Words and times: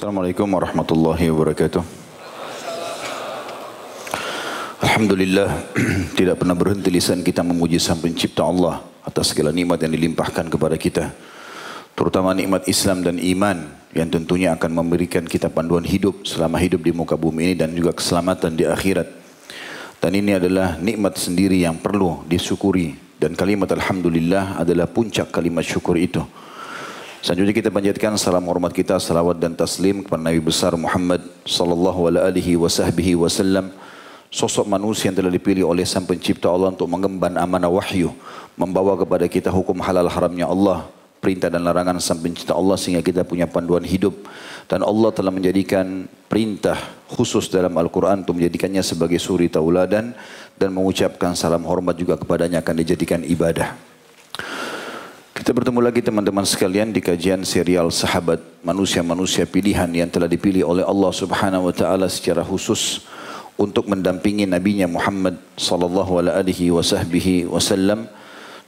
Assalamualaikum 0.00 0.48
warahmatullahi 0.48 1.28
wabarakatuh. 1.28 1.84
Alhamdulillah 4.80 5.52
tidak 6.16 6.40
pernah 6.40 6.56
berhenti 6.56 6.88
lisan 6.88 7.20
kita 7.20 7.44
memuji 7.44 7.76
sang 7.76 8.00
pencipta 8.00 8.40
Allah 8.40 8.80
atas 9.04 9.36
segala 9.36 9.52
nikmat 9.52 9.76
yang 9.84 9.92
dilimpahkan 9.92 10.48
kepada 10.48 10.80
kita. 10.80 11.12
Terutama 11.92 12.32
nikmat 12.32 12.64
Islam 12.64 13.04
dan 13.04 13.20
iman 13.20 13.76
yang 13.92 14.08
tentunya 14.08 14.56
akan 14.56 14.72
memberikan 14.72 15.28
kita 15.28 15.52
panduan 15.52 15.84
hidup 15.84 16.24
selama 16.24 16.56
hidup 16.56 16.80
di 16.80 16.96
muka 16.96 17.20
bumi 17.20 17.52
ini 17.52 17.54
dan 17.60 17.76
juga 17.76 17.92
keselamatan 17.92 18.56
di 18.56 18.64
akhirat. 18.64 19.04
Dan 20.00 20.16
ini 20.16 20.32
adalah 20.32 20.80
nikmat 20.80 21.20
sendiri 21.20 21.60
yang 21.60 21.76
perlu 21.76 22.24
disyukuri 22.24 22.96
dan 23.20 23.36
kalimat 23.36 23.68
Alhamdulillah 23.68 24.64
adalah 24.64 24.88
puncak 24.88 25.28
kalimat 25.28 25.60
syukur 25.60 26.00
itu. 26.00 26.24
Selanjutnya 27.20 27.52
kita 27.52 27.68
panjatkan 27.68 28.16
salam 28.16 28.48
hormat 28.48 28.72
kita, 28.72 28.96
salawat 28.96 29.36
dan 29.36 29.52
taslim 29.52 30.00
kepada 30.00 30.24
Nabi 30.24 30.40
besar 30.40 30.72
Muhammad 30.72 31.20
sallallahu 31.44 32.08
alaihi 32.08 32.56
wasallam, 32.56 33.76
sosok 34.32 34.64
manusia 34.64 35.12
yang 35.12 35.20
telah 35.20 35.28
dipilih 35.28 35.68
oleh 35.68 35.84
Sang 35.84 36.08
Pencipta 36.08 36.48
Allah 36.48 36.72
untuk 36.72 36.88
mengemban 36.88 37.36
amanah 37.36 37.68
wahyu, 37.68 38.08
membawa 38.56 38.96
kepada 38.96 39.28
kita 39.28 39.52
hukum 39.52 39.84
halal 39.84 40.08
haramnya 40.08 40.48
Allah, 40.48 40.88
perintah 41.20 41.52
dan 41.52 41.60
larangan 41.60 42.00
Sang 42.00 42.24
Pencipta 42.24 42.56
Allah 42.56 42.80
sehingga 42.80 43.04
kita 43.04 43.28
punya 43.28 43.44
panduan 43.44 43.84
hidup. 43.84 44.16
Dan 44.64 44.80
Allah 44.80 45.12
telah 45.12 45.28
menjadikan 45.28 46.08
perintah 46.24 46.80
khusus 47.12 47.52
dalam 47.52 47.76
Al-Quran 47.76 48.24
untuk 48.24 48.40
menjadikannya 48.40 48.80
sebagai 48.80 49.20
suri 49.20 49.52
tauladan 49.52 50.16
dan 50.56 50.72
mengucapkan 50.72 51.36
salam 51.36 51.68
hormat 51.68 52.00
juga 52.00 52.16
kepadanya 52.16 52.64
akan 52.64 52.74
dijadikan 52.80 53.20
ibadah. 53.28 53.89
Kita 55.40 55.56
bertemu 55.56 55.80
lagi 55.80 56.04
teman-teman 56.04 56.44
sekalian 56.44 56.92
di 56.92 57.00
kajian 57.00 57.40
serial 57.48 57.88
sahabat 57.88 58.44
manusia-manusia 58.60 59.48
pilihan 59.48 59.88
yang 59.88 60.12
telah 60.12 60.28
dipilih 60.28 60.68
oleh 60.68 60.84
Allah 60.84 61.08
Subhanahu 61.16 61.72
wa 61.72 61.72
taala 61.72 62.12
secara 62.12 62.44
khusus 62.44 63.08
untuk 63.56 63.88
mendampingi 63.88 64.44
nabinya 64.44 64.84
Muhammad 64.84 65.40
sallallahu 65.56 66.20
alaihi 66.20 66.68
wasallam 67.48 68.04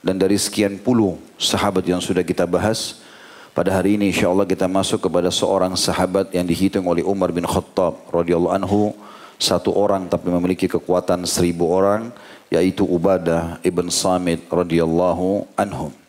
dan 0.01 0.17
dari 0.17 0.41
sekian 0.41 0.81
puluh 0.81 1.21
sahabat 1.37 1.85
yang 1.85 2.01
sudah 2.01 2.25
kita 2.25 2.49
bahas 2.49 3.05
pada 3.53 3.69
hari 3.69 4.01
ini 4.01 4.09
insyaallah 4.09 4.49
kita 4.49 4.65
masuk 4.65 5.05
kepada 5.05 5.29
seorang 5.29 5.77
sahabat 5.77 6.33
yang 6.33 6.49
dihitung 6.49 6.89
oleh 6.89 7.05
Umar 7.05 7.37
bin 7.37 7.45
Khattab 7.45 8.01
radhiyallahu 8.09 8.57
anhu 8.57 8.97
satu 9.37 9.77
orang 9.77 10.09
tapi 10.09 10.33
memiliki 10.33 10.73
kekuatan 10.73 11.29
seribu 11.29 11.69
orang 11.69 12.09
yaitu 12.49 12.89
Ubadah 12.89 13.61
ibn 13.61 13.93
Samit 13.93 14.49
radhiyallahu 14.49 15.53
anhu. 15.53 16.02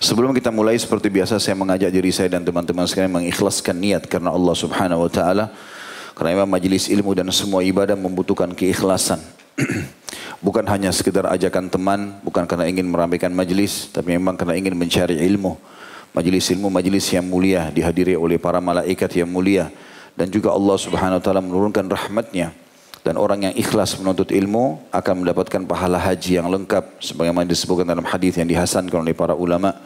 Sebelum 0.00 0.36
kita 0.36 0.52
mulai 0.52 0.76
seperti 0.76 1.08
biasa 1.08 1.40
saya 1.40 1.56
mengajak 1.56 1.88
diri 1.88 2.12
saya 2.12 2.28
dan 2.28 2.44
teman-teman 2.44 2.84
sekalian 2.84 3.24
mengikhlaskan 3.24 3.76
niat 3.80 4.02
karena 4.04 4.32
Allah 4.32 4.52
Subhanahu 4.52 5.08
wa 5.08 5.10
taala. 5.10 5.48
Karena 6.14 6.38
memang 6.38 6.50
majelis 6.60 6.86
ilmu 6.92 7.16
dan 7.16 7.26
semua 7.34 7.64
ibadah 7.64 7.96
membutuhkan 7.98 8.52
keikhlasan. 8.52 9.18
bukan 10.44 10.62
hanya 10.68 10.92
sekedar 10.92 11.26
ajakan 11.26 11.72
teman, 11.72 12.20
bukan 12.20 12.44
karena 12.44 12.68
ingin 12.68 12.86
meramaikan 12.86 13.32
majelis, 13.32 13.88
tapi 13.90 14.14
memang 14.14 14.36
karena 14.36 14.54
ingin 14.54 14.76
mencari 14.76 15.18
ilmu. 15.24 15.56
Majelis 16.14 16.46
ilmu 16.54 16.70
majelis 16.70 17.10
yang 17.10 17.26
mulia 17.26 17.74
dihadiri 17.74 18.14
oleh 18.14 18.38
para 18.38 18.62
malaikat 18.62 19.10
yang 19.18 19.26
mulia 19.26 19.74
dan 20.14 20.30
juga 20.30 20.54
Allah 20.54 20.78
Subhanahu 20.78 21.18
wa 21.18 21.22
taala 21.22 21.42
menurunkan 21.42 21.90
rahmatnya 21.90 22.54
dan 23.04 23.20
orang 23.20 23.52
yang 23.52 23.54
ikhlas 23.54 24.00
menuntut 24.00 24.32
ilmu 24.32 24.80
akan 24.88 25.14
mendapatkan 25.20 25.60
pahala 25.68 26.00
haji 26.00 26.40
yang 26.40 26.48
lengkap 26.48 27.04
sebagaimana 27.04 27.44
disebutkan 27.44 27.84
dalam 27.84 28.08
hadis 28.08 28.40
yang 28.40 28.48
dihasankan 28.48 29.04
oleh 29.04 29.12
para 29.12 29.36
ulama. 29.36 29.76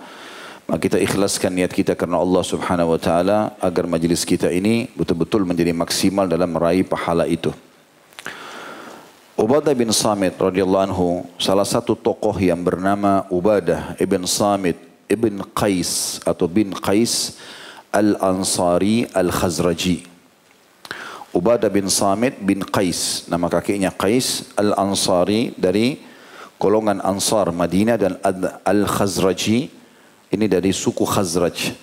Maka 0.71 0.87
kita 0.87 1.03
ikhlaskan 1.03 1.51
niat 1.59 1.75
kita 1.75 1.99
karena 1.99 2.23
Allah 2.23 2.47
Subhanahu 2.47 2.95
wa 2.95 3.01
taala 3.01 3.59
agar 3.59 3.91
majlis 3.91 4.23
kita 4.23 4.55
ini 4.55 4.87
betul-betul 4.95 5.43
menjadi 5.43 5.75
maksimal 5.75 6.31
dalam 6.31 6.55
meraih 6.55 6.87
pahala 6.87 7.27
itu. 7.27 7.51
Ubadah 9.35 9.75
bin 9.75 9.91
Samit 9.91 10.39
radhiyallahu 10.39 10.87
anhu 10.87 11.27
salah 11.43 11.67
satu 11.67 11.99
tokoh 11.99 12.35
yang 12.39 12.63
bernama 12.63 13.27
Ubadah 13.35 13.99
ibn 13.99 14.31
Samit 14.31 14.79
ibn 15.11 15.43
Qais 15.57 16.23
atau 16.23 16.47
bin 16.47 16.71
Qais 16.71 17.35
al-Ansari 17.91 19.11
al-Khazraji. 19.11 20.18
Ubadah 21.29 21.69
bin 21.69 21.93
Samit 21.93 22.41
bin 22.41 22.65
Qais. 22.65 23.29
Nama 23.29 23.53
kakinya 23.53 23.93
Qais 23.93 24.49
Al-Ansari 24.57 25.53
dari 25.61 26.01
golongan 26.57 27.05
Ansar 27.05 27.53
Madinah 27.53 28.01
dan 28.01 28.17
Al-Khazraji. 28.65 29.69
Ini 30.29 30.47
dari 30.49 30.73
suku 30.73 31.05
Khazraj. 31.05 31.77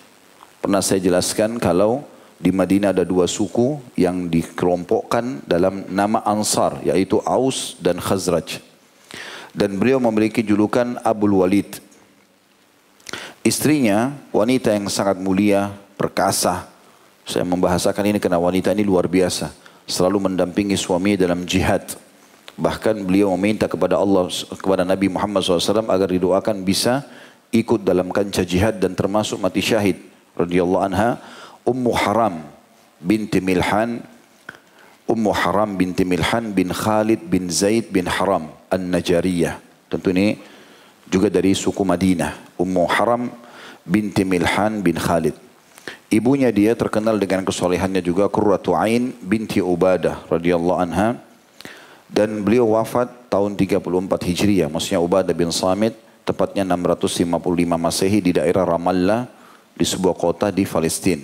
Pernah 0.61 0.81
saya 0.81 0.97
jelaskan 0.97 1.61
kalau 1.61 2.05
di 2.41 2.49
Madinah 2.49 2.89
ada 2.89 3.05
dua 3.05 3.29
suku 3.29 3.77
yang 3.93 4.29
dikelompokkan 4.33 5.45
dalam 5.45 5.85
nama 5.93 6.25
Ansar 6.25 6.81
yaitu 6.81 7.21
Aus 7.21 7.77
dan 7.77 8.01
Khazraj. 8.01 8.59
Dan 9.53 9.77
beliau 9.77 10.01
memiliki 10.01 10.41
julukan 10.41 10.97
Abul 11.05 11.37
Walid. 11.41 11.79
Istrinya 13.45 14.09
wanita 14.33 14.73
yang 14.73 14.89
sangat 14.89 15.21
mulia, 15.21 15.69
perkasa, 15.95 16.65
saya 17.25 17.41
membahasakan 17.41 18.13
ini 18.13 18.21
karena 18.21 18.37
wanita 18.37 18.69
ini 18.69 18.85
luar 18.85 19.09
biasa. 19.09 19.49
Selalu 19.89 20.29
mendampingi 20.29 20.77
suami 20.77 21.17
dalam 21.17 21.41
jihad. 21.49 21.97
Bahkan 22.55 23.01
beliau 23.01 23.33
meminta 23.33 23.65
kepada 23.65 23.97
Allah, 23.97 24.29
kepada 24.61 24.85
Nabi 24.85 25.09
Muhammad 25.09 25.41
SAW 25.41 25.89
agar 25.89 26.07
didoakan 26.07 26.61
bisa 26.61 27.01
ikut 27.49 27.81
dalam 27.81 28.13
kancah 28.13 28.45
jihad 28.45 28.77
dan 28.77 28.93
termasuk 28.93 29.41
mati 29.41 29.59
syahid. 29.59 29.97
Radiyallahu 30.37 30.85
anha, 30.85 31.17
Ummu 31.65 31.91
Haram 31.97 32.45
binti 33.01 33.41
Milhan, 33.41 34.05
Ummu 35.09 35.31
Haram 35.33 35.73
binti 35.73 36.05
Milhan 36.05 36.53
bin 36.53 36.69
Khalid 36.69 37.25
bin 37.25 37.49
Zaid 37.49 37.89
bin 37.89 38.05
Haram 38.05 38.53
An-Najariyah. 38.69 39.57
Tentu 39.89 40.13
ini 40.13 40.37
juga 41.09 41.29
dari 41.29 41.57
suku 41.57 41.81
Madinah. 41.81 42.57
Ummu 42.57 42.83
Haram 42.85 43.29
binti 43.85 44.21
Milhan 44.25 44.81
bin 44.85 44.97
Khalid. 44.97 45.44
Ibunya 46.13 46.53
dia 46.53 46.77
terkenal 46.77 47.17
dengan 47.17 47.41
kesolehannya 47.41 47.99
juga 48.05 48.29
Qurratu 48.29 48.77
Ain 48.77 49.09
binti 49.25 49.57
Ubadah 49.57 50.29
radhiyallahu 50.29 50.77
anha 50.77 51.17
dan 52.05 52.45
beliau 52.45 52.77
wafat 52.77 53.09
tahun 53.33 53.57
34 53.57 53.81
Hijriah 54.29 54.69
maksudnya 54.69 55.01
Ubadah 55.01 55.33
bin 55.33 55.49
Samit 55.49 55.97
tepatnya 56.21 56.61
655 56.61 57.25
Masehi 57.77 58.19
di 58.21 58.31
daerah 58.37 58.65
Ramallah 58.65 59.25
di 59.73 59.85
sebuah 59.85 60.13
kota 60.13 60.53
di 60.53 60.65
Palestina. 60.65 61.21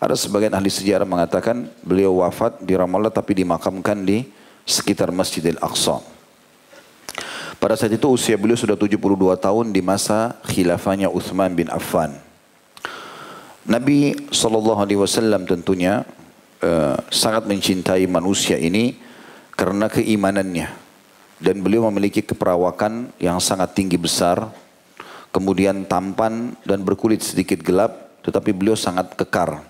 Ada 0.00 0.16
sebagian 0.16 0.56
ahli 0.56 0.72
sejarah 0.72 1.04
mengatakan 1.04 1.68
beliau 1.84 2.24
wafat 2.24 2.62
di 2.64 2.72
Ramallah 2.72 3.12
tapi 3.12 3.36
dimakamkan 3.36 4.00
di 4.00 4.24
sekitar 4.64 5.12
Masjidil 5.12 5.60
Aqsa. 5.60 6.00
Pada 7.60 7.76
saat 7.76 7.92
itu 7.92 8.08
usia 8.08 8.40
beliau 8.40 8.56
sudah 8.56 8.78
72 8.78 8.96
tahun 9.36 9.66
di 9.68 9.84
masa 9.84 10.40
khilafahnya 10.48 11.12
Uthman 11.12 11.52
bin 11.52 11.68
Affan. 11.68 12.29
Nabi 13.70 14.18
SAW 14.34 15.46
tentunya 15.46 16.02
uh, 16.58 16.98
sangat 17.06 17.46
mencintai 17.46 18.02
manusia 18.10 18.58
ini 18.58 18.98
karena 19.54 19.86
keimanannya. 19.86 20.90
Dan 21.40 21.64
beliau 21.64 21.88
memiliki 21.88 22.20
keperawakan 22.20 23.14
yang 23.22 23.38
sangat 23.38 23.72
tinggi 23.78 23.96
besar. 23.96 24.50
Kemudian 25.30 25.86
tampan 25.86 26.58
dan 26.66 26.82
berkulit 26.82 27.22
sedikit 27.22 27.62
gelap. 27.62 28.10
Tetapi 28.26 28.50
beliau 28.50 28.74
sangat 28.74 29.14
kekar. 29.14 29.62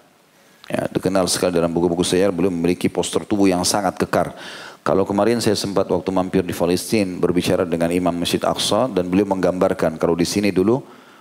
Ya, 0.66 0.88
dikenal 0.88 1.28
sekali 1.28 1.54
dalam 1.54 1.70
buku-buku 1.70 2.02
sejarah 2.02 2.32
beliau 2.32 2.50
memiliki 2.50 2.88
postur 2.88 3.22
tubuh 3.28 3.46
yang 3.52 3.62
sangat 3.68 4.00
kekar. 4.00 4.32
Kalau 4.80 5.04
kemarin 5.04 5.44
saya 5.44 5.54
sempat 5.54 5.84
waktu 5.92 6.08
mampir 6.08 6.40
di 6.40 6.56
Palestina 6.56 7.20
berbicara 7.20 7.68
dengan 7.68 7.92
Imam 7.92 8.16
Masjid 8.16 8.40
Aqsa 8.40 8.88
dan 8.88 9.12
beliau 9.12 9.28
menggambarkan 9.28 10.00
kalau 10.00 10.16
di 10.16 10.24
sini 10.24 10.48
dulu 10.48 10.80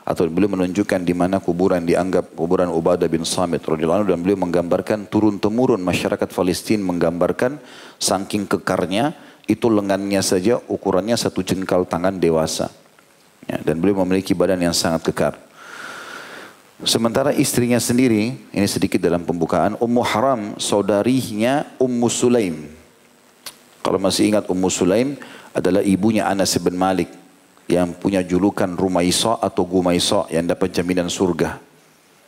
atau 0.10 0.26
beliau 0.26 0.58
menunjukkan 0.58 1.06
di 1.06 1.14
mana 1.14 1.38
kuburan 1.38 1.86
dianggap 1.86 2.34
kuburan 2.34 2.74
Ubadah 2.74 3.06
bin 3.06 3.22
Samit 3.22 3.62
radhiyallahu 3.62 4.10
dan 4.10 4.18
beliau 4.26 4.42
menggambarkan 4.42 5.06
turun 5.06 5.38
temurun 5.38 5.78
masyarakat 5.86 6.26
Palestina 6.34 6.82
menggambarkan 6.82 7.62
saking 8.02 8.50
kekarnya 8.50 9.14
itu 9.46 9.70
lengannya 9.70 10.18
saja 10.26 10.58
ukurannya 10.66 11.14
satu 11.14 11.46
jengkal 11.46 11.86
tangan 11.86 12.18
dewasa 12.18 12.74
ya, 13.46 13.62
dan 13.62 13.78
beliau 13.78 14.02
memiliki 14.02 14.34
badan 14.34 14.58
yang 14.58 14.74
sangat 14.74 15.14
kekar. 15.14 15.38
Sementara 16.80 17.36
istrinya 17.36 17.76
sendiri, 17.76 18.40
ini 18.56 18.68
sedikit 18.72 19.04
dalam 19.04 19.28
pembukaan, 19.28 19.76
Ummu 19.84 20.00
Haram, 20.00 20.42
saudarinya 20.56 21.68
Ummu 21.76 22.08
Sulaim. 22.08 22.72
Kalau 23.84 24.00
masih 24.00 24.32
ingat 24.32 24.48
Ummu 24.48 24.72
Sulaim 24.72 25.20
adalah 25.52 25.84
ibunya 25.84 26.24
Anas 26.24 26.56
bin 26.56 26.80
Malik 26.80 27.19
yang 27.69 27.94
punya 27.94 28.25
julukan 28.25 28.74
Rumaisa 28.74 29.38
atau 29.38 29.62
Gumaisa 29.62 30.25
yang 30.33 30.50
dapat 30.50 30.74
jaminan 30.74 31.06
surga. 31.06 31.62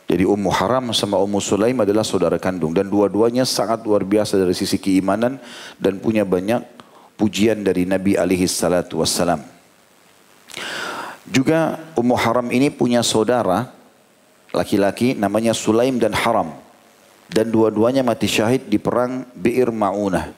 Jadi 0.06 0.22
Ummu 0.22 0.54
Haram 0.54 0.94
sama 0.94 1.18
Ummu 1.18 1.42
Sulaim 1.42 1.82
adalah 1.82 2.06
saudara 2.06 2.38
kandung 2.38 2.70
dan 2.70 2.86
dua-duanya 2.86 3.42
sangat 3.42 3.82
luar 3.82 4.06
biasa 4.06 4.38
dari 4.38 4.54
sisi 4.54 4.78
keimanan 4.78 5.42
dan 5.82 5.98
punya 5.98 6.22
banyak 6.22 6.62
pujian 7.18 7.66
dari 7.66 7.82
Nabi 7.82 8.14
alaihi 8.14 8.46
salatu 8.46 9.02
wassalam. 9.02 9.42
Juga 11.26 11.90
Ummu 11.98 12.14
Haram 12.14 12.46
ini 12.54 12.70
punya 12.70 13.02
saudara 13.02 13.66
laki-laki 14.54 15.18
namanya 15.18 15.50
Sulaim 15.52 15.98
dan 15.98 16.14
Haram. 16.14 16.62
dan 17.32 17.48
dua-duanya 17.48 18.04
mati 18.04 18.28
syahid 18.28 18.68
di 18.68 18.76
perang 18.76 19.24
Bi'ir 19.32 19.72
Ma'unah 19.72 20.36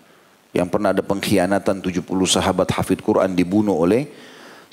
yang 0.54 0.70
pernah 0.70 0.94
ada 0.94 1.02
pengkhianatan 1.02 1.82
70 1.82 2.06
sahabat 2.06 2.70
hafid 2.70 3.02
Quran 3.02 3.34
dibunuh 3.34 3.74
oleh 3.74 4.06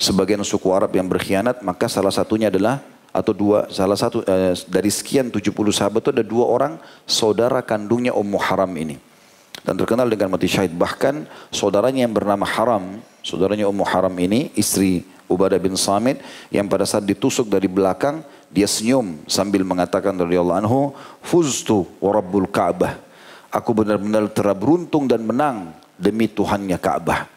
sebagian 0.02 0.42
suku 0.42 0.66
Arab 0.74 0.90
yang 0.98 1.06
berkhianat 1.06 1.62
maka 1.62 1.86
salah 1.86 2.10
satunya 2.10 2.50
adalah 2.50 2.82
atau 3.14 3.30
dua 3.30 3.70
salah 3.70 3.94
satu 3.94 4.26
eh, 4.26 4.58
dari 4.66 4.90
sekian 4.90 5.30
70 5.30 5.54
sahabat 5.70 6.02
itu 6.02 6.10
ada 6.10 6.24
dua 6.26 6.50
orang 6.50 6.72
saudara 7.06 7.62
kandungnya 7.62 8.10
Ummu 8.10 8.40
Haram 8.42 8.72
ini 8.74 8.98
dan 9.62 9.78
terkenal 9.78 10.10
dengan 10.10 10.34
mati 10.34 10.50
syahid 10.50 10.74
bahkan 10.74 11.22
saudaranya 11.54 12.02
yang 12.02 12.14
bernama 12.16 12.42
Haram 12.42 12.98
saudaranya 13.22 13.70
Ummu 13.70 13.86
Haram 13.86 14.10
ini 14.18 14.50
istri 14.58 15.06
Ubadah 15.30 15.56
bin 15.56 15.78
Samit 15.78 16.20
yang 16.52 16.68
pada 16.68 16.84
saat 16.84 17.08
ditusuk 17.08 17.48
dari 17.48 17.64
belakang 17.64 18.20
dia 18.52 18.68
senyum 18.68 19.24
sambil 19.24 19.64
mengatakan 19.64 20.12
radhiyallahu 20.12 20.60
anhu, 20.60 20.80
"Fuztu 21.24 21.88
wa 22.04 22.12
rabbul 22.12 22.44
Ka'bah." 22.52 23.00
Aku 23.48 23.72
benar-benar 23.72 24.28
telah 24.28 24.52
beruntung 24.52 25.08
dan 25.08 25.24
menang 25.24 25.72
demi 25.96 26.28
Tuhannya 26.28 26.76
Ka'bah. 26.76 27.28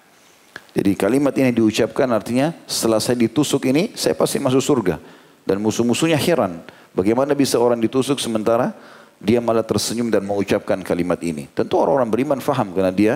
Jadi 0.76 0.92
kalimat 1.00 1.32
ini 1.40 1.56
diucapkan 1.56 2.12
artinya 2.12 2.52
setelah 2.68 3.00
saya 3.00 3.16
ditusuk 3.16 3.64
ini 3.72 3.96
saya 3.96 4.12
pasti 4.12 4.44
masuk 4.44 4.60
surga. 4.60 5.00
Dan 5.48 5.64
musuh-musuhnya 5.64 6.20
heran. 6.20 6.60
Bagaimana 6.92 7.32
bisa 7.32 7.56
orang 7.56 7.80
ditusuk 7.80 8.20
sementara 8.20 8.76
dia 9.24 9.40
malah 9.40 9.64
tersenyum 9.64 10.12
dan 10.12 10.28
mengucapkan 10.28 10.84
kalimat 10.84 11.18
ini. 11.24 11.48
Tentu 11.56 11.80
orang-orang 11.80 12.12
beriman 12.12 12.40
faham 12.44 12.76
karena 12.76 12.92
dia 12.92 13.14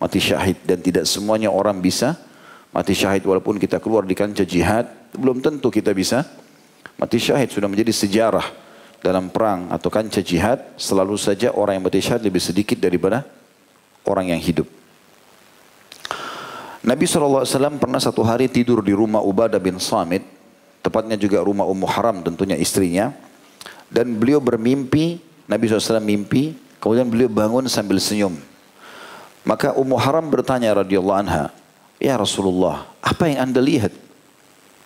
mati 0.00 0.16
syahid. 0.16 0.56
Dan 0.64 0.80
tidak 0.80 1.04
semuanya 1.04 1.52
orang 1.52 1.84
bisa 1.84 2.16
mati 2.72 2.96
syahid 2.96 3.28
walaupun 3.28 3.60
kita 3.60 3.76
keluar 3.76 4.08
di 4.08 4.16
kancah 4.16 4.48
jihad. 4.48 4.88
Belum 5.12 5.44
tentu 5.44 5.68
kita 5.68 5.92
bisa 5.92 6.24
Mati 6.96 7.20
syahid 7.20 7.52
sudah 7.52 7.68
menjadi 7.68 7.92
sejarah 7.92 8.48
dalam 9.04 9.28
perang 9.28 9.68
atau 9.68 9.92
kancah 9.92 10.24
jihad. 10.24 10.64
Selalu 10.80 11.20
saja 11.20 11.52
orang 11.52 11.76
yang 11.76 11.84
mati 11.84 12.00
syahid 12.00 12.24
lebih 12.24 12.40
sedikit 12.40 12.80
daripada 12.80 13.20
orang 14.08 14.32
yang 14.32 14.40
hidup. 14.40 14.64
Nabi 16.86 17.02
SAW 17.02 17.82
pernah 17.82 17.98
satu 17.98 18.22
hari 18.22 18.46
tidur 18.46 18.78
di 18.78 18.94
rumah 18.94 19.18
Ubadah 19.18 19.58
bin 19.58 19.82
Samit. 19.82 20.22
Tepatnya 20.86 21.18
juga 21.18 21.42
rumah 21.42 21.66
Ummu 21.66 21.82
Haram 21.90 22.22
tentunya 22.22 22.54
istrinya. 22.54 23.10
Dan 23.90 24.14
beliau 24.14 24.38
bermimpi, 24.38 25.18
Nabi 25.50 25.66
SAW 25.66 25.98
mimpi, 25.98 26.54
kemudian 26.78 27.10
beliau 27.10 27.26
bangun 27.26 27.66
sambil 27.66 27.98
senyum. 27.98 28.38
Maka 29.42 29.74
Ummu 29.74 29.98
Haram 29.98 30.30
bertanya 30.30 30.78
radhiyallahu 30.78 31.18
anha, 31.26 31.50
Ya 31.98 32.14
Rasulullah, 32.14 32.86
apa 33.02 33.26
yang 33.26 33.50
anda 33.50 33.58
lihat? 33.58 33.90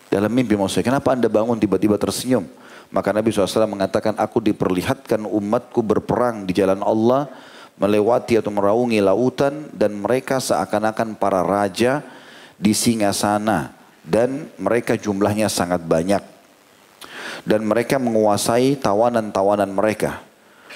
Dalam 0.08 0.32
mimpi 0.32 0.56
maksudnya, 0.56 0.96
kenapa 0.96 1.12
anda 1.12 1.28
bangun 1.28 1.60
tiba-tiba 1.60 2.00
tersenyum? 2.00 2.48
Maka 2.88 3.12
Nabi 3.12 3.28
SAW 3.28 3.68
mengatakan, 3.68 4.16
aku 4.16 4.40
diperlihatkan 4.40 5.28
umatku 5.28 5.84
berperang 5.84 6.48
di 6.48 6.56
jalan 6.56 6.80
Allah, 6.80 7.28
melewati 7.80 8.36
atau 8.36 8.52
meraungi 8.52 9.00
lautan, 9.00 9.72
dan 9.72 9.96
mereka 9.96 10.36
seakan-akan 10.36 11.16
para 11.16 11.40
raja 11.40 12.04
di 12.60 12.76
singa 12.76 13.10
sana. 13.16 13.72
Dan 14.04 14.52
mereka 14.60 15.00
jumlahnya 15.00 15.48
sangat 15.48 15.80
banyak. 15.80 16.20
Dan 17.48 17.64
mereka 17.64 17.96
menguasai 17.96 18.76
tawanan-tawanan 18.76 19.72
mereka. 19.72 20.20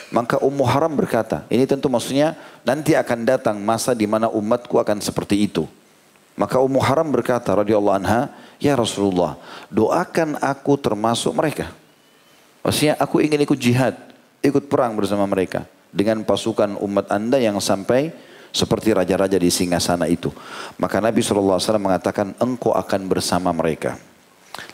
Maka 0.08 0.40
Ummu 0.40 0.64
Haram 0.64 0.92
berkata, 0.96 1.44
ini 1.52 1.68
tentu 1.68 1.92
maksudnya 1.92 2.38
nanti 2.64 2.96
akan 2.96 3.26
datang 3.26 3.56
masa 3.60 3.92
di 3.92 4.08
mana 4.08 4.32
umatku 4.32 4.80
akan 4.80 5.02
seperti 5.02 5.44
itu. 5.44 5.68
Maka 6.34 6.58
Ummu 6.58 6.80
Haram 6.82 7.06
berkata 7.10 7.52
radhiyallahu 7.52 7.98
anha, 8.00 8.32
Ya 8.62 8.78
Rasulullah, 8.78 9.36
doakan 9.68 10.40
aku 10.40 10.78
termasuk 10.78 11.34
mereka. 11.36 11.70
Maksudnya 12.64 12.94
aku 12.96 13.20
ingin 13.20 13.44
ikut 13.44 13.58
jihad, 13.60 13.94
ikut 14.40 14.70
perang 14.72 14.96
bersama 14.96 15.28
mereka. 15.28 15.68
Dengan 15.94 16.26
pasukan 16.26 16.75
umat 16.82 17.06
anda 17.14 17.38
yang 17.38 17.62
sampai 17.62 18.11
seperti 18.50 18.91
raja-raja 18.91 19.38
di 19.38 19.50
sana 19.50 20.11
itu. 20.11 20.35
Maka 20.79 20.99
Nabi 20.99 21.23
SAW 21.23 21.58
mengatakan, 21.79 22.35
engkau 22.43 22.75
akan 22.75 23.06
bersama 23.06 23.55
mereka. 23.55 23.94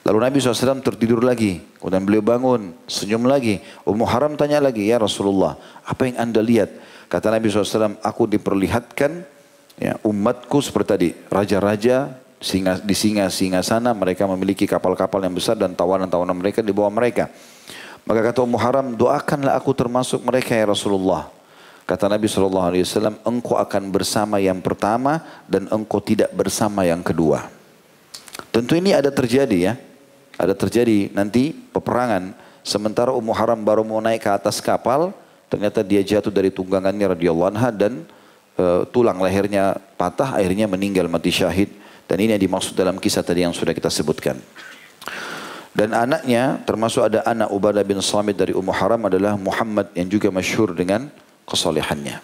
Lalu 0.05 0.19
Nabi 0.21 0.37
SAW 0.41 0.85
tertidur 0.85 1.25
lagi. 1.25 1.61
Kemudian 1.81 2.05
beliau 2.05 2.25
bangun, 2.25 2.77
senyum 2.85 3.25
lagi. 3.25 3.61
Ummu 3.85 4.05
Haram 4.05 4.37
tanya 4.37 4.61
lagi, 4.61 4.85
ya 4.89 5.01
Rasulullah, 5.01 5.57
apa 5.85 6.09
yang 6.09 6.17
anda 6.21 6.45
lihat? 6.45 6.69
Kata 7.09 7.33
Nabi 7.33 7.49
SAW, 7.49 8.01
aku 8.05 8.29
diperlihatkan 8.29 9.25
ya, 9.81 9.97
umatku 10.05 10.61
seperti 10.61 10.89
tadi, 10.89 11.09
raja-raja 11.33 12.21
singa, 12.41 12.81
di 12.81 12.97
singa-singa 12.97 13.61
sana 13.61 13.93
mereka 13.93 14.25
memiliki 14.29 14.65
kapal-kapal 14.65 15.21
yang 15.25 15.37
besar 15.37 15.57
dan 15.57 15.77
tawanan-tawanan 15.77 16.37
mereka 16.37 16.65
di 16.65 16.73
bawah 16.73 16.93
mereka. 16.93 17.29
Maka 18.05 18.21
kata 18.33 18.43
Ummu 18.43 18.59
Haram, 18.59 18.87
doakanlah 18.97 19.57
aku 19.57 19.71
termasuk 19.77 20.21
mereka 20.25 20.57
ya 20.57 20.69
Rasulullah. 20.69 21.29
Kata 21.85 22.07
Nabi 22.07 22.31
SAW, 22.31 22.71
engkau 23.27 23.59
akan 23.59 23.83
bersama 23.91 24.39
yang 24.39 24.63
pertama 24.63 25.27
dan 25.51 25.67
engkau 25.69 25.99
tidak 25.99 26.31
bersama 26.31 26.87
yang 26.87 27.03
kedua. 27.03 27.51
Tentu 28.55 28.79
ini 28.79 28.95
ada 28.95 29.11
terjadi 29.11 29.59
ya. 29.59 29.75
Ada 30.39 30.55
terjadi 30.57 31.13
nanti 31.13 31.53
peperangan. 31.53 32.33
Sementara 32.63 33.11
Ummu 33.13 33.35
Haram 33.35 33.59
baru 33.61 33.83
mau 33.83 33.99
naik 33.99 34.25
ke 34.25 34.31
atas 34.31 34.63
kapal, 34.63 35.11
ternyata 35.51 35.83
dia 35.83 36.01
jatuh 36.01 36.31
dari 36.31 36.49
tunggangannya 36.49 37.13
radhiyallahu 37.13 37.51
anha 37.53 37.69
dan 37.75 38.07
uh, 38.57 38.87
tulang 38.89 39.19
lehernya 39.19 39.77
patah, 39.99 40.39
akhirnya 40.39 40.71
meninggal 40.71 41.11
mati 41.11 41.35
syahid 41.35 41.69
dan 42.11 42.19
ini 42.19 42.35
yang 42.35 42.43
dimaksud 42.43 42.75
dalam 42.75 42.99
kisah 42.99 43.23
tadi 43.23 43.47
yang 43.47 43.55
sudah 43.55 43.71
kita 43.71 43.87
sebutkan. 43.87 44.35
Dan 45.71 45.95
anaknya 45.95 46.59
termasuk 46.67 47.07
ada 47.07 47.23
anak 47.23 47.47
Ubadah 47.55 47.87
bin 47.87 48.03
Samit 48.03 48.35
dari 48.35 48.51
Ummu 48.51 48.75
Haram 48.75 49.07
adalah 49.07 49.39
Muhammad 49.39 49.95
yang 49.95 50.11
juga 50.11 50.27
masyhur 50.35 50.75
dengan 50.75 51.07
kesolehannya. 51.47 52.19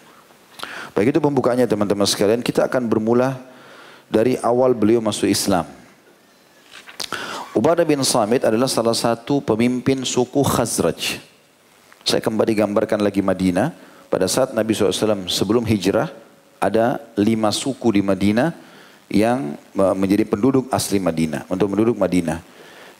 Baik 0.91 1.15
itu 1.15 1.19
pembukaannya 1.23 1.63
teman-teman 1.63 2.03
sekalian. 2.03 2.43
Kita 2.43 2.67
akan 2.67 2.91
bermula 2.91 3.39
dari 4.11 4.35
awal 4.43 4.75
beliau 4.75 4.99
masuk 4.99 5.31
Islam. 5.31 5.63
Ubadah 7.55 7.87
bin 7.87 8.03
Samit 8.03 8.43
adalah 8.43 8.67
salah 8.67 8.93
satu 8.93 9.39
pemimpin 9.39 10.03
suku 10.03 10.43
Khazraj. 10.43 11.23
Saya 12.03 12.21
kembali 12.21 12.51
gambarkan 12.51 12.99
lagi 12.99 13.23
Madinah. 13.23 13.73
Pada 14.07 14.27
saat 14.31 14.55
Nabi 14.55 14.71
SAW 14.71 15.27
sebelum 15.27 15.63
hijrah, 15.67 16.11
ada 16.59 16.99
lima 17.19 17.51
suku 17.51 17.95
di 17.95 18.01
Madinah 18.03 18.55
yang 19.07 19.55
menjadi 19.75 20.27
penduduk 20.27 20.67
asli 20.71 20.99
Madinah, 20.99 21.47
untuk 21.47 21.71
penduduk 21.71 21.95
Madinah. 21.95 22.56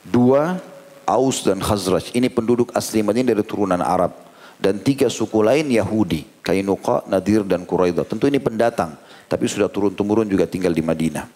Dua, 0.07 0.57
Aus 1.03 1.43
dan 1.43 1.59
Khazraj. 1.59 2.15
Ini 2.15 2.31
penduduk 2.31 2.71
asli 2.71 3.03
Madinah 3.03 3.35
dari 3.35 3.43
turunan 3.43 3.79
Arab. 3.83 4.15
Dan 4.57 4.81
tiga 4.81 5.05
suku 5.05 5.45
lain 5.45 5.69
Yahudi, 5.69 6.25
Kainuqa, 6.41 7.05
Nadir, 7.05 7.45
dan 7.45 7.61
Quraidah. 7.61 8.07
Tentu 8.09 8.25
ini 8.25 8.41
pendatang, 8.41 8.97
tapi 9.29 9.45
sudah 9.45 9.69
turun-temurun 9.69 10.25
juga 10.25 10.49
tinggal 10.49 10.73
di 10.73 10.81
Madinah. 10.81 11.29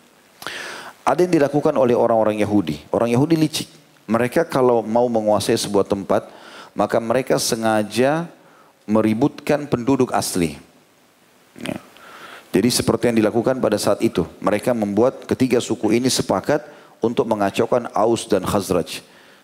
Ada 1.06 1.30
yang 1.30 1.34
dilakukan 1.38 1.78
oleh 1.78 1.94
orang-orang 1.94 2.42
Yahudi. 2.42 2.82
Orang 2.90 3.14
Yahudi 3.14 3.38
licik. 3.38 3.70
Mereka 4.10 4.50
kalau 4.50 4.82
mau 4.82 5.06
menguasai 5.06 5.54
sebuah 5.54 5.86
tempat, 5.86 6.34
maka 6.74 6.98
mereka 6.98 7.38
sengaja 7.38 8.26
meributkan 8.90 9.70
penduduk 9.70 10.10
asli. 10.10 10.58
Ya. 11.62 11.78
Jadi 12.52 12.68
seperti 12.68 13.14
yang 13.14 13.18
dilakukan 13.22 13.64
pada 13.64 13.78
saat 13.80 14.04
itu. 14.04 14.28
Mereka 14.44 14.76
membuat 14.76 15.24
ketiga 15.30 15.64
suku 15.64 15.96
ini 15.96 16.12
sepakat 16.12 16.68
untuk 17.02 17.26
mengacaukan 17.28 17.90
Aus 17.92 18.30
dan 18.30 18.46
Khazraj. 18.46 19.02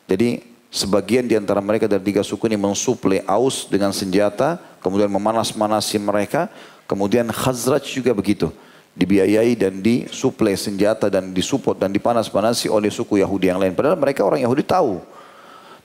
Jadi 0.08 0.46
sebagian 0.70 1.26
di 1.26 1.36
antara 1.36 1.60
mereka 1.60 1.90
dari 1.90 2.06
tiga 2.06 2.22
suku 2.24 2.48
ini 2.48 2.56
mensuplai 2.56 3.26
Aus 3.26 3.66
dengan 3.68 3.92
senjata, 3.92 4.62
kemudian 4.80 5.10
memanas-manasi 5.10 5.98
mereka, 6.00 6.48
kemudian 6.86 7.28
Khazraj 7.28 7.84
juga 7.90 8.14
begitu. 8.14 8.54
Dibiayai 8.98 9.54
dan 9.54 9.78
disuplai 9.78 10.58
senjata 10.58 11.10
dan 11.10 11.30
disupport 11.30 11.78
dan 11.78 11.94
dipanas-panasi 11.94 12.66
oleh 12.70 12.90
suku 12.90 13.22
Yahudi 13.22 13.54
yang 13.54 13.62
lain. 13.62 13.78
Padahal 13.78 13.98
mereka 13.98 14.26
orang 14.26 14.42
Yahudi 14.42 14.66
tahu 14.66 15.17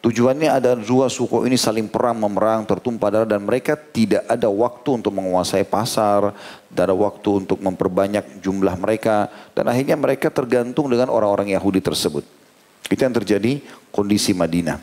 Tujuannya 0.02 0.50
ada 0.50 0.74
dua 0.74 1.06
suku 1.06 1.46
ini 1.46 1.54
saling 1.54 1.86
perang 1.86 2.18
memerang 2.18 2.66
tertumpah 2.66 3.06
darah 3.06 3.28
dan 3.28 3.38
mereka 3.38 3.78
tidak 3.78 4.26
ada 4.26 4.50
waktu 4.50 4.98
untuk 4.98 5.14
menguasai 5.14 5.62
pasar, 5.62 6.34
tidak 6.66 6.90
ada 6.90 6.96
waktu 6.98 7.46
untuk 7.46 7.62
memperbanyak 7.62 8.42
jumlah 8.42 8.74
mereka 8.82 9.30
dan 9.54 9.70
akhirnya 9.70 9.94
mereka 9.94 10.26
tergantung 10.26 10.90
dengan 10.90 11.06
orang-orang 11.06 11.54
Yahudi 11.54 11.78
tersebut. 11.78 12.26
Itu 12.90 12.98
yang 12.98 13.14
terjadi 13.14 13.62
kondisi 13.94 14.34
Madinah. 14.34 14.82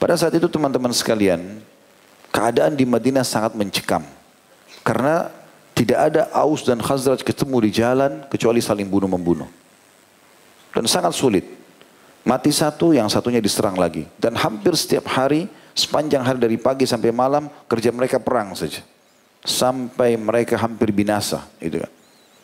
Pada 0.00 0.16
saat 0.16 0.32
itu 0.32 0.48
teman-teman 0.48 0.96
sekalian, 0.96 1.60
keadaan 2.32 2.72
di 2.72 2.88
Madinah 2.88 3.28
sangat 3.28 3.52
mencekam. 3.52 4.00
Karena 4.80 5.28
tidak 5.76 5.98
ada 6.08 6.32
Aus 6.32 6.64
dan 6.64 6.80
Khazraj 6.80 7.20
ketemu 7.20 7.68
di 7.68 7.70
jalan 7.74 8.24
kecuali 8.32 8.64
saling 8.64 8.88
bunuh-membunuh. 8.88 9.50
Dan 10.72 10.88
sangat 10.88 11.12
sulit. 11.12 11.57
Mati 12.28 12.52
satu, 12.52 12.92
yang 12.92 13.08
satunya 13.08 13.40
diserang 13.40 13.80
lagi. 13.80 14.04
Dan 14.20 14.36
hampir 14.36 14.76
setiap 14.76 15.08
hari, 15.08 15.48
sepanjang 15.72 16.20
hari 16.20 16.36
dari 16.36 16.60
pagi 16.60 16.84
sampai 16.84 17.08
malam, 17.08 17.48
kerja 17.64 17.88
mereka 17.88 18.20
perang 18.20 18.52
saja. 18.52 18.84
Sampai 19.40 20.20
mereka 20.20 20.60
hampir 20.60 20.92
binasa. 20.92 21.48
Gitu 21.56 21.80
kan. 21.80 21.92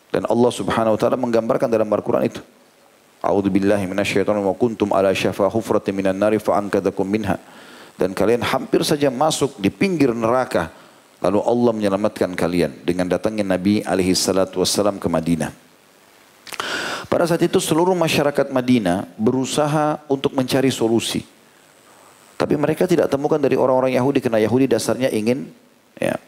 Dan 0.09 0.25
Allah 0.25 0.49
subhanahu 0.49 0.97
wa 0.97 0.99
ta'ala 0.99 1.21
menggambarkan 1.21 1.69
dalam 1.69 1.85
Al-Quran 1.85 2.25
itu. 2.25 2.41
A'udhu 3.21 3.53
billahi 3.53 3.85
minasyaitan 3.85 4.33
wa 4.41 4.57
kuntum 4.57 4.89
ala 4.89 5.13
syafa 5.13 5.45
hufrati 5.53 5.93
minan 5.93 6.17
nari 6.17 6.41
fa'ankadakum 6.41 7.05
minha. 7.05 7.37
dan 7.95 8.11
kalian 8.11 8.43
hampir 8.43 8.83
saja 8.83 9.07
masuk 9.07 9.55
di 9.55 9.71
pinggir 9.71 10.11
neraka. 10.11 10.67
Lalu 11.23 11.39
Allah 11.41 11.71
menyelamatkan 11.71 12.35
kalian 12.35 12.83
dengan 12.83 13.07
datangnya 13.07 13.55
Nabi 13.55 13.79
alaihi 13.81 14.11
salatu 14.11 14.59
wassalam 14.59 14.99
ke 14.99 15.07
Madinah. 15.07 15.51
Pada 17.05 17.29
saat 17.29 17.41
itu 17.45 17.61
seluruh 17.61 17.93
masyarakat 17.93 18.49
Madinah 18.49 19.05
berusaha 19.15 20.01
untuk 20.09 20.33
mencari 20.33 20.73
solusi. 20.73 21.21
Tapi 22.35 22.59
mereka 22.59 22.83
tidak 22.83 23.07
temukan 23.07 23.39
dari 23.39 23.55
orang-orang 23.55 23.95
Yahudi 23.95 24.19
karena 24.19 24.43
Yahudi 24.43 24.67
dasarnya 24.67 25.07
ingin 25.07 25.47
ya, 25.95 26.19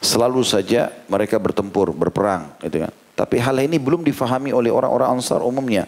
selalu 0.00 0.40
saja 0.40 0.88
mereka 1.10 1.36
bertempur, 1.36 1.92
berperang. 1.92 2.56
Gitu 2.64 2.80
kan. 2.80 2.92
Tapi 3.12 3.36
hal 3.36 3.60
ini 3.60 3.76
belum 3.76 4.00
difahami 4.00 4.56
oleh 4.56 4.72
orang-orang 4.72 5.20
Ansar 5.20 5.44
umumnya. 5.44 5.84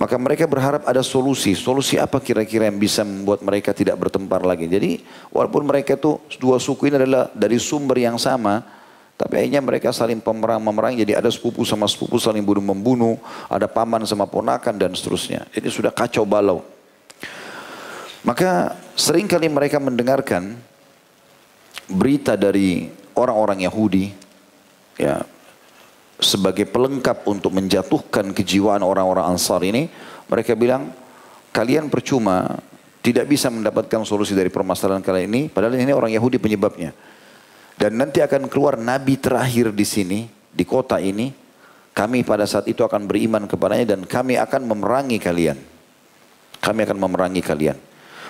Maka 0.00 0.16
mereka 0.16 0.48
berharap 0.48 0.88
ada 0.88 1.04
solusi. 1.04 1.52
Solusi 1.52 2.00
apa 2.00 2.16
kira-kira 2.24 2.64
yang 2.72 2.80
bisa 2.80 3.04
membuat 3.04 3.44
mereka 3.44 3.76
tidak 3.76 4.00
bertempar 4.00 4.40
lagi. 4.48 4.64
Jadi 4.64 5.04
walaupun 5.28 5.68
mereka 5.68 6.00
itu 6.00 6.16
dua 6.40 6.56
suku 6.56 6.88
ini 6.88 6.96
adalah 6.96 7.28
dari 7.36 7.60
sumber 7.60 8.00
yang 8.00 8.16
sama. 8.16 8.79
Tapi 9.20 9.36
akhirnya 9.36 9.60
mereka 9.60 9.92
saling 9.92 10.16
pemerang 10.16 10.64
memerang. 10.64 10.96
Jadi 10.96 11.12
ada 11.12 11.28
sepupu 11.28 11.60
sama 11.68 11.84
sepupu 11.84 12.16
saling 12.16 12.40
bunuh 12.40 12.64
membunuh. 12.64 13.20
Ada 13.52 13.68
paman 13.68 14.08
sama 14.08 14.24
ponakan 14.24 14.80
dan 14.80 14.96
seterusnya. 14.96 15.44
Jadi 15.52 15.68
sudah 15.68 15.92
kacau 15.92 16.24
balau. 16.24 16.64
Maka 18.24 18.80
sering 18.96 19.28
kali 19.28 19.52
mereka 19.52 19.76
mendengarkan 19.76 20.56
berita 21.84 22.32
dari 22.32 22.88
orang-orang 23.12 23.68
Yahudi. 23.68 24.16
Ya, 24.96 25.20
sebagai 26.16 26.64
pelengkap 26.64 27.20
untuk 27.28 27.52
menjatuhkan 27.52 28.32
kejiwaan 28.32 28.80
orang-orang 28.80 29.36
Ansar 29.36 29.60
ini, 29.64 29.88
mereka 30.32 30.56
bilang, 30.56 30.92
kalian 31.52 31.92
percuma 31.92 32.60
tidak 33.00 33.28
bisa 33.28 33.48
mendapatkan 33.48 34.04
solusi 34.04 34.36
dari 34.36 34.52
permasalahan 34.52 35.00
kalian 35.00 35.28
ini, 35.28 35.42
padahal 35.48 35.76
ini 35.76 35.92
orang 35.92 36.12
Yahudi 36.12 36.36
penyebabnya. 36.36 36.92
Dan 37.80 37.96
nanti 37.96 38.20
akan 38.20 38.44
keluar 38.52 38.76
nabi 38.76 39.16
terakhir 39.16 39.72
di 39.72 39.88
sini, 39.88 40.28
di 40.52 40.68
kota 40.68 41.00
ini, 41.00 41.32
kami 41.96 42.20
pada 42.28 42.44
saat 42.44 42.68
itu 42.68 42.84
akan 42.84 43.08
beriman 43.08 43.48
kepadanya 43.48 43.96
dan 43.96 44.04
kami 44.04 44.36
akan 44.36 44.68
memerangi 44.68 45.16
kalian. 45.16 45.56
Kami 46.60 46.84
akan 46.84 46.98
memerangi 47.00 47.40
kalian. 47.40 47.80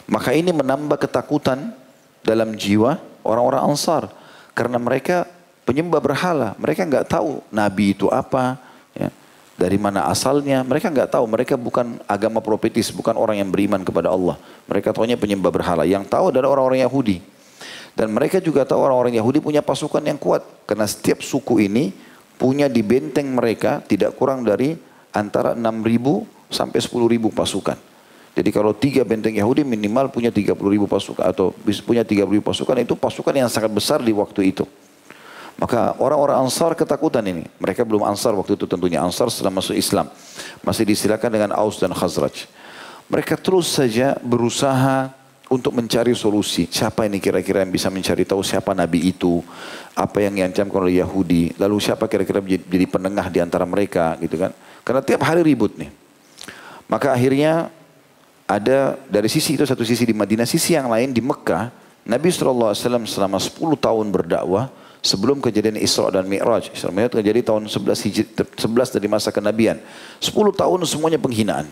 Maka 0.06 0.38
ini 0.38 0.54
menambah 0.54 1.02
ketakutan 1.02 1.74
dalam 2.22 2.54
jiwa 2.54 3.02
orang-orang 3.26 3.74
Ansar. 3.74 4.06
Karena 4.54 4.78
mereka 4.78 5.26
penyembah 5.66 5.98
berhala. 5.98 6.54
Mereka 6.54 6.86
nggak 6.86 7.10
tahu 7.10 7.42
nabi 7.50 7.90
itu 7.90 8.06
apa, 8.06 8.54
ya. 8.94 9.10
dari 9.58 9.82
mana 9.82 10.06
asalnya. 10.06 10.62
Mereka 10.62 10.94
nggak 10.94 11.10
tahu. 11.10 11.26
Mereka 11.26 11.58
bukan 11.58 11.98
agama 12.06 12.38
profetis, 12.38 12.94
bukan 12.94 13.18
orang 13.18 13.42
yang 13.42 13.50
beriman 13.50 13.82
kepada 13.82 14.14
Allah. 14.14 14.38
Mereka 14.70 14.94
tahunya 14.94 15.18
penyembah 15.18 15.50
berhala. 15.50 15.82
Yang 15.82 16.06
tahu 16.06 16.30
adalah 16.30 16.54
orang-orang 16.54 16.86
Yahudi. 16.86 17.39
Dan 17.94 18.14
mereka 18.14 18.38
juga 18.38 18.62
tahu 18.64 18.86
orang-orang 18.86 19.18
Yahudi 19.18 19.42
punya 19.42 19.60
pasukan 19.60 20.00
yang 20.02 20.16
kuat. 20.16 20.42
Karena 20.64 20.86
setiap 20.86 21.20
suku 21.20 21.66
ini 21.66 21.92
punya 22.40 22.70
di 22.70 22.80
benteng 22.80 23.28
mereka 23.36 23.84
tidak 23.84 24.16
kurang 24.16 24.46
dari 24.46 24.78
antara 25.12 25.52
6.000 25.52 26.50
sampai 26.50 26.78
10.000 26.78 27.30
pasukan. 27.34 27.78
Jadi 28.30 28.50
kalau 28.54 28.70
tiga 28.72 29.02
benteng 29.02 29.34
Yahudi 29.34 29.66
minimal 29.66 30.08
punya 30.08 30.30
30 30.30 30.54
ribu 30.54 30.86
pasukan 30.86 31.24
atau 31.26 31.50
punya 31.82 32.06
30 32.06 32.30
ribu 32.30 32.44
pasukan 32.46 32.78
itu 32.78 32.94
pasukan 32.94 33.34
yang 33.34 33.50
sangat 33.50 33.74
besar 33.74 33.98
di 34.00 34.14
waktu 34.14 34.54
itu. 34.54 34.64
Maka 35.60 35.92
orang-orang 36.00 36.48
Ansar 36.48 36.72
ketakutan 36.72 37.20
ini. 37.26 37.44
Mereka 37.60 37.84
belum 37.84 38.00
Ansar 38.06 38.32
waktu 38.32 38.56
itu 38.56 38.64
tentunya. 38.64 39.02
Ansar 39.04 39.28
setelah 39.28 39.52
masuk 39.52 39.76
Islam. 39.76 40.08
Masih 40.64 40.88
disilakan 40.88 41.28
dengan 41.28 41.50
Aus 41.52 41.76
dan 41.76 41.92
Khazraj. 41.92 42.48
Mereka 43.12 43.36
terus 43.36 43.68
saja 43.68 44.16
berusaha 44.24 45.12
untuk 45.50 45.74
mencari 45.74 46.14
solusi. 46.14 46.70
Siapa 46.70 47.10
ini 47.10 47.18
kira-kira 47.18 47.66
yang 47.66 47.74
bisa 47.74 47.90
mencari 47.90 48.22
tahu 48.22 48.40
siapa 48.40 48.70
Nabi 48.70 49.10
itu. 49.10 49.42
Apa 49.98 50.22
yang 50.22 50.38
diancamkan 50.38 50.86
oleh 50.86 51.02
Yahudi. 51.02 51.58
Lalu 51.58 51.76
siapa 51.82 52.06
kira-kira 52.06 52.38
jadi 52.46 52.86
penengah 52.86 53.26
di 53.26 53.42
antara 53.42 53.66
mereka 53.66 54.14
gitu 54.22 54.38
kan. 54.38 54.54
Karena 54.86 55.02
tiap 55.02 55.26
hari 55.26 55.42
ribut 55.42 55.74
nih. 55.74 55.90
Maka 56.86 57.10
akhirnya 57.10 57.68
ada 58.46 58.94
dari 59.10 59.26
sisi 59.26 59.58
itu 59.58 59.66
satu 59.66 59.82
sisi 59.82 60.06
di 60.06 60.14
Madinah. 60.14 60.46
Sisi 60.46 60.78
yang 60.78 60.86
lain 60.86 61.10
di 61.10 61.20
Mekah. 61.20 61.82
Nabi 62.00 62.32
SAW 62.32 62.72
selama 63.04 63.36
10 63.36 63.60
tahun 63.76 64.06
berdakwah 64.08 64.72
sebelum 65.04 65.42
kejadian 65.42 65.82
Isra 65.82 66.14
dan 66.14 66.30
Mi'raj. 66.30 66.72
Isra 66.72 66.94
Mi'raj 66.94 67.12
terjadi 67.20 67.52
tahun 67.52 67.68
11 67.68 68.06
Hijri, 68.08 68.24
11 68.56 68.96
dari 68.96 69.06
masa 69.10 69.28
kenabian. 69.34 69.82
10 70.22 70.32
tahun 70.32 70.80
semuanya 70.86 71.20
penghinaan. 71.20 71.68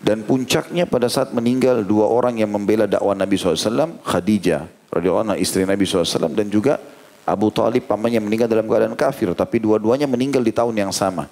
Dan 0.00 0.24
puncaknya 0.24 0.88
pada 0.88 1.12
saat 1.12 1.36
meninggal 1.36 1.84
dua 1.84 2.08
orang 2.08 2.40
yang 2.40 2.48
membela 2.48 2.88
dakwah 2.88 3.12
Nabi 3.12 3.36
SAW, 3.36 4.00
Khadijah 4.00 4.64
radhiyallahu 4.88 5.24
anha 5.28 5.36
istri 5.36 5.68
Nabi 5.68 5.84
SAW 5.84 6.32
dan 6.32 6.48
juga 6.48 6.80
Abu 7.28 7.52
Talib 7.52 7.84
pamannya 7.84 8.18
meninggal 8.18 8.48
dalam 8.48 8.64
keadaan 8.64 8.96
kafir. 8.96 9.30
Tapi 9.36 9.60
dua-duanya 9.60 10.08
meninggal 10.08 10.40
di 10.40 10.56
tahun 10.56 10.72
yang 10.72 10.90
sama. 10.90 11.28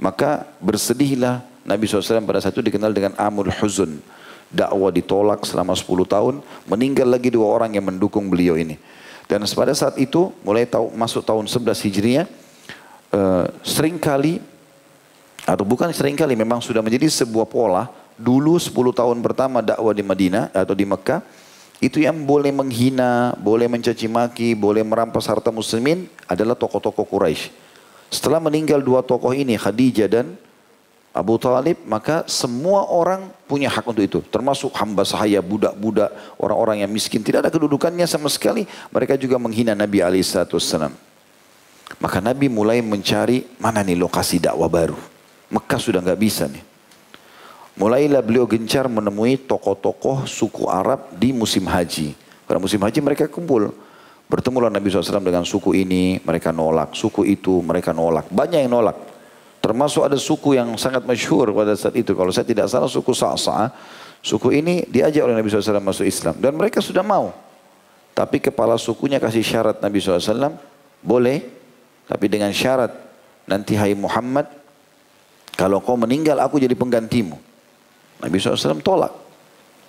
Maka 0.00 0.48
bersedihlah 0.64 1.44
Nabi 1.68 1.84
SAW 1.84 2.24
pada 2.24 2.40
saat 2.40 2.56
itu 2.56 2.64
dikenal 2.64 2.96
dengan 2.96 3.12
Amul 3.20 3.52
Huzun. 3.52 4.00
Dakwah 4.48 4.94
ditolak 4.94 5.44
selama 5.44 5.76
10 5.76 5.84
tahun. 6.08 6.34
Meninggal 6.70 7.12
lagi 7.12 7.28
dua 7.28 7.52
orang 7.52 7.76
yang 7.76 7.84
mendukung 7.84 8.32
beliau 8.32 8.56
ini. 8.56 8.80
Dan 9.26 9.42
pada 9.42 9.74
saat 9.74 9.98
itu 9.98 10.30
mulai 10.46 10.64
tahu, 10.64 10.94
masuk 10.94 11.20
tahun 11.26 11.50
11 11.50 11.84
Hijriah 11.90 12.26
uh, 13.10 13.44
sering 13.66 13.98
kali 13.98 14.38
atau 15.42 15.66
bukan 15.66 15.90
sering 15.90 16.14
kali 16.14 16.38
memang 16.38 16.62
sudah 16.62 16.78
menjadi 16.78 17.10
sebuah 17.10 17.46
pola 17.50 17.90
dulu 18.16 18.56
10 18.56 18.72
tahun 18.72 19.18
pertama 19.20 19.60
dakwah 19.60 19.92
di 19.92 20.04
Madinah 20.04 20.52
atau 20.52 20.72
di 20.72 20.88
Mekah 20.88 21.20
itu 21.76 22.00
yang 22.00 22.24
boleh 22.24 22.48
menghina, 22.56 23.36
boleh 23.36 23.68
mencaci 23.68 24.08
maki, 24.08 24.56
boleh 24.56 24.80
merampas 24.80 25.28
harta 25.28 25.52
muslimin 25.52 26.08
adalah 26.24 26.56
tokoh-tokoh 26.56 27.04
Quraisy. 27.04 27.52
Setelah 28.08 28.40
meninggal 28.40 28.80
dua 28.80 29.04
tokoh 29.04 29.36
ini 29.36 29.60
Khadijah 29.60 30.08
dan 30.08 30.40
Abu 31.16 31.36
Talib, 31.40 31.80
maka 31.84 32.24
semua 32.28 32.88
orang 32.88 33.28
punya 33.44 33.72
hak 33.72 33.84
untuk 33.88 34.04
itu. 34.04 34.20
Termasuk 34.28 34.72
hamba 34.76 35.04
sahaya, 35.04 35.40
budak-budak, 35.40 36.12
orang-orang 36.40 36.84
yang 36.84 36.92
miskin. 36.92 37.24
Tidak 37.24 37.40
ada 37.40 37.52
kedudukannya 37.52 38.04
sama 38.04 38.28
sekali. 38.28 38.68
Mereka 38.92 39.16
juga 39.16 39.40
menghina 39.40 39.72
Nabi 39.72 40.04
SAW. 40.20 40.92
Maka 42.00 42.18
Nabi 42.20 42.52
mulai 42.52 42.84
mencari 42.84 43.48
mana 43.56 43.80
nih 43.80 43.96
lokasi 43.96 44.44
dakwah 44.44 44.68
baru. 44.68 44.98
Mekah 45.48 45.80
sudah 45.80 46.00
nggak 46.04 46.20
bisa 46.20 46.44
nih. 46.52 46.75
Mulailah 47.76 48.24
beliau 48.24 48.48
gencar 48.48 48.88
menemui 48.88 49.36
tokoh-tokoh 49.36 50.24
suku 50.24 50.64
Arab 50.64 51.12
di 51.12 51.36
musim 51.36 51.68
haji. 51.68 52.16
Pada 52.48 52.56
musim 52.56 52.80
haji 52.80 53.04
mereka 53.04 53.28
kumpul. 53.28 53.68
Bertemulah 54.26 54.72
Nabi 54.72 54.88
SAW 54.88 55.20
dengan 55.22 55.44
suku 55.44 55.76
ini, 55.76 56.18
mereka 56.24 56.50
nolak. 56.50 56.96
Suku 56.96 57.28
itu, 57.28 57.60
mereka 57.60 57.92
nolak. 57.92 58.32
Banyak 58.32 58.64
yang 58.64 58.72
nolak. 58.72 58.96
Termasuk 59.60 60.02
ada 60.08 60.16
suku 60.16 60.56
yang 60.56 60.74
sangat 60.80 61.04
masyhur 61.04 61.52
pada 61.52 61.76
saat 61.76 61.94
itu. 61.94 62.16
Kalau 62.16 62.32
saya 62.32 62.48
tidak 62.48 62.66
salah 62.66 62.88
suku 62.88 63.12
Sa'sa. 63.12 63.70
Suku 64.24 64.56
ini 64.56 64.82
diajak 64.88 65.22
oleh 65.22 65.36
Nabi 65.36 65.46
SAW 65.52 65.78
masuk 65.78 66.08
Islam. 66.08 66.34
Dan 66.42 66.56
mereka 66.58 66.82
sudah 66.82 67.04
mau. 67.04 67.30
Tapi 68.16 68.40
kepala 68.40 68.80
sukunya 68.80 69.20
kasih 69.22 69.44
syarat 69.44 69.78
Nabi 69.78 70.00
SAW. 70.02 70.58
Boleh. 71.04 71.44
Tapi 72.08 72.26
dengan 72.26 72.50
syarat. 72.50 72.90
Nanti 73.46 73.78
hai 73.78 73.94
Muhammad. 73.94 74.48
Kalau 75.54 75.78
kau 75.84 75.94
meninggal 75.94 76.40
aku 76.42 76.58
jadi 76.58 76.74
penggantimu. 76.74 77.45
Nabi 78.20 78.36
SAW 78.40 78.80
tolak. 78.80 79.12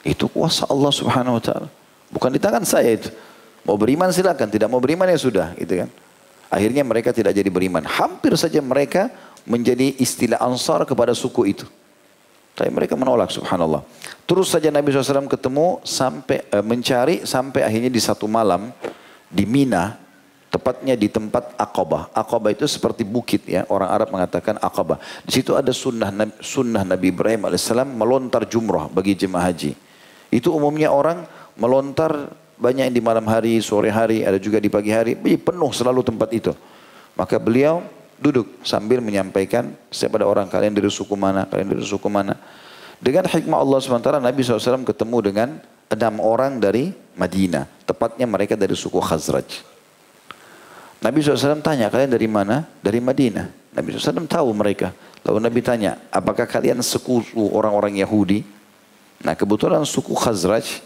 Itu 0.03 0.31
kuasa 0.31 0.67
Allah 0.67 0.91
Subhanahu 0.91 1.37
Wa 1.39 1.43
Taala. 1.43 1.69
Bukan 2.11 2.31
di 2.31 2.39
tangan 2.39 2.63
saya 2.63 2.95
itu. 2.95 3.11
Mau 3.67 3.75
beriman 3.75 4.07
silakan. 4.11 4.47
Tidak 4.47 4.67
mau 4.71 4.79
beriman 4.79 5.07
ya 5.11 5.19
sudah. 5.19 5.51
Gitu 5.59 5.83
kan. 5.83 5.89
Akhirnya 6.47 6.83
mereka 6.87 7.11
tidak 7.11 7.35
jadi 7.35 7.49
beriman. 7.51 7.83
Hampir 7.83 8.31
saja 8.39 8.63
mereka 8.63 9.11
menjadi 9.43 9.95
istilah 9.99 10.39
ansar 10.39 10.87
kepada 10.87 11.11
suku 11.11 11.51
itu. 11.51 11.67
Tapi 12.55 12.71
mereka 12.73 12.97
menolak 12.97 13.29
subhanallah. 13.29 13.83
Terus 14.25 14.49
saja 14.49 14.73
Nabi 14.73 14.89
SAW 14.89 15.29
ketemu 15.29 15.77
sampai 15.85 16.41
e, 16.49 16.57
mencari 16.65 17.15
sampai 17.21 17.61
akhirnya 17.61 17.91
di 17.91 18.01
satu 18.01 18.25
malam 18.25 18.73
di 19.29 19.45
Mina, 19.45 19.99
tepatnya 20.57 20.97
di 20.97 21.05
tempat 21.05 21.53
Aqabah. 21.53 22.09
Aqabah 22.17 22.49
itu 22.49 22.65
seperti 22.65 23.05
bukit 23.05 23.45
ya, 23.45 23.69
orang 23.69 23.93
Arab 23.93 24.09
mengatakan 24.09 24.57
Aqabah. 24.57 24.97
Di 25.21 25.37
situ 25.37 25.53
ada 25.53 25.69
sunnah 25.69 26.09
sunnah 26.41 26.81
Nabi 26.81 27.13
Ibrahim 27.13 27.45
alaihissalam 27.45 27.93
melontar 27.93 28.49
jumrah 28.49 28.89
bagi 28.89 29.13
jemaah 29.13 29.53
haji. 29.53 29.77
Itu 30.33 30.57
umumnya 30.57 30.89
orang 30.89 31.29
melontar 31.55 32.33
banyak 32.57 32.89
di 32.89 32.99
malam 33.05 33.29
hari, 33.29 33.61
sore 33.61 33.93
hari, 33.93 34.25
ada 34.25 34.41
juga 34.41 34.57
di 34.57 34.67
pagi 34.67 34.89
hari, 34.89 35.13
penuh 35.15 35.69
selalu 35.69 36.01
tempat 36.01 36.33
itu. 36.33 36.51
Maka 37.13 37.37
beliau 37.37 37.85
duduk 38.17 38.65
sambil 38.65 38.97
menyampaikan 38.97 39.77
kepada 39.93 40.25
orang 40.25 40.49
kalian 40.49 40.73
dari 40.73 40.89
suku 40.89 41.13
mana, 41.13 41.45
kalian 41.45 41.77
dari 41.77 41.85
suku 41.85 42.09
mana. 42.09 42.33
Dengan 42.97 43.29
hikmah 43.29 43.61
Allah 43.61 43.77
SWT 43.77 44.09
Nabi 44.17 44.41
SAW 44.41 44.81
ketemu 44.81 45.17
dengan 45.21 45.49
enam 45.93 46.17
orang 46.17 46.57
dari 46.57 46.89
Madinah. 47.13 47.69
Tepatnya 47.85 48.25
mereka 48.25 48.57
dari 48.57 48.73
suku 48.73 48.97
Khazraj. 48.97 49.76
Nabi 50.97 51.21
SAW 51.21 51.61
tanya, 51.61 51.93
kalian 51.93 52.09
dari 52.09 52.25
mana? 52.25 52.65
Dari 52.81 52.97
Madinah. 52.97 53.47
Nabi 53.77 53.93
SAW 53.93 54.25
tahu 54.25 54.49
mereka. 54.57 54.89
Lalu 55.21 55.39
Nabi 55.43 55.59
tanya, 55.61 56.01
apakah 56.09 56.49
kalian 56.49 56.81
sekutu 56.81 57.37
orang-orang 57.53 58.01
Yahudi? 58.01 58.41
Nah 59.21 59.33
kebetulan 59.33 59.81
suku 59.85 60.13
Khazraj 60.13 60.81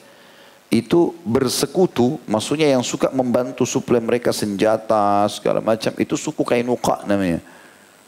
itu 0.71 1.11
bersekutu, 1.27 2.15
maksudnya 2.23 2.71
yang 2.71 2.79
suka 2.79 3.11
membantu 3.11 3.67
suplai 3.67 3.99
mereka 3.99 4.31
senjata 4.31 5.27
segala 5.27 5.59
macam, 5.59 5.91
itu 5.99 6.15
suku 6.15 6.47
Kainuka 6.47 7.03
namanya. 7.03 7.43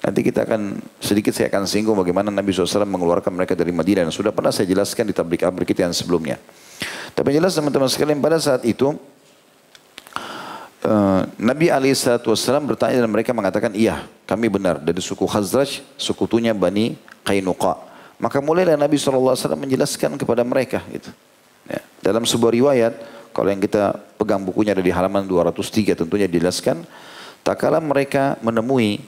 Nanti 0.04 0.20
kita 0.20 0.44
akan 0.44 0.84
sedikit 1.00 1.32
saya 1.32 1.48
akan 1.48 1.64
singgung 1.64 1.96
bagaimana 1.96 2.28
Nabi 2.28 2.52
SAW 2.52 2.84
mengeluarkan 2.84 3.32
mereka 3.32 3.56
dari 3.56 3.72
Madinah. 3.72 4.12
Sudah 4.12 4.36
pernah 4.36 4.52
saya 4.52 4.68
jelaskan 4.68 5.08
di 5.08 5.16
tablik 5.16 5.48
abrik 5.48 5.72
kita 5.72 5.88
yang 5.88 5.96
sebelumnya. 5.96 6.36
Tapi 7.16 7.32
jelas 7.32 7.56
teman-teman 7.56 7.88
sekalian 7.88 8.20
pada 8.20 8.36
saat 8.36 8.68
itu 8.68 9.00
Uh, 10.84 11.24
Nabi 11.40 11.72
SAW 11.72 12.36
bertanya 12.68 13.00
dan 13.00 13.08
mereka 13.08 13.32
mengatakan, 13.32 13.72
iya 13.72 14.04
kami 14.28 14.52
benar 14.52 14.84
dari 14.84 15.00
suku 15.00 15.24
Khazraj, 15.24 15.80
sekutunya 15.96 16.52
Bani 16.52 17.00
Qainuqa. 17.24 17.80
Maka 18.20 18.44
mulailah 18.44 18.76
Nabi 18.76 19.00
SAW 19.00 19.36
menjelaskan 19.56 20.20
kepada 20.20 20.44
mereka. 20.44 20.84
Gitu. 20.92 21.08
Ya. 21.72 21.80
Dalam 22.04 22.28
sebuah 22.28 22.52
riwayat, 22.52 22.94
kalau 23.32 23.48
yang 23.48 23.64
kita 23.64 23.96
pegang 24.20 24.44
bukunya 24.44 24.76
ada 24.76 24.84
di 24.84 24.92
halaman 24.92 25.24
203 25.24 26.04
tentunya 26.04 26.28
dijelaskan, 26.28 26.84
tak 27.48 27.64
kala 27.64 27.80
mereka 27.80 28.36
menemui 28.44 29.00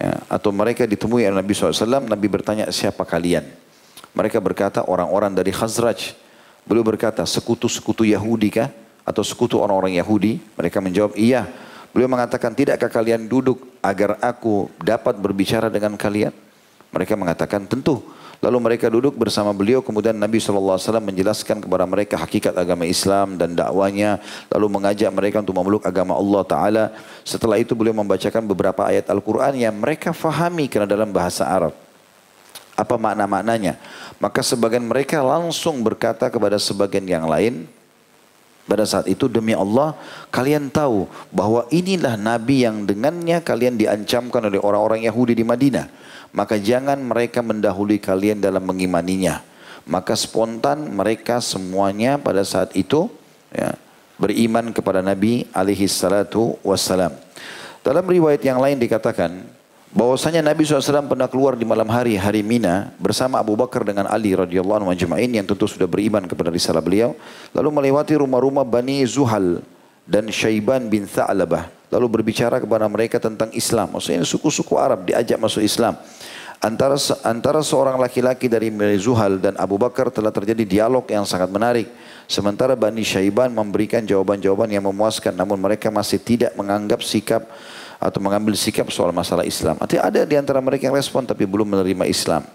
ya, 0.00 0.24
atau 0.32 0.48
mereka 0.48 0.88
ditemui 0.88 1.28
oleh 1.28 1.36
Nabi 1.36 1.52
SAW, 1.52 2.08
Nabi 2.08 2.26
bertanya 2.28 2.72
siapa 2.72 3.04
kalian? 3.04 3.44
Mereka 4.16 4.40
berkata 4.40 4.80
orang-orang 4.88 5.36
dari 5.36 5.52
Khazraj. 5.52 6.16
Beliau 6.64 6.84
berkata 6.84 7.20
sekutu-sekutu 7.24 8.08
Yahudi 8.08 8.48
kah? 8.48 8.68
Atau 9.08 9.24
sekutu 9.24 9.56
orang-orang 9.56 9.96
Yahudi? 9.96 10.36
Mereka 10.60 10.84
menjawab 10.84 11.16
iya. 11.16 11.48
Beliau 11.96 12.12
mengatakan 12.12 12.52
tidakkah 12.52 12.92
kalian 12.92 13.24
duduk 13.24 13.64
agar 13.80 14.20
aku 14.20 14.68
dapat 14.84 15.16
berbicara 15.16 15.72
dengan 15.72 15.96
kalian? 15.96 16.36
Mereka 16.92 17.16
mengatakan 17.16 17.64
tentu. 17.64 18.04
Lalu 18.38 18.58
mereka 18.70 18.86
duduk 18.86 19.18
bersama 19.18 19.50
beliau 19.50 19.82
kemudian 19.82 20.14
Nabi 20.14 20.38
SAW 20.38 20.78
menjelaskan 21.02 21.58
kepada 21.58 21.82
mereka 21.90 22.14
hakikat 22.14 22.54
agama 22.54 22.86
Islam 22.86 23.34
dan 23.34 23.58
dakwanya 23.58 24.22
lalu 24.46 24.78
mengajak 24.78 25.10
mereka 25.10 25.42
untuk 25.42 25.58
memeluk 25.58 25.82
agama 25.82 26.14
Allah 26.14 26.42
Ta'ala. 26.46 26.84
Setelah 27.26 27.58
itu 27.58 27.74
beliau 27.74 27.98
membacakan 27.98 28.46
beberapa 28.46 28.86
ayat 28.86 29.10
Al-Quran 29.10 29.58
yang 29.58 29.74
mereka 29.74 30.14
fahami 30.14 30.70
karena 30.70 30.86
dalam 30.86 31.10
bahasa 31.10 31.50
Arab. 31.50 31.74
Apa 32.78 32.94
makna-maknanya? 32.94 33.74
Maka 34.22 34.38
sebagian 34.46 34.86
mereka 34.86 35.18
langsung 35.18 35.82
berkata 35.82 36.30
kepada 36.30 36.62
sebagian 36.62 37.10
yang 37.10 37.26
lain, 37.26 37.66
pada 38.68 38.84
saat 38.84 39.08
itu 39.08 39.26
demi 39.32 39.56
Allah 39.56 39.96
kalian 40.28 40.68
tahu 40.68 41.08
bahwa 41.32 41.64
inilah 41.72 42.20
Nabi 42.20 42.68
yang 42.68 42.84
dengannya 42.84 43.40
kalian 43.40 43.80
diancamkan 43.80 44.44
oleh 44.44 44.60
orang-orang 44.60 45.08
Yahudi 45.08 45.32
di 45.32 45.42
Madinah 45.42 45.88
maka 46.32 46.60
jangan 46.60 47.00
mereka 47.00 47.40
mendahului 47.40 48.00
kalian 48.00 48.40
dalam 48.42 48.64
mengimaninya. 48.64 49.44
Maka 49.88 50.12
spontan 50.12 50.92
mereka 50.92 51.40
semuanya 51.40 52.20
pada 52.20 52.44
saat 52.44 52.76
itu 52.76 53.08
ya, 53.48 53.72
beriman 54.20 54.68
kepada 54.76 55.00
Nabi 55.00 55.48
alaihi 55.56 55.88
salatu 55.88 56.60
wassalam. 56.60 57.16
Dalam 57.80 58.04
riwayat 58.04 58.44
yang 58.44 58.60
lain 58.60 58.76
dikatakan 58.76 59.48
bahwasanya 59.92 60.44
Nabi 60.44 60.68
SAW 60.68 61.08
pernah 61.08 61.28
keluar 61.28 61.56
di 61.56 61.64
malam 61.64 61.88
hari 61.88 62.16
hari 62.18 62.44
Mina 62.44 62.92
bersama 63.00 63.40
Abu 63.40 63.56
Bakar 63.56 63.84
dengan 63.84 64.04
Ali 64.08 64.36
radhiyallahu 64.36 64.84
anhu 64.84 64.90
majma'in 64.92 65.32
yang 65.32 65.46
tentu 65.48 65.64
sudah 65.64 65.88
beriman 65.88 66.28
kepada 66.28 66.52
risalah 66.52 66.84
beliau 66.84 67.16
lalu 67.56 67.68
melewati 67.72 68.16
rumah-rumah 68.20 68.68
Bani 68.68 69.00
Zuhal 69.08 69.64
dan 70.04 70.28
Syaiban 70.28 70.88
bin 70.88 71.08
Tha'labah 71.08 71.78
lalu 71.88 72.20
berbicara 72.20 72.60
kepada 72.60 72.84
mereka 72.88 73.16
tentang 73.16 73.48
Islam. 73.56 73.96
Maksudnya 73.96 74.24
suku-suku 74.24 74.76
Arab 74.76 75.08
diajak 75.08 75.40
masuk 75.40 75.64
Islam. 75.64 75.96
Antara 76.58 76.98
antara 77.22 77.62
seorang 77.62 78.02
laki-laki 78.02 78.50
dari 78.50 78.66
Zuhal 78.98 79.38
dan 79.38 79.54
Abu 79.62 79.78
Bakar 79.78 80.10
telah 80.10 80.34
terjadi 80.34 80.66
dialog 80.66 81.06
yang 81.06 81.22
sangat 81.22 81.54
menarik. 81.54 81.86
Sementara 82.26 82.74
Bani 82.74 83.06
Syaiban 83.06 83.54
memberikan 83.54 84.02
jawaban-jawaban 84.02 84.68
yang 84.68 84.84
memuaskan 84.84 85.38
namun 85.38 85.56
mereka 85.56 85.88
masih 85.88 86.18
tidak 86.18 86.52
menganggap 86.58 87.00
sikap 87.00 87.46
atau 87.98 88.18
mengambil 88.22 88.54
sikap 88.54 88.88
soal 88.94 89.10
masalah 89.10 89.42
Islam. 89.42 89.74
Artinya 89.82 90.06
ada 90.06 90.22
di 90.22 90.34
antara 90.38 90.62
mereka 90.62 90.86
yang 90.86 90.96
respon 90.96 91.26
tapi 91.26 91.44
belum 91.44 91.66
menerima 91.66 92.06
Islam. 92.06 92.46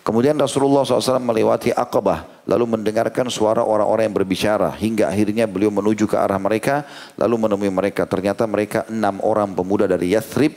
Kemudian 0.00 0.32
Rasulullah 0.40 0.80
SAW 0.80 1.20
melewati 1.20 1.76
Aqabah 1.76 2.48
lalu 2.48 2.64
mendengarkan 2.64 3.28
suara 3.28 3.60
orang-orang 3.60 4.08
yang 4.08 4.16
berbicara 4.16 4.72
hingga 4.72 5.12
akhirnya 5.12 5.44
beliau 5.44 5.68
menuju 5.68 6.08
ke 6.08 6.16
arah 6.16 6.40
mereka 6.40 6.88
lalu 7.20 7.44
menemui 7.44 7.68
mereka. 7.68 8.08
Ternyata 8.08 8.48
mereka 8.48 8.88
enam 8.88 9.20
orang 9.20 9.52
pemuda 9.52 9.84
dari 9.84 10.16
Yathrib. 10.16 10.56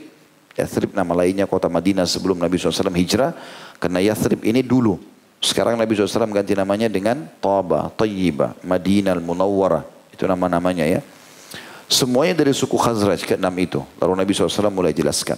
Yathrib 0.56 0.96
nama 0.96 1.12
lainnya 1.12 1.44
kota 1.44 1.68
Madinah 1.68 2.08
sebelum 2.08 2.40
Nabi 2.40 2.56
SAW 2.56 2.96
hijrah. 2.96 3.36
Karena 3.84 4.00
Yathrib 4.00 4.48
ini 4.48 4.64
dulu. 4.64 4.96
Sekarang 5.44 5.76
Nabi 5.76 5.92
SAW 5.98 6.32
ganti 6.32 6.56
namanya 6.56 6.88
dengan 6.88 7.28
Taba, 7.42 7.92
Tayyibah, 7.92 8.64
Madinah 8.64 9.18
Al-Munawwarah. 9.18 9.84
Itu 10.16 10.24
nama-namanya 10.24 10.88
ya. 10.88 11.02
Semuanya 11.92 12.40
dari 12.40 12.56
suku 12.56 12.80
Khazraj 12.80 13.28
ke 13.28 13.36
enam 13.36 13.52
itu. 13.60 13.84
Lalu 14.00 14.24
Nabi 14.24 14.32
SAW 14.32 14.72
mulai 14.72 14.96
jelaskan. 14.96 15.36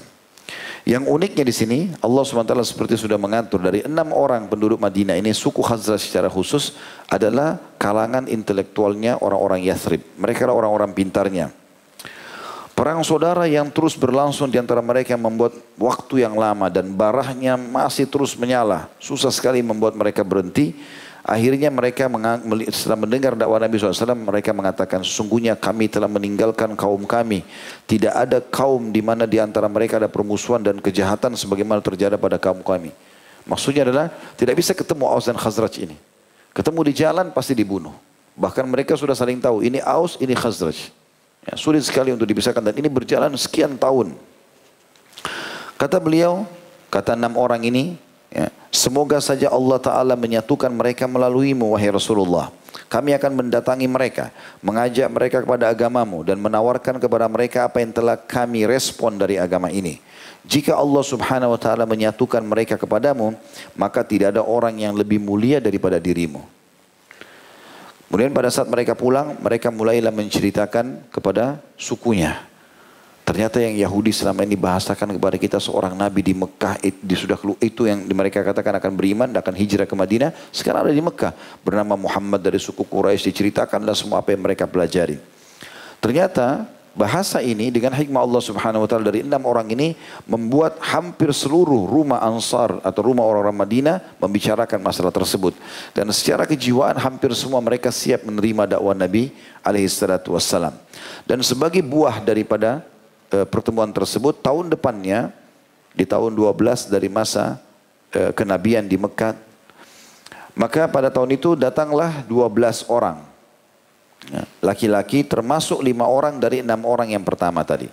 Yang 0.86 1.10
uniknya 1.10 1.48
di 1.48 1.56
sini 1.56 1.80
Allah 1.98 2.22
SWT 2.22 2.54
seperti 2.68 3.00
sudah 3.00 3.18
mengatur 3.18 3.58
dari 3.58 3.82
enam 3.88 4.14
orang 4.14 4.46
penduduk 4.46 4.78
Madinah 4.78 5.18
ini 5.18 5.34
suku 5.34 5.66
Khazraj 5.66 5.98
secara 5.98 6.30
khusus 6.30 6.78
adalah 7.10 7.58
kalangan 7.82 8.30
intelektualnya 8.30 9.18
orang-orang 9.18 9.66
Yathrib. 9.66 10.06
Mereka 10.20 10.46
adalah 10.46 10.62
orang-orang 10.62 10.94
pintarnya. 10.94 11.50
Perang 12.78 13.02
saudara 13.02 13.50
yang 13.50 13.74
terus 13.74 13.98
berlangsung 13.98 14.50
di 14.50 14.62
antara 14.62 14.82
mereka 14.86 15.18
yang 15.18 15.26
membuat 15.26 15.58
waktu 15.78 16.26
yang 16.26 16.38
lama 16.38 16.70
dan 16.70 16.90
barahnya 16.94 17.58
masih 17.58 18.06
terus 18.06 18.38
menyala. 18.38 18.94
Susah 19.02 19.34
sekali 19.34 19.66
membuat 19.66 19.98
mereka 19.98 20.22
berhenti. 20.22 20.78
Akhirnya 21.24 21.72
mereka 21.72 22.12
setelah 22.76 23.00
mendengar 23.00 23.32
dakwah 23.40 23.56
Nabi 23.56 23.80
SAW, 23.80 24.12
mereka 24.12 24.52
mengatakan, 24.52 25.08
sesungguhnya 25.08 25.56
kami 25.56 25.88
telah 25.88 26.12
meninggalkan 26.12 26.76
kaum 26.76 27.08
kami. 27.08 27.48
Tidak 27.88 28.12
ada 28.12 28.44
kaum 28.44 28.92
di 28.92 29.00
mana 29.00 29.24
di 29.24 29.40
antara 29.40 29.72
mereka 29.72 30.04
ada 30.04 30.12
permusuhan 30.12 30.60
dan 30.60 30.84
kejahatan 30.84 31.40
sebagaimana 31.40 31.80
terjadi 31.80 32.20
pada 32.20 32.36
kaum 32.36 32.60
kami. 32.60 32.92
Maksudnya 33.48 33.88
adalah 33.88 34.12
tidak 34.36 34.60
bisa 34.60 34.76
ketemu 34.76 35.08
Aus 35.08 35.32
dan 35.32 35.40
Khazraj 35.40 35.80
ini. 35.80 35.96
Ketemu 36.52 36.80
di 36.92 36.94
jalan 36.96 37.32
pasti 37.32 37.56
dibunuh. 37.56 37.96
Bahkan 38.36 38.68
mereka 38.68 39.00
sudah 39.00 39.16
saling 39.16 39.40
tahu, 39.40 39.64
ini 39.64 39.80
Aus, 39.80 40.20
ini 40.20 40.36
Khazraj. 40.36 40.92
Ya, 41.48 41.56
sulit 41.56 41.88
sekali 41.88 42.12
untuk 42.12 42.28
dipisahkan 42.28 42.60
dan 42.60 42.76
ini 42.76 42.92
berjalan 42.92 43.32
sekian 43.40 43.80
tahun. 43.80 44.12
Kata 45.80 46.04
beliau, 46.04 46.44
kata 46.92 47.16
enam 47.16 47.36
orang 47.40 47.64
ini, 47.64 47.96
Ya. 48.34 48.50
Semoga 48.74 49.22
saja 49.22 49.54
Allah 49.54 49.78
Ta'ala 49.78 50.18
menyatukan 50.18 50.74
mereka 50.74 51.06
melaluimu 51.06 51.78
wahai 51.78 51.94
Rasulullah. 51.94 52.50
Kami 52.90 53.14
akan 53.14 53.46
mendatangi 53.46 53.86
mereka, 53.86 54.34
mengajak 54.66 55.06
mereka 55.14 55.38
kepada 55.46 55.70
agamamu 55.70 56.26
dan 56.26 56.42
menawarkan 56.42 56.98
kepada 56.98 57.30
mereka 57.30 57.70
apa 57.70 57.86
yang 57.86 57.94
telah 57.94 58.18
kami 58.18 58.66
respon 58.66 59.22
dari 59.22 59.38
agama 59.38 59.70
ini. 59.70 60.02
Jika 60.44 60.74
Allah 60.74 61.06
Subhanahu 61.06 61.54
wa 61.54 61.60
taala 61.62 61.86
menyatukan 61.86 62.42
mereka 62.42 62.76
kepadamu, 62.76 63.38
maka 63.78 64.02
tidak 64.02 64.34
ada 64.34 64.42
orang 64.42 64.82
yang 64.82 64.98
lebih 64.98 65.22
mulia 65.22 65.62
daripada 65.62 66.02
dirimu. 66.02 66.42
Kemudian 68.10 68.30
pada 68.30 68.50
saat 68.54 68.70
mereka 68.70 68.94
pulang, 68.94 69.38
mereka 69.42 69.74
mulailah 69.74 70.14
menceritakan 70.14 71.10
kepada 71.10 71.62
sukunya. 71.78 72.53
Ternyata 73.24 73.64
yang 73.64 73.80
Yahudi 73.88 74.12
selama 74.12 74.44
ini 74.44 74.60
bahasakan 74.60 75.16
kepada 75.16 75.40
kita 75.40 75.56
seorang 75.56 75.96
nabi 75.96 76.20
di 76.20 76.36
Mekah 76.36 76.76
itu 76.84 77.24
sudah 77.24 77.40
itu 77.64 77.88
yang 77.88 78.04
mereka 78.12 78.44
katakan 78.44 78.76
akan 78.84 78.92
beriman 79.00 79.32
dan 79.32 79.40
akan 79.40 79.56
hijrah 79.56 79.88
ke 79.88 79.96
Madinah 79.96 80.36
sekarang 80.52 80.92
ada 80.92 80.92
di 80.92 81.00
Mekah 81.00 81.32
bernama 81.64 81.96
Muhammad 81.96 82.44
dari 82.44 82.60
suku 82.60 82.84
Quraisy 82.84 83.32
diceritakanlah 83.32 83.96
semua 83.96 84.20
apa 84.20 84.36
yang 84.36 84.44
mereka 84.44 84.68
pelajari. 84.68 85.24
Ternyata 86.04 86.68
bahasa 86.94 87.40
ini 87.40 87.72
dengan 87.72 87.96
hikmah 87.96 88.22
Allah 88.28 88.44
Subhanahu 88.44 88.84
wa 88.84 88.90
taala 88.92 89.08
dari 89.08 89.24
enam 89.24 89.40
orang 89.48 89.72
ini 89.72 89.96
membuat 90.28 90.84
hampir 90.84 91.32
seluruh 91.32 91.88
rumah 91.88 92.20
Ansar 92.28 92.84
atau 92.84 93.02
rumah 93.08 93.24
orang-orang 93.24 93.56
Madinah 93.56 93.98
membicarakan 94.20 94.84
masalah 94.84 95.16
tersebut 95.16 95.56
dan 95.96 96.12
secara 96.12 96.44
kejiwaan 96.44 97.00
hampir 97.00 97.32
semua 97.40 97.64
mereka 97.64 97.88
siap 97.88 98.28
menerima 98.28 98.78
dakwah 98.78 98.92
Nabi 98.92 99.32
alaihi 99.64 99.88
salatu 99.88 100.36
wassalam. 100.36 100.76
Dan 101.24 101.40
sebagai 101.40 101.80
buah 101.80 102.20
daripada 102.20 102.93
Eh, 103.34 103.50
pertemuan 103.50 103.90
tersebut 103.90 104.46
tahun 104.46 104.70
depannya 104.70 105.34
di 105.98 106.06
tahun 106.06 106.38
12 106.38 106.86
dari 106.86 107.10
masa 107.10 107.58
e, 108.14 108.30
kenabian 108.34 108.86
di 108.86 108.94
Mekah. 108.94 109.34
Maka 110.54 110.86
pada 110.86 111.10
tahun 111.10 111.34
itu 111.34 111.58
datanglah 111.58 112.22
12 112.30 112.86
orang. 112.94 113.26
Ya, 114.30 114.46
laki-laki 114.62 115.26
termasuk 115.26 115.82
lima 115.82 116.06
orang 116.06 116.38
dari 116.38 116.62
enam 116.62 116.86
orang 116.86 117.10
yang 117.10 117.26
pertama 117.26 117.66
tadi. 117.66 117.90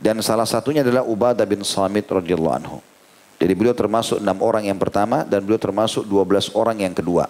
Dan 0.00 0.24
salah 0.24 0.48
satunya 0.48 0.80
adalah 0.80 1.04
Ubadah 1.04 1.44
bin 1.44 1.60
Samit 1.68 2.08
radhiyallahu 2.08 2.56
anhu. 2.56 2.80
Jadi 3.36 3.52
beliau 3.52 3.76
termasuk 3.76 4.24
enam 4.24 4.40
orang 4.40 4.72
yang 4.72 4.80
pertama 4.80 5.20
dan 5.20 5.44
beliau 5.44 5.60
termasuk 5.60 6.08
12 6.08 6.56
orang 6.56 6.80
yang 6.80 6.96
kedua. 6.96 7.28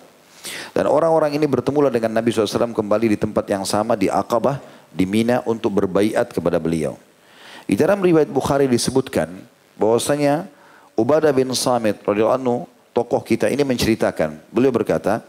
Dan 0.70 0.86
orang-orang 0.86 1.34
ini 1.34 1.46
bertemulah 1.50 1.90
dengan 1.90 2.14
Nabi 2.14 2.30
SAW 2.30 2.70
kembali 2.70 3.06
di 3.14 3.18
tempat 3.18 3.50
yang 3.50 3.66
sama 3.66 3.98
di 3.98 4.06
Aqabah 4.06 4.62
di 4.94 5.04
Mina 5.10 5.42
untuk 5.42 5.74
berbaiat 5.74 6.30
kepada 6.30 6.62
beliau 6.62 7.07
di 7.68 7.76
dalam 7.76 8.00
riwayat 8.00 8.32
Bukhari 8.32 8.64
disebutkan 8.64 9.28
bahwasanya 9.76 10.48
Ubadah 10.96 11.30
bin 11.36 11.52
Samit 11.52 12.00
radhiyallahu 12.00 12.40
anhu 12.40 12.56
tokoh 12.96 13.20
kita 13.20 13.52
ini 13.52 13.62
menceritakan. 13.62 14.40
Beliau 14.48 14.72
berkata, 14.72 15.20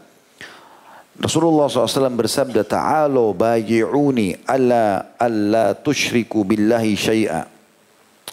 Rasulullah 1.20 1.68
SAW 1.68 2.16
bersabda, 2.16 2.64
Ta'alu 2.64 3.36
bayi'uni 3.36 4.48
alla 4.48 5.14
alla 5.20 5.76
tushriku 5.76 6.42
billahi 6.48 6.96
syai'a. 6.96 7.44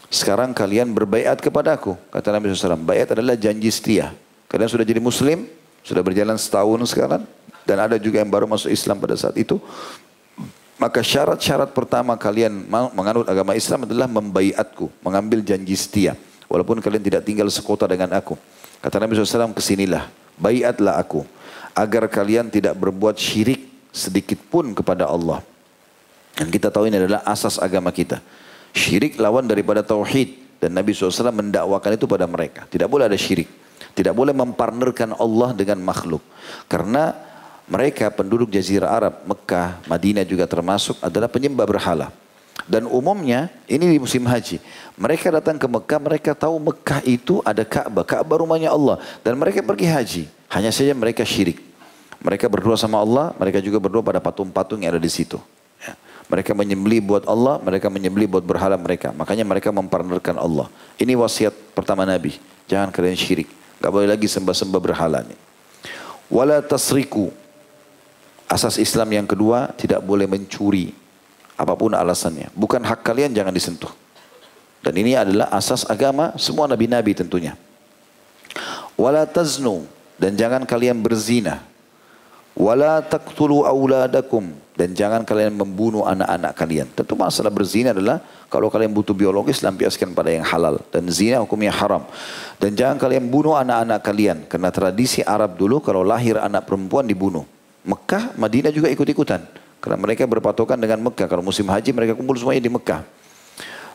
Sekarang 0.08 0.56
kalian 0.56 0.96
berbaiat 0.96 1.44
kepadaku. 1.44 2.00
Kata 2.08 2.32
Nabi 2.32 2.48
SAW, 2.56 2.80
baiat 2.80 3.12
adalah 3.12 3.36
janji 3.36 3.68
setia. 3.68 4.16
Kalian 4.48 4.72
sudah 4.72 4.88
jadi 4.88 5.04
muslim, 5.04 5.52
sudah 5.84 6.00
berjalan 6.00 6.40
setahun 6.40 6.80
sekarang. 6.96 7.28
Dan 7.68 7.78
ada 7.84 8.00
juga 8.00 8.24
yang 8.24 8.32
baru 8.32 8.48
masuk 8.48 8.72
Islam 8.72 9.04
pada 9.04 9.20
saat 9.20 9.36
itu. 9.36 9.60
Maka 10.78 11.02
syarat-syarat 11.02 11.74
pertama 11.74 12.14
kalian 12.14 12.54
menganut 12.70 13.26
agama 13.26 13.58
Islam 13.58 13.90
adalah 13.90 14.06
membaiatku, 14.06 14.94
mengambil 15.02 15.42
janji 15.42 15.74
setia. 15.74 16.14
Walaupun 16.46 16.80
kalian 16.80 17.02
tidak 17.02 17.26
tinggal 17.26 17.50
sekota 17.50 17.90
dengan 17.90 18.14
aku. 18.14 18.38
Kata 18.78 19.02
Nabi 19.02 19.18
SAW, 19.18 19.58
ke 19.58 19.60
sinilah, 19.60 20.06
baiatlah 20.38 21.02
aku 21.02 21.26
agar 21.74 22.06
kalian 22.06 22.54
tidak 22.54 22.78
berbuat 22.78 23.18
syirik 23.18 23.90
sedikit 23.90 24.38
pun 24.50 24.78
kepada 24.78 25.10
Allah. 25.10 25.42
Dan 26.38 26.54
kita 26.54 26.70
tahu 26.70 26.86
ini 26.86 27.02
adalah 27.02 27.26
asas 27.26 27.58
agama 27.58 27.90
kita. 27.90 28.22
Syirik 28.70 29.18
lawan 29.18 29.50
daripada 29.50 29.82
tauhid 29.82 30.62
dan 30.62 30.78
Nabi 30.78 30.94
SAW 30.94 31.34
mendakwakan 31.34 31.98
itu 31.98 32.06
pada 32.06 32.30
mereka. 32.30 32.70
Tidak 32.70 32.86
boleh 32.86 33.10
ada 33.10 33.18
syirik. 33.18 33.50
Tidak 33.98 34.14
boleh 34.14 34.34
mempartnerkan 34.38 35.18
Allah 35.18 35.58
dengan 35.58 35.82
makhluk. 35.82 36.22
Karena 36.70 37.18
mereka 37.68 38.08
penduduk 38.08 38.48
jazirah 38.48 38.88
Arab, 38.88 39.14
Mekah, 39.28 39.84
Madinah 39.92 40.24
juga 40.24 40.48
termasuk 40.48 40.96
adalah 41.04 41.28
penyembah 41.28 41.68
berhala. 41.68 42.08
Dan 42.68 42.88
umumnya 42.88 43.52
ini 43.68 43.96
di 43.96 44.00
musim 44.00 44.24
haji. 44.28 44.60
Mereka 44.96 45.32
datang 45.32 45.60
ke 45.60 45.68
Mekah, 45.68 46.00
mereka 46.00 46.32
tahu 46.36 46.60
Mekah 46.64 47.00
itu 47.04 47.44
ada 47.44 47.68
Ka'bah. 47.68 48.08
Ka'bah 48.08 48.40
rumahnya 48.44 48.72
Allah. 48.72 49.00
Dan 49.24 49.40
mereka 49.40 49.64
pergi 49.64 49.88
haji. 49.88 50.24
Hanya 50.52 50.72
saja 50.72 50.92
mereka 50.96 51.24
syirik. 51.28 51.60
Mereka 52.24 52.48
berdoa 52.52 52.76
sama 52.76 53.00
Allah, 53.00 53.32
mereka 53.36 53.64
juga 53.64 53.80
berdoa 53.80 54.04
pada 54.04 54.20
patung-patung 54.20 54.84
yang 54.84 54.96
ada 54.96 55.04
di 55.04 55.12
situ. 55.12 55.40
Ya. 55.80 55.96
Mereka 56.28 56.52
menyembeli 56.56 57.00
buat 57.00 57.24
Allah, 57.24 57.60
mereka 57.64 57.88
menyembeli 57.88 58.28
buat 58.28 58.44
berhala 58.44 58.76
mereka. 58.76 59.16
Makanya 59.16 59.48
mereka 59.48 59.72
mempartnerkan 59.72 60.36
Allah. 60.36 60.68
Ini 61.00 61.16
wasiat 61.16 61.56
pertama 61.72 62.04
Nabi. 62.04 62.36
Jangan 62.68 62.92
kalian 62.92 63.16
syirik. 63.16 63.48
Gak 63.80 63.92
boleh 63.92 64.12
lagi 64.12 64.28
sembah-sembah 64.28 64.82
berhala. 64.82 65.24
Wala 66.28 66.60
tasriku. 66.60 67.32
Asas 68.48 68.80
Islam 68.80 69.12
yang 69.12 69.28
kedua, 69.28 69.76
tidak 69.76 70.00
boleh 70.04 70.26
mencuri. 70.26 70.96
Apa 71.60 71.76
pun 71.76 71.92
alasannya. 71.92 72.50
Bukan 72.56 72.80
hak 72.82 73.04
kalian, 73.04 73.36
jangan 73.36 73.52
disentuh. 73.52 73.92
Dan 74.80 74.94
ini 74.96 75.20
adalah 75.20 75.52
asas 75.52 75.84
agama 75.84 76.32
semua 76.40 76.70
nabi-nabi 76.70 77.12
tentunya. 77.12 77.60
Wala 78.96 79.28
taznu. 79.28 79.84
Dan 80.18 80.34
jangan 80.34 80.66
kalian 80.66 80.98
berzina. 80.98 81.62
Wala 82.58 83.06
taqtulu 83.06 83.70
auladakum 83.70 84.50
dan 84.74 84.94
jangan 84.98 85.22
kalian 85.22 85.54
membunuh 85.54 86.06
anak-anak 86.10 86.58
kalian. 86.58 86.90
Tentu 86.90 87.14
masalah 87.14 87.54
berzina 87.54 87.94
adalah 87.94 88.18
kalau 88.50 88.74
kalian 88.74 88.94
butuh 88.98 89.14
biologis 89.14 89.62
lampiaskan 89.62 90.18
pada 90.18 90.34
yang 90.34 90.42
halal 90.42 90.82
dan 90.90 91.06
zina 91.10 91.38
hukumnya 91.38 91.70
haram. 91.70 92.06
Dan 92.58 92.74
jangan 92.74 92.98
kalian 92.98 93.30
bunuh 93.30 93.54
anak-anak 93.54 94.02
kalian 94.02 94.38
karena 94.50 94.74
tradisi 94.74 95.22
Arab 95.22 95.54
dulu 95.54 95.86
kalau 95.86 96.02
lahir 96.02 96.42
anak 96.42 96.66
perempuan 96.66 97.06
dibunuh. 97.06 97.46
Mekah, 97.88 98.36
Madinah 98.36 98.70
juga 98.76 98.92
ikut-ikutan 98.92 99.42
karena 99.80 99.98
mereka 99.98 100.28
berpatokan 100.28 100.76
dengan 100.76 101.00
Mekah. 101.08 101.32
Kalau 101.32 101.40
musim 101.40 101.64
haji 101.72 101.96
mereka 101.96 102.14
kumpul 102.20 102.36
semuanya 102.36 102.68
di 102.68 102.72
Mekah. 102.72 103.02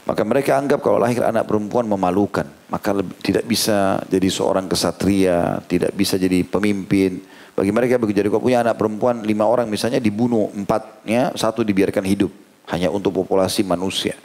Maka 0.02 0.22
mereka 0.26 0.59
anggap 0.59 0.83
kalau 0.83 0.98
lahir 0.98 1.22
anak 1.22 1.46
perempuan 1.46 1.87
memalukan. 1.87 2.48
Maka 2.72 3.05
tidak 3.22 3.46
bisa 3.46 4.02
jadi 4.11 4.26
seorang 4.26 4.66
kesatria, 4.66 5.62
tidak 5.70 5.94
bisa 5.94 6.18
jadi 6.18 6.42
pemimpin, 6.42 7.22
bagi 7.52 7.70
mereka 7.70 8.00
begitu. 8.00 8.24
Jadi 8.24 8.28
kalau 8.33 8.42
punya 8.42 8.64
anak 8.64 8.81
perempuan 8.81 9.22
lima 9.22 9.44
orang 9.44 9.68
misalnya 9.68 10.00
dibunuh 10.00 10.48
empatnya, 10.57 11.37
satu 11.37 11.62
dibiarkan 11.62 12.02
hidup. 12.02 12.33
Hanya 12.72 12.88
untuk 12.88 13.12
populasi 13.12 13.62
manusia. 13.62 14.16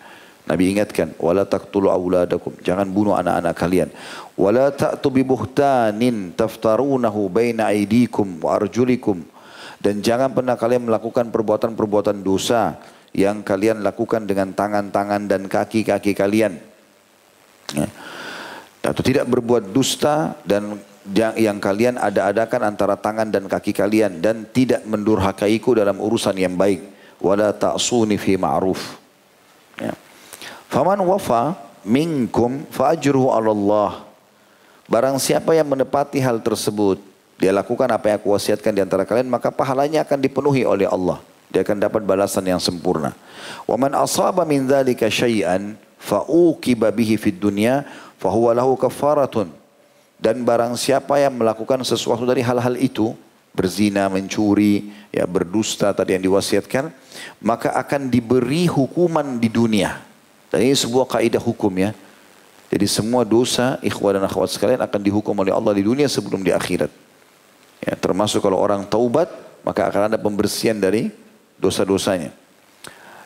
Nabi 0.47 0.71
ingatkan, 0.71 1.12
wala 1.19 1.43
taqtulu 1.43 1.91
auladakum, 1.91 2.56
jangan 2.63 2.88
bunuh 2.88 3.19
anak-anak 3.19 3.51
kalian. 3.51 3.89
Wala 4.39 4.71
ta'tu 4.71 5.12
bi 5.12 5.19
buhtanin 5.19 6.32
taftarunahu 6.39 7.27
baina 7.27 7.67
aydikum 7.67 8.39
wa 8.39 8.56
arjulikum. 8.56 9.27
Dan 9.88 10.04
jangan 10.04 10.36
pernah 10.36 10.60
kalian 10.60 10.91
melakukan 10.91 11.32
perbuatan-perbuatan 11.32 12.19
dosa 12.19 12.76
yang 13.15 13.39
kalian 13.39 13.80
lakukan 13.80 14.28
dengan 14.28 14.52
tangan-tangan 14.52 15.32
dan 15.32 15.47
kaki-kaki 15.47 16.12
kalian. 16.12 16.60
Ya. 17.71 17.88
Atau 18.84 19.00
tidak 19.00 19.32
berbuat 19.32 19.71
dusta 19.71 20.36
dan 20.43 20.76
yang, 21.15 21.63
kalian 21.63 21.95
ada-adakan 21.95 22.67
antara 22.67 23.00
tangan 23.00 23.32
dan 23.32 23.47
kaki 23.47 23.71
kalian 23.71 24.19
dan 24.19 24.43
tidak 24.52 24.84
mendurhakaiku 24.84 25.71
dalam 25.71 26.04
urusan 26.04 26.36
yang 26.36 26.60
baik 26.60 26.84
wala 27.23 27.56
ta'suni 27.56 28.19
fi 28.19 28.36
ma'ruf 28.36 29.00
ya. 29.80 29.95
faman 30.67 31.00
wafa 31.00 31.56
minkum 31.88 32.67
fa'ajruhu 32.67 33.32
Allah 33.32 34.04
barang 34.91 35.15
siapa 35.15 35.56
yang 35.56 35.71
menepati 35.71 36.19
hal 36.19 36.43
tersebut 36.43 37.00
dia 37.38 37.54
lakukan 37.54 37.86
apa 37.89 38.13
yang 38.13 38.17
aku 38.17 38.34
wasiatkan 38.34 38.73
di 38.73 38.82
antara 38.82 39.06
kalian 39.06 39.30
maka 39.30 39.54
pahalanya 39.54 40.04
akan 40.04 40.19
dipenuhi 40.21 40.65
oleh 40.65 40.89
Allah 40.89 41.21
dia 41.54 41.63
akan 41.63 41.78
dapat 41.80 42.02
balasan 42.04 42.43
yang 42.50 42.60
sempurna 42.60 43.13
wa 43.69 43.76
man 43.78 43.93
asaba 43.93 44.43
min 44.43 44.65
dzalika 44.65 45.08
syai'an 45.08 45.78
fa'uqiba 46.02 46.89
bihi 46.91 47.15
fid 47.15 47.38
dunya 47.38 47.86
fahuwa 48.17 48.58
lahu 48.58 48.73
kafaratun 48.76 49.54
dan 50.17 50.41
barang 50.41 50.73
siapa 50.73 51.21
yang 51.21 51.38
melakukan 51.38 51.78
sesuatu 51.86 52.26
dari 52.26 52.41
hal-hal 52.41 52.73
itu, 52.73 53.13
berzina, 53.54 54.10
mencuri, 54.10 54.89
ya 55.13 55.30
berdusta 55.30 55.93
tadi 55.93 56.17
yang 56.17 56.26
diwasiatkan, 56.26 56.89
maka 57.38 57.69
akan 57.78 58.10
diberi 58.10 58.65
hukuman 58.65 59.38
di 59.38 59.45
dunia. 59.45 60.02
Dan 60.50 60.65
ini 60.65 60.73
sebuah 60.73 61.06
kaidah 61.06 61.41
hukum 61.41 61.69
ya. 61.78 61.93
Jadi 62.67 62.84
semua 62.89 63.23
dosa 63.23 63.78
ikhwan 63.80 64.19
dan 64.19 64.26
akhwat 64.28 64.52
sekalian 64.52 64.82
akan 64.84 65.00
dihukum 65.00 65.38
oleh 65.38 65.54
Allah 65.54 65.71
di 65.78 65.86
dunia 65.86 66.10
sebelum 66.10 66.41
di 66.41 66.52
akhirat. 66.52 66.89
Ya, 67.84 67.94
termasuk 67.94 68.42
kalau 68.42 68.58
orang 68.58 68.86
taubat, 68.86 69.30
maka 69.62 69.88
akan 69.90 70.13
ada 70.13 70.18
pembersihan 70.18 70.78
dari 70.78 71.13
dosa-dosanya. 71.60 72.34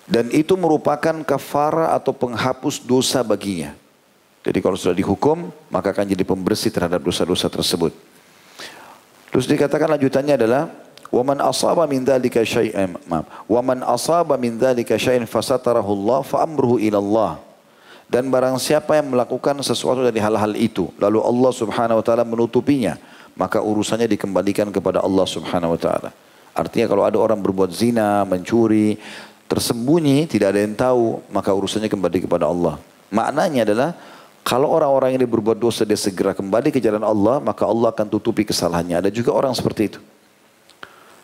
Dan 0.10 0.28
itu 0.36 0.60
merupakan 0.60 1.24
kafara 1.24 1.96
atau 1.96 2.12
penghapus 2.12 2.84
dosa 2.84 3.24
baginya. 3.24 3.72
Jadi 4.42 4.60
kalau 4.60 4.76
sudah 4.76 4.98
dihukum, 4.98 5.54
maka 5.70 5.94
akan 5.94 6.10
jadi 6.10 6.26
pembersih 6.26 6.74
terhadap 6.74 7.00
dosa-dosa 7.00 7.48
tersebut. 7.48 7.94
Terus 9.32 9.46
dikatakan 9.48 9.88
lanjutannya 9.96 10.36
adalah 10.36 10.64
Waman 11.12 11.44
asaba 11.44 11.84
min 11.92 12.08
ذَلِكَ 12.08 12.40
شَيْءٍ 12.48 12.72
وَمَنْ 12.72 13.24
Waman 13.52 13.80
asaba 13.84 14.40
min 14.40 14.56
شَيْءٍ 14.56 15.28
فَسَتَرَهُ 15.28 15.28
fasatarahu 15.28 15.92
Allah 15.92 16.24
إِلَى 16.24 16.96
amruhu. 16.96 17.36
Dan 18.12 18.28
barang 18.32 18.56
siapa 18.60 18.96
yang 19.00 19.12
melakukan 19.12 19.60
sesuatu 19.64 20.04
dari 20.04 20.20
hal-hal 20.20 20.56
itu, 20.56 20.92
lalu 21.00 21.20
Allah 21.24 21.52
Subhanahu 21.52 22.00
wa 22.00 22.04
taala 22.04 22.24
menutupinya, 22.28 23.00
maka 23.36 23.63
urusannya 23.63 24.08
dikembalikan 24.08 24.70
kepada 24.70 25.02
Allah 25.02 25.26
subhanahu 25.28 25.76
wa 25.76 25.80
ta'ala. 25.80 26.10
Artinya 26.52 26.88
kalau 26.91 27.04
ada 27.08 27.15
orang 27.15 27.39
berbuat 27.39 27.72
zina, 27.72 28.28
mencuri, 28.28 29.00
tersembunyi, 29.48 30.28
tidak 30.28 30.56
ada 30.56 30.60
yang 30.63 30.76
tahu, 30.76 31.24
maka 31.32 31.52
urusannya 31.52 31.88
kembali 31.88 32.28
kepada 32.28 32.48
Allah. 32.48 32.80
Maknanya 33.12 33.67
adalah 33.67 33.89
kalau 34.41 34.72
orang-orang 34.72 35.15
ini 35.20 35.26
berbuat 35.28 35.60
dosa 35.60 35.84
dia 35.84 36.00
segera 36.00 36.32
kembali 36.32 36.74
ke 36.74 36.80
jalan 36.80 37.04
Allah, 37.04 37.39
maka 37.39 37.67
Allah 37.67 37.91
akan 37.91 38.08
tutupi 38.08 38.48
kesalahannya. 38.48 39.04
Ada 39.04 39.10
juga 39.13 39.32
orang 39.36 39.54
seperti 39.56 39.96
itu. 39.96 40.00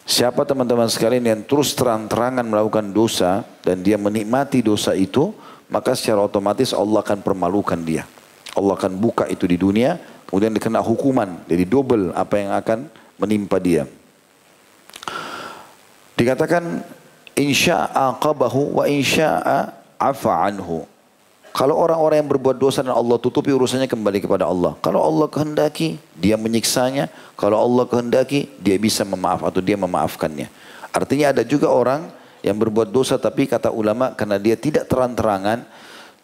Siapa 0.07 0.47
teman-teman 0.47 0.87
sekalian 0.87 1.23
yang 1.27 1.41
terus 1.43 1.75
terang-terangan 1.75 2.47
melakukan 2.47 2.95
dosa 2.95 3.43
dan 3.59 3.83
dia 3.83 3.99
menikmati 3.99 4.63
dosa 4.63 4.95
itu, 4.95 5.35
maka 5.67 5.91
secara 5.99 6.23
otomatis 6.23 6.71
Allah 6.71 7.03
akan 7.03 7.19
permalukan 7.19 7.75
dia. 7.83 8.07
Allah 8.55 8.79
akan 8.79 8.95
buka 8.95 9.27
itu 9.27 9.43
di 9.43 9.59
dunia, 9.59 9.99
kemudian 10.27 10.53
dikena 10.53 10.83
hukuman. 10.83 11.41
Jadi 11.47 11.63
double 11.63 12.13
apa 12.13 12.35
yang 12.37 12.51
akan 12.53 12.79
menimpa 13.17 13.57
dia. 13.57 13.87
Dikatakan 16.17 16.83
insya'a 17.37 18.17
aqabahu 18.17 18.81
wa 18.81 18.85
insya'a 18.85 19.71
afa 19.97 20.33
anhu. 20.45 20.85
Kalau 21.57 21.73
orang-orang 21.73 22.21
yang 22.21 22.29
berbuat 22.29 22.61
dosa 22.61 22.85
dan 22.85 22.93
Allah 22.93 23.17
tutupi 23.17 23.49
urusannya 23.49 23.89
kembali 23.89 24.21
kepada 24.21 24.45
Allah. 24.45 24.77
Kalau 24.77 25.01
Allah 25.01 25.25
kehendaki, 25.25 25.97
dia 26.13 26.37
menyiksanya. 26.37 27.09
Kalau 27.33 27.57
Allah 27.57 27.89
kehendaki, 27.89 28.45
dia 28.61 28.77
bisa 28.77 29.01
memaaf 29.01 29.41
atau 29.41 29.57
dia 29.57 29.73
memaafkannya. 29.73 30.53
Artinya 30.93 31.33
ada 31.33 31.41
juga 31.41 31.73
orang 31.73 32.13
yang 32.45 32.53
berbuat 32.61 32.93
dosa 32.93 33.17
tapi 33.17 33.49
kata 33.49 33.73
ulama 33.73 34.13
karena 34.13 34.37
dia 34.37 34.53
tidak 34.53 34.85
terang-terangan. 34.85 35.65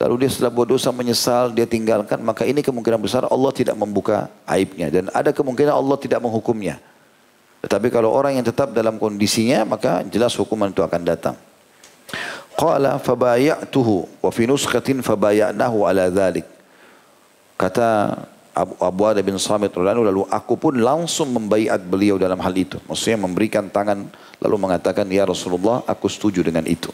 Lalu 0.01 0.25
dia 0.25 0.29
setelah 0.29 0.51
buat 0.51 0.67
dosa 0.67 0.89
menyesal, 0.91 1.53
dia 1.53 1.63
tinggalkan. 1.63 2.19
Maka 2.19 2.43
ini 2.43 2.59
kemungkinan 2.59 2.99
besar 2.99 3.23
Allah 3.29 3.51
tidak 3.55 3.77
membuka 3.77 4.27
aibnya. 4.43 4.89
Dan 4.89 5.07
ada 5.13 5.31
kemungkinan 5.31 5.71
Allah 5.71 5.97
tidak 6.01 6.19
menghukumnya. 6.19 6.81
Tetapi 7.63 7.87
kalau 7.87 8.11
orang 8.11 8.35
yang 8.35 8.43
tetap 8.43 8.75
dalam 8.75 8.99
kondisinya, 8.99 9.63
maka 9.63 10.03
jelas 10.11 10.35
hukuman 10.35 10.73
itu 10.73 10.83
akan 10.83 11.01
datang. 11.07 11.35
Qala 12.53 12.99
fabaya'tuhu 12.99 14.21
wa 14.21 14.29
fi 14.29 14.43
nuskhatin 14.45 14.99
fabaya'nahu 14.99 15.87
ala 15.87 16.11
dhalik. 16.11 16.45
Kata 17.55 18.19
Abu, 18.53 18.73
Abu 18.77 19.01
Ada 19.09 19.25
bin 19.25 19.33
Samit 19.41 19.73
lalu 19.73 20.29
aku 20.29 20.53
pun 20.59 20.77
langsung 20.77 21.33
membaiat 21.33 21.81
beliau 21.81 22.21
dalam 22.21 22.37
hal 22.37 22.53
itu. 22.53 22.77
Maksudnya 22.85 23.17
memberikan 23.17 23.65
tangan 23.71 24.05
lalu 24.37 24.55
mengatakan 24.59 25.09
ya 25.09 25.25
Rasulullah 25.25 25.81
aku 25.89 26.05
setuju 26.05 26.45
dengan 26.45 26.67
itu. 26.69 26.93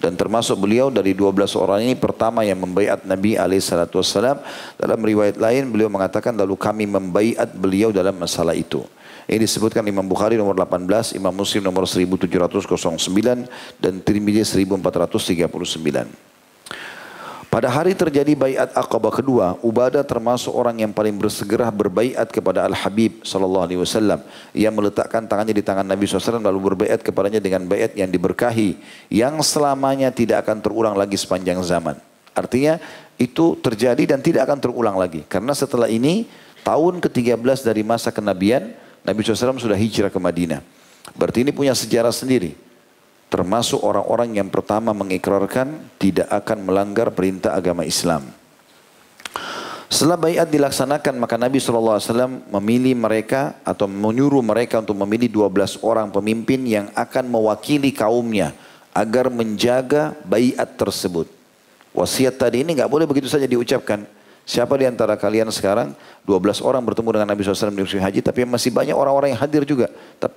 Dan 0.00 0.16
termasuk 0.16 0.56
beliau 0.56 0.88
dari 0.88 1.12
12 1.12 1.60
orang 1.60 1.84
ini 1.84 1.92
pertama 1.92 2.40
yang 2.40 2.56
membaiat 2.56 3.04
Nabi 3.04 3.36
SAW. 3.36 4.40
Dalam 4.80 4.96
riwayat 4.96 5.36
lain 5.36 5.68
beliau 5.68 5.92
mengatakan 5.92 6.32
lalu 6.32 6.56
kami 6.56 6.88
membaiat 6.88 7.52
beliau 7.52 7.92
dalam 7.92 8.16
masalah 8.16 8.56
itu. 8.56 8.80
Ini 9.30 9.38
disebutkan 9.38 9.84
Imam 9.86 10.02
Bukhari 10.08 10.40
nomor 10.40 10.56
18, 10.56 11.14
Imam 11.14 11.30
Muslim 11.30 11.62
nomor 11.62 11.84
1709 11.86 13.46
dan 13.78 13.94
Tirmidzi 14.02 14.42
1439. 14.66 16.30
Pada 17.50 17.66
hari 17.66 17.98
terjadi 17.98 18.38
bayat 18.38 18.70
Aqabah 18.78 19.10
kedua, 19.10 19.58
Ubadah 19.66 20.06
termasuk 20.06 20.54
orang 20.54 20.86
yang 20.86 20.94
paling 20.94 21.18
bersegera 21.18 21.66
berbaiat 21.74 22.30
kepada 22.30 22.62
Al-Habib 22.62 23.26
sallallahu 23.26 23.66
alaihi 23.66 23.82
wasallam. 23.82 24.22
Ia 24.54 24.70
meletakkan 24.70 25.26
tangannya 25.26 25.50
di 25.50 25.58
tangan 25.58 25.82
Nabi 25.82 26.06
SAW 26.06 26.38
lalu 26.38 26.70
berbaiat 26.70 27.02
kepadanya 27.02 27.42
dengan 27.42 27.66
baiat 27.66 27.98
yang 27.98 28.06
diberkahi 28.06 28.78
yang 29.10 29.42
selamanya 29.42 30.14
tidak 30.14 30.46
akan 30.46 30.62
terulang 30.62 30.94
lagi 30.94 31.18
sepanjang 31.18 31.58
zaman. 31.66 31.98
Artinya 32.38 32.78
itu 33.18 33.58
terjadi 33.58 34.14
dan 34.14 34.22
tidak 34.22 34.46
akan 34.46 34.70
terulang 34.70 34.94
lagi. 34.94 35.26
Karena 35.26 35.50
setelah 35.50 35.90
ini 35.90 36.30
tahun 36.62 37.02
ke-13 37.02 37.66
dari 37.66 37.82
masa 37.82 38.14
kenabian, 38.14 38.78
Nabi 39.02 39.26
SAW 39.26 39.58
sudah 39.58 39.74
hijrah 39.74 40.14
ke 40.14 40.22
Madinah. 40.22 40.62
Berarti 41.18 41.42
ini 41.42 41.50
punya 41.50 41.74
sejarah 41.74 42.14
sendiri 42.14 42.69
termasuk 43.30 43.80
orang-orang 43.80 44.42
yang 44.42 44.50
pertama 44.50 44.90
mengikrarkan 44.90 45.94
tidak 46.02 46.26
akan 46.28 46.66
melanggar 46.66 47.14
perintah 47.14 47.54
agama 47.54 47.86
Islam. 47.86 48.26
Setelah 49.90 50.18
bayat 50.18 50.46
dilaksanakan 50.50 51.18
maka 51.18 51.34
Nabi 51.34 51.58
SAW 51.58 51.98
memilih 52.46 52.94
mereka 52.94 53.58
atau 53.66 53.90
menyuruh 53.90 54.42
mereka 54.42 54.78
untuk 54.78 54.94
memilih 55.02 55.50
12 55.50 55.82
orang 55.82 56.10
pemimpin 56.14 56.62
yang 56.62 56.86
akan 56.94 57.26
mewakili 57.26 57.90
kaumnya 57.90 58.54
agar 58.94 59.30
menjaga 59.30 60.14
bayat 60.26 60.78
tersebut. 60.78 61.26
Wasiat 61.90 62.38
tadi 62.38 62.62
ini 62.62 62.78
nggak 62.78 62.90
boleh 62.90 63.06
begitu 63.06 63.26
saja 63.26 63.50
diucapkan. 63.50 64.06
Siapa 64.48 64.74
di 64.74 64.82
antara 64.82 65.14
kalian 65.14 65.46
sekarang 65.54 65.94
12 66.26 66.64
orang 66.66 66.82
bertemu 66.82 67.08
dengan 67.14 67.28
Nabi 67.30 67.46
SAW 67.46 67.70
di 67.70 67.86
musim 67.86 68.02
haji 68.02 68.18
tapi 68.18 68.42
masih 68.42 68.74
banyak 68.74 68.96
orang-orang 68.96 69.30
yang 69.36 69.40
hadir 69.40 69.62
juga 69.62 69.86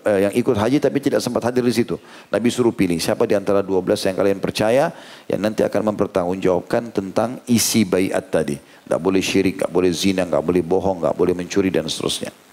eh, 0.05 0.29
yang 0.29 0.33
ikut 0.37 0.53
haji 0.53 0.77
tapi 0.77 1.01
tidak 1.01 1.23
sempat 1.23 1.49
hadir 1.49 1.65
di 1.65 1.73
situ. 1.73 1.97
Nabi 2.29 2.47
suruh 2.53 2.75
pilih 2.75 2.99
siapa 3.01 3.25
di 3.25 3.33
antara 3.33 3.65
12 3.65 4.13
yang 4.13 4.15
kalian 4.15 4.39
percaya 4.43 4.93
yang 5.25 5.41
nanti 5.41 5.65
akan 5.65 5.95
mempertanggungjawabkan 5.95 6.93
tentang 6.93 7.41
isi 7.49 7.89
bayat 7.89 8.29
tadi. 8.29 8.61
Tidak 8.61 8.99
boleh 9.01 9.23
syirik, 9.23 9.63
tidak 9.63 9.71
boleh 9.71 9.91
zina, 9.95 10.27
tidak 10.27 10.43
boleh 10.45 10.61
bohong, 10.61 11.01
tidak 11.01 11.15
boleh 11.17 11.33
mencuri 11.33 11.73
dan 11.73 11.89
seterusnya. 11.89 12.52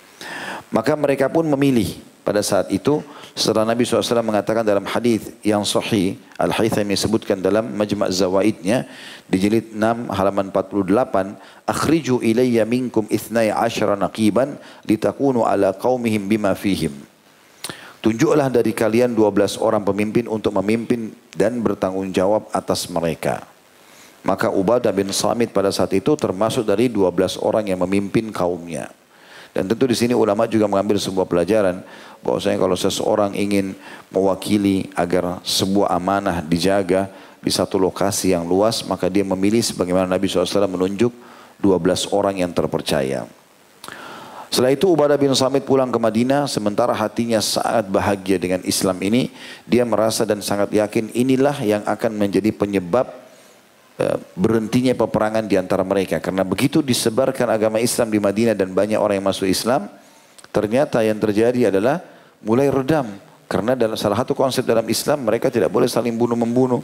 Maka 0.70 0.94
mereka 0.94 1.26
pun 1.26 1.46
memilih 1.46 1.98
pada 2.22 2.46
saat 2.46 2.70
itu 2.70 3.02
setelah 3.34 3.74
Nabi 3.74 3.82
SAW 3.82 4.22
mengatakan 4.22 4.62
dalam 4.62 4.86
hadis 4.86 5.34
yang 5.42 5.66
sahih 5.66 6.14
Al-Haythami 6.38 6.94
sebutkan 6.94 7.42
dalam 7.42 7.74
Majma' 7.74 8.06
Zawaidnya 8.06 8.86
di 9.26 9.36
jilid 9.42 9.74
6 9.74 10.14
halaman 10.14 10.54
48 10.54 11.66
akhriju 11.66 12.22
ilayya 12.22 12.62
minkum 12.62 13.08
ithnai 13.10 13.50
asyara 13.50 13.98
naqiban 13.98 14.54
litakunu 14.86 15.42
ala 15.42 15.74
qaumihim 15.74 16.30
bima 16.30 16.54
fihim 16.54 16.94
Tunjuklah 18.00 18.48
dari 18.48 18.72
kalian 18.72 19.12
12 19.12 19.60
orang 19.60 19.84
pemimpin 19.84 20.24
untuk 20.24 20.56
memimpin 20.56 21.12
dan 21.36 21.60
bertanggung 21.60 22.08
jawab 22.16 22.48
atas 22.48 22.88
mereka. 22.88 23.44
Maka 24.24 24.48
Ubadah 24.48 24.88
bin 24.88 25.12
Samit 25.12 25.52
pada 25.52 25.68
saat 25.68 25.92
itu 25.92 26.16
termasuk 26.16 26.64
dari 26.64 26.88
12 26.88 27.36
orang 27.44 27.68
yang 27.68 27.84
memimpin 27.84 28.32
kaumnya. 28.32 28.88
Dan 29.50 29.66
tentu 29.66 29.90
di 29.90 29.98
sini 29.98 30.14
ulama 30.14 30.46
juga 30.46 30.70
mengambil 30.70 30.96
sebuah 30.96 31.26
pelajaran 31.26 31.82
bahwasanya 32.22 32.58
kalau 32.60 32.76
seseorang 32.78 33.34
ingin 33.34 33.74
mewakili 34.14 34.86
agar 34.94 35.42
sebuah 35.42 35.90
amanah 35.90 36.38
dijaga 36.44 37.10
di 37.40 37.50
satu 37.50 37.80
lokasi 37.80 38.36
yang 38.36 38.46
luas 38.46 38.84
maka 38.86 39.10
dia 39.10 39.24
memilih 39.24 39.64
sebagaimana 39.64 40.06
Nabi 40.06 40.28
SAW 40.28 40.70
menunjuk 40.70 41.10
12 41.58 42.14
orang 42.14 42.38
yang 42.38 42.52
terpercaya. 42.54 43.26
Setelah 44.50 44.74
itu 44.74 44.90
Ubadah 44.90 45.14
bin 45.14 45.30
Samit 45.30 45.62
pulang 45.62 45.94
ke 45.94 45.98
Madinah 46.02 46.50
sementara 46.50 46.90
hatinya 46.90 47.38
sangat 47.38 47.86
bahagia 47.86 48.34
dengan 48.34 48.58
Islam 48.66 48.98
ini. 48.98 49.30
Dia 49.62 49.86
merasa 49.86 50.26
dan 50.26 50.42
sangat 50.42 50.74
yakin 50.74 51.14
inilah 51.14 51.54
yang 51.62 51.86
akan 51.86 52.18
menjadi 52.18 52.50
penyebab 52.50 53.29
berhentinya 54.34 54.94
peperangan 54.94 55.44
di 55.46 55.56
antara 55.58 55.82
mereka. 55.82 56.18
Karena 56.18 56.46
begitu 56.46 56.80
disebarkan 56.80 57.50
agama 57.50 57.78
Islam 57.82 58.08
di 58.12 58.18
Madinah 58.18 58.54
dan 58.54 58.72
banyak 58.72 58.98
orang 58.98 59.20
yang 59.20 59.26
masuk 59.28 59.46
Islam, 59.48 59.90
ternyata 60.54 61.02
yang 61.04 61.18
terjadi 61.18 61.74
adalah 61.74 62.02
mulai 62.44 62.68
redam. 62.68 63.06
Karena 63.50 63.74
dalam 63.74 63.98
salah 63.98 64.22
satu 64.22 64.32
konsep 64.32 64.62
dalam 64.62 64.86
Islam 64.86 65.26
mereka 65.26 65.50
tidak 65.50 65.74
boleh 65.74 65.90
saling 65.90 66.14
bunuh 66.14 66.38
membunuh. 66.38 66.82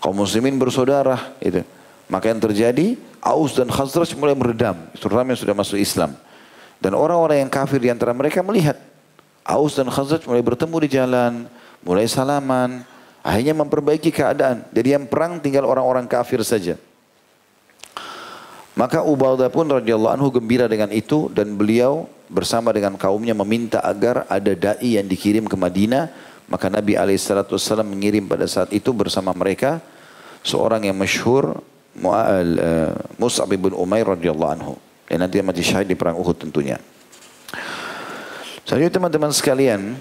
Kaum 0.00 0.16
muslimin 0.16 0.56
bersaudara 0.56 1.34
itu. 1.42 1.60
Maka 2.10 2.32
yang 2.32 2.42
terjadi 2.42 2.98
Aus 3.20 3.54
dan 3.54 3.68
Khazraj 3.68 4.16
mulai 4.16 4.34
meredam, 4.34 4.74
terutama 4.96 5.30
yang 5.30 5.40
sudah 5.40 5.54
masuk 5.54 5.76
Islam. 5.76 6.16
Dan 6.80 6.96
orang-orang 6.96 7.44
yang 7.44 7.50
kafir 7.52 7.76
di 7.76 7.92
antara 7.92 8.16
mereka 8.16 8.40
melihat 8.40 8.80
Aus 9.44 9.76
dan 9.76 9.92
Khazraj 9.92 10.24
mulai 10.24 10.40
bertemu 10.40 10.76
di 10.80 10.88
jalan, 10.88 11.32
mulai 11.84 12.08
salaman, 12.08 12.82
Akhirnya 13.20 13.52
memperbaiki 13.52 14.08
keadaan. 14.08 14.64
Jadi 14.72 14.88
yang 14.96 15.04
perang 15.04 15.40
tinggal 15.44 15.68
orang-orang 15.68 16.08
kafir 16.08 16.40
saja. 16.40 16.80
Maka 18.78 19.04
Ubadah 19.04 19.52
pun 19.52 19.68
radhiyallahu 19.68 20.14
anhu 20.16 20.32
gembira 20.32 20.64
dengan 20.64 20.88
itu 20.88 21.28
dan 21.36 21.52
beliau 21.52 22.08
bersama 22.32 22.72
dengan 22.72 22.96
kaumnya 22.96 23.36
meminta 23.36 23.84
agar 23.84 24.24
ada 24.24 24.56
dai 24.56 24.96
yang 24.96 25.04
dikirim 25.04 25.44
ke 25.44 25.56
Madinah. 25.58 26.08
Maka 26.48 26.72
Nabi 26.72 26.96
SAW 26.96 27.84
mengirim 27.84 28.24
pada 28.24 28.48
saat 28.48 28.72
itu 28.72 28.90
bersama 28.90 29.36
mereka 29.36 29.84
seorang 30.40 30.88
yang 30.88 30.96
masyhur 30.96 31.60
eh, 31.94 32.90
Mus'ab 33.20 33.52
bin 33.52 33.76
Umair 33.76 34.16
radhiyallahu 34.16 34.52
anhu. 34.56 34.74
Dan 35.04 35.26
nanti 35.26 35.42
mati 35.44 35.60
syahid 35.60 35.90
di 35.90 35.98
perang 35.98 36.16
Uhud 36.16 36.38
tentunya. 36.40 36.80
Selanjutnya 38.64 38.96
teman-teman 38.96 39.34
sekalian, 39.34 39.98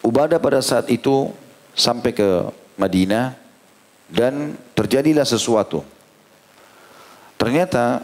Ubadah 0.00 0.38
pada 0.38 0.62
saat 0.62 0.86
itu 0.88 1.34
sampai 1.78 2.10
ke 2.10 2.50
Madinah 2.74 3.38
dan 4.10 4.58
terjadilah 4.74 5.22
sesuatu. 5.22 5.86
Ternyata 7.38 8.02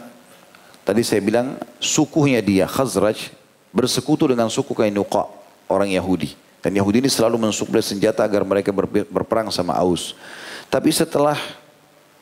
tadi 0.87 1.03
saya 1.03 1.19
bilang 1.19 1.59
sukunya 1.83 2.39
dia 2.39 2.63
Khazraj 2.71 3.35
bersekutu 3.75 4.31
dengan 4.31 4.47
suku 4.47 4.71
Kainuqa 4.71 5.27
orang 5.67 5.91
Yahudi. 5.91 6.31
Dan 6.63 6.73
Yahudi 6.73 7.03
ini 7.03 7.11
selalu 7.11 7.37
mensuplai 7.37 7.83
senjata 7.83 8.25
agar 8.25 8.41
mereka 8.41 8.73
berperang 9.11 9.51
sama 9.53 9.77
Aus. 9.77 10.17
Tapi 10.71 10.89
setelah 10.89 11.37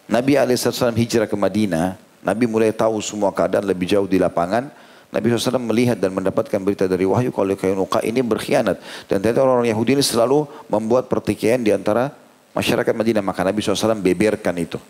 Nabi 0.10 0.36
SAW 0.36 0.92
hijrah 0.92 1.30
ke 1.30 1.38
Madinah, 1.38 1.96
Nabi 2.20 2.44
mulai 2.44 2.76
tahu 2.76 3.00
semua 3.00 3.32
keadaan 3.32 3.64
lebih 3.64 3.88
jauh 3.88 4.10
di 4.10 4.20
lapangan. 4.20 4.68
Nabi 5.14 5.30
SAW 5.30 5.62
melihat 5.62 6.02
dan 6.02 6.10
mendapatkan 6.10 6.58
berita 6.58 6.90
dari 6.90 7.06
wahyu 7.06 7.30
kalau 7.30 7.54
Kainuqa 7.54 8.02
ini 8.02 8.26
berkhianat. 8.26 8.82
Dan 9.06 9.22
ternyata 9.22 9.46
orang-orang 9.46 9.70
Yahudi 9.70 9.94
ini 9.94 10.02
selalu 10.02 10.50
membuat 10.66 11.06
pertikaian 11.06 11.62
di 11.62 11.70
antara 11.70 12.10
masyarakat 12.58 12.90
Madinah. 12.98 13.22
Maka 13.22 13.46
Nabi 13.46 13.62
SAW 13.62 14.02
beberkan 14.02 14.58
itu. 14.58 14.82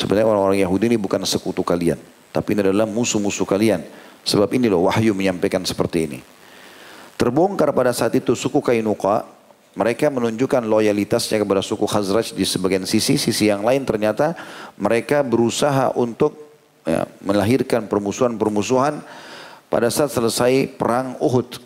Sebenarnya 0.00 0.32
orang-orang 0.32 0.64
Yahudi 0.64 0.88
ini 0.88 0.96
bukan 0.96 1.20
sekutu 1.28 1.60
kalian. 1.60 2.00
Tapi 2.32 2.56
ini 2.56 2.64
adalah 2.64 2.88
musuh-musuh 2.88 3.44
kalian. 3.44 3.84
Sebab 4.24 4.48
ini 4.56 4.72
loh 4.72 4.88
wahyu 4.88 5.12
menyampaikan 5.12 5.60
seperti 5.68 6.08
ini. 6.08 6.18
Terbongkar 7.20 7.76
pada 7.76 7.92
saat 7.92 8.16
itu 8.16 8.32
suku 8.32 8.64
Kainuqa. 8.64 9.28
Mereka 9.76 10.08
menunjukkan 10.08 10.66
loyalitasnya 10.66 11.36
kepada 11.36 11.60
suku 11.60 11.84
Khazraj 11.84 12.32
di 12.32 12.48
sebagian 12.48 12.88
sisi. 12.88 13.20
Sisi 13.20 13.52
yang 13.52 13.60
lain 13.60 13.84
ternyata 13.84 14.32
mereka 14.80 15.20
berusaha 15.20 15.92
untuk 15.94 16.32
ya, 16.88 17.04
melahirkan 17.20 17.84
permusuhan-permusuhan 17.86 19.04
pada 19.70 19.86
saat 19.86 20.10
selesai 20.10 20.66
perang 20.74 21.14
Uhud, 21.22 21.62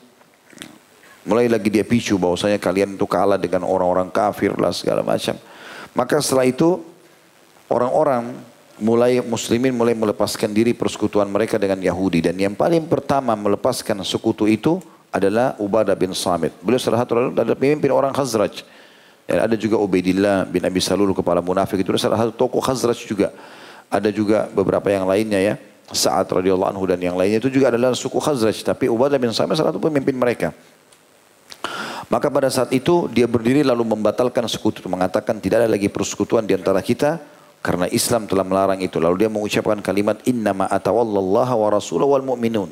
mulai 1.24 1.48
lagi 1.48 1.72
dia 1.72 1.82
picu 1.82 2.20
bahwasanya 2.20 2.60
kalian 2.60 3.00
itu 3.00 3.08
kalah 3.08 3.40
dengan 3.40 3.64
orang-orang 3.64 4.12
kafir 4.12 4.52
lah 4.60 4.76
segala 4.76 5.00
macam. 5.00 5.34
Maka 5.96 6.20
setelah 6.20 6.44
itu 6.44 6.84
orang-orang 7.72 8.36
mulai 8.76 9.24
muslimin 9.24 9.72
mulai 9.72 9.96
melepaskan 9.96 10.52
diri 10.52 10.76
persekutuan 10.76 11.30
mereka 11.32 11.56
dengan 11.56 11.80
Yahudi 11.80 12.28
dan 12.28 12.36
yang 12.36 12.52
paling 12.52 12.84
pertama 12.90 13.32
melepaskan 13.38 14.02
sekutu 14.04 14.44
itu 14.50 14.82
adalah 15.14 15.54
Ubadah 15.62 15.94
bin 15.94 16.10
Samit. 16.10 16.52
Beliau 16.58 16.82
salah 16.82 17.06
satu 17.06 17.32
adalah 17.32 17.56
pemimpin 17.56 17.94
orang 17.94 18.10
Khazraj. 18.10 18.66
Dan 19.24 19.40
ada 19.48 19.56
juga 19.56 19.80
Ubaidillah 19.80 20.44
bin 20.50 20.60
Abi 20.66 20.82
Salul 20.82 21.16
kepala 21.16 21.40
munafik 21.40 21.80
itu 21.80 21.88
salah 21.96 22.20
satu 22.20 22.34
tokoh 22.34 22.60
Khazraj 22.60 22.98
juga. 23.06 23.32
Ada 23.88 24.10
juga 24.10 24.50
beberapa 24.50 24.90
yang 24.90 25.06
lainnya 25.06 25.38
ya. 25.38 25.54
Sa'ad 25.92 26.30
radhiyallahu 26.30 26.70
anhu 26.72 26.84
dan 26.88 26.96
yang 27.02 27.16
lainnya 27.18 27.42
itu 27.44 27.52
juga 27.52 27.68
adalah 27.68 27.92
suku 27.92 28.16
Khazraj. 28.16 28.64
Tapi 28.64 28.88
Ubadah 28.88 29.20
bin 29.20 29.34
Samit 29.36 29.60
salah 29.60 29.72
satu 29.74 29.82
pemimpin 29.82 30.16
mereka. 30.16 30.54
Maka 32.08 32.28
pada 32.28 32.48
saat 32.48 32.72
itu 32.72 33.08
dia 33.12 33.28
berdiri 33.28 33.60
lalu 33.60 33.84
membatalkan 33.84 34.48
sekutu. 34.48 34.84
Mengatakan 34.88 35.40
tidak 35.40 35.64
ada 35.64 35.68
lagi 35.68 35.92
persekutuan 35.92 36.44
di 36.48 36.56
antara 36.56 36.80
kita. 36.80 37.20
karena 37.64 37.88
Islam 37.88 38.28
telah 38.28 38.44
melarang 38.44 38.76
itu. 38.84 39.00
Lalu 39.00 39.24
dia 39.24 39.30
mengucapkan 39.32 39.80
kalimat 39.80 40.20
innama 40.28 40.68
atawallallaha 40.68 41.56
wa 41.56 41.68
rasulahu 41.72 42.12
wal 42.12 42.36
mu'minun. 42.36 42.68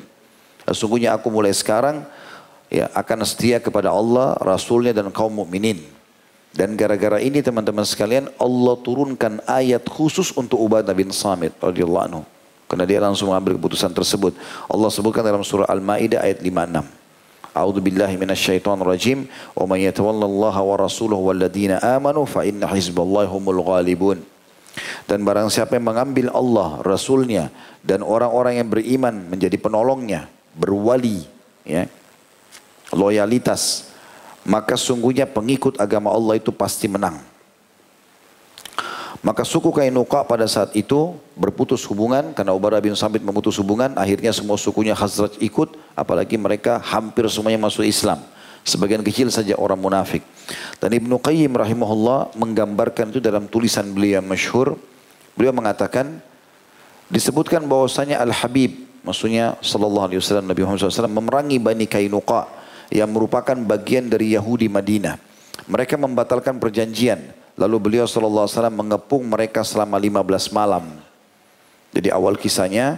Sesungguhnya 0.69 1.17
aku 1.17 1.33
mulai 1.33 1.49
sekarang 1.49 2.05
ya 2.69 2.93
akan 2.93 3.25
setia 3.25 3.57
kepada 3.57 3.89
Allah, 3.89 4.37
Rasulnya 4.37 4.93
dan 4.93 5.09
kaum 5.09 5.33
mukminin. 5.33 5.81
Dan 6.53 6.77
gara-gara 6.77 7.17
ini 7.17 7.41
teman-teman 7.41 7.81
sekalian 7.81 8.29
Allah 8.37 8.77
turunkan 8.85 9.41
ayat 9.49 9.81
khusus 9.89 10.29
untuk 10.37 10.61
Ubadah 10.61 10.93
bin 10.93 11.09
Samit 11.09 11.57
radhiyallahu 11.57 12.05
anhu. 12.05 12.21
Karena 12.73 12.89
dia 12.89 12.97
langsung 12.97 13.29
mengambil 13.29 13.53
keputusan 13.61 13.93
tersebut. 13.93 14.33
Allah 14.65 14.89
sebutkan 14.89 15.21
dalam 15.21 15.45
surah 15.45 15.69
Al-Maidah 15.69 16.25
ayat 16.25 16.41
56. 16.41 16.81
A'udzu 17.53 17.85
billahi 17.85 18.17
minasyaitonir 18.17 18.81
rajim. 18.81 19.29
Wa 19.53 19.69
may 19.69 19.85
yatawallallaha 19.85 20.57
wa 20.57 20.75
rasuluhu 20.81 21.29
walladzina 21.29 21.77
amanu 21.85 22.25
fa 22.25 22.41
inna 22.41 22.65
hizballahi 22.65 23.29
humul 23.29 23.61
ghalibun. 23.61 24.25
Dan 25.05 25.21
barang 25.21 25.53
siapa 25.53 25.77
yang 25.77 25.85
mengambil 25.85 26.33
Allah, 26.33 26.81
Rasulnya, 26.81 27.53
dan 27.85 28.01
orang-orang 28.01 28.57
yang 28.57 28.73
beriman 28.73 29.29
menjadi 29.29 29.53
penolongnya, 29.61 30.25
berwali, 30.57 31.29
ya, 31.61 31.85
loyalitas, 32.89 33.93
maka 34.49 34.73
sungguhnya 34.73 35.29
pengikut 35.29 35.77
agama 35.77 36.09
Allah 36.09 36.41
itu 36.41 36.49
pasti 36.49 36.89
menang. 36.89 37.21
Maka 39.23 39.47
suku 39.47 39.71
Kainuka 39.71 40.27
pada 40.27 40.43
saat 40.51 40.75
itu 40.75 41.15
berputus 41.39 41.87
hubungan 41.87 42.35
karena 42.35 42.51
Ubadah 42.51 42.83
bin 42.83 42.91
Samit 42.91 43.23
memutus 43.23 43.55
hubungan. 43.55 43.95
Akhirnya 43.95 44.35
semua 44.35 44.59
sukunya 44.59 44.91
Khazraj 44.91 45.39
ikut. 45.39 45.79
Apalagi 45.95 46.35
mereka 46.35 46.83
hampir 46.83 47.23
semuanya 47.31 47.63
masuk 47.63 47.87
Islam. 47.87 48.19
Sebagian 48.67 48.99
kecil 48.99 49.31
saja 49.31 49.55
orang 49.55 49.79
munafik. 49.79 50.27
Dan 50.83 50.91
Ibnu 50.91 51.23
Qayyim 51.23 51.55
rahimahullah 51.55 52.35
menggambarkan 52.35 53.15
itu 53.15 53.23
dalam 53.23 53.47
tulisan 53.47 53.87
beliau 53.95 54.19
yang 54.19 54.27
masyhur. 54.27 54.75
Beliau 55.39 55.55
mengatakan 55.55 56.19
disebutkan 57.07 57.63
bahwasanya 57.63 58.19
Al-Habib 58.19 58.75
maksudnya 59.07 59.55
sallallahu 59.63 60.11
alaihi 60.11 60.19
wasallam 60.19 60.51
Nabi 60.51 60.67
Muhammad 60.67 60.83
SAW 60.83 61.11
memerangi 61.11 61.57
Bani 61.63 61.87
Kainuqa 61.87 62.47
yang 62.91 63.07
merupakan 63.07 63.55
bagian 63.55 64.11
dari 64.11 64.35
Yahudi 64.35 64.67
Madinah. 64.67 65.15
Mereka 65.71 65.95
membatalkan 65.95 66.59
perjanjian. 66.59 67.42
Lalu 67.53 67.75
beliau 67.77 68.09
wasallam 68.09 68.73
mengepung 68.73 69.29
mereka 69.29 69.61
selama 69.61 70.01
15 70.01 70.49
malam. 70.49 70.89
Jadi 71.93 72.09
awal 72.09 72.33
kisahnya 72.41 72.97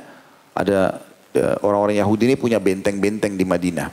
ada 0.56 1.04
eh, 1.36 1.56
orang-orang 1.60 2.00
Yahudi 2.00 2.32
ini 2.32 2.36
punya 2.40 2.58
benteng-benteng 2.64 3.36
di 3.36 3.44
Madinah. 3.44 3.92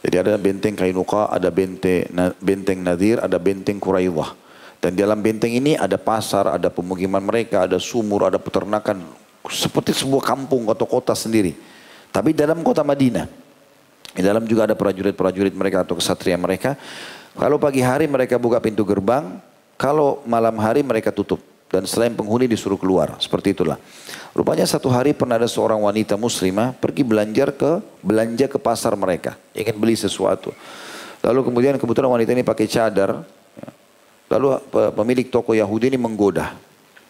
Jadi 0.00 0.16
ada 0.16 0.34
benteng 0.40 0.72
Kainuka, 0.72 1.28
ada 1.28 1.52
benteng, 1.52 2.08
benteng 2.40 2.80
Nadir, 2.80 3.20
ada 3.20 3.36
benteng 3.36 3.76
Quraidah. 3.76 4.32
Dan 4.82 4.98
dalam 4.98 5.20
benteng 5.20 5.52
ini 5.52 5.78
ada 5.78 5.94
pasar, 5.94 6.48
ada 6.48 6.66
pemukiman 6.72 7.22
mereka, 7.22 7.68
ada 7.68 7.78
sumur, 7.78 8.26
ada 8.26 8.40
peternakan. 8.40 9.04
Seperti 9.46 9.94
sebuah 9.94 10.24
kampung 10.24 10.66
atau 10.72 10.88
kota 10.88 11.14
sendiri. 11.14 11.54
Tapi 12.10 12.34
dalam 12.34 12.64
kota 12.64 12.82
Madinah. 12.82 13.28
Di 14.12 14.20
dalam 14.20 14.44
juga 14.44 14.68
ada 14.68 14.76
prajurit-prajurit 14.76 15.54
mereka 15.56 15.86
atau 15.86 15.96
kesatria 15.96 16.36
mereka. 16.36 16.76
Kalau 17.32 17.56
pagi 17.56 17.80
hari 17.80 18.04
mereka 18.04 18.36
buka 18.36 18.60
pintu 18.60 18.84
gerbang, 18.84 19.40
kalau 19.82 20.22
malam 20.22 20.54
hari 20.62 20.86
mereka 20.86 21.10
tutup. 21.10 21.42
Dan 21.72 21.88
selain 21.88 22.12
penghuni 22.12 22.44
disuruh 22.44 22.76
keluar. 22.76 23.16
Seperti 23.16 23.56
itulah. 23.56 23.80
Rupanya 24.36 24.68
satu 24.68 24.92
hari 24.92 25.16
pernah 25.16 25.40
ada 25.40 25.48
seorang 25.48 25.80
wanita 25.80 26.20
muslimah 26.20 26.76
pergi 26.76 27.00
belanja 27.00 27.48
ke 27.48 27.80
belanja 28.04 28.44
ke 28.44 28.60
pasar 28.60 28.92
mereka, 28.92 29.40
ingin 29.56 29.80
beli 29.80 29.96
sesuatu. 29.96 30.52
Lalu 31.24 31.48
kemudian 31.48 31.74
kebetulan 31.80 32.12
wanita 32.12 32.36
ini 32.36 32.44
pakai 32.44 32.68
cadar. 32.68 33.24
Ya. 33.56 33.68
Lalu 34.36 34.60
pemilik 34.92 35.26
toko 35.32 35.56
Yahudi 35.56 35.88
ini 35.88 35.96
menggoda 35.96 36.52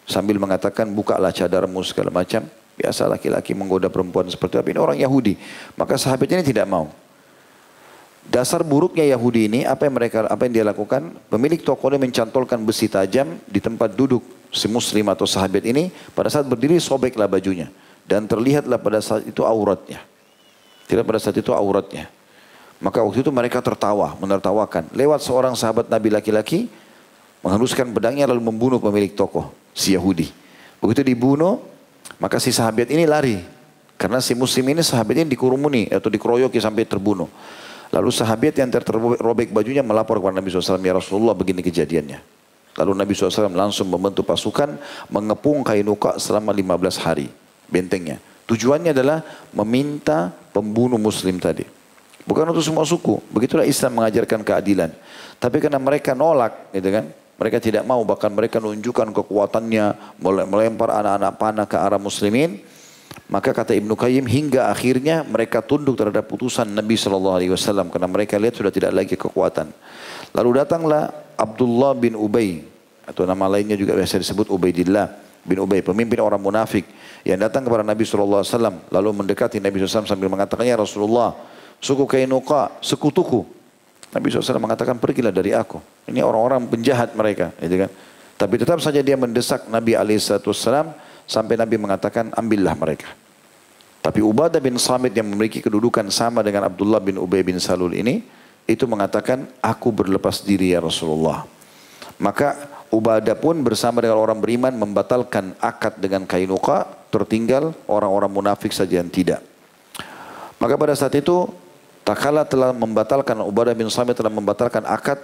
sambil 0.07 0.39
mengatakan 0.39 0.87
bukalah 0.95 1.35
cadarmu 1.35 1.83
segala 1.83 2.07
macam. 2.07 2.47
Biasa 2.79 3.05
laki-laki 3.05 3.51
menggoda 3.51 3.91
perempuan 3.91 4.31
seperti 4.31 4.63
itu. 4.63 4.73
Ini 4.73 4.79
orang 4.79 4.95
Yahudi. 4.95 5.35
Maka 5.75 5.99
sahabat 5.99 6.31
ini 6.31 6.41
tidak 6.41 6.71
mau. 6.71 6.87
Dasar 8.23 8.63
buruknya 8.63 9.03
Yahudi 9.03 9.51
ini 9.51 9.59
apa 9.67 9.83
yang 9.83 9.95
mereka 9.99 10.25
apa 10.25 10.47
yang 10.47 10.53
dia 10.55 10.65
lakukan? 10.65 11.11
Pemilik 11.27 11.59
toko 11.59 11.91
ini 11.91 12.07
mencantolkan 12.07 12.59
besi 12.63 12.87
tajam 12.87 13.35
di 13.45 13.59
tempat 13.59 13.93
duduk 13.93 14.23
si 14.47 14.71
muslim 14.71 15.11
atau 15.11 15.27
sahabat 15.27 15.65
ini 15.67 15.91
pada 16.15 16.31
saat 16.31 16.47
berdiri 16.47 16.79
sobeklah 16.79 17.27
bajunya 17.27 17.67
dan 18.07 18.23
terlihatlah 18.23 18.79
pada 18.79 19.03
saat 19.03 19.27
itu 19.27 19.43
auratnya. 19.43 19.99
Tidak 20.87 21.03
pada 21.03 21.19
saat 21.19 21.35
itu 21.35 21.51
auratnya. 21.51 22.07
Maka 22.83 22.99
waktu 22.99 23.23
itu 23.23 23.31
mereka 23.31 23.63
tertawa, 23.63 24.15
menertawakan. 24.19 24.91
Lewat 24.91 25.23
seorang 25.23 25.55
sahabat 25.55 25.87
Nabi 25.87 26.11
laki-laki 26.11 26.67
menghaluskan 27.39 27.91
pedangnya 27.95 28.27
lalu 28.27 28.43
membunuh 28.43 28.79
pemilik 28.79 29.11
toko 29.15 29.51
si 29.71 29.95
Yahudi. 29.95 30.31
Begitu 30.83 31.03
dibunuh, 31.03 31.63
maka 32.19 32.39
si 32.43 32.51
sahabat 32.51 32.91
ini 32.91 33.07
lari 33.07 33.39
karena 33.95 34.19
si 34.19 34.35
muslim 34.35 34.75
ini 34.75 34.83
sahabatnya 34.83 35.23
dikurumuni 35.23 35.87
atau 35.87 36.11
dikeroyoki 36.11 36.59
sampai 36.59 36.83
terbunuh. 36.83 37.31
Lalu 37.93 38.09
sahabat 38.09 38.57
yang 38.57 38.73
terrobek 38.73 39.53
bajunya 39.53 39.85
melapor 39.85 40.17
kepada 40.17 40.41
Nabi 40.41 40.49
SAW, 40.49 40.81
ya 40.81 40.97
Rasulullah 40.97 41.37
begini 41.37 41.61
kejadiannya. 41.61 42.19
Lalu 42.73 42.91
Nabi 42.97 43.13
SAW 43.13 43.53
langsung 43.53 43.85
membentuk 43.85 44.25
pasukan 44.25 44.81
mengepung 45.13 45.61
Kainuka 45.61 46.17
selama 46.17 46.49
15 46.49 47.05
hari 47.05 47.29
bentengnya. 47.69 48.17
Tujuannya 48.49 48.97
adalah 48.97 49.21
meminta 49.53 50.33
pembunuh 50.49 50.97
muslim 50.97 51.37
tadi. 51.37 51.69
Bukan 52.25 52.49
untuk 52.49 52.65
semua 52.65 52.81
suku. 52.81 53.21
Begitulah 53.29 53.67
Islam 53.67 54.01
mengajarkan 54.01 54.41
keadilan. 54.41 54.89
Tapi 55.37 55.61
karena 55.61 55.77
mereka 55.77 56.17
nolak 56.17 56.73
gitu 56.73 56.89
kan. 56.89 57.05
Mereka 57.33 57.57
tidak 57.61 57.83
mau 57.85 58.01
bahkan 58.05 58.29
mereka 58.29 58.61
menunjukkan 58.61 59.09
kekuatannya 59.09 60.17
melempar 60.21 60.89
anak-anak 60.97 61.33
panah 61.37 61.67
ke 61.69 61.77
arah 61.77 62.01
muslimin. 62.01 62.57
Maka 63.31 63.55
kata 63.55 63.71
Ibnu 63.71 63.95
Qayyim 63.95 64.27
hingga 64.27 64.67
akhirnya 64.67 65.23
mereka 65.23 65.63
tunduk 65.63 65.95
terhadap 65.95 66.27
putusan 66.27 66.67
Nabi 66.67 66.99
Shallallahu 66.99 67.35
Alaihi 67.39 67.51
Wasallam 67.55 67.87
karena 67.87 68.07
mereka 68.11 68.35
lihat 68.35 68.59
sudah 68.59 68.71
tidak 68.73 68.91
lagi 68.91 69.15
kekuatan. 69.15 69.71
Lalu 70.35 70.49
datanglah 70.59 71.07
Abdullah 71.39 71.95
bin 71.95 72.19
Ubay 72.19 72.67
atau 73.07 73.23
nama 73.23 73.47
lainnya 73.47 73.79
juga 73.79 73.95
biasa 73.95 74.19
disebut 74.19 74.51
Ubaidillah 74.51 75.07
bin 75.47 75.59
Ubay 75.59 75.79
pemimpin 75.79 76.19
orang 76.19 76.39
munafik 76.39 76.83
yang 77.23 77.39
datang 77.39 77.63
kepada 77.63 77.83
Nabi 77.83 78.03
Shallallahu 78.03 78.43
Alaihi 78.43 78.53
Wasallam 78.55 78.75
lalu 78.91 79.09
mendekati 79.23 79.57
Nabi 79.63 79.79
SAW 79.79 80.03
sambil 80.03 80.27
mengatakan 80.27 80.67
ya 80.67 80.75
Rasulullah 80.75 81.35
suku 81.79 82.03
Kainuka 82.03 82.79
sekutuku. 82.83 83.47
Nabi 84.13 84.29
SAW 84.29 84.61
mengatakan 84.61 85.01
pergilah 85.01 85.33
dari 85.33 85.57
aku. 85.57 85.81
Ini 86.05 86.21
orang-orang 86.21 86.69
penjahat 86.69 87.17
mereka 87.17 87.49
gitu 87.57 87.87
kan. 87.87 87.89
Tapi 88.37 88.55
tetap 88.59 88.77
saja 88.83 88.99
dia 88.99 89.15
mendesak 89.15 89.65
Nabi 89.71 89.95
Alaihissalam 89.97 90.93
Sampai 91.23 91.55
Nabi 91.55 91.79
mengatakan 91.79 92.31
ambillah 92.35 92.75
mereka. 92.75 93.11
Tapi 94.03 94.19
Ubadah 94.19 94.59
bin 94.59 94.75
Samit 94.75 95.15
yang 95.15 95.31
memiliki 95.31 95.63
kedudukan 95.63 96.11
sama 96.11 96.43
dengan 96.43 96.67
Abdullah 96.67 96.99
bin 96.99 97.15
Ubay 97.15 97.39
bin 97.39 97.55
Salul 97.63 97.95
ini, 97.95 98.19
itu 98.67 98.83
mengatakan, 98.83 99.47
aku 99.63 99.95
berlepas 99.95 100.43
diri 100.43 100.75
ya 100.75 100.83
Rasulullah. 100.83 101.47
Maka 102.19 102.71
Ubadah 102.93 103.33
pun 103.33 103.63
bersama 103.63 104.03
dengan 104.03 104.19
orang 104.19 104.37
beriman 104.37 104.75
membatalkan 104.75 105.55
akad 105.57 105.97
dengan 105.97 106.27
Kainuka, 106.27 106.85
tertinggal 107.09 107.73
orang-orang 107.87 108.29
munafik 108.29 108.69
saja 108.75 108.99
yang 109.01 109.07
tidak. 109.09 109.41
Maka 110.59 110.75
pada 110.75 110.93
saat 110.93 111.15
itu, 111.15 111.47
tak 112.03 112.19
kala 112.19 112.43
telah 112.43 112.75
membatalkan, 112.75 113.39
Ubadah 113.39 113.71
bin 113.71 113.87
Samit 113.87 114.19
telah 114.19 114.29
membatalkan 114.29 114.83
akad, 114.83 115.17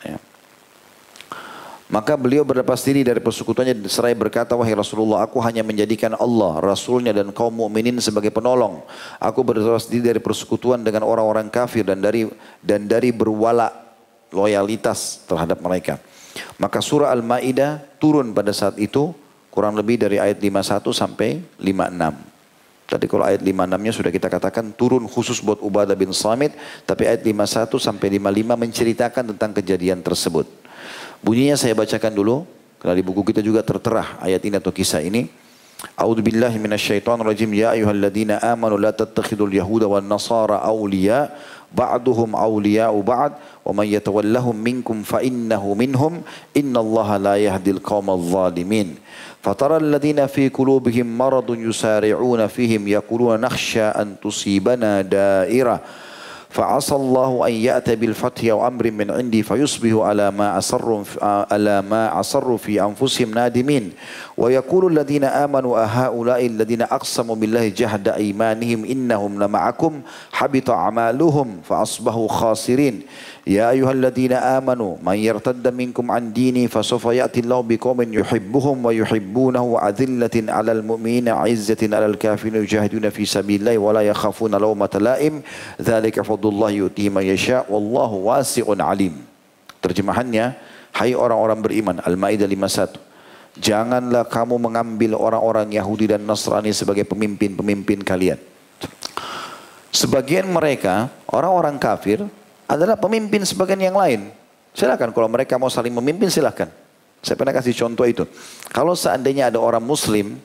ya, 0.00 0.16
maka 1.84 2.16
beliau 2.16 2.48
berlepas 2.48 2.80
diri 2.80 3.04
dari 3.04 3.20
persekutuannya 3.20 3.76
dan 3.76 3.92
seraya 3.92 4.16
berkata, 4.16 4.56
Wahai 4.56 4.72
Rasulullah, 4.72 5.20
aku 5.20 5.36
hanya 5.44 5.60
menjadikan 5.60 6.16
Allah, 6.16 6.56
Rasulnya 6.64 7.12
dan 7.12 7.28
kaum 7.36 7.52
mukminin 7.52 8.00
sebagai 8.00 8.32
penolong. 8.32 8.80
Aku 9.20 9.44
berlepas 9.44 9.84
diri 9.92 10.08
dari 10.08 10.20
persekutuan 10.20 10.80
dengan 10.80 11.04
orang-orang 11.04 11.52
kafir 11.52 11.84
dan 11.84 12.00
dari 12.00 12.24
dan 12.64 12.88
dari 12.88 13.12
berwala 13.12 13.68
loyalitas 14.32 15.28
terhadap 15.28 15.60
mereka. 15.60 16.00
Maka 16.56 16.80
surah 16.80 17.12
Al-Ma'idah 17.12 18.00
turun 18.00 18.32
pada 18.32 18.50
saat 18.56 18.80
itu 18.80 19.12
kurang 19.52 19.76
lebih 19.76 20.00
dari 20.00 20.16
ayat 20.16 20.40
51 20.40 20.88
sampai 20.90 21.38
56. 21.60 22.34
Tadi 22.84 23.06
kalau 23.08 23.24
ayat 23.24 23.40
56-nya 23.40 23.92
sudah 23.96 24.12
kita 24.12 24.28
katakan 24.28 24.72
turun 24.76 25.04
khusus 25.08 25.40
buat 25.40 25.60
Ubadah 25.60 25.96
bin 25.96 26.12
Samit, 26.12 26.52
tapi 26.84 27.08
ayat 27.08 27.24
51 27.24 27.76
sampai 27.76 28.20
55 28.20 28.60
menceritakan 28.60 29.24
tentang 29.36 29.50
kejadian 29.56 30.04
tersebut. 30.04 30.63
Bunyinya 31.24 31.56
saya 31.56 31.72
bacakan 31.72 32.12
dulu. 32.12 32.44
Karena 32.76 33.00
di 33.00 33.04
buku 33.04 33.24
kita 33.24 33.40
juga 33.40 33.64
tertera 33.64 34.20
ayat 34.20 34.44
ini 34.44 34.60
atau 34.60 34.68
kisah 34.68 35.00
ini. 35.00 35.32
A'udzu 35.96 36.20
billahi 36.20 36.60
minasyaitonir 36.60 37.24
rajim. 37.24 37.48
Ya 37.56 37.72
ayyuhalladzina 37.72 38.44
amanu 38.44 38.76
la 38.76 38.92
tattakhidul 38.92 39.56
yahuda 39.56 39.88
wan 39.88 40.04
nasara 40.04 40.60
awliya 40.60 41.32
ba'duhum 41.74 42.38
awliya'u 42.38 43.02
ba'd 43.02 43.34
wa 43.66 43.72
man 43.74 43.86
yatawallahum 43.90 44.54
minkum 44.54 45.02
fa 45.02 45.18
innahu 45.18 45.74
minhum 45.74 46.22
innallaha 46.54 47.18
la 47.18 47.34
yahdil 47.34 47.82
qaumal 47.82 48.22
zalimin 48.22 48.94
fatara 49.42 49.82
alladhina 49.82 50.30
fi 50.30 50.46
qulubihim 50.48 51.04
maradun 51.04 51.66
yusari'una 51.66 52.46
fihim 52.46 52.86
yaquluna 52.86 53.42
nakhsha 53.42 53.90
an 53.90 54.14
tusibana 54.22 55.02
da'irah 55.02 55.82
فعسى 56.54 56.94
الله 56.94 57.46
أن 57.46 57.52
يأتي 57.52 57.98
بالفتح 57.98 58.42
أو 58.46 58.66
أمر 58.66 58.90
من 58.90 59.10
عندي 59.10 59.42
فيصبحوا 59.42 60.04
على 60.04 60.30
ما 60.30 60.58
أسروا 60.58 61.02
على 61.50 61.82
ما 61.82 62.20
أسروا 62.20 62.56
في 62.56 62.78
أنفسهم 62.78 63.34
نادمين. 63.34 63.90
ويقول 64.38 64.92
الذين 64.92 65.24
آمنوا 65.24 65.82
أهؤلاء 65.84 66.46
الذين 66.46 66.82
أقسموا 66.82 67.36
بالله 67.36 67.68
جهد 67.68 68.08
أيمانهم 68.08 68.84
إنهم 68.84 69.42
لمعكم 69.42 69.92
حبط 70.32 70.70
أعمالهم 70.70 71.48
فأصبحوا 71.66 72.28
خاسرين. 72.28 73.02
يا 73.46 73.70
أيها 73.70 73.92
الذين 73.92 74.32
آمنوا 74.32 74.96
من 75.02 75.18
يرتد 75.18 75.74
منكم 75.74 76.10
عن 76.10 76.32
ديني 76.32 76.68
فسوف 76.68 77.04
يأتي 77.04 77.40
الله 77.40 77.60
بقوم 77.60 77.98
يحبهم 78.14 78.76
ويحبونه 78.84 79.78
أذلة 79.88 80.52
على 80.52 80.72
المؤمنين 80.72 81.28
عزة 81.28 81.82
على 81.82 82.06
الكافرين 82.06 82.54
يجاهدون 82.62 83.10
في 83.10 83.24
سبيل 83.24 83.60
الله 83.60 83.78
ولا 83.78 84.00
يخافون 84.00 84.54
لومة 84.54 84.94
لائم. 84.94 85.42
ذلك 85.82 86.20
فضل 86.20 86.43
Abdullah 86.44 86.76
yu'ti 86.76 87.08
ma 87.08 87.24
yasha' 87.24 87.64
wallahu 87.72 88.28
wasi'un 88.28 88.76
alim. 88.84 89.16
Terjemahannya, 89.80 90.52
hai 90.92 91.16
orang-orang 91.16 91.64
beriman, 91.64 91.96
Al-Maidah 92.04 92.44
51. 92.44 93.00
Janganlah 93.56 94.28
kamu 94.28 94.60
mengambil 94.60 95.16
orang-orang 95.16 95.72
Yahudi 95.72 96.12
dan 96.12 96.20
Nasrani 96.28 96.68
sebagai 96.76 97.08
pemimpin-pemimpin 97.08 98.04
kalian. 98.04 98.36
Sebagian 99.88 100.44
mereka, 100.52 101.08
orang-orang 101.32 101.80
kafir, 101.80 102.20
adalah 102.68 103.00
pemimpin 103.00 103.40
sebagian 103.48 103.80
yang 103.80 103.96
lain. 103.96 104.28
Silakan 104.76 105.16
kalau 105.16 105.32
mereka 105.32 105.56
mau 105.56 105.72
saling 105.72 105.96
memimpin 105.96 106.28
silakan. 106.28 106.68
Saya 107.24 107.40
pernah 107.40 107.56
kasih 107.56 107.72
contoh 107.72 108.04
itu. 108.04 108.28
Kalau 108.68 108.92
seandainya 108.92 109.48
ada 109.48 109.56
orang 109.56 109.80
muslim 109.80 110.36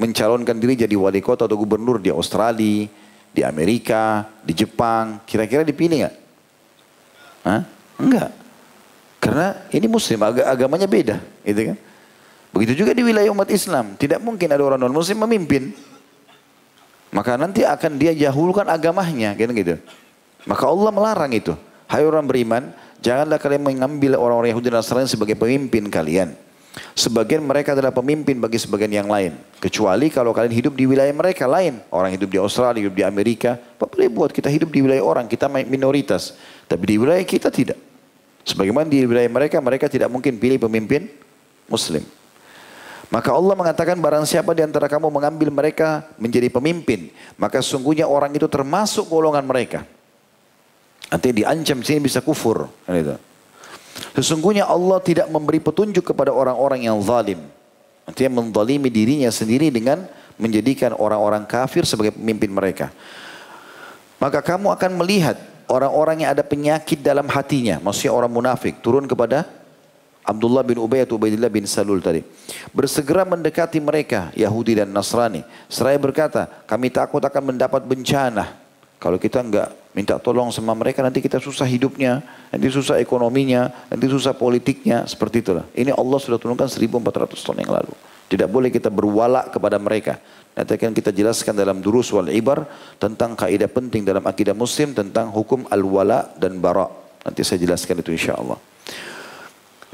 mencalonkan 0.00 0.56
diri 0.56 0.80
jadi 0.80 0.96
wali 0.96 1.20
kota 1.20 1.44
atau 1.44 1.60
gubernur 1.60 2.00
di 2.00 2.08
Australia, 2.08 2.88
di 3.36 3.44
Amerika, 3.44 4.24
di 4.40 4.56
Jepang, 4.56 5.20
kira-kira 5.28 5.60
dipilih 5.60 6.08
nggak? 6.08 6.16
Hah? 7.44 7.60
Enggak. 8.00 8.32
Karena 9.20 9.60
ini 9.68 9.84
muslim, 9.84 10.24
ag 10.24 10.40
agamanya 10.40 10.88
beda, 10.88 11.20
gitu 11.44 11.60
kan? 11.72 11.76
Begitu 12.56 12.72
juga 12.80 12.96
di 12.96 13.04
wilayah 13.04 13.28
umat 13.36 13.52
Islam, 13.52 13.92
tidak 14.00 14.24
mungkin 14.24 14.48
ada 14.48 14.64
orang 14.64 14.80
non 14.80 14.96
muslim 14.96 15.20
memimpin. 15.28 15.76
Maka 17.12 17.36
nanti 17.36 17.60
akan 17.60 18.00
dia 18.00 18.16
jahulkan 18.16 18.64
agamanya, 18.72 19.36
gitu 19.36 19.52
gitu. 19.52 19.76
Maka 20.48 20.64
Allah 20.64 20.90
melarang 20.96 21.32
itu. 21.36 21.52
Hai 21.86 22.08
orang 22.08 22.24
beriman, 22.24 22.72
janganlah 23.04 23.36
kalian 23.36 23.62
mengambil 23.62 24.16
orang-orang 24.16 24.56
Yahudi 24.56 24.72
dan 24.72 24.80
Nasrani 24.80 25.04
sebagai 25.04 25.36
pemimpin 25.36 25.92
kalian. 25.92 26.32
Sebagian 26.96 27.40
mereka 27.40 27.72
adalah 27.72 27.88
pemimpin 27.88 28.36
bagi 28.36 28.60
sebagian 28.60 28.92
yang 28.92 29.08
lain. 29.08 29.32
Kecuali 29.56 30.12
kalau 30.12 30.36
kalian 30.36 30.52
hidup 30.52 30.76
di 30.76 30.84
wilayah 30.84 31.12
mereka 31.12 31.48
lain. 31.48 31.80
Orang 31.88 32.12
hidup 32.12 32.28
di 32.28 32.36
Australia, 32.36 32.84
hidup 32.84 32.96
di 32.96 33.04
Amerika. 33.04 33.56
Apa 33.56 33.88
boleh 33.88 34.12
buat 34.12 34.30
kita 34.32 34.52
hidup 34.52 34.68
di 34.68 34.84
wilayah 34.84 35.00
orang, 35.00 35.24
kita 35.24 35.48
minoritas. 35.48 36.36
Tapi 36.68 36.84
di 36.84 36.96
wilayah 37.00 37.24
kita 37.24 37.48
tidak. 37.48 37.80
Sebagaimana 38.44 38.86
di 38.86 39.08
wilayah 39.08 39.28
mereka, 39.32 39.56
mereka 39.58 39.88
tidak 39.88 40.12
mungkin 40.12 40.36
pilih 40.36 40.60
pemimpin 40.60 41.08
muslim. 41.66 42.04
Maka 43.08 43.30
Allah 43.32 43.54
mengatakan 43.54 43.96
barang 43.96 44.26
siapa 44.26 44.50
di 44.52 44.66
antara 44.66 44.90
kamu 44.90 45.08
mengambil 45.08 45.48
mereka 45.48 46.10
menjadi 46.18 46.50
pemimpin. 46.50 47.08
Maka 47.38 47.62
sungguhnya 47.62 48.04
orang 48.04 48.34
itu 48.34 48.50
termasuk 48.50 49.06
golongan 49.06 49.46
mereka. 49.46 49.86
Nanti 51.06 51.28
diancam 51.30 51.80
sini 51.86 52.02
bisa 52.02 52.18
kufur. 52.18 52.66
Gitu. 52.84 53.14
Sesungguhnya 54.16 54.64
Allah 54.64 54.98
tidak 55.00 55.28
memberi 55.28 55.60
petunjuk 55.60 56.12
kepada 56.14 56.32
orang-orang 56.32 56.88
yang 56.88 56.96
zalim. 57.04 57.40
Artinya 58.06 58.40
menzalimi 58.42 58.88
dirinya 58.88 59.28
sendiri 59.28 59.68
dengan 59.68 60.06
menjadikan 60.38 60.94
orang-orang 60.94 61.44
kafir 61.48 61.82
sebagai 61.82 62.14
pemimpin 62.14 62.52
mereka. 62.52 62.92
Maka 64.16 64.40
kamu 64.40 64.72
akan 64.72 64.90
melihat 65.00 65.36
orang-orang 65.68 66.24
yang 66.24 66.30
ada 66.32 66.46
penyakit 66.46 67.02
dalam 67.02 67.26
hatinya. 67.28 67.82
Maksudnya 67.82 68.12
orang 68.14 68.32
munafik. 68.32 68.80
Turun 68.80 69.04
kepada 69.04 69.44
Abdullah 70.26 70.66
bin 70.66 70.80
Ubay 70.82 71.06
atau 71.06 71.20
Ubaidillah 71.20 71.52
bin 71.52 71.68
Salul 71.70 72.02
tadi. 72.02 72.24
Bersegera 72.74 73.22
mendekati 73.22 73.78
mereka, 73.78 74.34
Yahudi 74.34 74.82
dan 74.82 74.90
Nasrani. 74.90 75.46
Seraya 75.70 75.98
berkata, 76.00 76.50
kami 76.66 76.90
takut 76.90 77.22
akan 77.22 77.54
mendapat 77.54 77.86
bencana. 77.86 78.58
Kalau 78.98 79.20
kita 79.20 79.44
enggak 79.44 79.70
minta 79.96 80.20
tolong 80.20 80.52
sama 80.52 80.76
mereka 80.76 81.00
nanti 81.00 81.24
kita 81.24 81.40
susah 81.40 81.64
hidupnya, 81.64 82.20
nanti 82.52 82.68
susah 82.68 83.00
ekonominya, 83.00 83.88
nanti 83.88 84.04
susah 84.12 84.36
politiknya, 84.36 85.08
seperti 85.08 85.40
itulah. 85.40 85.64
Ini 85.72 85.96
Allah 85.96 86.18
sudah 86.20 86.36
turunkan 86.36 86.68
1400 86.68 87.32
tahun 87.32 87.64
yang 87.64 87.72
lalu. 87.72 87.96
Tidak 88.28 88.44
boleh 88.44 88.68
kita 88.68 88.92
berwala 88.92 89.48
kepada 89.48 89.80
mereka. 89.80 90.20
Nanti 90.52 90.76
akan 90.76 90.92
kita 90.92 91.16
jelaskan 91.16 91.56
dalam 91.56 91.80
durus 91.80 92.12
wal 92.12 92.28
ibar 92.28 92.68
tentang 93.00 93.32
kaidah 93.32 93.72
penting 93.72 94.04
dalam 94.04 94.24
akidah 94.28 94.52
muslim 94.52 94.92
tentang 94.92 95.32
hukum 95.32 95.64
al-wala 95.72 96.28
dan 96.36 96.60
bara. 96.60 96.92
Nanti 97.24 97.40
saya 97.40 97.56
jelaskan 97.64 98.04
itu 98.04 98.12
insya 98.12 98.36
Allah. 98.36 98.60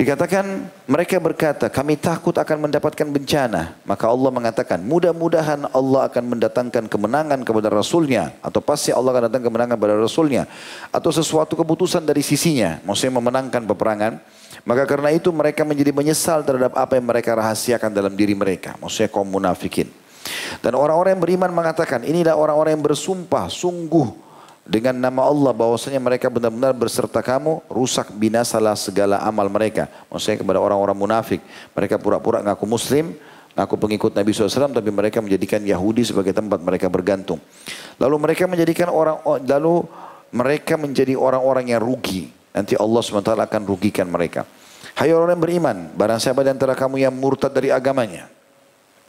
Dikatakan 0.03 0.67
mereka 0.91 1.23
berkata 1.23 1.71
kami 1.71 1.95
takut 1.95 2.35
akan 2.35 2.67
mendapatkan 2.67 3.07
bencana. 3.07 3.79
Maka 3.87 4.11
Allah 4.11 4.35
mengatakan 4.35 4.83
mudah-mudahan 4.83 5.71
Allah 5.71 6.11
akan 6.11 6.25
mendatangkan 6.27 6.91
kemenangan 6.91 7.47
kepada 7.47 7.71
Rasulnya. 7.71 8.35
Atau 8.43 8.59
pasti 8.59 8.91
Allah 8.91 9.15
akan 9.15 9.31
datang 9.31 9.47
kemenangan 9.47 9.79
kepada 9.79 9.95
Rasulnya. 9.95 10.51
Atau 10.91 11.15
sesuatu 11.15 11.55
keputusan 11.55 12.03
dari 12.03 12.19
sisinya. 12.19 12.83
Maksudnya 12.83 13.15
memenangkan 13.23 13.63
peperangan. 13.63 14.19
Maka 14.67 14.91
karena 14.91 15.15
itu 15.15 15.31
mereka 15.31 15.63
menjadi 15.63 15.95
menyesal 15.95 16.43
terhadap 16.43 16.75
apa 16.75 16.99
yang 16.99 17.07
mereka 17.07 17.39
rahasiakan 17.39 17.95
dalam 17.95 18.19
diri 18.19 18.35
mereka. 18.35 18.75
Maksudnya 18.83 19.07
kaum 19.07 19.31
munafikin. 19.31 19.87
Dan 20.67 20.75
orang-orang 20.75 21.15
yang 21.15 21.23
beriman 21.23 21.51
mengatakan 21.55 22.03
inilah 22.03 22.35
orang-orang 22.35 22.75
yang 22.75 22.83
bersumpah 22.83 23.47
sungguh 23.47 24.22
dengan 24.63 24.95
nama 24.95 25.27
Allah 25.27 25.51
bahwasanya 25.51 25.99
mereka 25.99 26.31
benar-benar 26.31 26.71
berserta 26.71 27.19
kamu 27.19 27.67
rusak 27.67 28.15
binasalah 28.15 28.79
segala 28.79 29.19
amal 29.27 29.51
mereka. 29.51 29.91
Maksudnya 30.07 30.39
kepada 30.39 30.63
orang-orang 30.63 30.95
munafik. 30.95 31.43
Mereka 31.75 31.99
pura-pura 31.99 32.39
ngaku 32.43 32.67
muslim 32.67 33.15
ngaku 33.53 33.75
pengikut 33.77 34.17
Nabi 34.17 34.33
SAW 34.33 34.73
tapi 34.73 34.89
mereka 34.89 35.21
menjadikan 35.21 35.61
Yahudi 35.61 36.09
sebagai 36.09 36.33
tempat 36.33 36.63
mereka 36.63 36.89
bergantung. 36.89 37.43
Lalu 37.99 38.17
mereka 38.23 38.49
menjadikan 38.49 38.89
orang 38.89 39.21
lalu 39.45 39.85
mereka 40.33 40.79
menjadi 40.79 41.19
orang-orang 41.19 41.75
yang 41.75 41.83
rugi. 41.83 42.33
Nanti 42.53 42.77
Allah 42.77 43.01
SWT 43.01 43.33
akan 43.33 43.63
rugikan 43.65 44.09
mereka. 44.09 44.45
Hai 44.93 45.09
orang 45.13 45.37
yang 45.37 45.43
beriman 45.43 45.77
barang 45.97 46.21
siapa 46.21 46.45
di 46.45 46.53
antara 46.53 46.77
kamu 46.77 47.01
yang 47.01 47.13
murtad 47.13 47.53
dari 47.53 47.73
agamanya. 47.73 48.29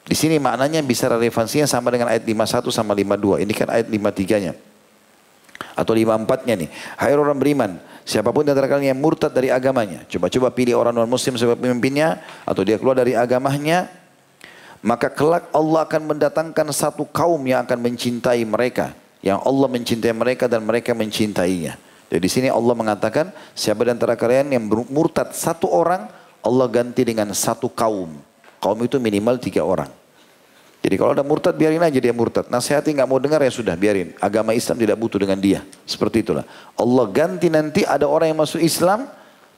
Di 0.03 0.15
sini 0.15 0.35
maknanya 0.39 0.83
bisa 0.83 1.07
relevansinya 1.07 1.63
sama 1.63 1.87
dengan 1.93 2.11
ayat 2.11 2.27
51 2.27 2.67
sama 2.73 2.91
52 2.91 3.43
ini 3.47 3.53
kan 3.55 3.71
ayat 3.71 3.87
53 3.87 4.43
nya 4.43 4.51
atau 5.71 5.95
lima 5.95 6.19
empatnya 6.19 6.59
nih. 6.59 6.69
Hai 6.99 7.15
orang 7.15 7.39
beriman, 7.39 7.79
siapa 8.03 8.35
pun 8.35 8.43
antara 8.43 8.67
kalian 8.67 8.93
yang 8.95 8.99
murtad 8.99 9.31
dari 9.31 9.47
agamanya, 9.47 10.03
coba-coba 10.11 10.51
pilih 10.51 10.75
orang 10.75 10.91
non 10.91 11.07
muslim 11.07 11.39
sebagai 11.39 11.63
pemimpinnya 11.63 12.19
atau 12.43 12.61
dia 12.67 12.75
keluar 12.75 12.99
dari 12.99 13.15
agamanya, 13.15 13.87
maka 14.83 15.07
kelak 15.07 15.47
Allah 15.55 15.87
akan 15.87 16.01
mendatangkan 16.11 16.67
satu 16.75 17.07
kaum 17.07 17.39
yang 17.47 17.63
akan 17.63 17.79
mencintai 17.79 18.43
mereka, 18.43 18.91
yang 19.23 19.39
Allah 19.41 19.67
mencintai 19.71 20.11
mereka 20.11 20.51
dan 20.51 20.67
mereka 20.67 20.91
mencintainya. 20.91 21.79
Jadi 22.11 22.21
di 22.21 22.29
sini 22.29 22.47
Allah 22.51 22.75
mengatakan 22.77 23.33
siapa 23.57 23.87
di 23.87 23.95
antara 23.95 24.13
kalian 24.13 24.53
yang 24.53 24.63
murtad 24.91 25.33
satu 25.33 25.71
orang, 25.71 26.05
Allah 26.43 26.67
ganti 26.67 27.01
dengan 27.07 27.31
satu 27.31 27.71
kaum. 27.71 28.13
Kaum 28.61 28.79
itu 28.83 28.99
minimal 29.01 29.39
tiga 29.41 29.65
orang. 29.65 30.02
Jadi 30.83 30.99
kalau 30.99 31.15
ada 31.15 31.23
murtad 31.23 31.55
biarin 31.55 31.79
aja 31.79 31.95
dia 31.95 32.11
murtad. 32.11 32.51
Nasihati 32.51 32.91
nggak 32.91 33.07
mau 33.07 33.15
dengar 33.15 33.39
ya 33.39 33.47
sudah 33.47 33.71
biarin. 33.79 34.11
Agama 34.19 34.51
Islam 34.51 34.75
tidak 34.75 34.99
butuh 34.99 35.15
dengan 35.15 35.39
dia. 35.39 35.63
Seperti 35.87 36.27
itulah. 36.27 36.43
Allah 36.75 37.05
ganti 37.07 37.47
nanti 37.47 37.87
ada 37.87 38.03
orang 38.03 38.35
yang 38.35 38.43
masuk 38.43 38.59
Islam 38.59 39.07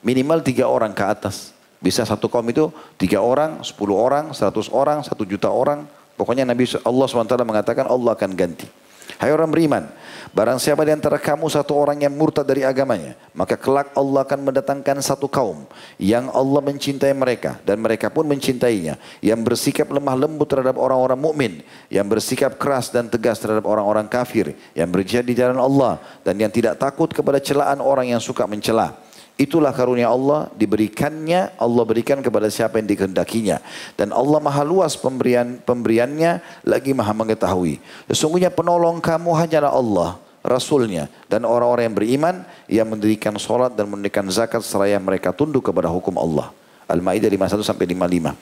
minimal 0.06 0.38
tiga 0.46 0.70
orang 0.70 0.94
ke 0.94 1.02
atas. 1.02 1.50
Bisa 1.82 2.06
satu 2.06 2.30
kaum 2.30 2.46
itu 2.46 2.70
tiga 2.94 3.18
orang, 3.18 3.58
sepuluh 3.66 3.98
orang, 3.98 4.30
seratus 4.30 4.70
orang, 4.70 5.02
satu 5.02 5.26
juta 5.26 5.50
orang. 5.50 5.82
Pokoknya 6.14 6.46
Nabi 6.46 6.64
Allah 6.86 7.06
SWT 7.10 7.34
mengatakan 7.42 7.90
Allah 7.90 8.14
akan 8.14 8.30
ganti. 8.32 8.70
Hai 9.14 9.30
orang 9.30 9.46
beriman, 9.46 9.86
barang 10.34 10.58
siapa 10.58 10.82
di 10.82 10.90
antara 10.90 11.22
kamu 11.22 11.46
satu 11.46 11.78
orang 11.78 12.02
yang 12.02 12.10
murtad 12.10 12.42
dari 12.42 12.66
agamanya, 12.66 13.14
maka 13.38 13.54
kelak 13.54 13.94
Allah 13.94 14.26
akan 14.26 14.50
mendatangkan 14.50 14.98
satu 14.98 15.30
kaum 15.30 15.62
yang 15.94 16.26
Allah 16.34 16.58
mencintai 16.58 17.14
mereka 17.14 17.62
dan 17.62 17.78
mereka 17.78 18.10
pun 18.10 18.26
mencintainya, 18.26 18.98
yang 19.22 19.38
bersikap 19.46 19.86
lemah 19.86 20.18
lembut 20.18 20.50
terhadap 20.50 20.74
orang-orang 20.74 21.16
mukmin, 21.22 21.52
yang 21.86 22.04
bersikap 22.10 22.58
keras 22.58 22.90
dan 22.90 23.06
tegas 23.06 23.38
terhadap 23.38 23.62
orang-orang 23.62 24.10
kafir, 24.10 24.58
yang 24.74 24.90
berjihad 24.90 25.22
di 25.22 25.38
jalan 25.38 25.62
Allah 25.62 26.02
dan 26.26 26.34
yang 26.34 26.50
tidak 26.50 26.74
takut 26.76 27.08
kepada 27.14 27.38
celaan 27.38 27.78
orang 27.78 28.10
yang 28.10 28.20
suka 28.20 28.42
mencela. 28.44 29.05
Itulah 29.36 29.68
karunia 29.76 30.08
Allah 30.08 30.48
diberikannya, 30.56 31.60
Allah 31.60 31.84
berikan 31.84 32.24
kepada 32.24 32.48
siapa 32.48 32.80
yang 32.80 32.88
dikehendakinya. 32.88 33.60
Dan 33.92 34.08
Allah 34.08 34.40
maha 34.40 34.64
luas 34.64 34.96
pemberian 34.96 35.60
pemberiannya, 35.60 36.40
lagi 36.64 36.96
maha 36.96 37.12
mengetahui. 37.12 37.76
Sesungguhnya 38.08 38.48
penolong 38.48 38.96
kamu 38.96 39.36
hanyalah 39.36 39.76
Allah, 39.76 40.10
Rasulnya. 40.40 41.12
Dan 41.28 41.44
orang-orang 41.44 41.92
yang 41.92 41.96
beriman, 42.00 42.34
yang 42.64 42.88
mendirikan 42.88 43.36
solat 43.36 43.76
dan 43.76 43.92
mendirikan 43.92 44.24
zakat 44.32 44.64
seraya 44.64 44.96
mereka 44.96 45.36
tunduk 45.36 45.68
kepada 45.68 45.92
hukum 45.92 46.16
Allah. 46.16 46.48
Al-Ma'idah 46.88 47.28
51 47.28 47.60
sampai 47.60 47.92
55. 47.92 48.32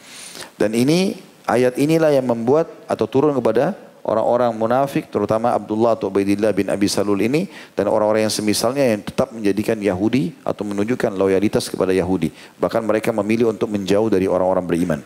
Dan 0.54 0.70
ini, 0.78 1.18
ayat 1.42 1.74
inilah 1.74 2.14
yang 2.14 2.30
membuat 2.30 2.70
atau 2.86 3.10
turun 3.10 3.34
kepada 3.34 3.74
orang-orang 4.04 4.52
munafik 4.52 5.08
terutama 5.08 5.56
Abdullah 5.56 5.96
atau 5.96 6.12
Ubaidillah 6.12 6.52
bin 6.52 6.68
Abi 6.68 6.86
Salul 6.92 7.24
ini 7.24 7.48
dan 7.72 7.88
orang-orang 7.88 8.28
yang 8.28 8.34
semisalnya 8.34 8.84
yang 8.84 9.00
tetap 9.00 9.32
menjadikan 9.32 9.80
Yahudi 9.80 10.36
atau 10.44 10.62
menunjukkan 10.68 11.16
loyalitas 11.16 11.72
kepada 11.72 11.90
Yahudi. 11.90 12.30
Bahkan 12.60 12.84
mereka 12.84 13.10
memilih 13.16 13.50
untuk 13.50 13.72
menjauh 13.72 14.12
dari 14.12 14.28
orang-orang 14.28 14.64
beriman. 14.68 15.00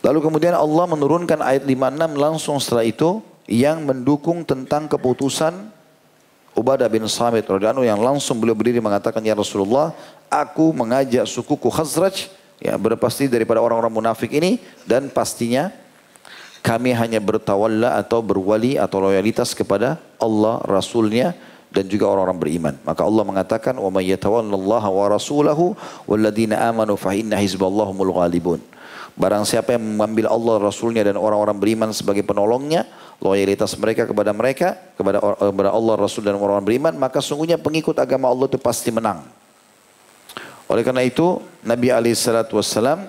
Lalu 0.00 0.18
kemudian 0.24 0.56
Allah 0.56 0.84
menurunkan 0.88 1.44
ayat 1.44 1.68
56 1.68 2.16
langsung 2.16 2.56
setelah 2.56 2.86
itu 2.88 3.20
yang 3.46 3.84
mendukung 3.84 4.42
tentang 4.42 4.88
keputusan 4.88 5.76
Ubadah 6.56 6.88
bin 6.88 7.04
Samit 7.04 7.44
radhiyallahu 7.44 7.84
yang 7.84 8.00
langsung 8.00 8.40
beliau 8.40 8.56
berdiri 8.56 8.80
mengatakan 8.80 9.20
ya 9.20 9.36
Rasulullah 9.36 9.92
aku 10.32 10.72
mengajak 10.72 11.28
sukuku 11.28 11.68
Khazraj 11.68 12.32
ya 12.56 12.80
berpasti 12.80 13.28
daripada 13.28 13.60
orang-orang 13.60 13.92
munafik 13.92 14.32
ini 14.32 14.56
dan 14.88 15.12
pastinya 15.12 15.68
kami 16.66 16.90
hanya 16.90 17.22
bertawalla 17.22 17.94
atau 17.94 18.18
berwali 18.18 18.74
atau 18.74 18.98
loyalitas 18.98 19.54
kepada 19.54 20.02
Allah 20.18 20.58
Rasulnya 20.66 21.38
dan 21.70 21.86
juga 21.86 22.10
orang-orang 22.10 22.38
beriman. 22.42 22.74
Maka 22.82 23.06
Allah 23.06 23.22
mengatakan, 23.22 23.78
"Wa 23.78 23.86
may 23.86 24.10
yatawallallaha 24.10 24.88
wa 24.90 25.06
rasulahu 25.06 25.78
walladzina 26.10 26.66
amanu 26.66 26.98
fa 26.98 27.14
inna 27.14 27.38
hizballahumul 27.38 28.10
ghalibun." 28.10 28.58
Barang 29.14 29.46
siapa 29.46 29.78
yang 29.78 29.96
mengambil 29.96 30.26
Allah 30.26 30.68
Rasulnya 30.68 31.06
dan 31.06 31.14
orang-orang 31.16 31.56
beriman 31.56 31.88
sebagai 31.94 32.26
penolongnya, 32.26 32.84
loyalitas 33.22 33.72
mereka 33.78 34.04
kepada 34.04 34.34
mereka, 34.34 34.76
kepada, 34.98 35.22
kepada 35.22 35.70
Allah 35.72 35.94
Rasul 35.96 36.26
dan 36.26 36.34
orang-orang 36.36 36.66
beriman, 36.66 36.92
maka 36.98 37.22
sungguhnya 37.22 37.56
pengikut 37.56 37.96
agama 37.96 38.28
Allah 38.28 38.50
itu 38.50 38.58
pasti 38.60 38.90
menang. 38.92 39.24
Oleh 40.66 40.82
karena 40.82 41.00
itu, 41.06 41.40
Nabi 41.64 41.94
alaihissalatu 41.94 42.58
wassalam 42.58 43.08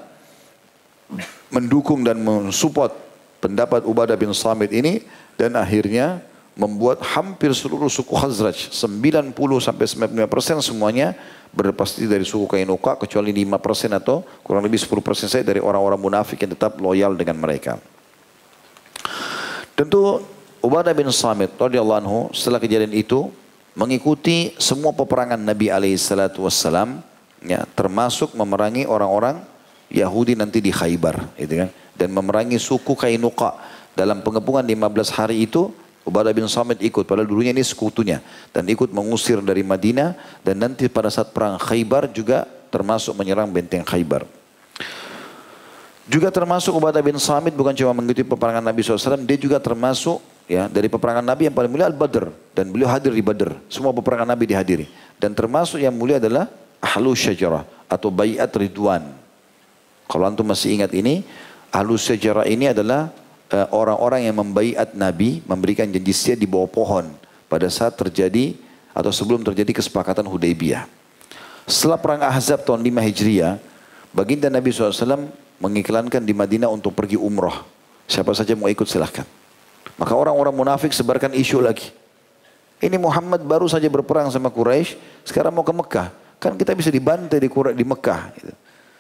mendukung 1.52 2.08
dan 2.08 2.24
mensupport 2.24 3.07
pendapat 3.48 3.88
Ubadah 3.88 4.20
bin 4.20 4.36
Samit 4.36 4.76
ini 4.76 5.08
dan 5.40 5.56
akhirnya 5.56 6.20
membuat 6.60 7.00
hampir 7.16 7.56
seluruh 7.56 7.88
suku 7.88 8.12
Khazraj 8.12 8.76
90 8.76 9.32
sampai 9.64 9.86
95 9.88 10.28
persen 10.28 10.58
semuanya 10.60 11.16
berpasti 11.56 12.04
dari 12.10 12.28
suku 12.28 12.44
Kainuka 12.44 13.00
kecuali 13.00 13.32
5 13.32 13.56
persen 13.64 13.96
atau 13.96 14.26
kurang 14.44 14.68
lebih 14.68 14.82
10 14.82 15.00
persen 15.00 15.32
saya 15.32 15.48
dari 15.48 15.64
orang-orang 15.64 16.02
munafik 16.02 16.44
yang 16.44 16.52
tetap 16.52 16.76
loyal 16.84 17.16
dengan 17.16 17.40
mereka. 17.40 17.80
Tentu 19.78 20.20
Ubadah 20.60 20.92
bin 20.92 21.08
Samit 21.14 21.54
radhiyallahu 21.56 22.00
anhu 22.04 22.20
setelah 22.34 22.60
kejadian 22.60 22.92
itu 22.92 23.30
mengikuti 23.78 24.58
semua 24.58 24.90
peperangan 24.92 25.38
Nabi 25.38 25.70
alaihi 25.70 26.02
salatu 26.02 26.50
wassalam 26.50 27.00
ya 27.46 27.64
termasuk 27.78 28.34
memerangi 28.34 28.90
orang-orang 28.90 29.46
Yahudi 29.94 30.34
nanti 30.34 30.60
di 30.60 30.74
Khaybar 30.74 31.38
gitu 31.38 31.62
kan 31.62 31.70
dan 31.98 32.14
memerangi 32.14 32.62
suku 32.62 32.94
Kainuka. 32.94 33.58
Dalam 33.98 34.22
pengepungan 34.22 34.62
15 34.62 35.10
hari 35.18 35.50
itu 35.50 35.74
Ubadah 36.08 36.32
bin 36.32 36.48
Samit 36.48 36.80
ikut, 36.80 37.04
padahal 37.04 37.28
dulunya 37.28 37.52
ini 37.52 37.60
sekutunya. 37.66 38.24
Dan 38.56 38.64
ikut 38.72 38.96
mengusir 38.96 39.44
dari 39.44 39.60
Madinah 39.60 40.16
dan 40.40 40.56
nanti 40.64 40.88
pada 40.88 41.12
saat 41.12 41.36
perang 41.36 41.60
Khaybar 41.60 42.08
juga 42.16 42.48
termasuk 42.72 43.12
menyerang 43.20 43.52
benteng 43.52 43.84
Khaybar. 43.84 44.24
Juga 46.08 46.32
termasuk 46.32 46.72
Ubadah 46.72 47.04
bin 47.04 47.20
Samit 47.20 47.52
bukan 47.52 47.76
cuma 47.76 47.92
mengikuti 47.92 48.24
peperangan 48.24 48.64
Nabi 48.64 48.80
SAW, 48.80 49.28
dia 49.28 49.36
juga 49.36 49.60
termasuk 49.60 50.24
ya 50.48 50.72
dari 50.72 50.88
peperangan 50.88 51.20
Nabi 51.20 51.52
yang 51.52 51.56
paling 51.60 51.68
mulia 51.68 51.92
Al-Badr. 51.92 52.32
Dan 52.56 52.72
beliau 52.72 52.88
hadir 52.88 53.12
di 53.12 53.20
Badr. 53.20 53.60
Semua 53.68 53.92
peperangan 53.92 54.32
Nabi 54.32 54.48
dihadiri. 54.48 54.88
Dan 55.20 55.36
termasuk 55.36 55.84
yang 55.84 55.92
mulia 55.92 56.24
adalah 56.24 56.48
Ahlu 56.80 57.12
Syajarah 57.12 57.68
atau 57.92 58.08
Bayat 58.08 58.48
Ridwan. 58.56 59.04
Kalau 60.08 60.24
antum 60.24 60.48
masih 60.48 60.80
ingat 60.80 60.96
ini, 60.96 61.28
Ahlu 61.72 62.00
sejarah 62.00 62.48
ini 62.48 62.72
adalah 62.72 63.12
eh, 63.52 63.68
orang-orang 63.72 64.28
yang 64.28 64.36
membaiat 64.40 64.96
Nabi, 64.96 65.44
memberikan 65.44 65.88
janji 65.88 66.14
setia 66.16 66.36
di 66.40 66.48
bawah 66.48 66.68
pohon 66.68 67.12
pada 67.48 67.68
saat 67.68 67.96
terjadi 67.96 68.56
atau 68.96 69.12
sebelum 69.14 69.44
terjadi 69.46 69.78
kesepakatan 69.78 70.26
Hudaybiyah. 70.26 70.88
Setelah 71.68 72.00
perang 72.00 72.22
Ahzab 72.24 72.64
tahun 72.64 72.80
5 72.80 73.08
Hijriah, 73.12 73.60
baginda 74.16 74.48
Nabi 74.48 74.72
SAW 74.72 75.28
mengiklankan 75.60 76.24
di 76.24 76.32
Madinah 76.32 76.72
untuk 76.72 76.96
pergi 76.96 77.20
umroh. 77.20 77.68
Siapa 78.08 78.32
saja 78.32 78.56
mau 78.56 78.72
ikut 78.72 78.88
silahkan. 78.88 79.28
Maka 80.00 80.14
orang-orang 80.16 80.56
munafik 80.56 80.96
sebarkan 80.96 81.36
isu 81.36 81.60
lagi. 81.60 81.92
Ini 82.78 82.96
Muhammad 83.02 83.42
baru 83.44 83.66
saja 83.66 83.90
berperang 83.90 84.30
sama 84.30 84.54
Quraisy, 84.54 84.96
sekarang 85.26 85.52
mau 85.52 85.66
ke 85.66 85.74
Mekah. 85.74 86.08
Kan 86.38 86.54
kita 86.56 86.78
bisa 86.78 86.94
dibantai 86.94 87.42
di, 87.42 87.50
di 87.50 87.86
Mekah. 87.86 88.22
Gitu. 88.38 88.54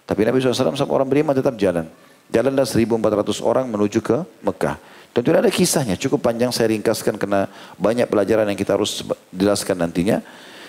Tapi 0.04 0.22
Nabi 0.26 0.42
SAW 0.42 0.74
sama 0.74 0.92
orang 0.98 1.06
beriman 1.06 1.38
tetap 1.38 1.54
jalan. 1.56 1.86
Jalanlah 2.28 2.68
1400 2.68 3.40
orang 3.40 3.66
menuju 3.72 4.04
ke 4.04 4.18
Mekah. 4.44 4.76
Dan 5.16 5.20
itu 5.26 5.32
ada 5.34 5.50
kisahnya, 5.50 5.96
cukup 5.98 6.22
panjang 6.30 6.54
saya 6.54 6.70
ringkaskan 6.70 7.18
karena 7.18 7.50
banyak 7.80 8.06
pelajaran 8.06 8.46
yang 8.46 8.60
kita 8.60 8.78
harus 8.78 9.02
jelaskan 9.34 9.82
nantinya. 9.82 10.22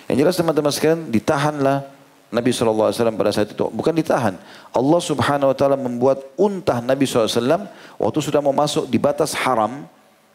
Yang 0.09 0.25
jelas 0.25 0.35
teman-teman 0.41 0.73
sekalian, 0.73 1.13
ditahanlah 1.13 1.85
Nabi 2.33 2.49
SAW 2.53 2.93
pada 2.93 3.33
saat 3.33 3.53
itu. 3.53 3.61
Bukan 3.69 3.93
ditahan. 3.93 4.41
Allah 4.73 5.01
subhanahu 5.05 5.53
wa 5.53 5.57
ta'ala 5.57 5.77
membuat 5.77 6.25
untah 6.37 6.81
Nabi 6.81 7.05
SAW 7.05 7.69
waktu 8.01 8.19
sudah 8.25 8.41
mau 8.41 8.57
masuk 8.57 8.89
di 8.89 8.97
batas 8.97 9.37
haram. 9.37 9.85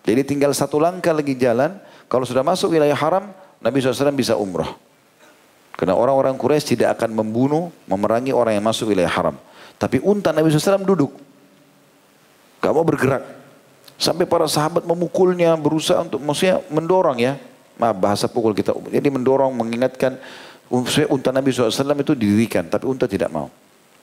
Jadi 0.05 0.21
tinggal 0.25 0.53
satu 0.53 0.77
langkah 0.77 1.13
lagi 1.13 1.33
jalan. 1.33 1.77
Kalau 2.05 2.25
sudah 2.25 2.45
masuk 2.45 2.77
wilayah 2.77 2.97
haram, 2.97 3.33
Nabi 3.61 3.81
SAW 3.81 4.13
bisa 4.13 4.37
umrah. 4.37 4.77
Karena 5.73 5.97
orang-orang 5.97 6.37
Quraisy 6.37 6.77
tidak 6.77 7.01
akan 7.01 7.17
membunuh, 7.17 7.73
memerangi 7.89 8.29
orang 8.29 8.57
yang 8.57 8.65
masuk 8.65 8.93
wilayah 8.93 9.09
haram. 9.09 9.37
Tapi 9.77 9.99
unta 10.03 10.31
Nabi 10.31 10.49
SAW 10.51 10.83
duduk. 10.83 11.11
Gak 12.63 12.71
mau 12.71 12.85
bergerak. 12.87 13.23
Sampai 13.99 14.25
para 14.25 14.47
sahabat 14.47 14.83
memukulnya, 14.87 15.55
berusaha 15.55 16.01
untuk 16.01 16.19
maksudnya 16.23 16.63
mendorong 16.71 17.19
ya. 17.19 17.37
Maaf 17.79 17.97
bahasa 17.97 18.25
pukul 18.31 18.53
kita. 18.53 18.73
Jadi 18.89 19.07
mendorong, 19.09 19.53
mengingatkan. 19.53 20.17
Unta 21.11 21.29
Nabi 21.29 21.53
SAW 21.53 21.93
itu 22.01 22.17
didirikan, 22.17 22.65
tapi 22.65 22.89
unta 22.89 23.05
tidak 23.05 23.29
mau. 23.29 23.51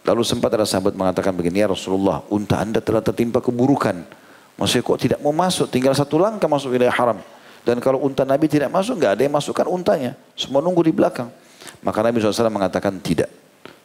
Lalu 0.06 0.22
sempat 0.22 0.54
ada 0.54 0.62
sahabat 0.62 0.94
mengatakan 0.94 1.34
begini, 1.34 1.60
ya 1.60 1.68
Rasulullah, 1.68 2.22
unta 2.30 2.62
anda 2.62 2.78
telah 2.78 3.02
tertimpa 3.02 3.42
keburukan. 3.42 4.06
Maksudnya 4.54 4.84
kok 4.84 4.98
tidak 5.00 5.18
mau 5.24 5.32
masuk, 5.34 5.66
tinggal 5.72 5.96
satu 5.96 6.20
langkah 6.20 6.46
masuk 6.46 6.72
wilayah 6.72 6.92
haram. 6.92 7.18
Dan 7.60 7.80
kalau 7.82 8.00
unta 8.00 8.24
Nabi 8.24 8.48
tidak 8.48 8.72
masuk, 8.72 8.96
nggak 8.96 9.12
ada 9.18 9.22
yang 9.26 9.34
masukkan 9.34 9.66
untanya. 9.68 10.16
Semua 10.32 10.64
nunggu 10.64 10.80
di 10.84 10.92
belakang. 10.94 11.28
Maka 11.84 12.00
Nabi 12.00 12.20
SAW 12.20 12.48
mengatakan 12.48 12.96
tidak. 13.02 13.28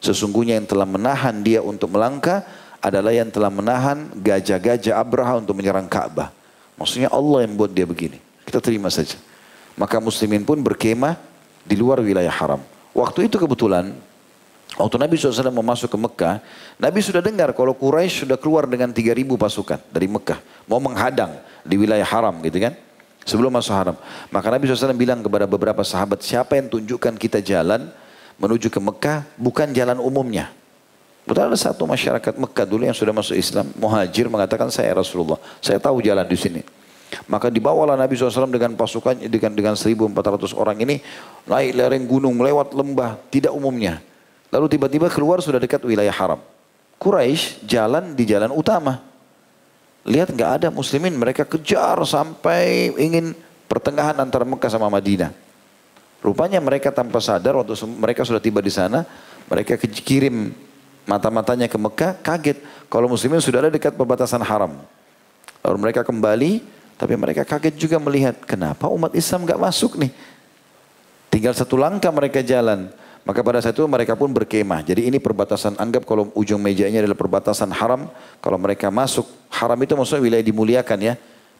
Sesungguhnya 0.00 0.60
yang 0.60 0.68
telah 0.68 0.84
menahan 0.84 1.40
dia 1.40 1.64
untuk 1.64 1.92
melangkah 1.92 2.44
adalah 2.80 3.10
yang 3.10 3.32
telah 3.32 3.50
menahan 3.50 4.12
gajah-gajah 4.14 4.94
Abraha 4.94 5.40
untuk 5.42 5.58
menyerang 5.58 5.88
Ka'bah. 5.90 6.30
Maksudnya 6.76 7.08
Allah 7.08 7.48
yang 7.48 7.56
buat 7.56 7.72
dia 7.72 7.88
begini. 7.88 8.20
Kita 8.44 8.60
terima 8.62 8.92
saja. 8.92 9.16
Maka 9.74 9.98
muslimin 9.98 10.44
pun 10.46 10.60
berkemah 10.60 11.18
di 11.66 11.74
luar 11.74 11.98
wilayah 12.04 12.30
haram. 12.30 12.62
Waktu 12.94 13.28
itu 13.28 13.36
kebetulan, 13.36 13.92
waktu 14.78 14.96
Nabi 14.96 15.18
SAW 15.18 15.52
mau 15.52 15.66
masuk 15.66 15.90
ke 15.92 15.98
Mekah, 15.98 16.40
Nabi 16.80 17.02
sudah 17.04 17.20
dengar 17.20 17.52
kalau 17.52 17.74
Quraisy 17.76 18.24
sudah 18.24 18.38
keluar 18.38 18.64
dengan 18.70 18.88
3.000 18.94 19.36
pasukan 19.36 19.80
dari 19.90 20.06
Mekah. 20.08 20.40
Mau 20.70 20.80
menghadang 20.80 21.36
di 21.66 21.76
wilayah 21.76 22.06
haram 22.06 22.38
gitu 22.40 22.56
kan. 22.62 22.72
Sebelum 23.26 23.50
masuk 23.50 23.74
haram. 23.74 23.98
Maka 24.30 24.46
Nabi 24.54 24.70
SAW 24.70 24.94
bilang 24.94 25.18
kepada 25.18 25.50
beberapa 25.50 25.82
sahabat, 25.82 26.22
siapa 26.22 26.54
yang 26.54 26.70
tunjukkan 26.70 27.18
kita 27.18 27.42
jalan, 27.42 27.90
menuju 28.36 28.68
ke 28.68 28.80
Mekah 28.80 29.24
bukan 29.36 29.72
jalan 29.72 30.00
umumnya. 30.00 30.52
Betul 31.26 31.50
ada 31.50 31.58
satu 31.58 31.90
masyarakat 31.90 32.38
Mekah 32.38 32.66
dulu 32.70 32.86
yang 32.86 32.94
sudah 32.94 33.10
masuk 33.10 33.34
Islam, 33.34 33.66
muhajir 33.74 34.30
mengatakan 34.30 34.70
saya 34.70 34.94
Rasulullah, 34.94 35.42
saya 35.58 35.82
tahu 35.82 35.98
jalan 35.98 36.22
di 36.22 36.38
sini. 36.38 36.62
Maka 37.26 37.50
dibawalah 37.50 37.98
Nabi 37.98 38.14
SAW 38.14 38.50
dengan 38.50 38.74
pasukan 38.78 39.18
dengan 39.26 39.52
dengan 39.54 39.74
1.400 39.74 40.54
orang 40.54 40.78
ini 40.82 41.02
naik 41.46 41.74
lereng 41.74 42.04
gunung, 42.06 42.34
melewat 42.34 42.74
lembah, 42.74 43.18
tidak 43.30 43.54
umumnya. 43.54 44.02
Lalu 44.54 44.78
tiba-tiba 44.78 45.10
keluar 45.10 45.42
sudah 45.42 45.58
dekat 45.58 45.82
wilayah 45.82 46.14
haram. 46.14 46.38
Quraisy 46.98 47.66
jalan 47.66 48.14
di 48.14 48.24
jalan 48.26 48.54
utama. 48.54 49.02
Lihat 50.06 50.30
nggak 50.30 50.50
ada 50.62 50.68
muslimin, 50.70 51.18
mereka 51.18 51.42
kejar 51.42 51.98
sampai 52.06 52.94
ingin 52.94 53.34
pertengahan 53.66 54.14
antara 54.22 54.46
Mekah 54.46 54.70
sama 54.70 54.86
Madinah. 54.86 55.45
Rupanya 56.26 56.58
mereka 56.58 56.90
tanpa 56.90 57.22
sadar 57.22 57.54
waktu 57.54 57.78
mereka 57.86 58.26
sudah 58.26 58.42
tiba 58.42 58.58
di 58.58 58.74
sana, 58.74 59.06
mereka 59.46 59.78
kirim 59.78 60.50
mata-matanya 61.06 61.70
ke 61.70 61.78
Mekah, 61.78 62.18
kaget 62.18 62.58
kalau 62.90 63.06
muslimin 63.06 63.38
sudah 63.38 63.62
ada 63.62 63.70
dekat 63.70 63.94
perbatasan 63.94 64.42
haram. 64.42 64.74
Lalu 65.62 65.76
mereka 65.78 66.02
kembali, 66.02 66.66
tapi 66.98 67.14
mereka 67.14 67.46
kaget 67.46 67.78
juga 67.78 68.02
melihat 68.02 68.34
kenapa 68.42 68.90
umat 68.90 69.14
Islam 69.14 69.46
nggak 69.46 69.60
masuk 69.70 70.02
nih. 70.02 70.10
Tinggal 71.30 71.54
satu 71.54 71.78
langkah 71.78 72.10
mereka 72.10 72.42
jalan. 72.42 72.90
Maka 73.26 73.42
pada 73.42 73.58
saat 73.58 73.74
itu 73.74 73.82
mereka 73.86 74.14
pun 74.14 74.30
berkemah. 74.30 74.86
Jadi 74.86 75.06
ini 75.06 75.18
perbatasan, 75.18 75.78
anggap 75.78 76.06
kalau 76.06 76.30
ujung 76.34 76.62
mejanya 76.62 77.02
adalah 77.02 77.18
perbatasan 77.18 77.70
haram. 77.74 78.06
Kalau 78.38 78.58
mereka 78.58 78.86
masuk, 78.90 79.26
haram 79.50 79.74
itu 79.82 79.98
maksudnya 79.98 80.22
wilayah 80.22 80.46
dimuliakan 80.46 80.98
ya. 81.02 81.14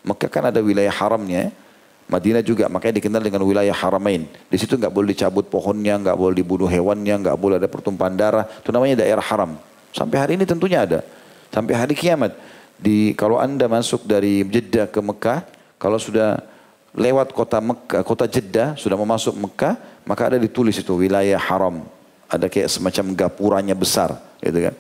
Mekah 0.07 0.31
kan 0.31 0.45
ada 0.51 0.63
wilayah 0.63 0.95
haramnya 0.95 1.51
ya. 1.51 1.66
Madinah 2.07 2.43
juga 2.47 2.71
makanya 2.71 3.03
dikenal 3.03 3.19
dengan 3.19 3.43
wilayah 3.43 3.75
Haramain. 3.75 4.31
Di 4.47 4.57
situ 4.57 4.79
nggak 4.79 4.95
boleh 4.95 5.11
dicabut 5.11 5.51
pohonnya, 5.51 5.99
nggak 5.99 6.15
boleh 6.15 6.35
dibunuh 6.39 6.71
hewannya, 6.71 7.19
nggak 7.27 7.37
boleh 7.39 7.59
ada 7.59 7.67
pertumpahan 7.67 8.15
darah. 8.15 8.47
Itu 8.47 8.71
namanya 8.71 9.03
daerah 9.03 9.25
haram. 9.27 9.59
Sampai 9.91 10.17
hari 10.23 10.33
ini 10.39 10.47
tentunya 10.47 10.87
ada. 10.87 11.03
Sampai 11.51 11.75
hari 11.75 11.99
kiamat. 11.99 12.35
di 12.77 13.17
kalau 13.17 13.41
anda 13.41 13.65
masuk 13.67 14.05
dari 14.05 14.45
Jeddah 14.45 14.85
ke 14.85 15.01
Mekah, 15.01 15.49
kalau 15.81 15.97
sudah 15.97 16.45
lewat 16.93 17.33
kota 17.33 17.61
Mekah, 17.61 18.05
kota 18.05 18.29
Jeddah, 18.29 18.77
sudah 18.77 18.97
mau 19.01 19.09
masuk 19.09 19.33
Mekah, 19.37 19.77
maka 20.05 20.29
ada 20.33 20.37
ditulis 20.37 20.77
itu 20.77 20.93
wilayah 20.93 21.41
haram. 21.41 21.85
Ada 22.27 22.53
kayak 22.53 22.69
semacam 22.69 23.05
gapuranya 23.15 23.73
besar, 23.73 24.19
gitu 24.43 24.59
kan. 24.69 24.75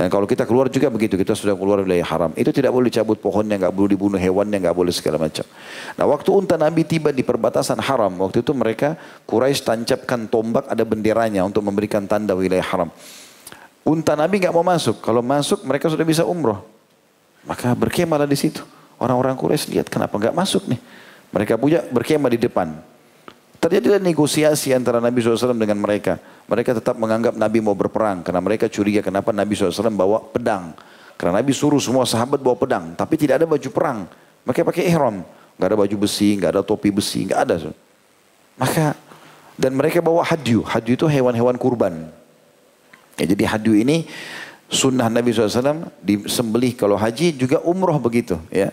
Dan 0.00 0.08
kalau 0.08 0.24
kita 0.24 0.48
keluar 0.48 0.72
juga 0.72 0.88
begitu, 0.88 1.20
kita 1.20 1.36
sudah 1.36 1.52
keluar 1.52 1.84
wilayah 1.84 2.08
haram. 2.08 2.32
Itu 2.32 2.56
tidak 2.56 2.72
boleh 2.72 2.88
dicabut 2.88 3.20
pohonnya, 3.20 3.60
nggak 3.60 3.68
boleh 3.68 3.92
dibunuh 3.92 4.16
hewannya, 4.16 4.56
nggak 4.56 4.72
boleh 4.72 4.88
segala 4.96 5.20
macam. 5.20 5.44
Nah 5.92 6.08
waktu 6.08 6.32
unta 6.32 6.56
Nabi 6.56 6.88
tiba 6.88 7.12
di 7.12 7.20
perbatasan 7.20 7.76
haram, 7.84 8.08
waktu 8.16 8.40
itu 8.40 8.56
mereka 8.56 8.96
Quraisy 9.28 9.60
tancapkan 9.60 10.24
tombak 10.24 10.72
ada 10.72 10.80
benderanya 10.88 11.44
untuk 11.44 11.60
memberikan 11.68 12.08
tanda 12.08 12.32
wilayah 12.32 12.64
haram. 12.64 12.88
Unta 13.84 14.16
Nabi 14.16 14.40
nggak 14.40 14.56
mau 14.56 14.64
masuk, 14.64 15.04
kalau 15.04 15.20
masuk 15.20 15.68
mereka 15.68 15.92
sudah 15.92 16.08
bisa 16.08 16.24
umroh. 16.24 16.64
Maka 17.44 17.76
berkemahlah 17.76 18.24
di 18.24 18.40
situ. 18.40 18.64
Orang-orang 18.96 19.36
Quraisy 19.36 19.76
lihat 19.76 19.92
kenapa 19.92 20.16
nggak 20.16 20.32
masuk 20.32 20.64
nih. 20.64 20.80
Mereka 21.28 21.60
punya 21.60 21.84
berkemah 21.92 22.32
di 22.32 22.40
depan. 22.40 22.72
Terjadilah 23.60 24.00
negosiasi 24.00 24.72
antara 24.72 25.04
Nabi 25.04 25.20
SAW 25.20 25.52
dengan 25.52 25.76
mereka. 25.76 26.16
Mereka 26.48 26.80
tetap 26.80 26.96
menganggap 26.96 27.36
Nabi 27.36 27.60
mau 27.60 27.76
berperang. 27.76 28.24
Karena 28.24 28.40
mereka 28.40 28.72
curiga 28.72 29.04
kenapa 29.04 29.36
Nabi 29.36 29.52
SAW 29.52 29.92
bawa 29.92 30.24
pedang. 30.32 30.72
Karena 31.20 31.44
Nabi 31.44 31.52
suruh 31.52 31.76
semua 31.76 32.08
sahabat 32.08 32.40
bawa 32.40 32.56
pedang. 32.56 32.96
Tapi 32.96 33.20
tidak 33.20 33.44
ada 33.44 33.46
baju 33.46 33.68
perang. 33.68 34.08
Mereka 34.48 34.64
pakai 34.64 34.88
ihram. 34.88 35.20
Gak 35.60 35.68
ada 35.68 35.76
baju 35.76 35.96
besi, 36.00 36.40
gak 36.40 36.56
ada 36.56 36.62
topi 36.64 36.88
besi, 36.88 37.28
gak 37.28 37.40
ada. 37.44 37.68
Maka 38.56 38.96
dan 39.60 39.76
mereka 39.76 40.00
bawa 40.00 40.24
hadyu. 40.24 40.64
Hadyu 40.64 40.96
itu 40.96 41.04
hewan-hewan 41.04 41.60
kurban. 41.60 42.08
Ya, 43.20 43.28
jadi 43.28 43.44
hadyu 43.44 43.76
ini 43.76 44.08
sunnah 44.72 45.12
Nabi 45.12 45.36
SAW 45.36 45.92
disembelih 46.00 46.72
kalau 46.72 46.96
haji 46.96 47.36
juga 47.36 47.60
umroh 47.60 48.00
begitu. 48.00 48.40
Ya. 48.48 48.72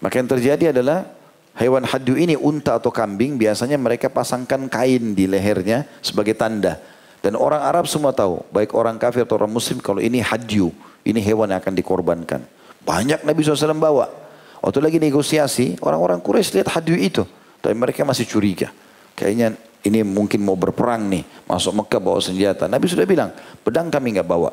Maka 0.00 0.16
yang 0.16 0.32
terjadi 0.32 0.72
adalah 0.72 1.04
Hewan 1.52 1.84
hadyu 1.84 2.16
ini 2.16 2.32
unta 2.32 2.80
atau 2.80 2.88
kambing 2.88 3.36
biasanya 3.36 3.76
mereka 3.76 4.08
pasangkan 4.08 4.72
kain 4.72 5.12
di 5.12 5.28
lehernya 5.28 5.84
sebagai 6.00 6.32
tanda. 6.32 6.80
Dan 7.22 7.38
orang 7.38 7.62
Arab 7.62 7.86
semua 7.86 8.10
tahu, 8.10 8.42
baik 8.50 8.74
orang 8.74 8.98
kafir 8.98 9.22
atau 9.22 9.38
orang 9.38 9.52
muslim 9.52 9.78
kalau 9.78 10.02
ini 10.02 10.18
hadyu, 10.18 10.74
ini 11.06 11.22
hewan 11.22 11.54
yang 11.54 11.60
akan 11.62 11.74
dikorbankan. 11.76 12.42
Banyak 12.82 13.22
Nabi 13.22 13.40
SAW 13.46 13.78
bawa. 13.78 14.10
Waktu 14.58 14.78
lagi 14.82 14.98
negosiasi, 14.98 15.78
orang-orang 15.82 16.18
Quraisy 16.18 16.58
lihat 16.58 16.74
hadyu 16.74 16.98
itu. 16.98 17.22
Tapi 17.62 17.74
mereka 17.78 18.02
masih 18.02 18.26
curiga. 18.26 18.74
Kayaknya 19.14 19.54
ini 19.86 20.02
mungkin 20.02 20.42
mau 20.42 20.58
berperang 20.58 21.06
nih, 21.06 21.22
masuk 21.46 21.78
Mekah 21.78 22.00
bawa 22.02 22.18
senjata. 22.18 22.66
Nabi 22.66 22.90
sudah 22.90 23.06
bilang, 23.06 23.30
pedang 23.62 23.86
kami 23.86 24.18
nggak 24.18 24.26
bawa. 24.26 24.50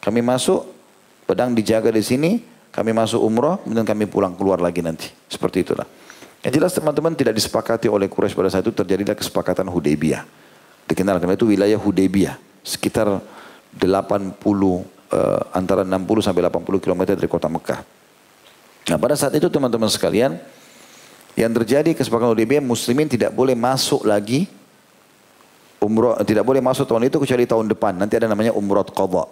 Kami 0.00 0.20
masuk, 0.24 0.64
pedang 1.28 1.52
dijaga 1.52 1.92
di 1.92 2.00
sini, 2.00 2.40
kami 2.72 2.92
masuk 2.96 3.20
umroh, 3.20 3.60
kemudian 3.64 3.84
kami 3.84 4.04
pulang 4.08 4.36
keluar 4.36 4.60
lagi 4.60 4.80
nanti. 4.80 5.08
Seperti 5.28 5.64
itulah. 5.64 5.88
Yang 6.46 6.62
jelas 6.62 6.72
teman-teman 6.78 7.10
tidak 7.18 7.34
disepakati 7.34 7.90
oleh 7.90 8.06
Quraisy 8.06 8.38
pada 8.38 8.46
saat 8.46 8.62
itu 8.62 8.70
terjadilah 8.70 9.18
kesepakatan 9.18 9.66
Hudaybiyah. 9.66 10.22
Dikenal 10.86 11.18
karena 11.18 11.34
itu 11.34 11.50
wilayah 11.50 11.74
Hudaybiyah. 11.74 12.38
Sekitar 12.62 13.18
80 13.18 13.18
uh, 13.82 14.78
eh, 15.10 15.40
antara 15.50 15.82
60 15.82 16.06
sampai 16.22 16.46
80 16.46 16.78
km 16.78 17.02
dari 17.18 17.26
kota 17.26 17.50
Mekah. 17.50 17.82
Nah 18.86 18.94
pada 18.94 19.18
saat 19.18 19.34
itu 19.34 19.50
teman-teman 19.50 19.90
sekalian 19.90 20.38
yang 21.34 21.50
terjadi 21.50 21.98
kesepakatan 21.98 22.30
Hudaybiyah 22.38 22.62
muslimin 22.62 23.10
tidak 23.10 23.34
boleh 23.34 23.58
masuk 23.58 24.06
lagi 24.06 24.46
umroh 25.82 26.14
tidak 26.22 26.46
boleh 26.46 26.62
masuk 26.62 26.86
tahun 26.86 27.10
itu 27.10 27.18
kecuali 27.18 27.42
tahun 27.42 27.74
depan. 27.74 27.98
Nanti 27.98 28.22
ada 28.22 28.30
namanya 28.30 28.54
umroh 28.54 28.86
qadha. 28.86 29.26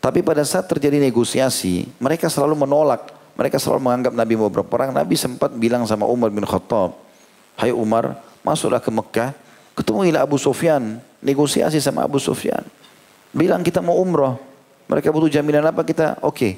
Tapi 0.00 0.24
pada 0.24 0.40
saat 0.48 0.64
terjadi 0.64 0.96
negosiasi, 1.04 1.84
mereka 2.00 2.32
selalu 2.32 2.64
menolak 2.64 3.19
mereka 3.40 3.56
selalu 3.56 3.88
menganggap 3.88 4.12
Nabi 4.12 4.36
mau 4.36 4.52
berperang. 4.52 4.92
Nabi 4.92 5.16
sempat 5.16 5.48
bilang 5.56 5.88
sama 5.88 6.04
Umar 6.04 6.28
bin 6.28 6.44
Khattab, 6.44 6.92
Hai 7.56 7.72
Umar, 7.72 8.20
masuklah 8.44 8.84
ke 8.84 8.92
Mekah, 8.92 9.32
ketemuilah 9.72 10.28
Abu 10.28 10.36
Sufyan, 10.36 11.00
negosiasi 11.24 11.80
sama 11.80 12.04
Abu 12.04 12.20
Sufyan. 12.20 12.60
Bilang 13.32 13.64
kita 13.64 13.80
mau 13.80 13.96
umroh. 13.96 14.36
Mereka 14.92 15.08
butuh 15.08 15.32
jaminan 15.32 15.64
apa 15.64 15.80
kita? 15.88 16.20
Oke. 16.20 16.36
Okay. 16.36 16.52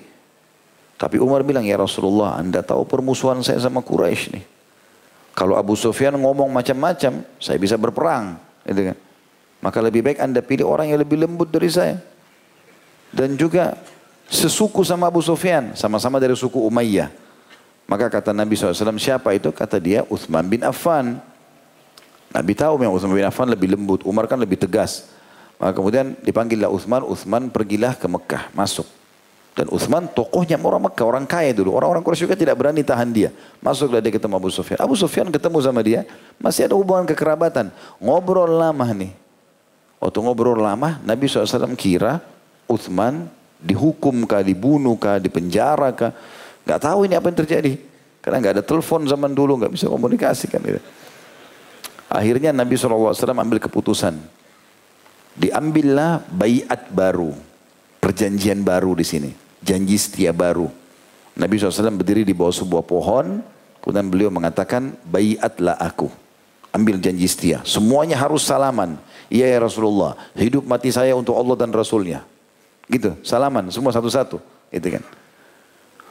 Tapi 0.99 1.23
Umar 1.23 1.47
bilang, 1.47 1.63
ya 1.63 1.79
Rasulullah, 1.79 2.35
anda 2.39 2.67
tahu 2.67 2.83
permusuhan 2.83 3.39
saya 3.47 3.63
sama 3.63 3.79
Quraisy 3.79 4.35
nih. 4.35 4.45
Kalau 5.39 5.55
Abu 5.55 5.79
Sufyan 5.79 6.19
ngomong 6.19 6.51
macam-macam, 6.51 7.23
saya 7.39 7.59
bisa 7.63 7.79
berperang. 7.79 8.39
Gitu 8.67 8.91
kan. 8.91 8.97
Maka 9.63 9.79
lebih 9.79 10.03
baik 10.03 10.19
anda 10.19 10.43
pilih 10.43 10.67
orang 10.67 10.91
yang 10.91 10.99
lebih 10.99 11.23
lembut 11.23 11.47
dari 11.47 11.71
saya. 11.71 12.03
Dan 13.15 13.39
juga 13.39 13.79
sesuku 14.33 14.81
sama 14.81 15.13
Abu 15.13 15.21
Sufyan, 15.21 15.77
sama-sama 15.77 16.17
dari 16.17 16.33
suku 16.33 16.57
Umayyah. 16.57 17.13
Maka 17.85 18.09
kata 18.09 18.33
Nabi 18.33 18.57
SAW, 18.57 18.97
siapa 18.97 19.37
itu? 19.37 19.53
Kata 19.53 19.77
dia 19.77 20.09
Uthman 20.09 20.49
bin 20.49 20.65
Affan. 20.65 21.21
Nabi 22.33 22.57
tahu 22.57 22.81
memang 22.81 22.97
Uthman 22.97 23.13
bin 23.13 23.29
Affan 23.29 23.45
lebih 23.53 23.77
lembut, 23.77 24.01
Umar 24.09 24.25
kan 24.25 24.41
lebih 24.41 24.57
tegas. 24.57 25.13
Maka 25.61 25.77
kemudian 25.77 26.17
dipanggillah 26.25 26.73
Uthman, 26.73 27.05
Uthman 27.05 27.53
pergilah 27.53 27.93
ke 27.93 28.09
Mekah, 28.09 28.49
masuk. 28.57 28.89
Dan 29.53 29.69
Uthman 29.69 30.09
tokohnya 30.09 30.57
orang 30.57 30.89
Mekah, 30.89 31.05
orang 31.05 31.29
kaya 31.29 31.53
dulu. 31.53 31.77
Orang-orang 31.77 32.01
Quraisy 32.01 32.25
juga 32.25 32.33
tidak 32.33 32.57
berani 32.57 32.81
tahan 32.81 33.13
dia. 33.13 33.37
Masuklah 33.61 34.01
dia 34.01 34.09
ketemu 34.09 34.41
Abu 34.41 34.49
Sufyan. 34.49 34.81
Abu 34.81 34.97
Sufyan 34.97 35.29
ketemu 35.29 35.61
sama 35.61 35.85
dia, 35.85 36.09
masih 36.41 36.65
ada 36.65 36.73
hubungan 36.73 37.05
kekerabatan. 37.05 37.69
Ngobrol 38.01 38.49
lama 38.49 38.89
nih. 38.97 39.13
Waktu 40.01 40.19
ngobrol 40.25 40.57
lama, 40.57 40.99
Nabi 41.05 41.29
SAW 41.29 41.77
kira 41.77 42.25
Uthman 42.65 43.29
dihukum 43.63 44.27
kah, 44.27 44.43
dibunuh 44.43 44.99
kah, 44.99 45.23
dipenjara 45.23 45.95
kah. 45.95 46.13
Gak 46.67 46.81
tahu 46.83 47.07
ini 47.07 47.15
apa 47.15 47.31
yang 47.31 47.39
terjadi. 47.39 47.73
Karena 48.23 48.39
gak 48.39 48.55
ada 48.61 48.65
telepon 48.67 49.07
zaman 49.07 49.35
dulu, 49.35 49.59
gak 49.63 49.73
bisa 49.75 49.91
komunikasi 49.91 50.47
kan. 50.51 50.63
Gitu. 50.63 50.83
Akhirnya 52.13 52.53
Nabi 52.53 52.77
SAW 52.77 53.15
ambil 53.17 53.59
keputusan. 53.59 54.15
Diambillah 55.33 56.29
bayat 56.29 56.93
baru. 56.93 57.33
Perjanjian 57.99 58.61
baru 58.63 58.93
di 58.99 59.07
sini. 59.07 59.31
Janji 59.63 59.97
setia 59.97 60.35
baru. 60.35 60.69
Nabi 61.39 61.55
SAW 61.57 61.97
berdiri 61.97 62.27
di 62.27 62.37
bawah 62.37 62.53
sebuah 62.53 62.85
pohon. 62.85 63.41
Kemudian 63.83 64.07
beliau 64.13 64.31
mengatakan, 64.31 64.95
bayatlah 65.09 65.75
aku. 65.81 66.07
Ambil 66.71 67.03
janji 67.03 67.27
setia. 67.27 67.65
Semuanya 67.67 68.21
harus 68.21 68.47
salaman. 68.47 69.01
Iya 69.33 69.49
ya 69.49 69.59
Rasulullah. 69.65 70.15
Hidup 70.37 70.69
mati 70.69 70.93
saya 70.93 71.17
untuk 71.17 71.35
Allah 71.35 71.57
dan 71.59 71.73
Rasulnya. 71.73 72.23
Gitu, 72.93 73.17
salaman 73.25 73.73
semua 73.73 73.89
satu-satu. 73.89 74.37
Gitu 74.69 74.89
kan. 75.01 75.03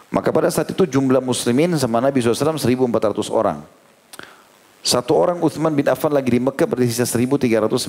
Maka 0.10 0.34
pada 0.34 0.50
saat 0.50 0.66
itu 0.74 0.84
jumlah 0.90 1.22
muslimin 1.22 1.78
sama 1.78 2.02
Nabi 2.02 2.20
SAW 2.20 2.58
1400 2.58 3.30
orang. 3.30 3.62
Satu 4.82 5.14
orang 5.14 5.38
Uthman 5.46 5.70
bin 5.78 5.86
Affan 5.86 6.10
lagi 6.10 6.34
di 6.34 6.42
Mekah 6.42 6.66
bersisa 6.66 7.06
1399. 7.06 7.86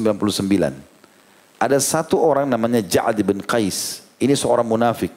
Ada 1.56 1.80
satu 1.80 2.20
orang 2.20 2.44
namanya 2.44 2.84
Ja'ad 2.84 3.16
bin 3.24 3.40
Qais. 3.40 4.04
Ini 4.20 4.36
seorang 4.36 4.68
munafik. 4.68 5.08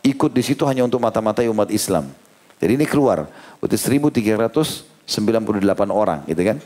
Ikut 0.00 0.32
di 0.32 0.40
situ 0.40 0.64
hanya 0.64 0.88
untuk 0.88 0.96
mata-matai 0.96 1.44
umat 1.52 1.68
Islam. 1.68 2.08
Jadi 2.56 2.72
ini 2.80 2.88
keluar. 2.88 3.28
Berarti 3.60 3.76
1398 3.76 5.06
orang 5.92 6.24
gitu 6.24 6.40
kan. 6.40 6.56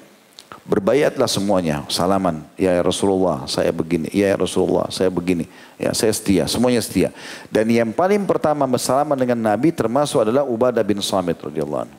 Berbayatlah 0.62 1.26
semuanya, 1.26 1.82
salaman. 1.90 2.46
Ya, 2.54 2.78
Rasulullah, 2.80 3.44
saya 3.50 3.74
begini. 3.74 4.08
Ya, 4.14 4.32
Rasulullah, 4.38 4.88
saya 4.88 5.10
begini. 5.10 5.50
Ya, 5.76 5.90
saya 5.92 6.14
setia, 6.14 6.46
semuanya 6.46 6.80
setia. 6.80 7.10
Dan 7.50 7.68
yang 7.68 7.90
paling 7.90 8.24
pertama 8.24 8.64
bersalaman 8.64 9.18
dengan 9.18 9.36
Nabi 9.36 9.74
termasuk 9.74 10.24
adalah 10.24 10.46
Ubadah 10.46 10.80
bin 10.80 11.04
Samit 11.04 11.36
radhiyallahu 11.42 11.84
anhu. 11.84 11.98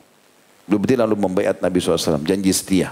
Beliau 0.66 1.06
lalu 1.06 1.14
membayat 1.14 1.62
Nabi 1.62 1.78
SAW, 1.78 2.26
janji 2.26 2.50
setia. 2.50 2.90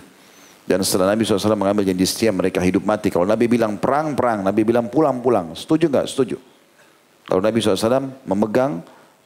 Dan 0.64 0.80
setelah 0.86 1.12
Nabi 1.12 1.26
SAW 1.26 1.58
mengambil 1.58 1.82
janji 1.84 2.06
setia, 2.06 2.30
mereka 2.30 2.62
hidup 2.62 2.86
mati. 2.86 3.10
Kalau 3.10 3.26
Nabi 3.26 3.50
bilang 3.50 3.76
perang, 3.76 4.14
perang. 4.14 4.46
Nabi 4.46 4.62
bilang 4.62 4.86
pulang, 4.86 5.18
pulang. 5.18 5.52
Setuju 5.58 5.90
nggak? 5.90 6.06
Setuju. 6.06 6.38
Kalau 7.26 7.42
Nabi 7.42 7.58
SAW 7.58 8.14
memegang 8.24 8.80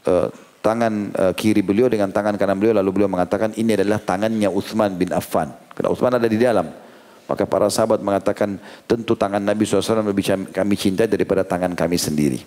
uh, 0.09 0.33
tangan 0.61 1.15
uh, 1.15 1.33
kiri 1.35 1.63
beliau 1.63 1.87
dengan 1.87 2.11
tangan 2.11 2.35
kanan 2.35 2.59
beliau, 2.59 2.77
lalu 2.79 3.01
beliau 3.01 3.11
mengatakan 3.11 3.55
ini 3.55 3.79
adalah 3.79 4.03
tangannya 4.03 4.51
Uthman 4.51 4.95
bin 4.99 5.11
Affan. 5.15 5.51
Karena 5.75 5.89
Uthman 5.95 6.13
ada 6.19 6.29
di 6.29 6.39
dalam. 6.39 6.67
Maka 7.29 7.45
para 7.45 7.69
sahabat 7.69 8.01
mengatakan 8.01 8.57
tentu 8.89 9.13
tangan 9.13 9.41
Nabi 9.41 9.69
SAW 9.69 10.01
lebih 10.01 10.49
kami 10.49 10.75
cintai 10.81 11.05
daripada 11.05 11.45
tangan 11.45 11.77
kami 11.77 12.01
sendiri. 12.01 12.41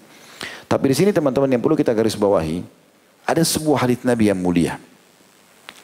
Tapi 0.66 0.86
di 0.90 0.96
sini 0.98 1.12
teman-teman 1.14 1.52
yang 1.54 1.62
perlu 1.62 1.78
kita 1.78 1.94
garis 1.94 2.18
bawahi, 2.18 2.66
ada 3.28 3.44
sebuah 3.46 3.86
hadis 3.86 4.02
Nabi 4.02 4.34
yang 4.34 4.40
mulia. 4.42 4.82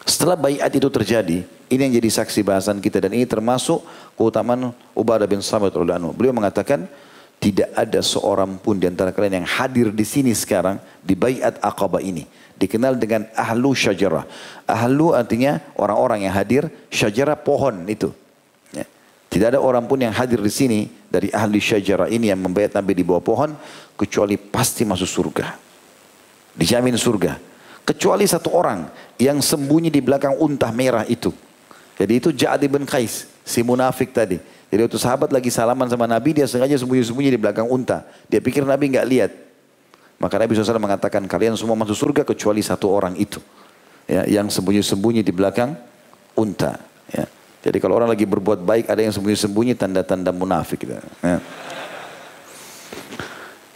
Setelah 0.07 0.39
bayat 0.39 0.71
itu 0.71 0.87
terjadi, 0.89 1.43
ini 1.67 1.81
yang 1.83 1.93
jadi 1.99 2.09
saksi 2.23 2.41
bahasan 2.41 2.79
kita 2.79 3.03
dan 3.03 3.11
ini 3.11 3.27
termasuk 3.27 3.83
keutamaan 4.15 4.71
Ubadah 4.95 5.27
bin 5.27 5.43
Samit 5.43 5.75
Beliau 6.15 6.31
mengatakan 6.31 6.87
tidak 7.37 7.69
ada 7.77 8.01
seorang 8.01 8.57
pun 8.57 8.81
di 8.81 8.89
antara 8.89 9.13
kalian 9.13 9.45
yang 9.45 9.49
hadir 9.49 9.93
di 9.93 10.01
sini 10.01 10.33
sekarang 10.33 10.81
di 11.05 11.13
bayat 11.13 11.61
Aqabah 11.61 12.01
ini 12.01 12.25
dikenal 12.57 12.97
dengan 12.97 13.29
ahlu 13.37 13.71
syajarah. 13.77 14.25
Ahlu 14.65 15.13
artinya 15.13 15.61
orang-orang 15.77 16.25
yang 16.25 16.33
hadir, 16.33 16.67
syajarah 16.89 17.37
pohon 17.37 17.85
itu. 17.85 18.09
Ya. 18.73 18.83
Tidak 19.29 19.53
ada 19.55 19.59
orang 19.61 19.85
pun 19.85 20.01
yang 20.01 20.11
hadir 20.11 20.41
di 20.41 20.49
sini 20.49 20.89
dari 21.07 21.29
ahli 21.29 21.61
syajarah 21.61 22.09
ini 22.09 22.33
yang 22.33 22.41
membayat 22.41 22.73
Nabi 22.73 22.97
di 22.97 23.05
bawah 23.05 23.21
pohon 23.21 23.53
kecuali 23.93 24.35
pasti 24.35 24.83
masuk 24.83 25.07
surga. 25.07 25.53
Dijamin 26.57 26.97
surga. 26.97 27.37
Kecuali 27.87 28.27
satu 28.27 28.51
orang 28.51 28.89
yang 29.15 29.39
sembunyi 29.39 29.93
di 29.93 30.01
belakang 30.03 30.35
unta 30.35 30.67
merah 30.73 31.07
itu. 31.07 31.31
Jadi 31.97 32.13
itu 32.13 32.29
Ja'ad 32.35 32.59
ibn 32.65 32.83
Qais, 32.83 33.29
si 33.47 33.63
munafik 33.63 34.11
tadi. 34.11 34.37
Jadi 34.67 34.79
waktu 34.83 34.99
sahabat 34.99 35.31
lagi 35.31 35.47
salaman 35.47 35.87
sama 35.87 36.03
Nabi, 36.05 36.35
dia 36.35 36.43
sengaja 36.43 36.75
sembunyi-sembunyi 36.75 37.31
di 37.31 37.39
belakang 37.39 37.67
unta. 37.71 38.03
Dia 38.27 38.43
pikir 38.43 38.67
Nabi 38.67 38.91
nggak 38.91 39.07
lihat. 39.07 39.31
Maka 40.17 40.35
Nabi 40.41 40.57
SAW 40.57 40.81
mengatakan, 40.81 41.23
kalian 41.29 41.55
semua 41.55 41.77
masuk 41.77 41.95
surga 41.95 42.25
kecuali 42.27 42.59
satu 42.59 42.89
orang 42.91 43.15
itu. 43.15 43.39
Ya, 44.09 44.27
yang 44.27 44.51
sembunyi-sembunyi 44.51 45.23
di 45.23 45.31
belakang 45.31 45.77
unta. 46.35 46.79
Ya. 47.11 47.27
Jadi 47.63 47.77
kalau 47.79 47.95
orang 47.99 48.11
lagi 48.11 48.27
berbuat 48.27 48.63
baik, 48.63 48.91
ada 48.91 49.03
yang 49.03 49.13
sembunyi-sembunyi 49.15 49.77
tanda-tanda 49.77 50.35
munafik. 50.35 50.83
Gitu. 50.83 50.95
Ya. 51.23 51.39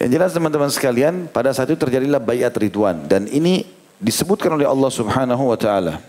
Yang 0.02 0.10
jelas 0.18 0.32
teman-teman 0.34 0.72
sekalian, 0.74 1.30
pada 1.30 1.54
saat 1.54 1.70
itu 1.70 1.78
terjadilah 1.78 2.18
bayat 2.18 2.58
Ridwan. 2.58 3.06
Dan 3.06 3.30
ini 3.30 3.81
disebutkan 4.02 4.58
oleh 4.58 4.66
Allah 4.66 4.90
subhanahu 4.90 5.54
wa 5.54 5.58
ta'ala. 5.58 6.02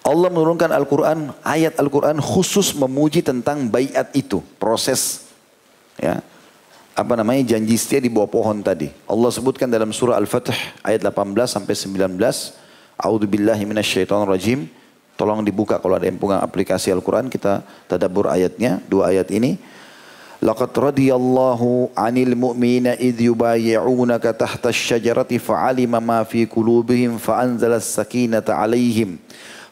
Allah 0.00 0.28
menurunkan 0.32 0.72
Al-Quran, 0.72 1.36
ayat 1.44 1.76
Al-Quran 1.76 2.16
khusus 2.22 2.72
memuji 2.72 3.20
tentang 3.20 3.68
bayat 3.68 4.08
itu, 4.16 4.40
proses 4.56 5.26
ya, 6.00 6.22
apa 6.96 7.12
namanya 7.12 7.44
janji 7.44 7.76
setia 7.76 8.00
di 8.00 8.08
bawah 8.08 8.30
pohon 8.30 8.64
tadi. 8.64 8.88
Allah 9.04 9.28
sebutkan 9.28 9.68
dalam 9.68 9.92
surah 9.92 10.16
Al-Fatih 10.16 10.56
ayat 10.80 11.04
18 11.04 11.44
sampai 11.44 11.74
19. 11.76 12.16
A'udzu 12.96 13.26
billahi 13.28 13.62
minasyaitonir 13.68 14.32
rajim. 14.32 14.70
Tolong 15.16 15.44
dibuka 15.44 15.80
kalau 15.80 15.96
ada 15.96 16.08
yang 16.08 16.20
punya 16.20 16.40
aplikasi 16.40 16.92
Al-Quran 16.92 17.28
kita 17.28 17.64
tadabbur 17.88 18.32
ayatnya, 18.32 18.80
dua 18.88 19.12
ayat 19.12 19.28
ini. 19.32 19.60
لقد 20.36 20.68
radiyallahu 20.76 21.96
'anil 21.96 22.36
mu'minina 22.36 22.92
idh 23.00 23.32
yubayyi'unaka 23.32 24.36
tahta 24.36 24.68
asy-syajarati 24.68 25.40
fa'alima 25.40 25.96
ma 25.96 26.20
fi 26.28 26.44
qulubihim 26.44 27.16
fa'anzala 27.16 27.80
as-sakinata 27.80 28.52
'alaihim 28.52 29.16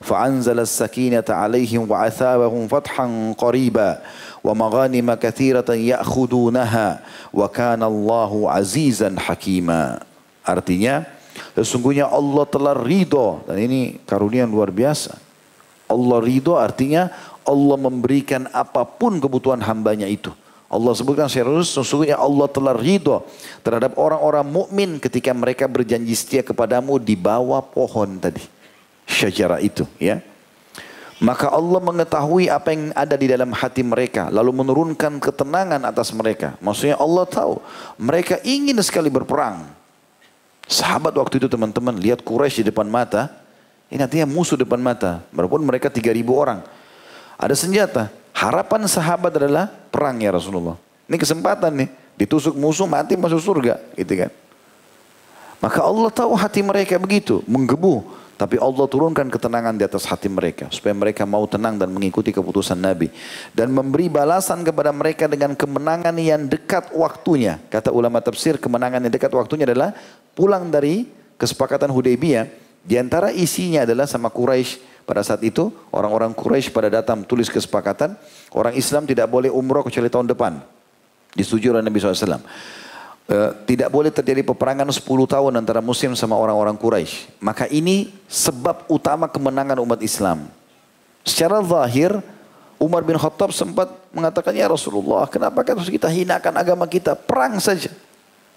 fa'anzala 0.00 0.64
as-sakinata 0.64 1.36
'alaihim 1.36 1.84
wa 1.84 2.08
athabahum 2.08 2.64
fathan 2.64 3.36
qariba 3.36 4.00
wa 4.40 4.56
maghanima 4.56 5.20
katsiratan 5.20 5.84
ya'khudunaha 5.84 7.04
wa 7.28 7.44
kana 7.52 7.84
Allahu 7.84 8.48
'azizan 8.48 9.20
hakima. 9.20 10.00
Artinya 10.40 11.04
sesungguhnya 11.52 12.08
Allah 12.08 12.48
telah 12.48 12.72
ridho 12.72 13.44
dan 13.44 13.60
ini 13.60 14.00
karunia 14.08 14.48
luar 14.48 14.72
biasa. 14.72 15.12
Allah 15.92 16.24
ridho 16.24 16.56
artinya 16.56 17.12
Allah 17.44 17.76
memberikan 17.76 18.48
apa 18.48 18.88
pun 18.88 19.20
kebutuhan 19.20 19.60
hambanya 19.60 20.08
itu. 20.08 20.32
Allah 20.74 20.90
sebutkan 20.98 21.30
serius 21.30 21.70
sesungguhnya 21.70 22.18
Allah 22.18 22.50
telah 22.50 22.74
ridho 22.74 23.22
terhadap 23.62 23.94
orang-orang 23.94 24.42
mukmin 24.42 24.98
ketika 24.98 25.30
mereka 25.30 25.70
berjanji 25.70 26.18
setia 26.18 26.42
kepadamu 26.42 26.98
di 26.98 27.14
bawah 27.14 27.62
pohon 27.62 28.18
tadi 28.18 28.42
syajarah 29.06 29.62
itu 29.62 29.86
ya. 30.02 30.18
Maka 31.22 31.46
Allah 31.46 31.78
mengetahui 31.78 32.50
apa 32.50 32.74
yang 32.74 32.90
ada 32.90 33.14
di 33.14 33.30
dalam 33.30 33.54
hati 33.54 33.86
mereka 33.86 34.34
lalu 34.34 34.50
menurunkan 34.50 35.22
ketenangan 35.22 35.86
atas 35.86 36.10
mereka. 36.10 36.58
Maksudnya 36.58 36.98
Allah 36.98 37.22
tahu 37.22 37.62
mereka 37.94 38.42
ingin 38.42 38.74
sekali 38.82 39.06
berperang. 39.08 39.62
Sahabat 40.66 41.14
waktu 41.14 41.38
itu 41.38 41.46
teman-teman 41.46 41.94
lihat 42.02 42.26
Quraisy 42.26 42.66
di 42.66 42.74
depan 42.74 42.90
mata. 42.90 43.30
Ini 43.94 44.02
artinya 44.02 44.26
musuh 44.26 44.58
depan 44.58 44.82
mata. 44.82 45.22
Walaupun 45.30 45.62
mereka 45.62 45.86
3000 45.86 46.18
orang. 46.34 46.66
Ada 47.38 47.54
senjata. 47.54 48.10
Harapan 48.34 48.82
sahabat 48.90 49.38
adalah 49.38 49.70
perang 49.70 50.18
ya 50.18 50.34
Rasulullah. 50.34 50.74
Ini 51.06 51.14
kesempatan 51.14 51.70
nih. 51.70 51.88
Ditusuk 52.18 52.58
musuh 52.58 52.90
mati 52.90 53.14
masuk 53.14 53.38
surga. 53.38 53.78
Gitu 53.94 54.26
kan. 54.26 54.30
Maka 55.62 55.80
Allah 55.86 56.10
tahu 56.10 56.34
hati 56.34 56.60
mereka 56.66 56.98
begitu. 56.98 57.46
Menggebu. 57.46 58.02
Tapi 58.34 58.58
Allah 58.58 58.90
turunkan 58.90 59.30
ketenangan 59.30 59.78
di 59.78 59.86
atas 59.86 60.02
hati 60.10 60.26
mereka. 60.26 60.66
Supaya 60.74 60.90
mereka 60.90 61.22
mau 61.22 61.46
tenang 61.46 61.78
dan 61.78 61.86
mengikuti 61.94 62.34
keputusan 62.34 62.74
Nabi. 62.74 63.14
Dan 63.54 63.70
memberi 63.70 64.10
balasan 64.10 64.66
kepada 64.66 64.90
mereka 64.90 65.30
dengan 65.30 65.54
kemenangan 65.54 66.18
yang 66.18 66.50
dekat 66.50 66.90
waktunya. 66.90 67.62
Kata 67.70 67.94
ulama 67.94 68.18
tafsir 68.18 68.58
kemenangan 68.58 68.98
yang 69.06 69.14
dekat 69.14 69.30
waktunya 69.30 69.70
adalah 69.70 69.94
pulang 70.34 70.66
dari 70.74 71.06
kesepakatan 71.38 71.86
Hudaybiyah. 71.94 72.50
Di 72.84 72.98
antara 72.98 73.30
isinya 73.30 73.86
adalah 73.86 74.10
sama 74.10 74.28
Quraisy 74.28 74.93
pada 75.04 75.20
saat 75.20 75.44
itu 75.44 75.68
orang-orang 75.92 76.32
Quraisy 76.32 76.72
pada 76.72 76.88
datang 76.88 77.20
tulis 77.28 77.52
kesepakatan 77.52 78.16
orang 78.56 78.72
Islam 78.72 79.04
tidak 79.04 79.28
boleh 79.28 79.52
umroh 79.52 79.84
kecuali 79.84 80.08
tahun 80.08 80.32
depan. 80.32 80.64
Disetujui 81.36 81.76
oleh 81.76 81.84
Nabi 81.84 82.00
SAW. 82.00 82.40
Uh, 83.24 83.56
tidak 83.64 83.88
boleh 83.88 84.12
terjadi 84.12 84.44
peperangan 84.44 84.84
10 84.84 85.00
tahun 85.04 85.52
antara 85.56 85.80
muslim 85.80 86.12
sama 86.12 86.36
orang-orang 86.36 86.76
Quraisy. 86.76 87.40
Maka 87.40 87.68
ini 87.68 88.12
sebab 88.28 88.84
utama 88.88 89.28
kemenangan 89.28 89.80
umat 89.80 90.00
Islam. 90.04 90.48
Secara 91.24 91.64
zahir 91.64 92.20
Umar 92.76 93.00
bin 93.00 93.16
Khattab 93.16 93.48
sempat 93.56 93.88
mengatakan 94.12 94.52
ya 94.52 94.68
Rasulullah, 94.68 95.24
kenapa 95.24 95.64
harus 95.64 95.88
kita 95.88 96.04
hinakan 96.04 96.52
agama 96.52 96.84
kita? 96.84 97.16
Perang 97.16 97.56
saja. 97.64 97.88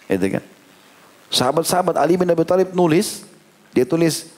Gitu 0.08 0.28
kan? 0.36 0.44
Sahabat-sahabat 1.32 1.96
Ali 1.96 2.20
bin 2.20 2.28
Abi 2.28 2.44
Thalib 2.44 2.76
nulis, 2.76 3.24
dia 3.72 3.88
tulis 3.88 4.37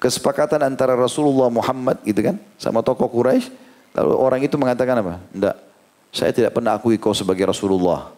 kesepakatan 0.00 0.64
antara 0.64 0.96
Rasulullah 0.96 1.52
Muhammad 1.52 2.00
gitu 2.02 2.24
kan 2.24 2.40
sama 2.56 2.80
tokoh 2.80 3.06
Quraisy. 3.06 3.52
Lalu 3.94 4.14
orang 4.16 4.40
itu 4.40 4.56
mengatakan 4.56 4.96
apa? 5.04 5.20
Tidak, 5.30 5.56
saya 6.10 6.32
tidak 6.32 6.56
pernah 6.56 6.74
akui 6.74 6.96
kau 6.96 7.12
sebagai 7.12 7.44
Rasulullah. 7.46 8.10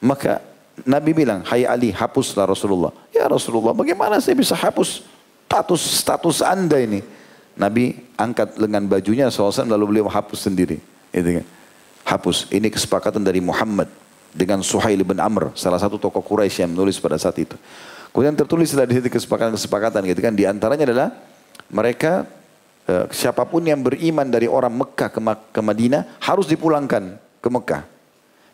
Maka 0.00 0.40
Nabi 0.82 1.14
bilang, 1.14 1.46
Hai 1.46 1.68
Ali, 1.68 1.94
hapuslah 1.94 2.48
Rasulullah. 2.48 2.90
Ya 3.14 3.28
Rasulullah, 3.30 3.76
bagaimana 3.76 4.18
saya 4.18 4.34
bisa 4.34 4.58
hapus 4.58 5.06
status 5.46 5.82
status 6.02 6.42
anda 6.42 6.80
ini? 6.80 7.04
Nabi 7.54 7.94
angkat 8.18 8.58
lengan 8.58 8.90
bajunya 8.90 9.30
SAW 9.30 9.70
lalu 9.70 9.98
beliau 9.98 10.10
hapus 10.10 10.50
sendiri. 10.50 10.82
Itu 11.14 11.30
kan. 11.42 11.46
Hapus. 12.04 12.50
Ini 12.50 12.66
kesepakatan 12.66 13.22
dari 13.22 13.38
Muhammad 13.38 13.86
dengan 14.34 14.58
Suhail 14.66 14.98
bin 15.06 15.22
Amr, 15.22 15.54
salah 15.54 15.78
satu 15.78 15.94
tokoh 15.94 16.18
Quraisy 16.18 16.66
yang 16.66 16.74
menulis 16.74 16.98
pada 16.98 17.14
saat 17.14 17.38
itu. 17.38 17.54
Kemudian 18.14 18.38
tertulislah 18.38 18.86
di 18.86 18.94
situ 18.94 19.10
kesepakatan-kesepakatan 19.10 20.06
gitu 20.06 20.22
kan. 20.22 20.30
Di 20.38 20.46
antaranya 20.46 20.86
adalah 20.86 21.08
mereka 21.66 22.22
eh, 22.86 23.10
siapa 23.10 23.42
pun 23.42 23.66
yang 23.66 23.82
beriman 23.82 24.30
dari 24.30 24.46
orang 24.46 24.70
Mekah 24.70 25.10
ke, 25.10 25.18
ke 25.50 25.60
Madinah 25.60 26.22
harus 26.22 26.46
dipulangkan 26.46 27.18
ke 27.42 27.48
Mekah. 27.50 27.82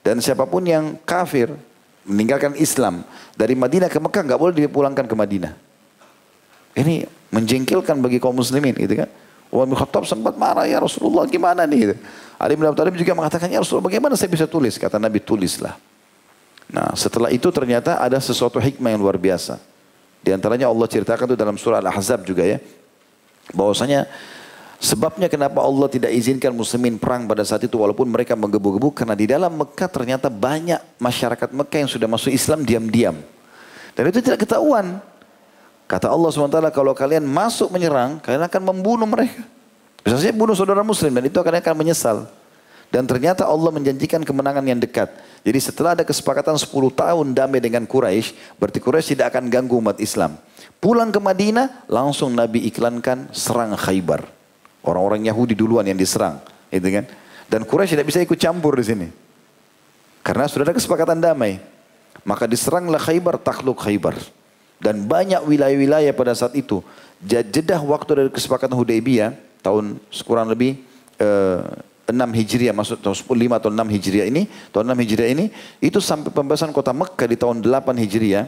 Dan 0.01 0.25
siapa 0.25 0.49
pun 0.49 0.65
yang 0.65 0.97
kafir 1.05 1.53
meninggalkan 2.09 2.57
Islam 2.57 3.05
dari 3.37 3.53
Madinah 3.53 3.93
ke 3.93 4.01
Mekah 4.01 4.33
nggak 4.33 4.41
boleh 4.41 4.55
dipulangkan 4.65 5.05
ke 5.05 5.13
Madinah. 5.13 5.53
Ini 6.73 7.05
menjengkelkan 7.29 8.01
bagi 8.01 8.17
kaum 8.17 8.41
muslimin 8.41 8.73
gitu 8.81 8.97
kan. 8.97 9.13
Umar 9.53 9.67
bin 9.69 9.77
Khattab 9.77 10.09
sempat 10.09 10.41
marah 10.41 10.65
ya 10.65 10.81
Rasulullah 10.81 11.29
gimana 11.29 11.69
nih 11.69 11.79
gitu. 11.85 11.95
Ali 12.41 12.57
bin 12.57 12.65
Abi 12.65 12.81
Thalib 12.81 12.97
juga 12.97 13.13
mengatakan 13.13 13.53
ya 13.53 13.61
Rasulullah 13.61 13.93
bagaimana 13.93 14.17
saya 14.17 14.33
bisa 14.33 14.49
tulis? 14.49 14.81
Kata 14.81 14.97
Nabi 14.97 15.21
tulislah. 15.21 15.77
Nah 16.71 16.95
setelah 16.95 17.29
itu 17.35 17.51
ternyata 17.51 17.99
ada 17.99 18.19
sesuatu 18.23 18.63
hikmah 18.63 18.95
yang 18.95 19.03
luar 19.03 19.19
biasa. 19.19 19.59
Di 20.21 20.31
antaranya 20.31 20.71
Allah 20.71 20.87
ceritakan 20.87 21.33
itu 21.33 21.37
dalam 21.37 21.57
surah 21.59 21.83
Al-Ahzab 21.83 22.23
juga 22.25 22.47
ya. 22.47 22.59
Bahwasanya 23.51 24.07
Sebabnya 24.81 25.29
kenapa 25.29 25.61
Allah 25.61 25.93
tidak 25.93 26.09
izinkan 26.09 26.57
muslimin 26.57 26.97
perang 26.97 27.29
pada 27.29 27.45
saat 27.45 27.61
itu 27.61 27.77
walaupun 27.77 28.09
mereka 28.09 28.33
menggebu-gebu 28.33 28.97
karena 28.97 29.13
di 29.13 29.29
dalam 29.29 29.53
Mekah 29.53 29.93
ternyata 29.93 30.33
banyak 30.33 30.81
masyarakat 30.97 31.53
Mekah 31.53 31.79
yang 31.85 31.91
sudah 31.93 32.09
masuk 32.09 32.33
Islam 32.33 32.65
diam-diam. 32.65 33.13
Dan 33.93 34.09
itu 34.09 34.25
tidak 34.25 34.49
ketahuan. 34.49 35.05
Kata 35.85 36.09
Allah 36.09 36.33
SWT 36.33 36.73
kalau 36.73 36.97
kalian 36.97 37.29
masuk 37.29 37.69
menyerang 37.69 38.25
kalian 38.25 38.41
akan 38.41 38.63
membunuh 38.73 39.05
mereka. 39.05 39.45
Bisa 40.01 40.17
saja 40.17 40.33
bunuh 40.33 40.57
saudara 40.57 40.81
muslim 40.81 41.13
dan 41.13 41.29
itu 41.29 41.37
akan 41.37 41.77
menyesal. 41.77 42.25
Dan 42.91 43.07
ternyata 43.07 43.47
Allah 43.47 43.71
menjanjikan 43.71 44.27
kemenangan 44.27 44.67
yang 44.67 44.83
dekat. 44.83 45.15
Jadi 45.47 45.59
setelah 45.63 45.95
ada 45.95 46.03
kesepakatan 46.03 46.59
10 46.59 46.69
tahun 46.91 47.27
damai 47.33 47.63
dengan 47.63 47.87
Quraisy, 47.87 48.59
berarti 48.59 48.83
Quraisy 48.83 49.15
tidak 49.15 49.31
akan 49.31 49.47
ganggu 49.47 49.79
umat 49.79 50.03
Islam. 50.03 50.35
Pulang 50.83 51.15
ke 51.15 51.23
Madinah, 51.23 51.87
langsung 51.87 52.35
Nabi 52.35 52.67
iklankan 52.67 53.31
serang 53.31 53.79
Khaybar. 53.79 54.27
Orang-orang 54.83 55.23
Yahudi 55.23 55.55
duluan 55.55 55.87
yang 55.87 55.95
diserang, 55.95 56.43
itu 56.69 56.83
kan? 56.91 57.07
Dan 57.47 57.63
Quraisy 57.63 57.95
tidak 57.95 58.11
bisa 58.11 58.19
ikut 58.27 58.37
campur 58.37 58.75
di 58.75 58.85
sini. 58.85 59.09
Karena 60.27 60.51
sudah 60.51 60.67
ada 60.67 60.75
kesepakatan 60.75 61.23
damai. 61.23 61.63
Maka 62.27 62.51
diseranglah 62.51 62.99
Khaybar, 62.99 63.39
takluk 63.39 63.87
Khaybar. 63.87 64.19
Dan 64.83 65.07
banyak 65.07 65.47
wilayah-wilayah 65.47 66.11
pada 66.11 66.35
saat 66.35 66.59
itu. 66.59 66.83
Jedah 67.23 67.79
waktu 67.85 68.11
dari 68.17 68.31
kesepakatan 68.33 68.75
Hudaybiyah, 68.75 69.37
tahun 69.61 70.01
kurang 70.25 70.49
lebih 70.49 70.81
eh, 71.21 71.63
6 72.13 72.37
Hijriah, 72.37 72.75
maksud 72.75 72.99
tahun 73.03 73.17
5 73.17 73.61
atau 73.61 73.71
6 73.73 73.87
Hijriah 73.91 74.27
ini, 74.27 74.47
tahun 74.75 74.95
6 74.95 75.03
Hijriah 75.07 75.31
ini, 75.31 75.45
itu 75.79 75.99
sampai 75.99 76.31
pembebasan 76.31 76.71
kota 76.75 76.91
Mekah 76.91 77.29
di 77.31 77.37
tahun 77.39 77.63
8 77.63 77.97
Hijriah, 77.97 78.47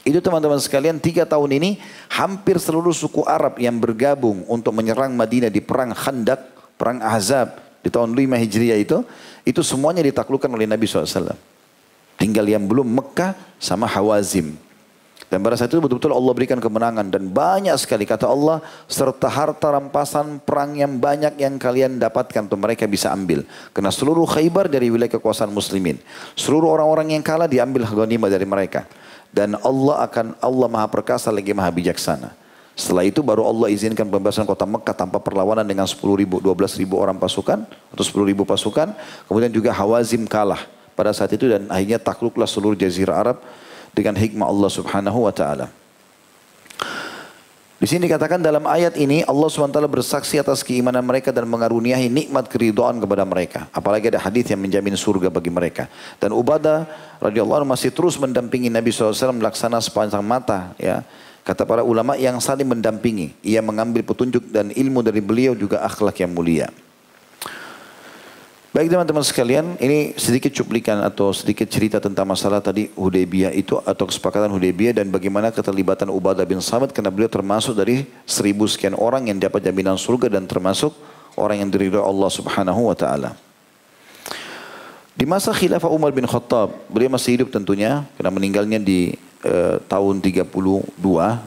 itu 0.00 0.18
teman-teman 0.24 0.56
sekalian 0.56 0.96
tiga 0.96 1.28
tahun 1.28 1.60
ini 1.60 1.76
hampir 2.08 2.56
seluruh 2.56 2.92
suku 2.96 3.20
Arab 3.28 3.60
yang 3.60 3.76
bergabung 3.76 4.48
untuk 4.48 4.72
menyerang 4.72 5.12
Madinah 5.12 5.52
di 5.52 5.60
perang 5.60 5.92
Khandak, 5.92 6.40
perang 6.80 7.04
Ahzab 7.04 7.60
di 7.84 7.92
tahun 7.92 8.16
5 8.16 8.40
Hijriah 8.40 8.80
itu, 8.80 9.04
itu 9.44 9.60
semuanya 9.60 10.00
ditaklukkan 10.00 10.48
oleh 10.48 10.64
Nabi 10.64 10.88
SAW. 10.88 11.36
Tinggal 12.16 12.46
yang 12.48 12.64
belum 12.64 12.88
Mekah 12.88 13.36
sama 13.60 13.84
Hawazim. 13.88 14.56
Dan 15.30 15.46
pada 15.46 15.54
saat 15.54 15.70
itu 15.70 15.78
betul-betul 15.78 16.10
Allah 16.10 16.34
berikan 16.34 16.58
kemenangan 16.58 17.06
dan 17.06 17.30
banyak 17.30 17.78
sekali 17.78 18.02
kata 18.02 18.26
Allah 18.26 18.58
serta 18.90 19.30
harta 19.30 19.70
rampasan 19.70 20.42
perang 20.42 20.74
yang 20.74 20.98
banyak 20.98 21.38
yang 21.38 21.54
kalian 21.54 22.02
dapatkan 22.02 22.50
untuk 22.50 22.58
mereka 22.58 22.90
bisa 22.90 23.14
ambil. 23.14 23.46
Karena 23.70 23.94
seluruh 23.94 24.26
Khaybar 24.26 24.66
dari 24.66 24.90
wilayah 24.90 25.14
kekuasaan 25.14 25.54
muslimin. 25.54 26.02
Seluruh 26.34 26.74
orang-orang 26.74 27.14
yang 27.14 27.22
kalah 27.22 27.46
diambil 27.46 27.86
ghanimah 27.86 28.26
dari 28.26 28.42
mereka. 28.42 28.90
Dan 29.30 29.54
Allah 29.62 30.02
akan 30.10 30.34
Allah 30.42 30.66
Maha 30.66 30.90
Perkasa 30.90 31.30
lagi 31.30 31.54
Maha 31.54 31.70
Bijaksana. 31.70 32.34
Setelah 32.74 33.06
itu 33.06 33.22
baru 33.22 33.46
Allah 33.46 33.70
izinkan 33.70 34.10
pembebasan 34.10 34.42
kota 34.42 34.66
Mekah 34.66 34.98
tanpa 34.98 35.22
perlawanan 35.22 35.62
dengan 35.62 35.86
10 35.86 36.02
ribu, 36.18 36.42
12 36.42 36.74
ribu 36.82 36.98
orang 36.98 37.14
pasukan 37.22 37.62
atau 37.94 38.02
10 38.02 38.34
ribu 38.34 38.42
pasukan. 38.42 38.90
Kemudian 39.30 39.54
juga 39.54 39.70
Hawazim 39.70 40.26
kalah 40.26 40.66
pada 40.98 41.14
saat 41.14 41.30
itu 41.30 41.46
dan 41.46 41.70
akhirnya 41.70 42.02
takluklah 42.02 42.50
seluruh 42.50 42.74
jazirah 42.74 43.14
Arab 43.14 43.38
dengan 43.94 44.14
hikmah 44.16 44.46
Allah 44.46 44.70
Subhanahu 44.70 45.26
wa 45.26 45.34
taala. 45.34 45.70
Di 47.80 47.88
sini 47.88 48.12
dikatakan 48.12 48.44
dalam 48.44 48.68
ayat 48.68 48.92
ini 49.00 49.24
Allah 49.24 49.48
SWT 49.48 49.80
bersaksi 49.88 50.36
atas 50.36 50.60
keimanan 50.60 51.00
mereka 51.00 51.32
dan 51.32 51.48
mengaruniahi 51.48 52.12
nikmat 52.12 52.44
keridhaan 52.44 53.00
kepada 53.00 53.24
mereka. 53.24 53.72
Apalagi 53.72 54.12
ada 54.12 54.20
hadis 54.20 54.52
yang 54.52 54.60
menjamin 54.60 54.92
surga 55.00 55.32
bagi 55.32 55.48
mereka. 55.48 55.88
Dan 56.20 56.36
Ubadah 56.36 56.84
radhiyallahu 57.24 57.64
masih 57.64 57.88
terus 57.88 58.20
mendampingi 58.20 58.68
Nabi 58.68 58.92
SAW 58.92 59.32
melaksana 59.32 59.80
sepanjang 59.80 60.20
mata. 60.20 60.76
Ya. 60.76 61.08
Kata 61.40 61.64
para 61.64 61.80
ulama 61.80 62.20
yang 62.20 62.36
saling 62.36 62.68
mendampingi. 62.68 63.32
Ia 63.40 63.64
mengambil 63.64 64.04
petunjuk 64.04 64.52
dan 64.52 64.68
ilmu 64.76 65.00
dari 65.00 65.24
beliau 65.24 65.56
juga 65.56 65.80
akhlak 65.80 66.20
yang 66.20 66.36
mulia. 66.36 66.68
Baik 68.70 68.86
teman-teman 68.86 69.26
sekalian, 69.26 69.74
ini 69.82 70.14
sedikit 70.14 70.54
cuplikan 70.54 71.02
atau 71.02 71.34
sedikit 71.34 71.66
cerita 71.66 71.98
tentang 71.98 72.22
masalah 72.22 72.62
tadi 72.62 72.86
Hudaybiyah 72.94 73.50
itu 73.50 73.74
atau 73.82 74.06
kesepakatan 74.06 74.46
Hudaybiyah 74.46 75.02
dan 75.02 75.10
bagaimana 75.10 75.50
keterlibatan 75.50 76.06
Ubadah 76.06 76.46
bin 76.46 76.62
Samit 76.62 76.94
karena 76.94 77.10
beliau 77.10 77.26
termasuk 77.26 77.74
dari 77.74 78.06
seribu 78.22 78.70
sekian 78.70 78.94
orang 78.94 79.26
yang 79.26 79.42
dapat 79.42 79.66
jaminan 79.66 79.98
surga 79.98 80.38
dan 80.38 80.46
termasuk 80.46 80.94
orang 81.34 81.66
yang 81.66 81.66
diridhoi 81.66 81.98
Allah 81.98 82.30
Subhanahu 82.30 82.86
wa 82.86 82.94
taala. 82.94 83.34
Di 85.18 85.26
masa 85.26 85.50
khilafah 85.50 85.90
Umar 85.90 86.14
bin 86.14 86.30
Khattab, 86.30 86.70
beliau 86.86 87.10
masih 87.10 87.42
hidup 87.42 87.50
tentunya 87.50 88.06
karena 88.14 88.30
meninggalnya 88.30 88.78
di 88.78 89.18
uh, 89.50 89.82
tahun 89.90 90.22
32 90.22 90.46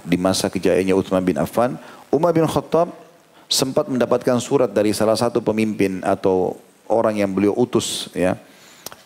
di 0.03 0.17
masa 0.19 0.51
kejayaannya 0.51 0.91
Utsman 0.91 1.23
bin 1.23 1.39
Affan. 1.39 1.79
Umar 2.11 2.35
bin 2.35 2.43
Khattab 2.43 2.91
sempat 3.47 3.87
mendapatkan 3.87 4.43
surat 4.43 4.67
dari 4.67 4.91
salah 4.91 5.15
satu 5.15 5.39
pemimpin 5.39 6.03
atau 6.03 6.59
orang 6.87 7.19
yang 7.19 7.31
beliau 7.31 7.55
utus 7.55 8.11
ya 8.11 8.35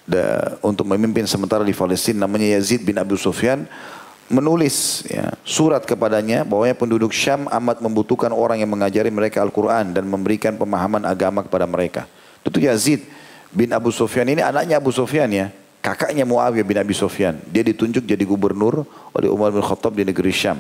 da, 0.08 0.56
untuk 0.64 0.88
memimpin 0.88 1.28
sementara 1.28 1.62
di 1.62 1.76
Palestina 1.76 2.26
namanya 2.26 2.58
Yazid 2.58 2.88
bin 2.88 2.96
Abu 2.98 3.20
Sufyan 3.20 3.68
menulis 4.28 5.08
ya, 5.08 5.32
surat 5.48 5.84
kepadanya 5.88 6.44
bahwa 6.44 6.68
penduduk 6.76 7.16
Syam 7.16 7.48
amat 7.48 7.80
membutuhkan 7.80 8.32
orang 8.36 8.60
yang 8.60 8.68
mengajari 8.68 9.08
mereka 9.08 9.40
Al-Quran 9.40 9.96
dan 9.96 10.04
memberikan 10.04 10.56
pemahaman 10.60 11.08
agama 11.08 11.44
kepada 11.48 11.64
mereka. 11.64 12.04
Tentu 12.44 12.60
Yazid 12.60 13.08
bin 13.52 13.72
Abu 13.72 13.92
Sufyan 13.92 14.28
ini 14.28 14.44
anaknya 14.44 14.84
Abu 14.84 14.92
Sufyan 14.92 15.32
ya, 15.32 15.48
kakaknya 15.80 16.28
Muawiyah 16.28 16.68
bin 16.68 16.76
Abi 16.76 16.92
Sufyan. 16.92 17.40
Dia 17.48 17.64
ditunjuk 17.64 18.04
jadi 18.04 18.24
gubernur 18.28 18.84
oleh 19.16 19.32
Umar 19.32 19.56
bin 19.56 19.64
Khattab 19.64 19.96
di 19.96 20.04
negeri 20.04 20.36
Syam. 20.36 20.60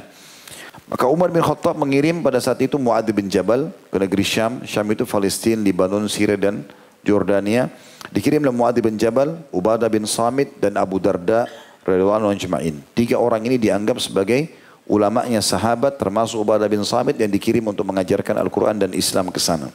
Maka 0.87 1.03
Umar 1.11 1.27
bin 1.35 1.43
Khattab 1.43 1.75
mengirim 1.75 2.23
pada 2.23 2.39
saat 2.39 2.63
itu 2.63 2.79
Muadz 2.79 3.11
bin 3.11 3.27
Jabal 3.27 3.75
ke 3.91 3.97
negeri 3.99 4.23
Syam. 4.23 4.63
Syam 4.63 4.87
itu 4.87 5.03
Palestina, 5.03 5.59
Libanon, 5.59 6.07
Syria 6.07 6.39
dan 6.39 6.63
Jordania. 7.07 7.71
Dikirimlah 8.11 8.51
Muadz 8.51 8.83
bin 8.83 8.99
Jabal, 8.99 9.39
Ubadah 9.55 9.87
bin 9.87 10.03
Samit 10.03 10.59
dan 10.59 10.75
Abu 10.75 10.99
Darda 10.99 11.47
radhiyallahu 11.87 12.35
anhu 12.35 12.83
Tiga 12.91 13.15
orang 13.15 13.47
ini 13.47 13.55
dianggap 13.55 14.03
sebagai 14.03 14.51
ulamanya 14.87 15.39
sahabat 15.39 15.95
termasuk 15.95 16.43
Ubadah 16.43 16.67
bin 16.67 16.83
Samit 16.83 17.15
yang 17.15 17.31
dikirim 17.31 17.63
untuk 17.67 17.87
mengajarkan 17.87 18.35
Al-Quran 18.43 18.75
dan 18.79 18.91
Islam 18.91 19.31
ke 19.31 19.39
sana. 19.39 19.71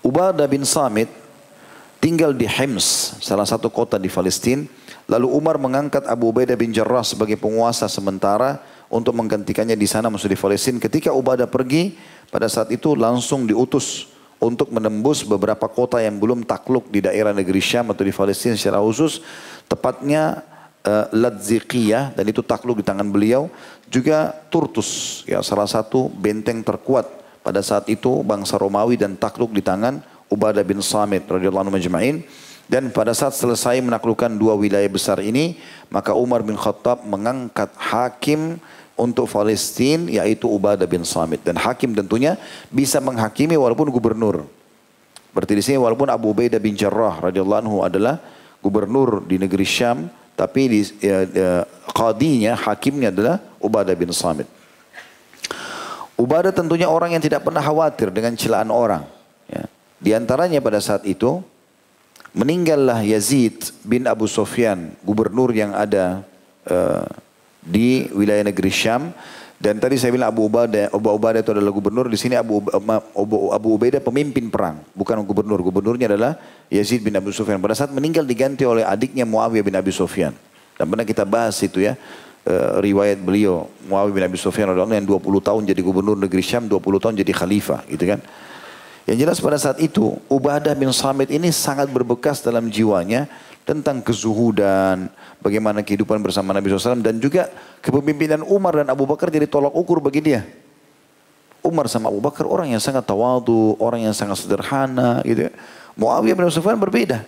Ubadah 0.00 0.48
bin 0.48 0.64
Samit 0.64 1.08
tinggal 2.02 2.34
di 2.34 2.44
Hims, 2.44 3.16
salah 3.22 3.46
satu 3.46 3.70
kota 3.70 4.00
di 4.00 4.10
Palestina. 4.10 4.64
Lalu 5.06 5.28
Umar 5.30 5.58
mengangkat 5.58 6.06
Abu 6.06 6.30
Ubaidah 6.30 6.54
bin 6.56 6.70
Jarrah 6.70 7.02
sebagai 7.02 7.36
penguasa 7.36 7.90
sementara 7.90 8.62
untuk 8.92 9.16
menggantikannya 9.16 9.74
di 9.74 9.88
sana 9.88 10.12
masuk 10.12 10.30
di 10.30 10.38
Palestina. 10.38 10.78
Ketika 10.78 11.10
Ubadah 11.10 11.48
pergi, 11.48 11.96
pada 12.28 12.46
saat 12.46 12.70
itu 12.70 12.92
langsung 12.94 13.48
diutus 13.48 14.12
untuk 14.42 14.74
menembus 14.74 15.22
beberapa 15.22 15.70
kota 15.70 16.02
yang 16.02 16.18
belum 16.18 16.42
takluk 16.42 16.90
di 16.90 16.98
daerah 16.98 17.30
negeri 17.30 17.62
Syam 17.62 17.94
atau 17.94 18.02
di 18.02 18.10
Palestina 18.10 18.58
secara 18.58 18.82
khusus. 18.82 19.22
Tepatnya 19.70 20.42
uh, 20.82 21.06
Ladzikiyah 21.14 22.18
dan 22.18 22.26
itu 22.26 22.42
takluk 22.42 22.82
di 22.82 22.84
tangan 22.84 23.06
beliau. 23.06 23.46
Juga 23.86 24.34
Turtus, 24.50 25.22
ya 25.30 25.38
salah 25.46 25.70
satu 25.70 26.10
benteng 26.10 26.66
terkuat 26.66 27.06
pada 27.46 27.62
saat 27.62 27.86
itu 27.86 28.26
bangsa 28.26 28.58
Romawi 28.58 28.98
dan 28.98 29.14
takluk 29.14 29.54
di 29.54 29.62
tangan 29.62 30.02
Ubadah 30.26 30.66
bin 30.66 30.82
Samit 30.82 31.22
radhiyallahu 31.30 31.70
anhu 31.70 31.78
majma'in. 31.78 32.26
Dan 32.66 32.88
pada 32.88 33.12
saat 33.12 33.36
selesai 33.36 33.78
menaklukkan 33.84 34.32
dua 34.32 34.56
wilayah 34.56 34.88
besar 34.88 35.20
ini, 35.20 35.60
maka 35.92 36.16
Umar 36.16 36.40
bin 36.40 36.56
Khattab 36.56 37.04
mengangkat 37.04 37.68
hakim 37.76 38.56
untuk 38.96 39.26
Palestina 39.28 40.08
yaitu 40.08 40.46
Ubadah 40.48 40.84
bin 40.84 41.02
Samit 41.02 41.42
dan 41.42 41.56
hakim 41.56 41.96
tentunya 41.96 42.36
bisa 42.68 43.00
menghakimi 43.00 43.56
walaupun 43.56 43.88
gubernur. 43.88 44.44
Berarti 45.32 45.56
di 45.56 45.62
sini 45.64 45.78
walaupun 45.80 46.12
Abu 46.12 46.36
Ubaidah 46.36 46.60
bin 46.60 46.76
Jarrah 46.76 47.24
radhiyallahu 47.32 47.60
anhu 47.64 47.76
adalah 47.80 48.20
gubernur 48.60 49.24
di 49.24 49.40
negeri 49.40 49.64
Syam 49.64 50.12
tapi 50.36 50.62
di 50.68 50.80
ya, 51.00 51.24
ya, 51.28 51.52
qadinya 51.92 52.52
hakimnya 52.56 53.08
adalah 53.12 53.36
Ubadah 53.60 53.96
bin 53.96 54.12
Samit. 54.12 54.48
Ubadah 56.20 56.52
tentunya 56.52 56.86
orang 56.86 57.16
yang 57.16 57.22
tidak 57.24 57.42
pernah 57.42 57.64
khawatir 57.64 58.12
dengan 58.12 58.36
celaan 58.36 58.68
orang. 58.68 59.02
Ya. 59.48 59.64
Di 59.98 60.10
antaranya 60.12 60.60
pada 60.60 60.78
saat 60.78 61.02
itu 61.08 61.40
meninggallah 62.36 63.00
Yazid 63.04 63.72
bin 63.84 64.04
Abu 64.04 64.28
Sufyan, 64.28 64.92
gubernur 65.04 65.52
yang 65.52 65.72
ada 65.72 66.24
uh, 66.68 67.08
di 67.62 68.10
wilayah 68.10 68.42
negeri 68.42 68.70
Syam 68.74 69.14
dan 69.62 69.78
tadi 69.78 69.94
saya 69.94 70.10
bilang 70.10 70.34
Abu 70.34 70.50
Ubaidah, 70.50 70.90
Abu 70.90 71.06
Ubaidah 71.14 71.38
itu 71.46 71.54
adalah 71.54 71.70
gubernur. 71.70 72.10
Di 72.10 72.18
sini 72.18 72.34
Abu, 72.34 72.66
Abu, 73.14 73.54
Abu 73.54 73.68
Ubaidah 73.78 74.02
pemimpin 74.02 74.50
perang, 74.50 74.82
bukan 74.90 75.22
gubernur. 75.22 75.62
Gubernurnya 75.62 76.10
adalah 76.10 76.34
Yazid 76.66 77.06
bin 77.06 77.14
Abu 77.14 77.30
Sufyan. 77.30 77.62
Pada 77.62 77.78
saat 77.78 77.94
meninggal 77.94 78.26
diganti 78.26 78.66
oleh 78.66 78.82
adiknya 78.82 79.22
Muawiyah 79.22 79.62
bin 79.62 79.78
Abi 79.78 79.94
Sufyan. 79.94 80.34
Dan 80.74 80.90
pernah 80.90 81.06
kita 81.06 81.22
bahas 81.22 81.54
itu 81.62 81.78
ya, 81.78 81.94
uh, 82.42 82.82
riwayat 82.82 83.22
beliau 83.22 83.70
Muawiyah 83.86 84.14
bin 84.18 84.24
Abi 84.26 84.38
Sufyan 84.42 84.66
yang 84.74 85.06
20 85.06 85.22
tahun 85.22 85.62
jadi 85.62 85.78
gubernur 85.78 86.18
negeri 86.18 86.42
Syam, 86.42 86.66
20 86.66 86.82
tahun 86.98 87.14
jadi 87.22 87.30
khalifah, 87.30 87.86
gitu 87.86 88.02
kan. 88.02 88.18
Yang 89.06 89.16
jelas 89.22 89.38
pada 89.38 89.58
saat 89.62 89.78
itu 89.78 90.18
Ubadah 90.26 90.74
bin 90.74 90.90
Samit 90.90 91.30
ini 91.30 91.54
sangat 91.54 91.86
berbekas 91.86 92.42
dalam 92.42 92.66
jiwanya 92.66 93.30
tentang 93.62 94.02
kezuhudan, 94.02 95.06
bagaimana 95.38 95.86
kehidupan 95.86 96.18
bersama 96.18 96.50
Nabi 96.50 96.70
SAW 96.70 96.98
dan 96.98 97.22
juga 97.22 97.46
kepemimpinan 97.78 98.42
Umar 98.42 98.82
dan 98.82 98.90
Abu 98.90 99.06
Bakar 99.06 99.30
jadi 99.30 99.46
tolak 99.46 99.70
ukur 99.70 100.02
bagi 100.02 100.18
dia. 100.18 100.42
Umar 101.62 101.86
sama 101.86 102.10
Abu 102.10 102.18
Bakar 102.18 102.42
orang 102.42 102.74
yang 102.74 102.82
sangat 102.82 103.06
tawadu, 103.06 103.78
orang 103.78 104.02
yang 104.02 104.14
sangat 104.14 104.42
sederhana 104.42 105.22
gitu 105.22 105.46
ya. 105.46 105.52
Muawiyah 105.94 106.34
bin 106.34 106.50
Sufyan 106.50 106.74
berbeda. 106.74 107.22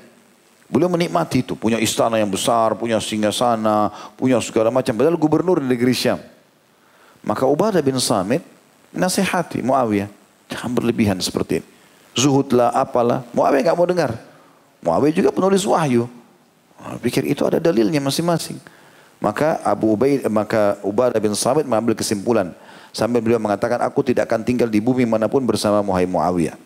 Beliau 0.66 0.91
menikmati 0.91 1.47
itu, 1.47 1.55
punya 1.55 1.78
istana 1.78 2.18
yang 2.18 2.32
besar, 2.32 2.74
punya 2.74 2.99
singgasana, 2.99 3.95
punya 4.18 4.43
segala 4.43 4.74
macam. 4.74 4.91
Padahal 4.91 5.14
gubernur 5.14 5.62
di 5.62 5.70
negeri 5.70 5.95
Syam. 5.95 6.18
Maka 7.22 7.47
Ubadah 7.47 7.78
bin 7.78 7.95
Samit 8.03 8.43
nasihati 8.91 9.62
Muawiyah. 9.62 10.11
Jangan 10.51 10.70
berlebihan 10.74 11.16
seperti 11.22 11.62
ini. 11.62 11.66
Zuhudlah, 12.18 12.74
apalah. 12.74 13.22
Muawiyah 13.30 13.70
nggak 13.70 13.78
mau 13.78 13.87
dengar. 13.87 14.18
Muawiyah 14.82 15.14
juga 15.14 15.30
penulis 15.30 15.62
wahyu. 15.62 16.11
Pikir 17.00 17.24
itu 17.24 17.44
ada 17.46 17.62
dalilnya 17.62 18.00
masing-masing. 18.02 18.58
Maka 19.22 19.62
Abu 19.64 19.94
Ubaid, 19.96 20.26
maka 20.28 20.76
Ubadah 20.84 21.16
bin 21.16 21.32
Samit 21.32 21.64
mengambil 21.64 21.96
kesimpulan. 21.96 22.52
Sambil 22.92 23.24
beliau 23.24 23.40
mengatakan, 23.40 23.80
aku 23.80 24.04
tidak 24.04 24.28
akan 24.28 24.44
tinggal 24.44 24.68
di 24.68 24.78
bumi 24.84 25.08
mana 25.08 25.26
pun 25.26 25.40
bersama 25.42 25.80
Muhammad 25.80 26.12
Muawiyah. 26.12 26.56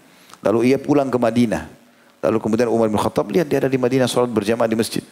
Lalu 0.42 0.74
ia 0.74 0.78
pulang 0.80 1.06
ke 1.06 1.16
Madinah. 1.16 1.70
Lalu 2.18 2.38
kemudian 2.42 2.66
Umar 2.66 2.90
bin 2.90 2.98
Khattab 2.98 3.30
lihat 3.30 3.46
dia 3.46 3.62
ada 3.62 3.70
di 3.70 3.78
Madinah 3.78 4.10
sholat 4.10 4.28
berjamaah 4.28 4.66
di 4.66 4.74
masjid. 4.74 5.06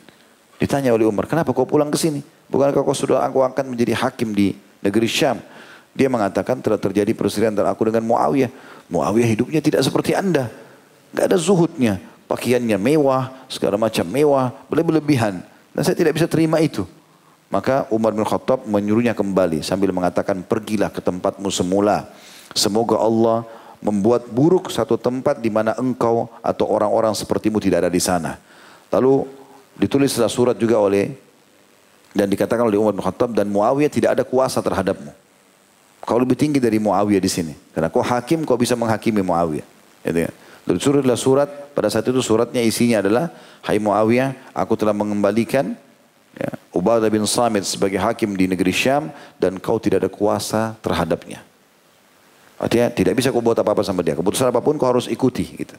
Ditanya 0.59 0.91
oleh 0.91 1.07
Umar, 1.07 1.31
kenapa 1.31 1.55
kau 1.55 1.69
pulang 1.69 1.87
ke 1.87 1.99
sini? 2.01 2.25
Bukankah 2.51 2.83
kau 2.83 2.97
sudah 2.97 3.23
aku 3.23 3.47
akan 3.47 3.77
menjadi 3.77 3.95
hakim 3.95 4.35
di 4.35 4.59
negeri 4.83 5.07
Syam? 5.07 5.39
Dia 5.95 6.11
mengatakan 6.11 6.59
telah 6.61 6.83
terjadi 6.83 7.15
perselisihan 7.15 7.55
antara 7.55 7.71
aku 7.71 7.87
dengan 7.89 8.03
Muawiyah. 8.11 8.51
Muawiyah 8.91 9.29
hidupnya 9.39 9.61
tidak 9.63 9.87
seperti 9.87 10.19
anda. 10.19 10.51
Gak 11.15 11.31
ada 11.31 11.39
zuhudnya 11.39 12.03
pakaiannya 12.27 12.79
mewah, 12.79 13.33
segala 13.47 13.79
macam 13.79 14.07
mewah, 14.07 14.53
berlebihan. 14.71 15.43
Dan 15.75 15.83
saya 15.83 15.97
tidak 15.99 16.19
bisa 16.19 16.27
terima 16.27 16.59
itu. 16.63 16.87
Maka 17.47 17.87
Umar 17.95 18.11
bin 18.11 18.27
Khattab 18.27 18.67
menyuruhnya 18.67 19.15
kembali 19.15 19.63
sambil 19.63 19.95
mengatakan 19.95 20.43
pergilah 20.43 20.91
ke 20.91 20.99
tempatmu 20.99 21.47
semula. 21.55 22.11
Semoga 22.59 22.99
Allah 22.99 23.47
membuat 23.79 24.27
buruk 24.27 24.67
satu 24.73 24.99
tempat 24.99 25.39
di 25.39 25.47
mana 25.47 25.77
engkau 25.79 26.27
atau 26.43 26.67
orang-orang 26.67 27.15
sepertimu 27.15 27.63
tidak 27.63 27.87
ada 27.87 27.91
di 27.93 28.03
sana. 28.03 28.35
Lalu 28.91 29.31
ditulislah 29.79 30.31
surat 30.31 30.59
juga 30.59 30.79
oleh 30.81 31.27
Dan 32.17 32.33
dikatakan 32.33 32.65
oleh 32.65 32.81
Umar 32.81 32.97
bin 32.97 33.05
Khattab 33.05 33.37
dan 33.37 33.45
Muawiyah 33.53 33.93
tidak 33.93 34.17
ada 34.17 34.25
kuasa 34.25 34.65
terhadapmu. 34.65 35.13
Kau 36.01 36.17
lebih 36.17 36.33
tinggi 36.33 36.57
dari 36.57 36.81
Muawiyah 36.81 37.21
di 37.21 37.29
sini. 37.29 37.53
Karena 37.77 37.93
kau 37.93 38.01
hakim, 38.01 38.41
kau 38.49 38.57
bisa 38.57 38.73
menghakimi 38.73 39.21
Muawiyah. 39.21 39.69
Gitu 40.01 40.25
ya. 40.25 40.33
Lalu 40.67 40.79
suratlah 40.83 41.19
surat, 41.19 41.49
pada 41.73 41.87
saat 41.87 42.03
itu 42.11 42.19
suratnya 42.19 42.59
isinya 42.59 42.99
adalah, 42.99 43.31
Hai 43.63 43.79
Muawiyah, 43.79 44.51
aku 44.51 44.75
telah 44.75 44.91
mengembalikan 44.91 45.79
ya, 46.35 46.51
Ubadah 46.75 47.07
bin 47.07 47.23
Samit 47.23 47.63
sebagai 47.63 48.03
hakim 48.03 48.35
di 48.35 48.51
negeri 48.51 48.75
Syam 48.75 49.15
dan 49.39 49.63
kau 49.63 49.79
tidak 49.79 50.03
ada 50.03 50.11
kuasa 50.11 50.75
terhadapnya. 50.83 51.47
Artinya 52.59 52.91
tidak 52.91 53.15
bisa 53.15 53.31
kau 53.31 53.39
buat 53.39 53.55
apa-apa 53.55 53.87
sama 53.87 54.03
dia. 54.03 54.19
Keputusan 54.19 54.51
apa 54.51 54.59
pun 54.59 54.75
kau 54.75 54.91
harus 54.91 55.07
ikuti. 55.07 55.47
Gitu. 55.55 55.77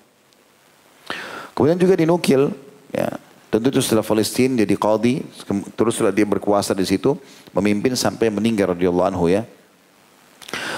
Kemudian 1.51 1.75
juga 1.75 1.97
dinukil, 1.99 2.53
ya, 2.95 3.11
tentu 3.51 3.67
itu 3.73 3.81
setelah 3.83 4.05
Palestina 4.05 4.63
jadi 4.63 4.77
qadi, 4.77 5.25
terus 5.75 5.99
setelah 5.99 6.15
dia 6.15 6.23
berkuasa 6.23 6.71
di 6.71 6.87
situ, 6.87 7.19
memimpin 7.51 7.97
sampai 7.97 8.31
meninggal 8.31 8.71
radhiyallahu 8.71 9.09
anhu 9.09 9.27
ya. 9.27 9.43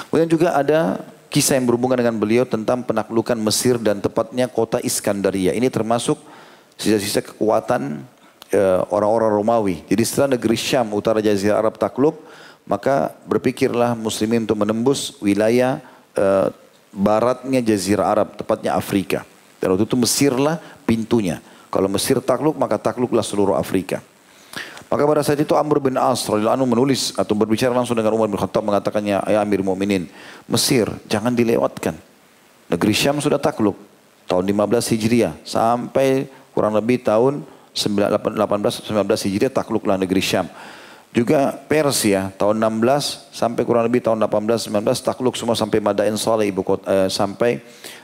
Kemudian 0.09 0.31
juga 0.31 0.57
ada 0.57 1.03
kisah 1.29 1.55
yang 1.61 1.69
berhubungan 1.69 2.01
dengan 2.01 2.17
beliau 2.17 2.43
tentang 2.43 2.81
penaklukan 2.81 3.37
Mesir 3.37 3.77
dan 3.77 4.01
tepatnya 4.01 4.49
kota 4.49 4.81
Iskandaria. 4.81 5.53
Ini 5.53 5.69
termasuk 5.69 6.17
sisa-sisa 6.75 7.21
kekuatan 7.21 8.01
eh, 8.49 8.81
orang-orang 8.89 9.31
Romawi. 9.31 9.75
Jadi 9.85 10.03
setelah 10.03 10.35
negeri 10.35 10.57
Syam, 10.57 10.91
utara 10.97 11.21
Jazirah 11.21 11.61
Arab 11.61 11.77
takluk, 11.77 12.17
maka 12.69 13.13
berpikirlah 13.25 13.97
muslimin 13.97 14.45
untuk 14.45 14.61
menembus 14.61 15.17
wilayah 15.25 15.81
uh, 16.13 16.53
baratnya 16.93 17.65
Jazirah 17.65 18.13
Arab, 18.13 18.37
tepatnya 18.37 18.77
Afrika. 18.77 19.25
Dan 19.57 19.73
waktu 19.73 19.89
itu 19.89 19.97
Mesirlah 19.97 20.61
pintunya. 20.85 21.41
Kalau 21.73 21.89
Mesir 21.89 22.21
takluk, 22.21 22.53
maka 22.61 22.77
takluklah 22.77 23.25
seluruh 23.25 23.57
Afrika. 23.57 24.05
Maka 24.89 25.05
pada 25.05 25.21
saat 25.21 25.37
itu 25.37 25.53
Amr 25.53 25.77
bin 25.77 25.95
As 26.01 26.25
radhiyallahu 26.25 26.65
menulis 26.65 27.13
atau 27.13 27.37
berbicara 27.37 27.69
langsung 27.69 27.93
dengan 27.93 28.17
Umar 28.17 28.25
bin 28.25 28.41
Khattab 28.41 28.65
mengatakannya, 28.65 29.21
"Ya 29.29 29.39
Amir 29.45 29.61
Mu'minin, 29.61 30.09
Mesir 30.49 30.89
jangan 31.05 31.29
dilewatkan. 31.29 31.93
Negeri 32.73 32.93
Syam 32.97 33.21
sudah 33.21 33.37
takluk 33.37 33.77
tahun 34.25 34.49
15 34.49 34.89
Hijriah 34.89 35.37
sampai 35.45 36.29
kurang 36.57 36.73
lebih 36.73 37.05
tahun 37.05 37.45
18 37.73 38.37
19 38.37 39.25
Hijriah 39.25 39.53
takluklah 39.53 39.97
negeri 39.97 40.21
Syam. 40.25 40.49
Juga 41.09 41.57
Persia 41.65 42.29
tahun 42.37 42.61
16 42.61 43.33
sampai 43.33 43.65
kurang 43.65 43.89
lebih 43.89 44.05
tahun 44.05 44.21
18 44.21 44.69
19 44.69 44.85
takluk 45.01 45.33
semua 45.33 45.57
sampai 45.57 45.81
Madain 45.81 46.13
Saleh 46.17 46.53
ibu 46.53 46.61
kota 46.61 46.85
eh, 46.85 47.09
sampai 47.09 47.61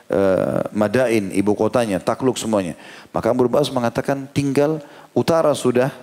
eh, 0.09 0.61
Madain 0.73 1.29
ibu 1.29 1.53
kotanya 1.53 2.01
takluk 2.01 2.37
semuanya. 2.37 2.73
Maka 3.13 3.29
Amr 3.29 3.45
bin 3.45 3.61
As 3.61 3.69
mengatakan 3.69 4.25
tinggal 4.33 4.81
utara 5.13 5.53
sudah 5.53 5.93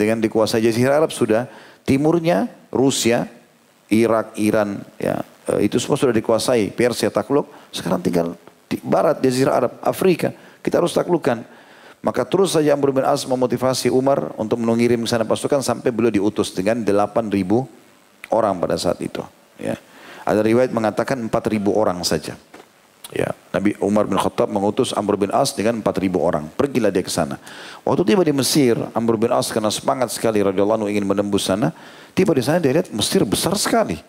kan 0.00 0.18
dikuasai 0.22 0.64
Jazirah 0.64 1.04
Arab 1.04 1.12
sudah, 1.12 1.50
timurnya 1.84 2.48
Rusia, 2.72 3.28
Irak, 3.92 4.32
Iran, 4.40 4.80
ya 4.96 5.20
eh, 5.52 5.68
itu 5.68 5.76
semua 5.76 6.00
sudah 6.00 6.14
dikuasai. 6.16 6.72
Persia 6.72 7.12
takluk, 7.12 7.50
sekarang 7.74 8.00
tinggal 8.00 8.38
di 8.70 8.80
barat 8.80 9.20
Jazirah 9.20 9.52
Arab, 9.52 9.72
Afrika. 9.84 10.32
Kita 10.64 10.80
harus 10.80 10.94
taklukkan. 10.96 11.44
Maka 12.02 12.26
terus 12.26 12.58
saja 12.58 12.74
Amr 12.74 12.90
bin 12.90 13.06
As 13.06 13.22
memotivasi 13.22 13.86
Umar 13.86 14.34
untuk 14.34 14.58
mengirim 14.58 15.06
ke 15.06 15.08
sana 15.10 15.22
pasukan 15.22 15.62
sampai 15.62 15.94
beliau 15.94 16.10
diutus 16.10 16.50
dengan 16.50 16.82
8 16.82 17.30
ribu 17.30 17.62
orang 18.26 18.58
pada 18.58 18.74
saat 18.74 18.98
itu. 18.98 19.22
Ya. 19.62 19.78
Ada 20.26 20.42
riwayat 20.42 20.74
mengatakan 20.74 21.14
4 21.22 21.30
ribu 21.46 21.70
orang 21.78 22.02
saja. 22.02 22.34
Ya, 23.12 23.36
Nabi 23.52 23.76
Umar 23.84 24.08
bin 24.08 24.16
Khattab 24.16 24.48
mengutus 24.48 24.96
Amr 24.96 25.20
bin 25.20 25.28
As 25.36 25.52
dengan 25.52 25.84
4000 25.84 26.16
orang. 26.16 26.48
Pergilah 26.56 26.88
dia 26.88 27.04
ke 27.04 27.12
sana. 27.12 27.36
Waktu 27.84 28.08
tiba 28.08 28.24
di 28.24 28.32
Mesir, 28.32 28.80
Amr 28.96 29.20
bin 29.20 29.28
As 29.28 29.52
karena 29.52 29.68
semangat 29.68 30.08
sekali 30.16 30.40
radhiyallahu 30.40 30.80
anhu 30.80 30.88
ingin 30.88 31.04
menembus 31.04 31.44
sana, 31.44 31.76
tiba 32.16 32.32
di 32.32 32.40
sana 32.40 32.56
dia 32.56 32.72
lihat 32.72 32.88
Mesir 32.88 33.20
besar 33.28 33.52
sekali. 33.60 34.00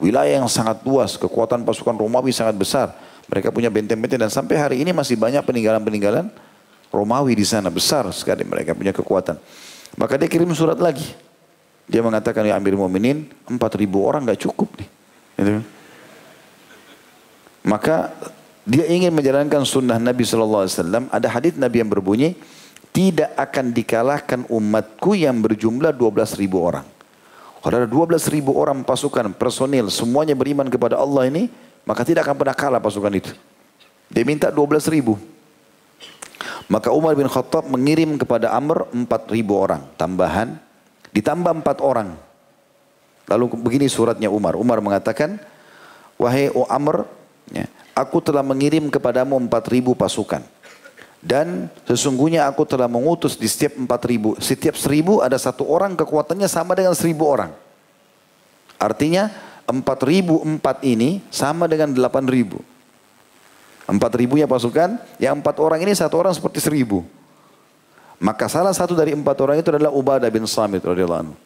Wilayah 0.00 0.40
yang 0.40 0.48
sangat 0.48 0.80
luas, 0.88 1.20
kekuatan 1.20 1.68
pasukan 1.68 2.00
Romawi 2.00 2.32
sangat 2.32 2.56
besar. 2.56 2.96
Mereka 3.28 3.52
punya 3.52 3.68
benteng-benteng 3.68 4.24
dan 4.24 4.32
sampai 4.32 4.56
hari 4.56 4.76
ini 4.80 4.92
masih 4.96 5.20
banyak 5.20 5.44
peninggalan-peninggalan 5.44 6.32
Romawi 6.88 7.36
di 7.36 7.44
sana 7.44 7.68
besar 7.68 8.08
sekali 8.16 8.40
mereka 8.40 8.72
punya 8.72 8.96
kekuatan. 8.96 9.36
Maka 10.00 10.16
dia 10.16 10.32
kirim 10.32 10.48
surat 10.56 10.80
lagi. 10.80 11.04
Dia 11.84 12.00
mengatakan 12.00 12.40
ya 12.48 12.56
Amir 12.56 12.72
Mu'minin 12.72 13.28
4000 13.44 13.60
orang 14.00 14.24
nggak 14.24 14.40
cukup 14.48 14.68
nih. 14.80 14.88
Gitu. 15.36 15.52
Maka 17.66 18.14
dia 18.66 18.82
ingin 18.90 19.14
menjalankan 19.14 19.62
sunnah 19.62 19.94
Nabi 20.02 20.26
Sallallahu 20.26 20.66
Alaihi 20.66 20.74
Wasallam. 20.74 21.04
Ada 21.14 21.30
hadis 21.30 21.54
Nabi 21.54 21.86
yang 21.86 21.90
berbunyi, 21.90 22.34
tidak 22.90 23.30
akan 23.38 23.70
dikalahkan 23.70 24.40
umatku 24.50 25.14
yang 25.14 25.38
berjumlah 25.38 25.94
12 25.94 26.34
ribu 26.42 26.66
orang. 26.66 26.82
Kalau 27.62 27.76
ada 27.78 27.86
12 27.86 28.26
ribu 28.26 28.58
orang 28.58 28.82
pasukan, 28.82 29.30
personil, 29.38 29.86
semuanya 29.86 30.34
beriman 30.34 30.66
kepada 30.66 30.98
Allah 30.98 31.30
ini, 31.30 31.46
maka 31.86 32.02
tidak 32.02 32.26
akan 32.26 32.36
pernah 32.42 32.56
kalah 32.58 32.82
pasukan 32.82 33.14
itu. 33.14 33.30
Dia 34.10 34.26
minta 34.26 34.50
12 34.50 34.90
ribu. 34.90 35.14
Maka 36.66 36.90
Umar 36.90 37.14
bin 37.14 37.30
Khattab 37.30 37.70
mengirim 37.70 38.18
kepada 38.18 38.50
Amr 38.50 38.90
4 38.90 39.06
ribu 39.30 39.54
orang 39.54 39.86
tambahan, 39.94 40.58
ditambah 41.14 41.62
4 41.62 41.78
orang. 41.78 42.18
Lalu 43.30 43.44
begini 43.62 43.86
suratnya 43.86 44.26
Umar. 44.26 44.58
Umar 44.58 44.82
mengatakan, 44.82 45.38
wahai 46.18 46.50
O 46.50 46.66
Amr, 46.66 47.06
ya, 47.54 47.70
aku 47.96 48.20
telah 48.20 48.44
mengirim 48.44 48.92
kepadamu 48.92 49.40
empat 49.40 49.72
ribu 49.72 49.96
pasukan. 49.96 50.44
Dan 51.24 51.72
sesungguhnya 51.88 52.44
aku 52.46 52.68
telah 52.68 52.86
mengutus 52.86 53.34
di 53.34 53.48
setiap 53.48 53.74
empat 53.80 54.04
ribu. 54.06 54.36
Setiap 54.38 54.76
seribu 54.76 55.24
ada 55.24 55.34
satu 55.40 55.64
orang 55.66 55.96
kekuatannya 55.96 56.46
sama 56.46 56.76
dengan 56.76 56.92
seribu 56.92 57.24
orang. 57.26 57.50
Artinya 58.76 59.32
empat 59.66 60.04
ribu 60.06 60.44
empat 60.44 60.84
ini 60.84 61.24
sama 61.32 61.66
dengan 61.66 61.90
delapan 61.90 62.28
ribu. 62.28 62.60
Empat 63.86 64.12
ribunya 64.18 64.46
pasukan, 64.50 64.98
yang 65.22 65.38
empat 65.42 65.56
orang 65.62 65.82
ini 65.82 65.94
satu 65.94 66.18
orang 66.18 66.34
seperti 66.34 66.58
seribu. 66.58 67.06
Maka 68.18 68.46
salah 68.50 68.74
satu 68.74 68.98
dari 68.98 69.14
empat 69.14 69.36
orang 69.42 69.62
itu 69.62 69.70
adalah 69.70 69.94
Ubadah 69.94 70.30
bin 70.30 70.46
Samit 70.46 70.82
radhiyallahu 70.82 71.22
anhu. 71.26 71.36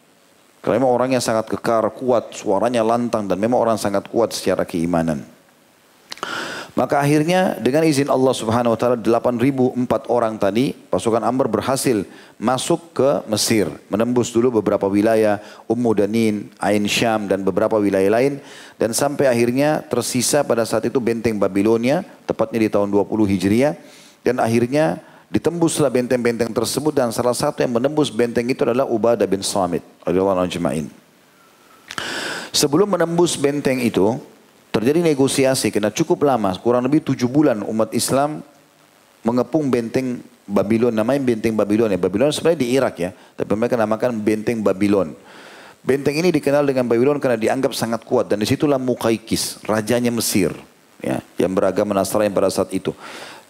Karena 0.61 0.77
memang 0.77 0.93
orangnya 0.93 1.21
sangat 1.25 1.49
kekar, 1.49 1.89
kuat, 1.97 2.37
suaranya 2.37 2.85
lantang 2.85 3.25
dan 3.25 3.41
memang 3.41 3.61
orang 3.61 3.79
sangat 3.81 4.09
kuat 4.13 4.37
secara 4.37 4.69
keimanan. 4.69 5.25
Maka 6.79 7.03
akhirnya 7.03 7.59
dengan 7.59 7.83
izin 7.83 8.07
Allah 8.07 8.31
subhanahu 8.31 8.73
wa 8.73 8.79
ta'ala 8.79 8.97
8.004 8.97 10.07
orang 10.07 10.39
tadi 10.39 10.71
pasukan 10.73 11.21
Amr 11.21 11.51
berhasil 11.51 12.07
masuk 12.39 12.95
ke 12.95 13.11
Mesir. 13.27 13.67
Menembus 13.91 14.31
dulu 14.31 14.63
beberapa 14.63 14.87
wilayah 14.87 15.43
Ummu 15.67 15.91
Danin, 15.99 16.47
Ain 16.63 16.87
Syam 16.87 17.27
dan 17.27 17.43
beberapa 17.43 17.77
wilayah 17.77 18.09
lain. 18.09 18.39
Dan 18.79 18.95
sampai 18.95 19.27
akhirnya 19.27 19.83
tersisa 19.83 20.47
pada 20.47 20.63
saat 20.63 20.87
itu 20.87 21.03
benteng 21.03 21.37
Babilonia 21.37 22.07
tepatnya 22.25 22.63
di 22.63 22.69
tahun 22.71 22.89
20 22.89 23.29
Hijriah. 23.29 23.75
Dan 24.23 24.39
akhirnya 24.39 25.03
ditembuslah 25.31 25.91
benteng-benteng 25.91 26.51
tersebut 26.55 26.95
dan 26.95 27.11
salah 27.11 27.35
satu 27.35 27.63
yang 27.67 27.77
menembus 27.77 28.11
benteng 28.15 28.47
itu 28.47 28.63
adalah 28.63 28.87
Ubadah 28.87 29.27
bin 29.27 29.43
Samit. 29.43 29.83
Sebelum 32.51 32.89
menembus 32.91 33.39
benteng 33.39 33.79
itu, 33.79 34.19
Terjadi 34.81 35.05
negosiasi 35.13 35.69
karena 35.69 35.93
cukup 35.93 36.25
lama, 36.25 36.57
kurang 36.57 36.81
lebih 36.89 37.05
tujuh 37.05 37.29
bulan 37.29 37.61
umat 37.69 37.93
Islam 37.93 38.41
mengepung 39.21 39.69
benteng 39.69 40.25
Babylon, 40.49 40.97
namanya 40.97 41.21
benteng 41.21 41.53
Babylon 41.53 41.93
ya. 41.93 42.01
Babylon 42.01 42.33
sebenarnya 42.33 42.61
di 42.65 42.69
Irak 42.73 42.95
ya, 42.97 43.13
tapi 43.13 43.53
mereka 43.61 43.77
namakan 43.77 44.17
benteng 44.25 44.65
Babylon. 44.65 45.13
Benteng 45.85 46.17
ini 46.17 46.33
dikenal 46.33 46.65
dengan 46.65 46.89
Babylon 46.89 47.21
karena 47.21 47.37
dianggap 47.37 47.77
sangat 47.77 48.09
kuat 48.09 48.33
dan 48.33 48.41
di 48.41 48.49
situlah 48.49 48.81
Mukaikis, 48.81 49.61
rajanya 49.69 50.09
Mesir, 50.09 50.57
ya, 51.05 51.21
yang 51.37 51.53
beragama 51.53 51.93
Nasrani 51.93 52.33
pada 52.33 52.49
saat 52.49 52.73
itu. 52.73 52.97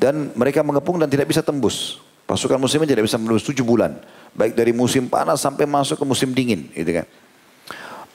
Dan 0.03 0.35
mereka 0.35 0.67
mengepung 0.67 0.99
dan 0.99 1.07
tidak 1.07 1.31
bisa 1.31 1.47
tembus. 1.47 2.03
Pasukan 2.27 2.59
muslim 2.59 2.83
tidak 2.91 3.07
bisa 3.07 3.23
menembus 3.23 3.47
tujuh 3.47 3.63
bulan. 3.63 3.95
Baik 4.35 4.59
dari 4.59 4.75
musim 4.75 5.07
panas 5.07 5.47
sampai 5.47 5.63
masuk 5.63 5.95
ke 5.95 6.03
musim 6.03 6.35
dingin. 6.35 6.67
Gitu 6.75 6.91
kan. 6.91 7.07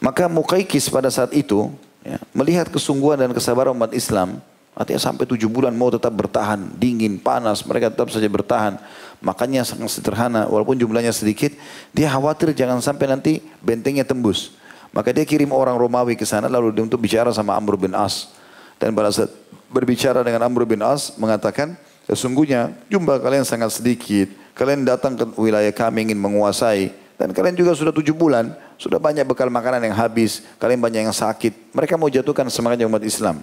Maka 0.04 0.28
Mukaikis 0.28 0.92
pada 0.92 1.08
saat 1.08 1.32
itu 1.32 1.72
Ya, 2.06 2.22
melihat 2.38 2.70
kesungguhan 2.70 3.18
dan 3.18 3.34
kesabaran 3.34 3.74
umat 3.74 3.90
Islam, 3.90 4.38
artinya 4.78 5.02
sampai 5.02 5.26
tujuh 5.26 5.50
bulan 5.50 5.74
mau 5.74 5.90
tetap 5.90 6.14
bertahan, 6.14 6.78
dingin, 6.78 7.18
panas, 7.18 7.66
mereka 7.66 7.90
tetap 7.90 8.14
saja 8.14 8.30
bertahan. 8.30 8.78
Makanya 9.26 9.66
sangat 9.66 9.90
sederhana, 9.90 10.46
walaupun 10.46 10.78
jumlahnya 10.78 11.10
sedikit, 11.10 11.50
dia 11.98 12.06
khawatir 12.14 12.54
jangan 12.54 12.78
sampai 12.78 13.10
nanti 13.10 13.42
bentengnya 13.66 14.06
tembus. 14.06 14.54
Maka 14.94 15.10
dia 15.12 15.26
kirim 15.26 15.50
orang 15.50 15.76
Romawi 15.76 16.14
ke 16.14 16.24
sana 16.24 16.46
lalu 16.46 16.72
dia 16.72 16.86
untuk 16.86 17.02
bicara 17.02 17.34
sama 17.34 17.58
Amr 17.58 17.76
bin 17.76 17.92
As. 17.92 18.32
Dan 18.80 18.94
pada 18.94 19.12
saat 19.12 19.34
berbicara 19.68 20.24
dengan 20.24 20.46
Amr 20.48 20.64
bin 20.64 20.80
As 20.86 21.18
mengatakan, 21.20 21.76
sesungguhnya 22.08 22.72
jumlah 22.88 23.20
kalian 23.20 23.44
sangat 23.44 23.76
sedikit. 23.76 24.32
Kalian 24.56 24.88
datang 24.88 25.20
ke 25.20 25.26
wilayah 25.36 25.74
kami 25.76 26.08
ingin 26.08 26.16
menguasai. 26.16 26.96
Dan 27.20 27.36
kalian 27.36 27.60
juga 27.60 27.76
sudah 27.76 27.92
tujuh 27.92 28.16
bulan. 28.16 28.56
Sudah 28.76 29.00
banyak 29.00 29.24
bekal 29.24 29.48
makanan 29.48 29.88
yang 29.88 29.96
habis, 29.96 30.44
kalian 30.60 30.84
banyak 30.84 31.08
yang 31.08 31.16
sakit. 31.16 31.72
Mereka 31.72 31.96
mau 31.96 32.12
jatuhkan 32.12 32.48
semangatnya 32.52 32.88
umat 32.88 33.04
Islam. 33.04 33.40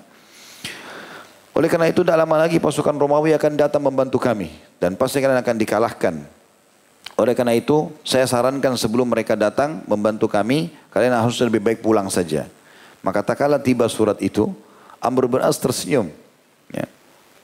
Oleh 1.53 1.69
karena 1.69 1.89
itu 1.93 2.01
tidak 2.01 2.17
lama 2.25 2.37
lagi 2.49 2.57
pasukan 2.57 2.97
Romawi 2.97 3.37
akan 3.37 3.53
datang 3.57 3.85
membantu 3.85 4.17
kami. 4.17 4.49
Dan 4.81 4.97
pasti 4.97 5.21
kalian 5.21 5.39
akan 5.39 5.57
dikalahkan 5.61 6.17
Oleh 7.21 7.37
karena 7.37 7.53
itu, 7.53 7.93
saya 8.03 8.25
sarankan 8.25 8.73
sebelum 8.75 9.05
mereka 9.05 9.37
datang 9.37 9.85
membantu 9.85 10.33
kami, 10.33 10.73
kalian 10.89 11.13
harus 11.13 11.37
lebih 11.45 11.61
baik 11.61 11.85
pulang 11.85 12.09
saja. 12.09 12.49
Maka 13.05 13.21
tak 13.21 13.45
kala 13.45 13.61
tiba 13.61 13.85
surat 13.85 14.17
itu, 14.25 14.49
Amr 14.97 15.29
bin 15.29 15.43
As 15.45 15.61
tersenyum. 15.61 16.09
Ya. 16.73 16.89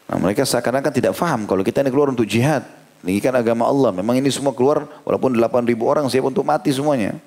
Nah, 0.09 0.17
mereka 0.17 0.47
seakan-akan 0.49 0.89
tidak 0.95 1.13
faham 1.13 1.45
kalau 1.45 1.61
kita 1.61 1.85
ini 1.85 1.93
keluar 1.93 2.09
untuk 2.09 2.25
jihad. 2.25 2.65
Ini 3.05 3.21
kan 3.23 3.35
agama 3.37 3.69
Allah. 3.69 3.93
Memang 3.95 4.17
ini 4.19 4.27
semua 4.33 4.57
keluar 4.57 4.89
walaupun 5.05 5.37
8 5.37 5.69
ribu 5.69 5.87
orang 5.87 6.09
siap 6.11 6.27
untuk 6.27 6.43
mati 6.43 6.73
semuanya. 6.75 7.21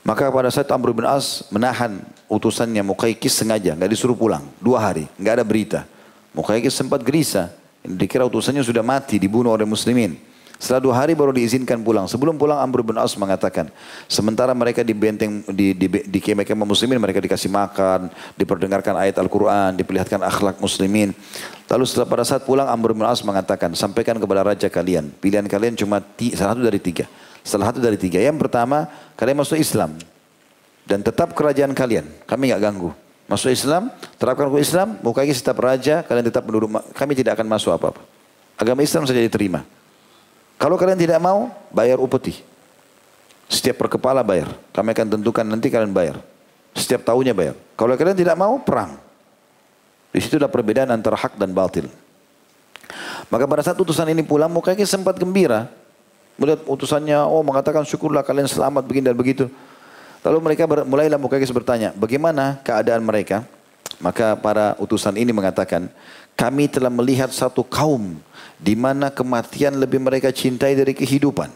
Maka 0.00 0.32
pada 0.32 0.48
saat 0.48 0.68
Amr 0.72 0.96
bin 0.96 1.04
As 1.04 1.44
menahan 1.52 2.00
utusannya 2.24 2.80
Mukaikis 2.80 3.36
sengaja, 3.36 3.76
nggak 3.76 3.90
disuruh 3.92 4.16
pulang. 4.16 4.48
Dua 4.56 4.80
hari, 4.80 5.04
nggak 5.20 5.34
ada 5.40 5.44
berita. 5.44 5.80
Mukaikis 6.32 6.72
sempat 6.72 7.04
gelisah. 7.04 7.52
Dikira 7.80 8.24
utusannya 8.28 8.64
sudah 8.64 8.84
mati, 8.84 9.16
dibunuh 9.16 9.56
oleh 9.56 9.64
muslimin. 9.64 10.16
Setelah 10.60 10.84
dua 10.84 10.94
hari 11.00 11.16
baru 11.16 11.32
diizinkan 11.32 11.80
pulang. 11.80 12.04
Sebelum 12.04 12.36
pulang 12.36 12.60
Amr 12.60 12.84
bin 12.84 13.00
As 13.00 13.16
mengatakan, 13.16 13.72
sementara 14.04 14.52
mereka 14.52 14.84
di 14.84 14.92
benteng 14.92 15.40
di 15.48 15.72
di, 15.72 15.88
di 15.88 16.18
kemah 16.20 16.68
muslimin 16.68 17.00
mereka 17.00 17.16
dikasih 17.16 17.48
makan, 17.48 18.12
diperdengarkan 18.36 18.92
ayat 18.92 19.16
Al-Qur'an, 19.16 19.72
diperlihatkan 19.80 20.20
akhlak 20.20 20.60
muslimin. 20.60 21.16
Lalu 21.64 21.84
setelah 21.88 22.08
pada 22.12 22.24
saat 22.28 22.44
pulang 22.44 22.68
Amr 22.68 22.92
bin 22.92 23.08
As 23.08 23.24
mengatakan, 23.24 23.72
sampaikan 23.72 24.20
kepada 24.20 24.44
raja 24.44 24.68
kalian, 24.68 25.08
pilihan 25.16 25.48
kalian 25.48 25.80
cuma 25.80 26.04
salah 26.36 26.52
satu 26.52 26.60
dari 26.60 26.76
tiga. 26.76 27.08
Salah 27.42 27.72
satu 27.72 27.80
dari 27.80 27.96
tiga. 27.96 28.20
Yang 28.20 28.46
pertama, 28.46 28.88
kalian 29.16 29.40
masuk 29.40 29.56
Islam 29.56 29.96
dan 30.90 31.00
tetap 31.06 31.32
kerajaan 31.38 31.70
kalian. 31.70 32.06
Kami 32.26 32.50
nggak 32.50 32.62
ganggu. 32.62 32.90
Masuk 33.30 33.54
Islam, 33.54 33.94
terapkan 34.18 34.50
hukum 34.50 34.58
Islam, 34.58 34.98
mukanya 35.06 35.30
tetap 35.30 35.54
raja, 35.62 36.02
kalian 36.02 36.26
tetap 36.26 36.42
menurut 36.42 36.82
kami 36.98 37.14
tidak 37.14 37.38
akan 37.38 37.46
masuk 37.46 37.70
apa-apa. 37.70 38.02
Agama 38.58 38.82
Islam 38.82 39.06
saja 39.06 39.22
diterima. 39.22 39.62
Kalau 40.58 40.74
kalian 40.74 40.98
tidak 40.98 41.22
mau, 41.22 41.48
bayar 41.70 42.02
upeti. 42.02 42.42
Setiap 43.46 43.80
per 43.80 43.88
kepala 43.96 44.20
bayar. 44.26 44.50
Kami 44.74 44.92
akan 44.92 45.06
tentukan 45.16 45.46
nanti 45.46 45.70
kalian 45.70 45.94
bayar. 45.94 46.18
Setiap 46.74 47.06
tahunnya 47.06 47.32
bayar. 47.32 47.54
Kalau 47.78 47.94
kalian 47.94 48.18
tidak 48.18 48.36
mau, 48.36 48.58
perang. 48.60 48.98
Di 50.10 50.18
situ 50.18 50.36
ada 50.36 50.50
perbedaan 50.50 50.90
antara 50.90 51.14
hak 51.14 51.38
dan 51.38 51.54
batil. 51.54 51.86
Maka 53.30 53.46
pada 53.46 53.62
saat 53.62 53.78
utusan 53.78 54.10
ini 54.10 54.26
pulang, 54.26 54.50
mukanya 54.50 54.82
sempat 54.82 55.14
gembira. 55.16 55.70
Melihat 56.40 56.64
utusannya, 56.64 57.20
oh 57.20 57.44
mengatakan 57.44 57.84
syukurlah 57.84 58.24
kalian 58.24 58.48
selamat 58.48 58.88
begini 58.88 59.12
dan 59.12 59.16
begitu. 59.20 59.52
Lalu 60.24 60.38
mereka 60.40 60.64
ber, 60.64 60.88
mulailah 60.88 61.20
Mukakis 61.20 61.52
bertanya, 61.52 61.92
bagaimana 61.92 62.56
keadaan 62.64 63.04
mereka? 63.04 63.44
Maka 64.00 64.32
para 64.40 64.72
utusan 64.80 65.20
ini 65.20 65.28
mengatakan, 65.36 65.92
kami 66.32 66.72
telah 66.72 66.88
melihat 66.88 67.28
satu 67.28 67.60
kaum 67.60 68.16
di 68.56 68.72
mana 68.72 69.12
kematian 69.12 69.76
lebih 69.76 70.00
mereka 70.00 70.32
cintai 70.32 70.72
dari 70.72 70.96
kehidupan. 70.96 71.52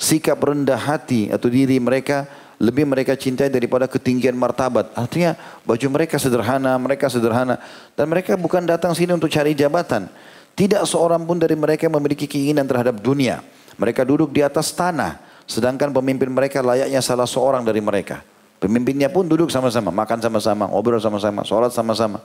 Sikap 0.00 0.40
rendah 0.40 0.80
hati 0.80 1.28
atau 1.28 1.52
diri 1.52 1.76
mereka 1.76 2.24
lebih 2.56 2.88
mereka 2.88 3.12
cintai 3.18 3.52
daripada 3.52 3.84
ketinggian 3.84 4.32
martabat. 4.32 4.88
Artinya 4.96 5.36
baju 5.68 5.86
mereka 5.92 6.16
sederhana, 6.16 6.72
mereka 6.80 7.12
sederhana. 7.12 7.60
Dan 7.92 8.08
mereka 8.08 8.40
bukan 8.40 8.64
datang 8.64 8.96
sini 8.96 9.12
untuk 9.12 9.28
cari 9.28 9.52
jabatan. 9.52 10.08
Tidak 10.54 10.86
seorang 10.86 11.26
pun 11.28 11.36
dari 11.36 11.58
mereka 11.58 11.90
memiliki 11.90 12.24
keinginan 12.24 12.64
terhadap 12.64 12.96
dunia. 13.02 13.44
Mereka 13.76 14.06
duduk 14.06 14.30
di 14.30 14.40
atas 14.40 14.70
tanah. 14.74 15.18
Sedangkan 15.44 15.92
pemimpin 15.92 16.32
mereka 16.32 16.64
layaknya 16.64 17.04
salah 17.04 17.28
seorang 17.28 17.66
dari 17.66 17.82
mereka. 17.82 18.24
Pemimpinnya 18.62 19.12
pun 19.12 19.28
duduk 19.28 19.52
sama-sama, 19.52 19.92
makan 19.92 20.24
sama-sama, 20.24 20.64
ngobrol 20.72 20.96
sama-sama, 20.96 21.44
sholat 21.44 21.68
sama-sama. 21.68 22.24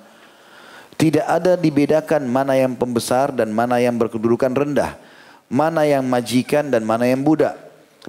Tidak 0.95 1.23
ada 1.27 1.59
dibedakan 1.59 2.27
mana 2.27 2.55
yang 2.55 2.75
pembesar 2.79 3.35
dan 3.35 3.51
mana 3.51 3.79
yang 3.79 3.99
berkedudukan 3.99 4.51
rendah. 4.51 4.95
Mana 5.51 5.83
yang 5.83 6.05
majikan 6.07 6.71
dan 6.71 6.87
mana 6.87 7.09
yang 7.09 7.25
budak. 7.25 7.57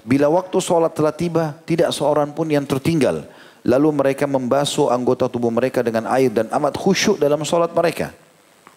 Bila 0.07 0.30
waktu 0.30 0.62
sholat 0.62 0.95
telah 0.95 1.11
tiba, 1.11 1.59
tidak 1.66 1.91
seorang 1.91 2.30
pun 2.30 2.47
yang 2.47 2.62
tertinggal. 2.62 3.26
Lalu 3.66 3.88
mereka 3.93 4.24
membasuh 4.30 4.95
anggota 4.95 5.26
tubuh 5.26 5.51
mereka 5.51 5.82
dengan 5.82 6.07
air 6.09 6.30
dan 6.30 6.47
amat 6.55 6.78
khusyuk 6.78 7.18
dalam 7.18 7.43
sholat 7.43 7.74
mereka. 7.74 8.14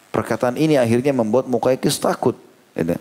Perkataan 0.09 0.57
ini 0.57 0.82
akhirnya 0.82 1.14
membuat 1.14 1.45
Mukaikis 1.45 2.01
takut. 2.01 2.38
Gitu. 2.74 2.97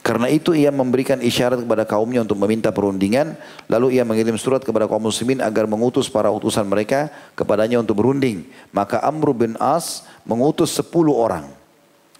Karena 0.00 0.30
itu 0.32 0.56
ia 0.56 0.72
memberikan 0.72 1.20
isyarat 1.20 1.60
kepada 1.60 1.84
kaumnya 1.84 2.24
untuk 2.24 2.40
meminta 2.40 2.72
perundingan. 2.72 3.36
Lalu 3.68 4.00
ia 4.00 4.08
mengirim 4.08 4.40
surat 4.40 4.64
kepada 4.64 4.88
kaum 4.88 5.04
muslimin 5.04 5.44
agar 5.44 5.68
mengutus 5.68 6.08
para 6.08 6.32
utusan 6.32 6.64
mereka 6.64 7.12
kepadanya 7.36 7.82
untuk 7.82 8.00
berunding. 8.00 8.48
Maka 8.72 9.04
Amr 9.04 9.36
bin 9.36 9.52
As 9.60 10.06
mengutus 10.24 10.72
sepuluh 10.72 11.12
orang 11.12 11.44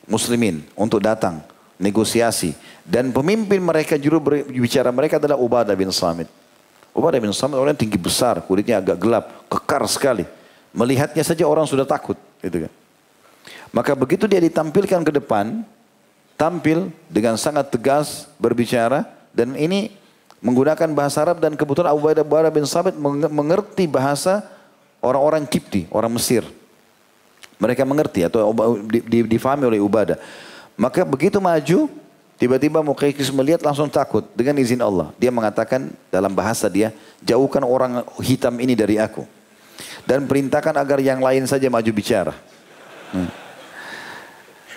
muslimin 0.05 0.61
untuk 0.77 1.01
datang 1.01 1.41
negosiasi. 1.81 2.53
Dan 2.85 3.15
pemimpin 3.15 3.63
mereka 3.63 3.97
juru 3.97 4.21
berbicara 4.21 4.93
mereka 4.93 5.17
adalah 5.17 5.39
Ubadah 5.41 5.73
bin 5.73 5.89
Samit. 5.95 6.29
Ubadah 6.93 7.21
bin 7.23 7.33
Samit 7.33 7.57
orang 7.57 7.79
tinggi 7.79 7.97
besar, 7.97 8.43
kulitnya 8.45 8.83
agak 8.83 8.99
gelap, 9.01 9.25
kekar 9.49 9.87
sekali. 9.89 10.27
Melihatnya 10.75 11.25
saja 11.25 11.47
orang 11.49 11.65
sudah 11.65 11.89
takut. 11.89 12.19
Gitu 12.43 12.69
kan. 12.69 12.73
Maka 13.73 13.93
begitu 13.97 14.25
dia 14.25 14.41
ditampilkan 14.41 15.01
ke 15.05 15.13
depan, 15.13 15.65
tampil 16.39 16.95
dengan 17.11 17.35
sangat 17.35 17.67
tegas 17.75 18.31
berbicara 18.39 19.03
dan 19.35 19.59
ini 19.59 19.91
menggunakan 20.39 20.87
bahasa 20.95 21.27
Arab 21.27 21.43
dan 21.43 21.59
kebetulan 21.59 21.91
Abu 21.91 22.07
Bakar 22.07 22.49
bin 22.55 22.63
Sabit 22.63 22.95
mengerti 23.27 23.91
bahasa 23.91 24.47
orang-orang 25.03 25.43
Kipti, 25.51 25.91
orang 25.91 26.15
Mesir. 26.15 26.47
Mereka 27.59 27.83
mengerti 27.83 28.23
atau 28.23 28.55
difahami 29.27 29.67
oleh 29.67 29.83
Ubadah. 29.83 30.15
Maka 30.79 31.03
begitu 31.03 31.43
maju, 31.43 31.91
tiba-tiba 32.39 32.79
Muqaykis 32.87 33.35
melihat 33.35 33.67
langsung 33.67 33.91
takut 33.91 34.23
dengan 34.39 34.55
izin 34.63 34.79
Allah. 34.79 35.11
Dia 35.19 35.35
mengatakan 35.35 35.91
dalam 36.07 36.31
bahasa 36.31 36.71
dia, 36.71 36.95
jauhkan 37.19 37.67
orang 37.67 38.07
hitam 38.23 38.55
ini 38.63 38.79
dari 38.79 38.95
aku. 38.95 39.27
Dan 40.07 40.31
perintahkan 40.31 40.79
agar 40.79 41.03
yang 41.03 41.19
lain 41.19 41.51
saja 41.51 41.67
maju 41.67 41.91
bicara. 41.91 42.35
Hmm. 43.11 43.48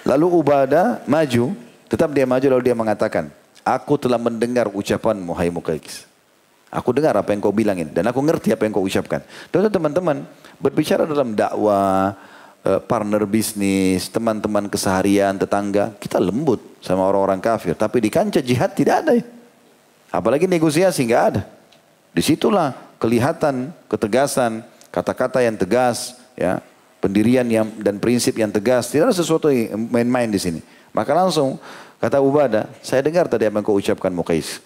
Lalu 0.01 0.27
Ubadah 0.41 1.05
maju, 1.05 1.53
tetap 1.85 2.09
dia 2.09 2.25
maju 2.25 2.45
lalu 2.57 2.63
dia 2.65 2.77
mengatakan, 2.77 3.29
aku 3.61 3.97
telah 4.01 4.17
mendengar 4.17 4.69
ucapanmu 4.71 5.31
hai 5.37 5.53
Mukaikis. 5.53 6.09
Aku 6.71 6.95
dengar 6.95 7.19
apa 7.19 7.35
yang 7.35 7.43
kau 7.43 7.51
bilangin 7.51 7.91
dan 7.91 8.07
aku 8.07 8.23
ngerti 8.23 8.55
apa 8.55 8.63
yang 8.63 8.71
kau 8.71 8.87
ucapkan. 8.87 9.19
Dan 9.51 9.67
teman-teman 9.67 10.23
berbicara 10.55 11.03
dalam 11.03 11.35
dakwah, 11.35 12.15
eh, 12.63 12.79
partner 12.79 13.27
bisnis, 13.27 14.07
teman-teman 14.07 14.71
keseharian, 14.71 15.35
tetangga, 15.35 15.91
kita 15.99 16.15
lembut 16.15 16.63
sama 16.79 17.03
orang-orang 17.03 17.43
kafir. 17.43 17.75
Tapi 17.75 17.99
di 17.99 18.09
kancah 18.09 18.39
jihad 18.39 18.71
tidak 18.71 19.03
ada. 19.03 19.19
Apalagi 20.15 20.47
negosiasi 20.47 21.03
nggak 21.03 21.23
ada. 21.35 21.41
Di 22.15 22.23
situlah 22.23 22.71
kelihatan 22.99 23.75
ketegasan, 23.91 24.63
kata-kata 24.95 25.43
yang 25.43 25.59
tegas, 25.59 26.15
ya 26.39 26.63
pendirian 27.01 27.43
yang 27.49 27.67
dan 27.81 27.97
prinsip 27.97 28.37
yang 28.37 28.53
tegas. 28.53 28.93
Tidak 28.93 29.09
ada 29.09 29.15
sesuatu 29.17 29.49
yang 29.49 29.89
main-main 29.89 30.29
di 30.29 30.37
sini. 30.37 30.61
Maka 30.93 31.11
langsung 31.17 31.57
kata 31.97 32.21
Ubada, 32.21 32.69
saya 32.85 33.01
dengar 33.01 33.25
tadi 33.25 33.49
apa 33.49 33.59
yang 33.59 33.65
kau 33.65 33.75
ucapkan 33.75 34.13
Mukais. 34.13 34.61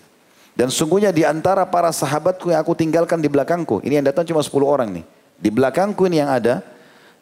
Dan 0.55 0.71
sungguhnya 0.71 1.11
di 1.11 1.23
antara 1.23 1.67
para 1.67 1.91
sahabatku 1.91 2.51
yang 2.51 2.63
aku 2.63 2.75
tinggalkan 2.75 3.19
di 3.19 3.27
belakangku, 3.27 3.83
ini 3.83 3.99
yang 3.99 4.07
datang 4.07 4.23
cuma 4.23 4.39
10 4.39 4.51
orang 4.63 4.89
nih. 4.91 5.05
Di 5.35 5.49
belakangku 5.51 6.07
ini 6.07 6.23
yang 6.23 6.31
ada, 6.31 6.63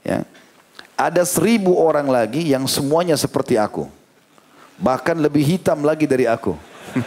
ya, 0.05 0.21
ada 0.93 1.25
seribu 1.25 1.73
orang 1.73 2.05
lagi 2.05 2.53
yang 2.53 2.69
semuanya 2.69 3.17
seperti 3.17 3.57
aku. 3.57 3.89
Bahkan 4.77 5.17
lebih 5.17 5.41
hitam 5.41 5.81
lagi 5.81 6.05
dari 6.05 6.29
aku. 6.29 6.53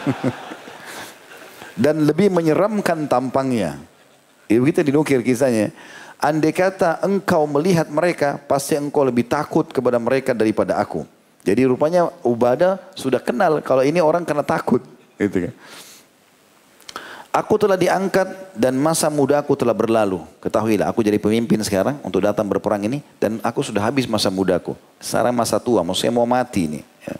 Dan 1.83 2.03
lebih 2.03 2.27
menyeramkan 2.27 3.07
tampangnya. 3.07 3.79
Itu 4.51 4.67
kita 4.67 4.83
dinukir 4.83 5.23
kisahnya. 5.23 5.71
Andai 6.17 6.49
kata 6.49 6.97
engkau 7.05 7.45
melihat 7.45 7.85
mereka, 7.93 8.41
pasti 8.49 8.73
engkau 8.73 9.05
lebih 9.05 9.29
takut 9.29 9.69
kepada 9.69 10.01
mereka 10.01 10.33
daripada 10.33 10.81
aku. 10.81 11.05
Jadi 11.45 11.63
rupanya 11.69 12.09
Ubadah 12.25 12.81
sudah 12.97 13.21
kenal 13.21 13.61
kalau 13.61 13.85
ini 13.85 14.01
orang 14.01 14.25
kena 14.25 14.41
takut. 14.41 14.81
Gitu 15.21 15.47
kan. 15.47 15.53
Aku 17.37 17.53
telah 17.61 17.77
diangkat 17.77 18.57
dan 18.57 18.73
masa 18.73 19.13
muda 19.13 19.37
aku 19.37 19.53
telah 19.53 19.77
berlalu. 19.77 20.25
Ketahuilah, 20.41 20.89
aku 20.89 21.05
jadi 21.05 21.21
pemimpin 21.21 21.61
sekarang 21.61 22.01
untuk 22.01 22.25
datang 22.25 22.49
berperang 22.49 22.81
ini. 22.89 23.05
Dan 23.21 23.37
aku 23.45 23.61
sudah 23.61 23.85
habis 23.85 24.09
masa 24.09 24.33
mudaku. 24.33 24.73
Sekarang 24.97 25.37
masa 25.37 25.61
tua, 25.61 25.85
maksudnya 25.85 26.17
mau 26.17 26.25
mati 26.25 26.65
ini. 26.65 26.81
Ya. 27.05 27.13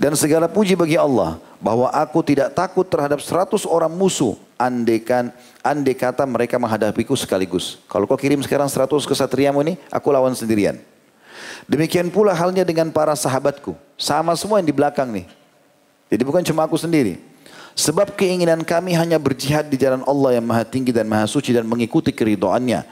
Dan 0.00 0.16
segala 0.16 0.48
puji 0.48 0.72
bagi 0.72 0.96
Allah 0.96 1.36
bahwa 1.60 1.92
aku 1.92 2.24
tidak 2.24 2.48
takut 2.56 2.88
terhadap 2.88 3.20
seratus 3.20 3.68
orang 3.68 3.92
musuh 3.92 4.40
andekan 4.56 5.32
andai 5.60 5.96
kata 5.96 6.24
mereka 6.24 6.56
menghadapiku 6.56 7.12
sekaligus. 7.16 7.80
Kalau 7.88 8.08
kau 8.08 8.18
kirim 8.18 8.40
sekarang 8.44 8.68
100 8.68 8.88
kesatriamu 9.04 9.60
ini, 9.64 9.76
aku 9.92 10.08
lawan 10.12 10.32
sendirian. 10.32 10.80
Demikian 11.68 12.08
pula 12.08 12.32
halnya 12.32 12.64
dengan 12.64 12.88
para 12.92 13.12
sahabatku. 13.12 13.76
Sama 13.96 14.32
semua 14.36 14.60
yang 14.60 14.68
di 14.68 14.76
belakang 14.76 15.08
nih. 15.12 15.26
Jadi 16.08 16.22
bukan 16.22 16.42
cuma 16.44 16.64
aku 16.64 16.78
sendiri. 16.78 17.18
Sebab 17.76 18.16
keinginan 18.16 18.64
kami 18.64 18.96
hanya 18.96 19.20
berjihad 19.20 19.68
di 19.68 19.76
jalan 19.76 20.00
Allah 20.08 20.40
yang 20.40 20.46
maha 20.48 20.64
tinggi 20.64 20.96
dan 20.96 21.04
maha 21.04 21.28
suci 21.28 21.52
dan 21.52 21.68
mengikuti 21.68 22.08
keridoannya. 22.08 22.86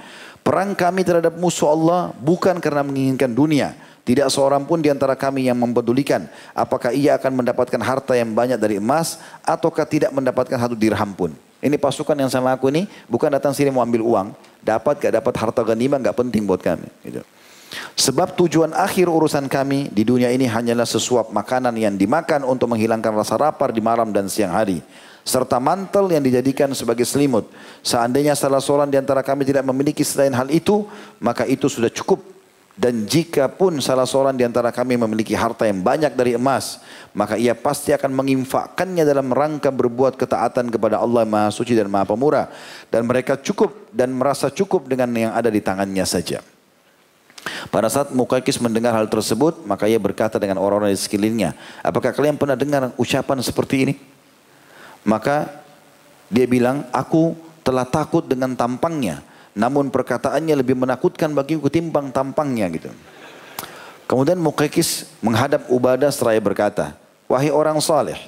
Perang 0.45 0.77
kami 0.77 1.01
terhadap 1.09 1.41
musuh 1.41 1.73
Allah 1.73 2.13
bukan 2.21 2.61
karena 2.61 2.85
menginginkan 2.85 3.33
dunia. 3.33 3.73
Tidak 4.05 4.29
seorang 4.29 4.69
pun 4.69 4.85
di 4.85 4.93
antara 4.93 5.17
kami 5.17 5.49
yang 5.49 5.57
mempedulikan 5.57 6.29
apakah 6.53 6.93
ia 6.93 7.17
akan 7.17 7.41
mendapatkan 7.41 7.81
harta 7.81 8.13
yang 8.13 8.37
banyak 8.37 8.61
dari 8.61 8.77
emas 8.77 9.17
ataukah 9.41 9.89
tidak 9.89 10.13
mendapatkan 10.13 10.61
satu 10.61 10.77
dirham 10.77 11.17
pun. 11.17 11.33
Ini 11.65 11.81
pasukan 11.81 12.13
yang 12.13 12.29
sama 12.29 12.53
aku 12.53 12.69
ini 12.69 12.85
bukan 13.09 13.33
datang 13.33 13.57
sini 13.57 13.73
mau 13.73 13.81
ambil 13.81 14.05
uang, 14.05 14.37
dapat 14.61 15.01
gak 15.01 15.17
dapat 15.17 15.35
harta 15.41 15.65
ghanimah 15.65 15.97
gak 16.05 16.21
penting 16.21 16.45
buat 16.45 16.61
kami. 16.61 16.85
Gitu. 17.01 17.25
Sebab 17.97 18.37
tujuan 18.37 18.77
akhir 18.77 19.09
urusan 19.09 19.49
kami 19.49 19.89
di 19.89 20.05
dunia 20.05 20.29
ini 20.29 20.45
hanyalah 20.45 20.85
sesuap 20.85 21.33
makanan 21.33 21.73
yang 21.81 21.97
dimakan 21.97 22.45
untuk 22.45 22.69
menghilangkan 22.69 23.17
rasa 23.17 23.41
lapar 23.41 23.73
di 23.73 23.81
malam 23.81 24.13
dan 24.13 24.29
siang 24.29 24.53
hari 24.53 24.85
serta 25.25 25.57
mantel 25.57 26.13
yang 26.13 26.21
dijadikan 26.21 26.69
sebagai 26.77 27.09
selimut. 27.09 27.49
Seandainya 27.81 28.37
salah 28.37 28.61
seorang 28.61 28.93
di 28.93 29.01
antara 29.01 29.25
kami 29.25 29.49
tidak 29.49 29.65
memiliki 29.65 30.05
selain 30.05 30.37
hal 30.37 30.53
itu, 30.53 30.85
maka 31.17 31.49
itu 31.49 31.65
sudah 31.67 31.89
cukup. 31.89 32.34
Dan 32.75 33.07
jika 33.07 33.47
pun 33.47 33.79
salah 33.79 34.03
seorang 34.03 34.35
di 34.35 34.43
antara 34.43 34.75
kami 34.75 34.99
memiliki 34.99 35.31
harta 35.31 35.63
yang 35.63 35.79
banyak 35.79 36.11
dari 36.19 36.35
emas, 36.35 36.83
maka 37.15 37.39
ia 37.39 37.55
pasti 37.55 37.95
akan 37.95 38.11
menginfakkannya 38.11 39.07
dalam 39.07 39.31
rangka 39.31 39.71
berbuat 39.71 40.19
ketaatan 40.19 40.75
kepada 40.75 40.99
Allah 40.99 41.23
Maha 41.23 41.55
Suci 41.55 41.79
dan 41.79 41.87
Maha 41.87 42.11
Pemurah. 42.11 42.51
Dan 42.91 43.07
mereka 43.07 43.39
cukup 43.39 43.71
dan 43.95 44.11
merasa 44.11 44.51
cukup 44.51 44.91
dengan 44.91 45.07
yang 45.15 45.31
ada 45.31 45.55
di 45.55 45.63
tangannya 45.63 46.03
saja. 46.03 46.43
Pada 47.71 47.87
saat 47.87 48.11
Mukaikis 48.11 48.59
mendengar 48.59 48.91
hal 48.91 49.07
tersebut, 49.07 49.63
maka 49.69 49.87
ia 49.87 50.01
berkata 50.03 50.43
dengan 50.43 50.59
orang-orang 50.59 50.91
di 50.91 50.99
sekelilingnya, 50.99 51.55
apakah 51.79 52.11
kalian 52.11 52.35
pernah 52.35 52.59
dengar 52.59 52.91
ucapan 52.99 53.39
seperti 53.39 53.75
ini? 53.87 53.95
Maka 55.07 55.63
dia 56.27 56.51
bilang, 56.51 56.91
aku 56.91 57.39
telah 57.63 57.87
takut 57.87 58.27
dengan 58.27 58.57
tampangnya. 58.59 59.23
Namun 59.55 59.89
perkataannya 59.89 60.55
lebih 60.59 60.75
menakutkan 60.75 61.31
bagiku 61.31 61.71
ketimbang 61.71 62.11
tampangnya 62.11 62.67
gitu. 62.75 62.91
Kemudian 64.05 64.37
Muqaykis 64.37 65.19
menghadap 65.25 65.71
Ubadah 65.71 66.11
seraya 66.13 66.43
berkata, 66.43 66.99
Wahai 67.25 67.49
orang 67.49 67.81
saleh, 67.81 68.21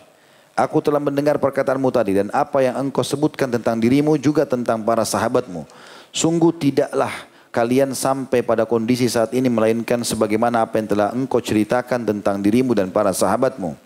aku 0.56 0.80
telah 0.80 1.02
mendengar 1.02 1.36
perkataanmu 1.36 1.92
tadi 1.92 2.16
dan 2.16 2.32
apa 2.32 2.64
yang 2.64 2.80
engkau 2.80 3.04
sebutkan 3.04 3.52
tentang 3.52 3.76
dirimu 3.76 4.16
juga 4.16 4.48
tentang 4.48 4.80
para 4.80 5.04
sahabatmu. 5.04 5.68
Sungguh 6.16 6.56
tidaklah 6.56 7.12
kalian 7.52 7.92
sampai 7.92 8.40
pada 8.40 8.64
kondisi 8.64 9.04
saat 9.04 9.36
ini 9.36 9.52
melainkan 9.52 10.00
sebagaimana 10.00 10.64
apa 10.64 10.80
yang 10.80 10.88
telah 10.88 11.08
engkau 11.12 11.44
ceritakan 11.44 12.08
tentang 12.08 12.40
dirimu 12.40 12.72
dan 12.72 12.88
para 12.88 13.12
sahabatmu. 13.12 13.76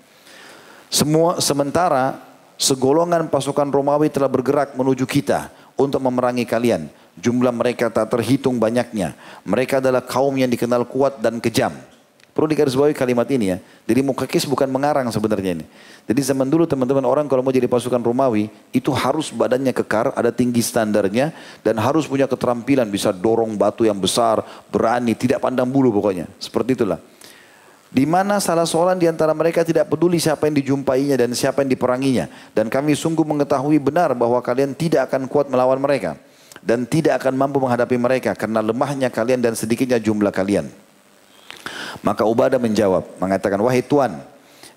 Semua 0.90 1.42
sementara 1.42 2.18
segolongan 2.54 3.26
pasukan 3.26 3.66
Romawi 3.70 4.10
telah 4.10 4.30
bergerak 4.30 4.78
menuju 4.78 5.06
kita 5.06 5.50
untuk 5.74 6.02
memerangi 6.02 6.46
kalian. 6.46 6.90
Jumlah 7.20 7.52
mereka 7.52 7.92
tak 7.92 8.08
terhitung 8.16 8.56
banyaknya. 8.56 9.12
Mereka 9.44 9.84
adalah 9.84 10.00
kaum 10.00 10.32
yang 10.40 10.48
dikenal 10.48 10.88
kuat 10.88 11.20
dan 11.20 11.36
kejam. 11.36 11.72
Perlu 12.30 12.56
digarisbawahi 12.56 12.96
kalimat 12.96 13.28
ini 13.28 13.52
ya. 13.52 13.58
Jadi 13.84 14.00
Mukakis 14.00 14.46
bukan 14.48 14.70
mengarang 14.70 15.04
sebenarnya 15.12 15.60
ini. 15.60 15.66
Jadi 16.08 16.20
zaman 16.24 16.48
dulu 16.48 16.64
teman-teman 16.64 17.04
orang 17.04 17.26
kalau 17.28 17.44
mau 17.44 17.52
jadi 17.52 17.68
pasukan 17.68 18.00
Romawi 18.00 18.48
itu 18.70 18.88
harus 18.94 19.34
badannya 19.34 19.74
kekar, 19.74 20.16
ada 20.16 20.32
tinggi 20.32 20.62
standarnya 20.64 21.34
dan 21.60 21.76
harus 21.76 22.08
punya 22.08 22.30
keterampilan 22.30 22.88
bisa 22.88 23.12
dorong 23.12 23.58
batu 23.58 23.84
yang 23.84 23.98
besar, 23.98 24.40
berani, 24.72 25.12
tidak 25.18 25.42
pandang 25.42 25.68
bulu 25.68 25.90
pokoknya. 25.90 26.30
Seperti 26.40 26.78
itulah. 26.78 27.02
Di 27.90 28.06
mana 28.06 28.38
salah 28.38 28.64
seorang 28.64 28.94
di 28.94 29.10
antara 29.10 29.34
mereka 29.34 29.66
tidak 29.66 29.90
peduli 29.90 30.22
siapa 30.22 30.46
yang 30.46 30.62
dijumpainya 30.62 31.18
dan 31.18 31.34
siapa 31.34 31.66
yang 31.66 31.74
diperanginya. 31.74 32.30
Dan 32.54 32.70
kami 32.70 32.94
sungguh 32.94 33.26
mengetahui 33.26 33.82
benar 33.82 34.14
bahwa 34.14 34.38
kalian 34.38 34.78
tidak 34.78 35.10
akan 35.10 35.26
kuat 35.26 35.50
melawan 35.50 35.82
mereka. 35.82 36.14
Dan 36.60 36.84
tidak 36.84 37.24
akan 37.24 37.40
mampu 37.40 37.56
menghadapi 37.56 37.96
mereka 37.96 38.36
karena 38.36 38.60
lemahnya 38.60 39.08
kalian 39.08 39.40
dan 39.40 39.56
sedikitnya 39.56 39.96
jumlah 39.96 40.28
kalian. 40.28 40.68
Maka 42.04 42.24
Ubadah 42.24 42.60
menjawab, 42.60 43.16
mengatakan, 43.16 43.60
Wahai 43.60 43.80
Tuan, 43.80 44.20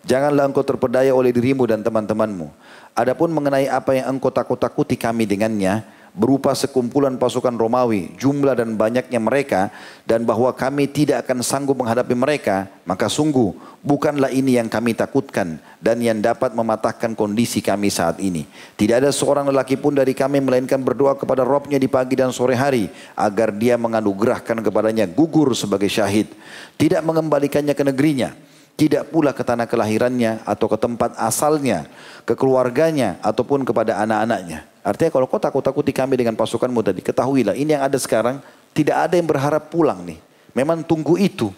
janganlah 0.07 0.47
engkau 0.47 0.63
terpedaya 0.63 1.11
oleh 1.11 1.31
dirimu 1.31 1.63
dan 1.67 1.83
teman-temanmu. 1.83 2.51
Adapun 2.93 3.31
mengenai 3.31 3.67
apa 3.67 3.95
yang 3.97 4.15
engkau 4.15 4.31
takut-takuti 4.31 4.95
kami 4.99 5.27
dengannya, 5.27 5.83
berupa 6.13 6.53
sekumpulan 6.53 7.17
pasukan 7.17 7.57
Romawi, 7.57 8.13
jumlah 8.21 8.53
dan 8.53 8.77
banyaknya 8.77 9.17
mereka, 9.17 9.73
dan 10.05 10.21
bahwa 10.21 10.53
kami 10.53 10.85
tidak 10.85 11.25
akan 11.25 11.41
sanggup 11.41 11.73
menghadapi 11.81 12.13
mereka, 12.13 12.69
maka 12.85 13.09
sungguh 13.09 13.57
bukanlah 13.81 14.29
ini 14.29 14.61
yang 14.61 14.69
kami 14.69 14.93
takutkan 14.93 15.57
dan 15.81 15.97
yang 16.05 16.21
dapat 16.21 16.53
mematahkan 16.53 17.17
kondisi 17.17 17.65
kami 17.65 17.89
saat 17.89 18.21
ini. 18.21 18.45
Tidak 18.77 19.01
ada 19.01 19.09
seorang 19.09 19.49
lelaki 19.49 19.73
pun 19.73 19.97
dari 19.97 20.13
kami 20.13 20.37
melainkan 20.37 20.77
berdoa 20.85 21.17
kepada 21.17 21.41
Robnya 21.41 21.81
di 21.81 21.89
pagi 21.89 22.13
dan 22.13 22.29
sore 22.29 22.53
hari, 22.53 22.93
agar 23.17 23.49
dia 23.49 23.73
menganugerahkan 23.81 24.61
kepadanya 24.61 25.09
gugur 25.09 25.57
sebagai 25.57 25.89
syahid, 25.89 26.29
tidak 26.77 27.01
mengembalikannya 27.01 27.73
ke 27.73 27.83
negerinya 27.83 28.31
tidak 28.73 29.13
pula 29.13 29.29
ke 29.37 29.45
tanah 29.45 29.69
kelahirannya 29.69 30.41
atau 30.49 30.65
ke 30.65 30.81
tempat 30.81 31.13
asalnya, 31.21 31.85
ke 32.25 32.33
keluarganya 32.33 33.21
ataupun 33.21 33.61
kepada 33.61 34.01
anak-anaknya. 34.01 34.72
Artinya 34.83 35.15
kalau 35.15 35.31
kau 35.31 35.39
takut-takuti 35.39 35.95
kami 35.95 36.19
dengan 36.19 36.35
pasukanmu 36.35 36.83
tadi, 36.83 36.99
ketahuilah 36.99 37.55
ini 37.55 37.71
yang 37.71 37.87
ada 37.87 37.95
sekarang 37.95 38.43
tidak 38.75 39.07
ada 39.07 39.15
yang 39.15 39.25
berharap 39.25 39.71
pulang 39.71 40.03
nih. 40.03 40.19
Memang 40.51 40.83
tunggu 40.83 41.15
itu. 41.15 41.49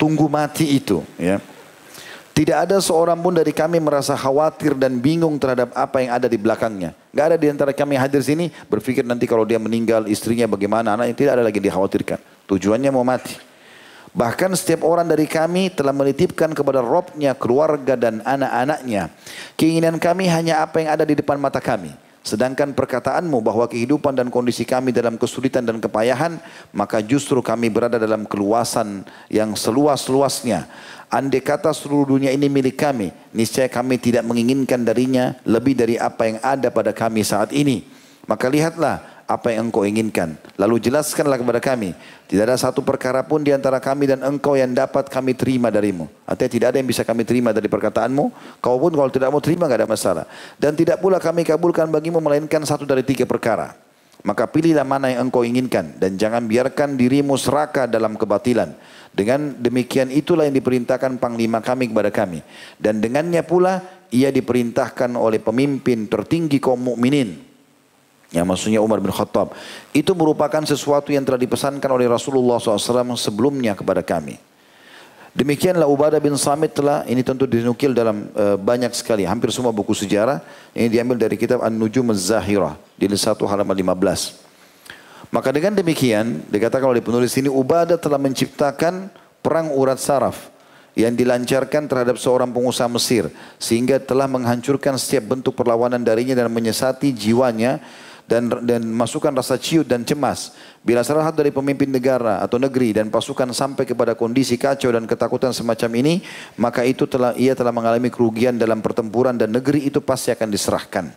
Tunggu 0.00 0.30
mati 0.30 0.78
itu, 0.78 1.04
ya. 1.20 1.36
Tidak 2.38 2.54
ada 2.54 2.78
seorang 2.78 3.18
pun 3.18 3.34
dari 3.34 3.50
kami 3.50 3.82
merasa 3.82 4.14
khawatir 4.14 4.78
dan 4.78 5.02
bingung 5.02 5.34
terhadap 5.42 5.74
apa 5.74 6.06
yang 6.06 6.14
ada 6.14 6.30
di 6.30 6.38
belakangnya. 6.38 6.94
Gak 7.10 7.34
ada 7.34 7.36
di 7.36 7.50
antara 7.50 7.74
kami 7.74 7.98
hadir 7.98 8.22
sini 8.22 8.54
berpikir 8.70 9.02
nanti 9.02 9.26
kalau 9.26 9.42
dia 9.42 9.58
meninggal 9.58 10.06
istrinya 10.06 10.46
bagaimana 10.46 10.94
anaknya 10.94 11.18
tidak 11.18 11.32
ada 11.34 11.42
lagi 11.50 11.58
dikhawatirkan. 11.58 12.22
Tujuannya 12.46 12.94
mau 12.94 13.02
mati. 13.02 13.47
Bahkan 14.16 14.56
setiap 14.56 14.84
orang 14.88 15.04
dari 15.04 15.28
kami 15.28 15.68
telah 15.72 15.92
menitipkan 15.92 16.52
kepada 16.56 16.80
Robnya, 16.80 17.36
keluarga 17.36 17.94
dan 17.94 18.24
anak-anaknya. 18.24 19.12
Keinginan 19.58 20.00
kami 20.00 20.28
hanya 20.28 20.64
apa 20.64 20.80
yang 20.80 20.90
ada 20.96 21.04
di 21.04 21.18
depan 21.18 21.36
mata 21.36 21.60
kami. 21.60 21.92
Sedangkan 22.28 22.76
perkataanmu 22.76 23.40
bahwa 23.40 23.64
kehidupan 23.64 24.12
dan 24.12 24.28
kondisi 24.28 24.68
kami 24.68 24.92
dalam 24.92 25.16
kesulitan 25.16 25.64
dan 25.64 25.80
kepayahan, 25.80 26.36
maka 26.76 27.00
justru 27.00 27.40
kami 27.40 27.72
berada 27.72 27.96
dalam 27.96 28.28
keluasan 28.28 29.08
yang 29.32 29.56
seluas-luasnya. 29.56 30.68
Andai 31.08 31.40
kata 31.40 31.72
seluruh 31.72 32.04
dunia 32.04 32.28
ini 32.28 32.52
milik 32.52 32.76
kami, 32.76 33.16
niscaya 33.32 33.64
kami 33.64 33.96
tidak 33.96 34.28
menginginkan 34.28 34.84
darinya 34.84 35.40
lebih 35.48 35.72
dari 35.72 35.96
apa 35.96 36.28
yang 36.28 36.38
ada 36.44 36.68
pada 36.68 36.92
kami 36.92 37.24
saat 37.24 37.48
ini. 37.56 37.88
Maka 38.28 38.44
lihatlah 38.52 39.17
apa 39.28 39.52
yang 39.52 39.68
engkau 39.68 39.84
inginkan. 39.84 40.40
Lalu 40.56 40.88
jelaskanlah 40.88 41.36
kepada 41.36 41.60
kami. 41.60 41.92
Tidak 42.24 42.48
ada 42.48 42.56
satu 42.56 42.80
perkara 42.80 43.20
pun 43.20 43.44
di 43.44 43.52
antara 43.52 43.76
kami 43.76 44.08
dan 44.08 44.24
engkau 44.24 44.56
yang 44.56 44.72
dapat 44.72 45.12
kami 45.12 45.36
terima 45.36 45.68
darimu. 45.68 46.08
Artinya 46.24 46.48
tidak 46.48 46.66
ada 46.72 46.76
yang 46.80 46.88
bisa 46.88 47.04
kami 47.04 47.28
terima 47.28 47.52
dari 47.52 47.68
perkataanmu. 47.68 48.24
Kau 48.64 48.80
pun 48.80 48.88
kalau 48.96 49.12
tidak 49.12 49.28
mau 49.28 49.44
terima 49.44 49.68
tidak 49.68 49.84
ada 49.84 49.88
masalah. 49.92 50.24
Dan 50.56 50.72
tidak 50.72 51.04
pula 51.04 51.20
kami 51.20 51.44
kabulkan 51.44 51.92
bagimu 51.92 52.24
melainkan 52.24 52.64
satu 52.64 52.88
dari 52.88 53.04
tiga 53.04 53.28
perkara. 53.28 53.76
Maka 54.24 54.48
pilihlah 54.48 54.88
mana 54.88 55.12
yang 55.12 55.28
engkau 55.28 55.44
inginkan. 55.44 56.00
Dan 56.00 56.16
jangan 56.16 56.48
biarkan 56.48 56.96
dirimu 56.96 57.36
serakah 57.36 57.84
dalam 57.84 58.16
kebatilan. 58.16 58.72
Dengan 59.12 59.60
demikian 59.60 60.08
itulah 60.08 60.48
yang 60.48 60.56
diperintahkan 60.56 61.20
panglima 61.20 61.60
kami 61.60 61.92
kepada 61.92 62.08
kami. 62.08 62.40
Dan 62.80 63.04
dengannya 63.04 63.44
pula 63.44 63.84
ia 64.08 64.32
diperintahkan 64.32 65.12
oleh 65.20 65.36
pemimpin 65.36 66.08
tertinggi 66.08 66.56
kaum 66.64 66.80
mukminin 66.80 67.47
yang 68.28 68.44
maksudnya 68.44 68.80
Umar 68.84 69.00
bin 69.00 69.12
Khattab. 69.12 69.56
Itu 69.96 70.12
merupakan 70.12 70.60
sesuatu 70.64 71.08
yang 71.12 71.24
telah 71.24 71.40
dipesankan 71.40 71.88
oleh 71.88 72.04
Rasulullah 72.04 72.60
SAW 72.60 73.16
sebelumnya 73.16 73.72
kepada 73.72 74.04
kami. 74.04 74.36
Demikianlah 75.38 75.86
Ubadah 75.86 76.18
bin 76.18 76.34
Samit 76.34 76.74
telah, 76.74 77.06
ini 77.06 77.22
tentu 77.22 77.46
dinukil 77.46 77.94
dalam 77.94 78.26
uh, 78.34 78.58
banyak 78.58 78.90
sekali, 78.90 79.22
hampir 79.22 79.54
semua 79.54 79.70
buku 79.70 79.94
sejarah. 79.94 80.42
Ini 80.74 80.90
diambil 80.90 81.14
dari 81.14 81.38
kitab 81.38 81.62
An-Nujum 81.62 82.10
Az-Zahirah, 82.10 82.74
di 82.98 83.06
satu 83.14 83.46
halaman 83.46 83.76
15. 83.76 85.30
Maka 85.30 85.48
dengan 85.54 85.78
demikian, 85.78 86.42
dikatakan 86.48 86.90
oleh 86.90 87.04
penulis 87.04 87.36
ini, 87.38 87.46
Ubadah 87.46 88.00
telah 88.00 88.18
menciptakan 88.18 89.12
perang 89.38 89.70
urat 89.70 90.00
saraf 90.00 90.50
yang 90.98 91.14
dilancarkan 91.14 91.86
terhadap 91.86 92.18
seorang 92.18 92.50
pengusaha 92.50 92.90
Mesir 92.90 93.30
sehingga 93.62 94.02
telah 94.02 94.26
menghancurkan 94.26 94.98
setiap 94.98 95.30
bentuk 95.30 95.54
perlawanan 95.54 96.02
darinya 96.02 96.34
dan 96.34 96.50
menyesati 96.50 97.14
jiwanya 97.14 97.78
dan 98.28 98.52
dan 98.60 98.84
masukkan 98.84 99.32
rasa 99.32 99.56
ciut 99.56 99.88
dan 99.88 100.04
cemas. 100.04 100.52
Bila 100.84 101.00
salah 101.00 101.24
satu 101.24 101.40
dari 101.40 101.48
pemimpin 101.48 101.88
negara 101.88 102.44
atau 102.44 102.60
negeri 102.60 102.92
dan 102.92 103.08
pasukan 103.08 103.48
sampai 103.56 103.88
kepada 103.88 104.12
kondisi 104.12 104.60
kacau 104.60 104.92
dan 104.92 105.08
ketakutan 105.08 105.56
semacam 105.56 105.90
ini, 105.96 106.20
maka 106.60 106.84
itu 106.84 107.08
telah 107.08 107.32
ia 107.40 107.56
telah 107.56 107.72
mengalami 107.72 108.12
kerugian 108.12 108.60
dalam 108.60 108.84
pertempuran 108.84 109.40
dan 109.40 109.48
negeri 109.48 109.88
itu 109.88 110.04
pasti 110.04 110.28
akan 110.28 110.48
diserahkan. 110.52 111.08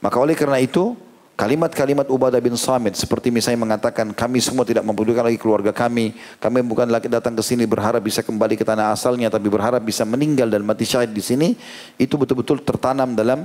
Maka 0.00 0.16
oleh 0.16 0.32
karena 0.32 0.56
itu, 0.64 0.96
kalimat-kalimat 1.36 2.08
Ubadah 2.08 2.40
bin 2.40 2.56
Samit 2.56 2.96
seperti 2.96 3.28
misalnya 3.28 3.68
mengatakan 3.68 4.16
kami 4.16 4.40
semua 4.40 4.64
tidak 4.64 4.80
mempedulikan 4.80 5.28
lagi 5.28 5.36
keluarga 5.36 5.76
kami, 5.76 6.16
kami 6.40 6.64
bukan 6.64 6.88
lagi 6.88 7.12
datang 7.12 7.36
ke 7.36 7.44
sini 7.44 7.68
berharap 7.68 8.00
bisa 8.00 8.24
kembali 8.24 8.56
ke 8.56 8.64
tanah 8.64 8.96
asalnya 8.96 9.28
tapi 9.28 9.52
berharap 9.52 9.84
bisa 9.84 10.08
meninggal 10.08 10.48
dan 10.48 10.64
mati 10.64 10.88
syahid 10.88 11.12
di 11.12 11.20
sini, 11.20 11.52
itu 12.00 12.16
betul-betul 12.16 12.64
tertanam 12.64 13.12
dalam 13.12 13.44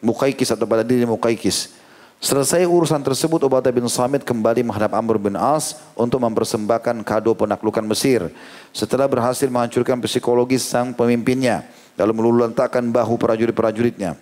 Mukaikis 0.00 0.48
atau 0.54 0.64
pada 0.64 0.80
diri 0.80 1.04
Mukaikis. 1.04 1.79
Selesai 2.20 2.68
urusan 2.68 3.00
tersebut, 3.00 3.40
Ubadah 3.48 3.72
bin 3.72 3.88
Samit 3.88 4.28
kembali 4.28 4.60
menghadap 4.60 4.92
Amr 4.92 5.16
bin 5.16 5.40
As 5.40 5.80
untuk 5.96 6.20
mempersembahkan 6.20 7.00
kado 7.00 7.32
penaklukan 7.32 7.80
Mesir. 7.80 8.28
Setelah 8.76 9.08
berhasil 9.08 9.48
menghancurkan 9.48 9.96
psikologis 10.04 10.68
sang 10.68 10.92
pemimpinnya, 10.92 11.64
lalu 11.96 12.20
meluluhlantakkan 12.20 12.84
bahu 12.92 13.16
prajurit-prajuritnya. 13.16 14.20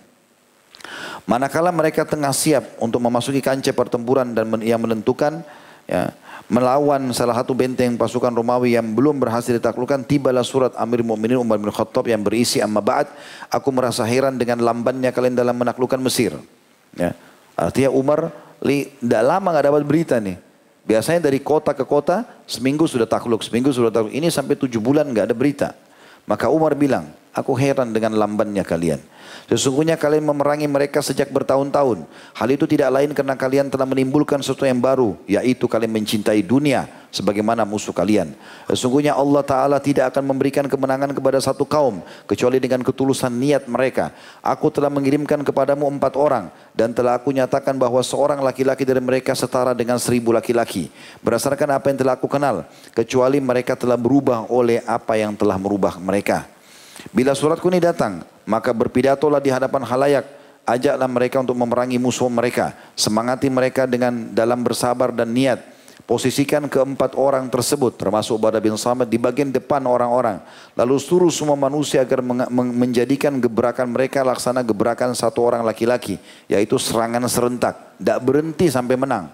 Manakala 1.27 1.75
mereka 1.75 2.07
tengah 2.07 2.31
siap 2.31 2.79
untuk 2.79 3.03
memasuki 3.03 3.43
kancah 3.43 3.75
pertempuran 3.75 4.31
dan 4.31 4.47
yang 4.63 4.79
menentukan, 4.79 5.43
ya, 5.83 6.15
melawan 6.47 7.11
salah 7.11 7.35
satu 7.35 7.51
benteng 7.51 7.99
pasukan 7.99 8.31
Romawi 8.31 8.79
yang 8.79 8.95
belum 8.95 9.19
berhasil 9.19 9.51
ditaklukkan, 9.51 10.07
tibalah 10.07 10.47
surat 10.47 10.71
Amir 10.79 11.03
Mu'minin 11.03 11.43
Umar 11.43 11.59
bin 11.59 11.67
Khattab 11.67 12.07
yang 12.07 12.23
berisi 12.23 12.63
amma 12.63 12.79
ba'd, 12.79 13.11
aku 13.51 13.75
merasa 13.75 14.07
heran 14.07 14.39
dengan 14.39 14.63
lambannya 14.63 15.11
kalian 15.11 15.35
dalam 15.35 15.59
menaklukkan 15.59 15.99
Mesir. 15.99 16.31
Ya. 16.95 17.11
Artinya 17.59 17.91
Umar 17.91 18.31
tidak 18.63 19.23
lama 19.23 19.47
nggak 19.51 19.65
dapat 19.67 19.83
berita 19.83 20.15
nih. 20.23 20.39
Biasanya 20.87 21.27
dari 21.27 21.43
kota 21.43 21.75
ke 21.75 21.83
kota 21.83 22.23
seminggu 22.47 22.87
sudah 22.87 23.05
takluk, 23.05 23.43
seminggu 23.43 23.69
sudah 23.69 23.91
takluk. 23.91 24.15
Ini 24.15 24.31
sampai 24.31 24.55
tujuh 24.55 24.79
bulan 24.79 25.11
nggak 25.11 25.29
ada 25.29 25.35
berita. 25.35 25.69
Maka 26.23 26.47
Umar 26.49 26.73
bilang, 26.73 27.11
aku 27.35 27.53
heran 27.59 27.91
dengan 27.91 28.15
lambannya 28.15 28.63
kalian. 28.63 29.01
Sesungguhnya 29.49 29.97
kalian 29.97 30.25
memerangi 30.25 30.65
mereka 30.69 31.01
sejak 31.01 31.29
bertahun-tahun. 31.29 32.05
Hal 32.33 32.49
itu 32.49 32.65
tidak 32.65 32.89
lain 32.89 33.11
karena 33.13 33.33
kalian 33.37 33.67
telah 33.69 33.85
menimbulkan 33.85 34.41
sesuatu 34.41 34.65
yang 34.65 34.81
baru, 34.81 35.17
yaitu 35.25 35.65
kalian 35.65 35.93
mencintai 35.93 36.41
dunia 36.41 36.98
sebagaimana 37.09 37.65
musuh 37.65 37.93
kalian. 37.93 38.33
Sesungguhnya 38.69 39.17
Allah 39.17 39.41
Ta'ala 39.45 39.77
tidak 39.81 40.13
akan 40.13 40.29
memberikan 40.29 40.65
kemenangan 40.69 41.13
kepada 41.13 41.37
satu 41.41 41.65
kaum, 41.65 42.01
kecuali 42.29 42.61
dengan 42.61 42.85
ketulusan 42.85 43.33
niat 43.33 43.65
mereka. 43.65 44.13
Aku 44.41 44.69
telah 44.69 44.89
mengirimkan 44.89 45.41
kepadamu 45.41 45.89
empat 45.89 46.13
orang, 46.17 46.53
dan 46.77 46.93
telah 46.93 47.17
aku 47.17 47.33
nyatakan 47.33 47.75
bahwa 47.75 47.99
seorang 48.01 48.41
laki-laki 48.41 48.85
dari 48.85 49.01
mereka 49.01 49.33
setara 49.33 49.73
dengan 49.73 49.97
seribu 49.97 50.31
laki-laki. 50.33 50.89
Berdasarkan 51.21 51.75
apa 51.75 51.85
yang 51.91 51.97
telah 51.99 52.13
aku 52.15 52.29
kenal, 52.29 52.65
kecuali 52.93 53.41
mereka 53.41 53.73
telah 53.73 53.97
berubah 53.97 54.49
oleh 54.49 54.81
apa 54.85 55.17
yang 55.17 55.33
telah 55.33 55.57
merubah 55.57 55.97
mereka. 55.97 56.45
Bila 57.15 57.31
suratku 57.33 57.71
ini 57.71 57.79
datang, 57.79 58.21
maka 58.43 58.75
berpidatolah 58.75 59.39
di 59.39 59.49
hadapan 59.49 59.81
halayak. 59.87 60.25
Ajaklah 60.69 61.09
mereka 61.09 61.41
untuk 61.41 61.57
memerangi 61.57 61.97
musuh 61.97 62.29
mereka. 62.29 62.77
Semangati 62.93 63.49
mereka 63.49 63.89
dengan 63.89 64.29
dalam 64.29 64.61
bersabar 64.61 65.09
dan 65.09 65.33
niat. 65.33 65.78
Posisikan 66.09 66.65
keempat 66.65 67.13
orang 67.13 67.45
tersebut, 67.53 67.93
termasuk 67.93 68.41
Ubadah 68.41 68.57
bin 68.57 68.73
Samit, 68.81 69.13
di 69.13 69.21
bagian 69.21 69.53
depan 69.53 69.85
orang-orang. 69.85 70.41
Lalu 70.73 70.97
suruh 70.97 71.29
semua 71.29 71.53
manusia 71.53 72.01
agar 72.01 72.25
menjadikan 72.49 73.37
gebrakan 73.37 73.93
mereka 73.93 74.25
laksana 74.25 74.65
gebrakan 74.65 75.13
satu 75.13 75.45
orang 75.45 75.61
laki-laki. 75.61 76.17
Yaitu 76.49 76.81
serangan 76.81 77.21
serentak. 77.29 77.93
Tidak 78.01 78.19
berhenti 78.25 78.73
sampai 78.73 78.97
menang. 78.97 79.29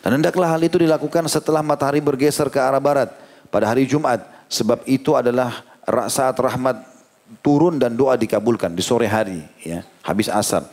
Dan 0.00 0.16
hendaklah 0.16 0.48
hal 0.48 0.64
itu 0.64 0.80
dilakukan 0.80 1.28
setelah 1.28 1.60
matahari 1.60 2.00
bergeser 2.00 2.48
ke 2.48 2.56
arah 2.56 2.80
barat 2.80 3.12
pada 3.52 3.68
hari 3.68 3.84
Jumat. 3.84 4.24
Sebab 4.48 4.80
itu 4.88 5.12
adalah 5.12 5.60
saat 6.08 6.40
rahmat 6.40 6.94
turun 7.44 7.76
dan 7.80 7.96
doa 7.96 8.16
dikabulkan 8.16 8.72
di 8.72 8.84
sore 8.84 9.08
hari 9.08 9.40
ya 9.64 9.82
habis 10.04 10.28
asar 10.28 10.64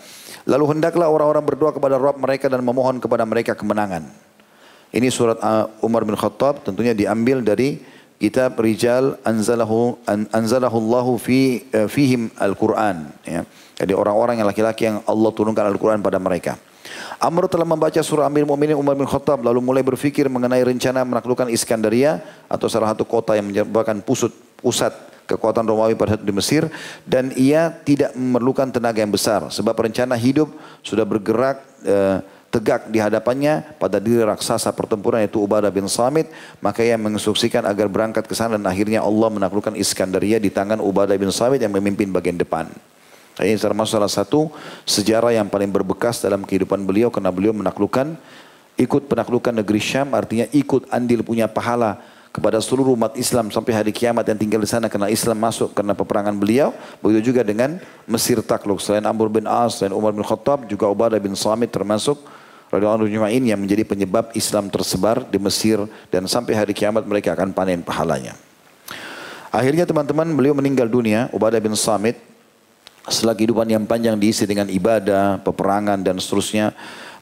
lalu 0.44 0.76
hendaklah 0.76 1.08
orang-orang 1.08 1.44
berdoa 1.44 1.72
kepada 1.72 1.96
Rabb 1.96 2.20
mereka 2.20 2.52
dan 2.52 2.62
memohon 2.62 3.00
kepada 3.00 3.24
mereka 3.24 3.56
kemenangan 3.56 4.04
ini 4.92 5.08
surat 5.08 5.40
uh, 5.40 5.72
Umar 5.80 6.04
bin 6.04 6.20
Khattab 6.20 6.68
tentunya 6.68 6.92
diambil 6.92 7.40
dari 7.40 7.80
kitab 8.20 8.60
Rijal 8.60 9.16
anzalahu 9.24 9.96
an, 10.04 10.28
anzalahu 10.36 10.78
Allahu 10.78 11.16
fi 11.16 11.64
uh, 11.72 11.88
fihim 11.88 12.28
Al-Qur'an 12.36 13.08
ya. 13.24 13.48
Jadi 13.82 13.98
orang-orang 13.98 14.38
yang 14.38 14.48
laki-laki 14.52 14.86
yang 14.86 15.02
Allah 15.10 15.32
turunkan 15.34 15.66
Al-Qur'an 15.66 16.04
pada 16.04 16.22
mereka. 16.22 16.60
Amr 17.18 17.48
telah 17.48 17.66
membaca 17.66 17.98
surah 17.98 18.28
Amir 18.28 18.44
Mu'minin 18.44 18.76
Umar 18.76 19.00
bin 19.00 19.08
Khattab 19.08 19.42
lalu 19.42 19.64
mulai 19.64 19.82
berfikir 19.82 20.28
mengenai 20.28 20.62
rencana 20.62 21.08
menaklukkan 21.08 21.48
Iskandaria 21.50 22.20
atau 22.52 22.68
salah 22.68 22.92
satu 22.92 23.08
kota 23.08 23.38
yang 23.38 23.48
merupakan 23.48 23.96
pusat 24.04 24.34
pusat 24.60 24.92
kekuatan 25.26 25.64
Romawi 25.64 25.96
pada 25.96 26.20
saat 26.20 26.28
di 26.28 26.34
Mesir 26.36 26.68
dan 27.08 27.32
ia 27.40 27.72
tidak 27.72 28.12
memerlukan 28.18 28.68
tenaga 28.74 29.00
yang 29.00 29.14
besar 29.14 29.48
sebab 29.48 29.72
rencana 29.72 30.20
hidup 30.20 30.52
sudah 30.84 31.08
bergerak 31.08 31.64
eh, 31.88 32.20
tegak 32.52 32.92
di 32.92 33.00
hadapannya 33.00 33.80
pada 33.80 33.98
diri 33.98 34.28
raksasa 34.28 34.76
pertempuran 34.76 35.24
yaitu 35.24 35.40
Ubadah 35.40 35.72
bin 35.72 35.88
Samit 35.88 36.28
maka 36.60 36.84
ia 36.84 37.00
menginstruksikan 37.00 37.64
agar 37.64 37.88
berangkat 37.88 38.28
ke 38.28 38.36
sana 38.36 38.60
dan 38.60 38.68
akhirnya 38.68 39.00
Allah 39.00 39.32
menaklukkan 39.32 39.72
Iskandaria 39.80 40.36
di 40.36 40.52
tangan 40.52 40.84
Ubadah 40.84 41.16
bin 41.16 41.32
Samit 41.32 41.64
yang 41.64 41.72
memimpin 41.72 42.12
bagian 42.12 42.36
depan. 42.36 42.68
Ini 43.40 43.56
termasuk 43.56 43.96
salah 43.96 44.12
satu 44.12 44.52
sejarah 44.84 45.32
yang 45.32 45.48
paling 45.48 45.72
berbekas 45.72 46.20
dalam 46.20 46.44
kehidupan 46.44 46.84
beliau 46.84 47.08
karena 47.08 47.32
beliau 47.32 47.56
menaklukkan 47.56 48.20
ikut 48.76 49.08
penaklukan 49.08 49.56
negeri 49.56 49.80
Syam 49.80 50.12
artinya 50.12 50.46
ikut 50.52 50.92
andil 50.92 51.24
punya 51.24 51.48
pahala 51.48 52.04
kepada 52.32 52.60
seluruh 52.64 52.96
umat 52.96 53.16
Islam 53.20 53.52
sampai 53.52 53.76
hari 53.76 53.92
kiamat 53.92 54.24
yang 54.28 54.40
tinggal 54.40 54.60
di 54.64 54.68
sana 54.68 54.88
karena 54.88 55.12
Islam 55.12 55.40
masuk 55.40 55.72
karena 55.72 55.92
peperangan 55.96 56.36
beliau. 56.36 56.76
Begitu 57.04 57.32
juga 57.32 57.44
dengan 57.44 57.80
Mesir 58.08 58.40
takluk. 58.40 58.80
Selain 58.80 59.04
Amr 59.04 59.28
bin 59.28 59.48
As, 59.48 59.80
selain 59.80 59.92
Umar 59.92 60.16
bin 60.16 60.24
Khattab, 60.24 60.64
juga 60.68 60.88
Ubadah 60.88 61.20
bin 61.20 61.36
Samit 61.36 61.76
termasuk 61.76 62.20
radhiyallahu 62.72 63.06
anhu 63.06 63.44
yang 63.46 63.60
menjadi 63.60 63.84
penyebab 63.84 64.32
Islam 64.34 64.72
tersebar 64.72 65.28
di 65.28 65.38
Mesir 65.38 65.84
dan 66.10 66.26
sampai 66.26 66.56
hari 66.56 66.72
kiamat 66.72 67.04
mereka 67.04 67.36
akan 67.36 67.52
panen 67.52 67.84
pahalanya. 67.84 68.34
Akhirnya 69.52 69.84
teman-teman 69.84 70.32
beliau 70.32 70.56
meninggal 70.56 70.88
dunia, 70.88 71.28
Ubadah 71.36 71.60
bin 71.60 71.76
Samit 71.76 72.16
setelah 73.06 73.36
kehidupan 73.36 73.68
yang 73.68 73.84
panjang 73.84 74.16
diisi 74.16 74.48
dengan 74.48 74.72
ibadah, 74.72 75.44
peperangan 75.44 76.00
dan 76.00 76.16
seterusnya. 76.18 76.72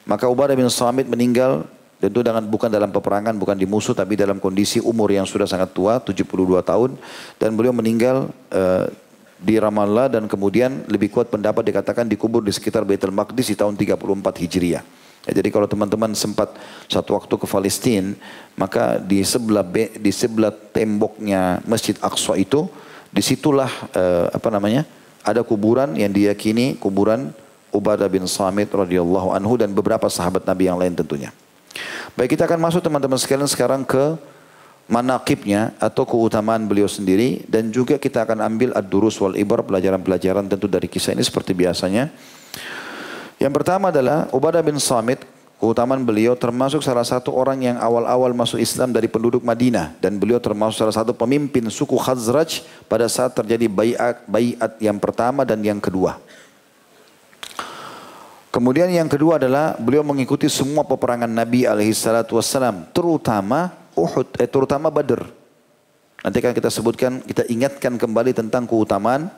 Maka 0.06 0.30
Ubadah 0.30 0.54
bin 0.54 0.70
Samit 0.70 1.10
meninggal 1.10 1.66
Tentu 2.00 2.24
dengan 2.24 2.40
bukan 2.48 2.72
dalam 2.72 2.96
peperangan, 2.96 3.36
bukan 3.36 3.60
di 3.60 3.68
musuh, 3.68 3.92
tapi 3.92 4.16
dalam 4.16 4.40
kondisi 4.40 4.80
umur 4.80 5.12
yang 5.12 5.28
sudah 5.28 5.44
sangat 5.44 5.76
tua, 5.76 6.00
72 6.00 6.64
tahun. 6.64 6.96
Dan 7.36 7.60
beliau 7.60 7.76
meninggal 7.76 8.32
uh, 8.56 8.88
di 9.36 9.60
Ramallah 9.60 10.08
dan 10.08 10.24
kemudian 10.24 10.88
lebih 10.88 11.12
kuat 11.12 11.28
pendapat 11.28 11.60
dikatakan 11.60 12.08
dikubur 12.08 12.40
di 12.40 12.56
sekitar 12.56 12.88
Baitul 12.88 13.12
Maqdis 13.12 13.52
di 13.52 13.56
tahun 13.60 13.76
34 13.76 14.00
Hijriah. 14.16 14.84
Ya, 15.28 15.36
jadi 15.36 15.52
kalau 15.52 15.68
teman-teman 15.68 16.16
sempat 16.16 16.56
satu 16.88 17.20
waktu 17.20 17.34
ke 17.36 17.46
Palestina, 17.46 18.16
maka 18.56 18.98
di 18.98 19.20
sebelah 19.22 19.68
di 20.00 20.12
sebelah 20.16 20.52
temboknya 20.52 21.60
Masjid 21.68 21.94
Aqsa 22.00 22.40
itu, 22.40 22.72
di 23.12 23.20
situlah 23.20 23.70
uh, 23.94 24.32
apa 24.32 24.48
namanya 24.48 24.88
ada 25.26 25.44
kuburan 25.44 25.98
yang 25.98 26.14
diyakini 26.14 26.80
kuburan 26.80 27.36
Ubadah 27.70 28.10
bin 28.10 28.26
Samit 28.26 28.74
radhiyallahu 28.74 29.30
anhu 29.36 29.54
dan 29.60 29.70
beberapa 29.70 30.10
sahabat 30.10 30.42
Nabi 30.48 30.72
yang 30.72 30.80
lain 30.82 30.98
tentunya. 30.98 31.30
Baik 32.18 32.34
kita 32.34 32.50
akan 32.50 32.58
masuk 32.58 32.82
teman-teman 32.82 33.20
sekalian 33.22 33.46
sekarang 33.46 33.86
ke 33.86 34.18
manakibnya 34.90 35.78
atau 35.78 36.02
keutamaan 36.02 36.66
beliau 36.66 36.90
sendiri 36.90 37.46
dan 37.46 37.70
juga 37.70 38.02
kita 38.02 38.26
akan 38.26 38.42
ambil 38.42 38.70
ad-durus 38.74 39.22
wal 39.22 39.38
ibar 39.38 39.62
pelajaran-pelajaran 39.62 40.50
tentu 40.50 40.66
dari 40.66 40.90
kisah 40.90 41.14
ini 41.14 41.22
seperti 41.22 41.54
biasanya. 41.54 42.10
Yang 43.40 43.54
pertama 43.56 43.88
adalah 43.88 44.28
Ubadah 44.36 44.60
bin 44.60 44.76
Samit 44.84 45.24
keutamaan 45.60 46.04
beliau 46.04 46.36
termasuk 46.36 46.84
salah 46.84 47.08
satu 47.08 47.32
orang 47.32 47.60
yang 47.64 47.78
awal-awal 47.80 48.36
masuk 48.36 48.60
Islam 48.60 48.92
dari 48.92 49.08
penduduk 49.08 49.44
Madinah 49.44 49.96
dan 50.04 50.20
beliau 50.20 50.44
termasuk 50.44 50.84
salah 50.84 50.96
satu 50.96 51.16
pemimpin 51.16 51.64
suku 51.72 51.96
Khazraj 51.96 52.68
pada 52.92 53.08
saat 53.08 53.32
terjadi 53.36 53.72
bayat 53.72 54.24
bayat 54.28 54.72
yang 54.84 55.00
pertama 55.00 55.48
dan 55.48 55.64
yang 55.64 55.80
kedua. 55.80 56.20
Kemudian 58.50 58.92
yang 58.92 59.08
kedua 59.08 59.40
adalah 59.40 59.78
beliau 59.80 60.02
mengikuti 60.04 60.52
semua 60.52 60.84
peperangan 60.84 61.30
Nabi 61.30 61.64
alaihi 61.70 61.94
salatu 61.94 62.36
wassalam, 62.36 62.92
terutama 62.92 63.72
Uhud, 63.94 64.36
eh, 64.42 64.50
terutama 64.50 64.90
Badr. 64.90 65.22
Nanti 66.26 66.36
akan 66.44 66.54
kita 66.58 66.68
sebutkan, 66.68 67.24
kita 67.24 67.48
ingatkan 67.48 67.96
kembali 67.96 68.36
tentang 68.36 68.68
keutamaan 68.68 69.32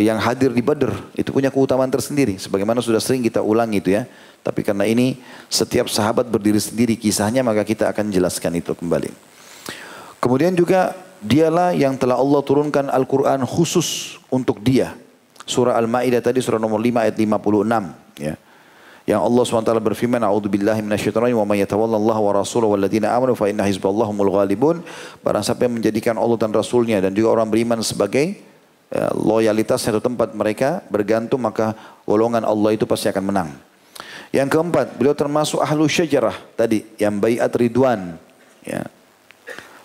yang 0.00 0.16
hadir 0.16 0.48
di 0.48 0.64
Badr. 0.64 0.92
Itu 1.12 1.30
punya 1.30 1.52
keutamaan 1.52 1.92
tersendiri. 1.92 2.40
Sebagaimana 2.40 2.80
sudah 2.80 3.00
sering 3.00 3.20
kita 3.20 3.44
ulang 3.44 3.68
itu 3.76 3.92
ya. 3.92 4.08
Tapi 4.44 4.64
karena 4.64 4.84
ini 4.88 5.20
setiap 5.48 5.88
sahabat 5.88 6.28
berdiri 6.28 6.60
sendiri 6.60 6.96
kisahnya, 6.96 7.44
maka 7.44 7.64
kita 7.64 7.88
akan 7.92 8.12
jelaskan 8.12 8.60
itu 8.60 8.72
kembali. 8.72 9.12
Kemudian 10.20 10.56
juga 10.56 10.96
dialah 11.20 11.76
yang 11.76 11.96
telah 11.96 12.16
Allah 12.16 12.40
turunkan 12.44 12.88
Al-Quran 12.88 13.44
khusus 13.44 14.20
untuk 14.32 14.60
dia. 14.60 14.96
Surah 15.44 15.76
Al-Maidah 15.76 16.24
tadi 16.24 16.40
surah 16.40 16.56
nomor 16.56 16.80
5 16.80 17.04
ayat 17.04 17.16
56 17.20 18.20
ya. 18.20 18.36
Yang 19.04 19.20
Allah 19.20 19.42
SWT 19.44 19.72
berfirman, 19.84 20.24
"A'udzu 20.24 20.48
billahi 20.48 20.80
minasyaitonir 20.80 21.36
wa 21.36 21.44
may 21.44 21.60
yatawalla 21.60 22.00
wa 22.00 22.32
rasulahu 22.40 22.72
walladzina 22.72 23.12
amanu 23.12 23.36
fa 23.36 23.52
inna 23.52 23.68
hizballahumul 23.68 24.32
ghalibun." 24.32 24.80
Barang 25.20 25.44
siapa 25.44 25.68
yang 25.68 25.76
menjadikan 25.76 26.16
Allah 26.16 26.40
dan 26.40 26.56
Rasulnya 26.56 27.04
dan 27.04 27.12
juga 27.12 27.36
orang 27.36 27.52
beriman 27.52 27.84
sebagai 27.84 28.40
loyalitas 29.14 29.82
atau 29.88 30.02
tempat 30.02 30.32
mereka 30.36 30.84
bergantung 30.92 31.42
maka 31.42 31.74
golongan 32.04 32.44
Allah 32.44 32.76
itu 32.76 32.84
pasti 32.84 33.10
akan 33.10 33.24
menang. 33.24 33.50
Yang 34.34 34.58
keempat, 34.58 34.98
beliau 34.98 35.14
termasuk 35.14 35.62
ahlu 35.62 35.86
syajarah 35.86 36.34
tadi 36.58 36.82
yang 36.98 37.22
bayat 37.22 37.54
ridwan 37.54 38.18
ya. 38.66 38.82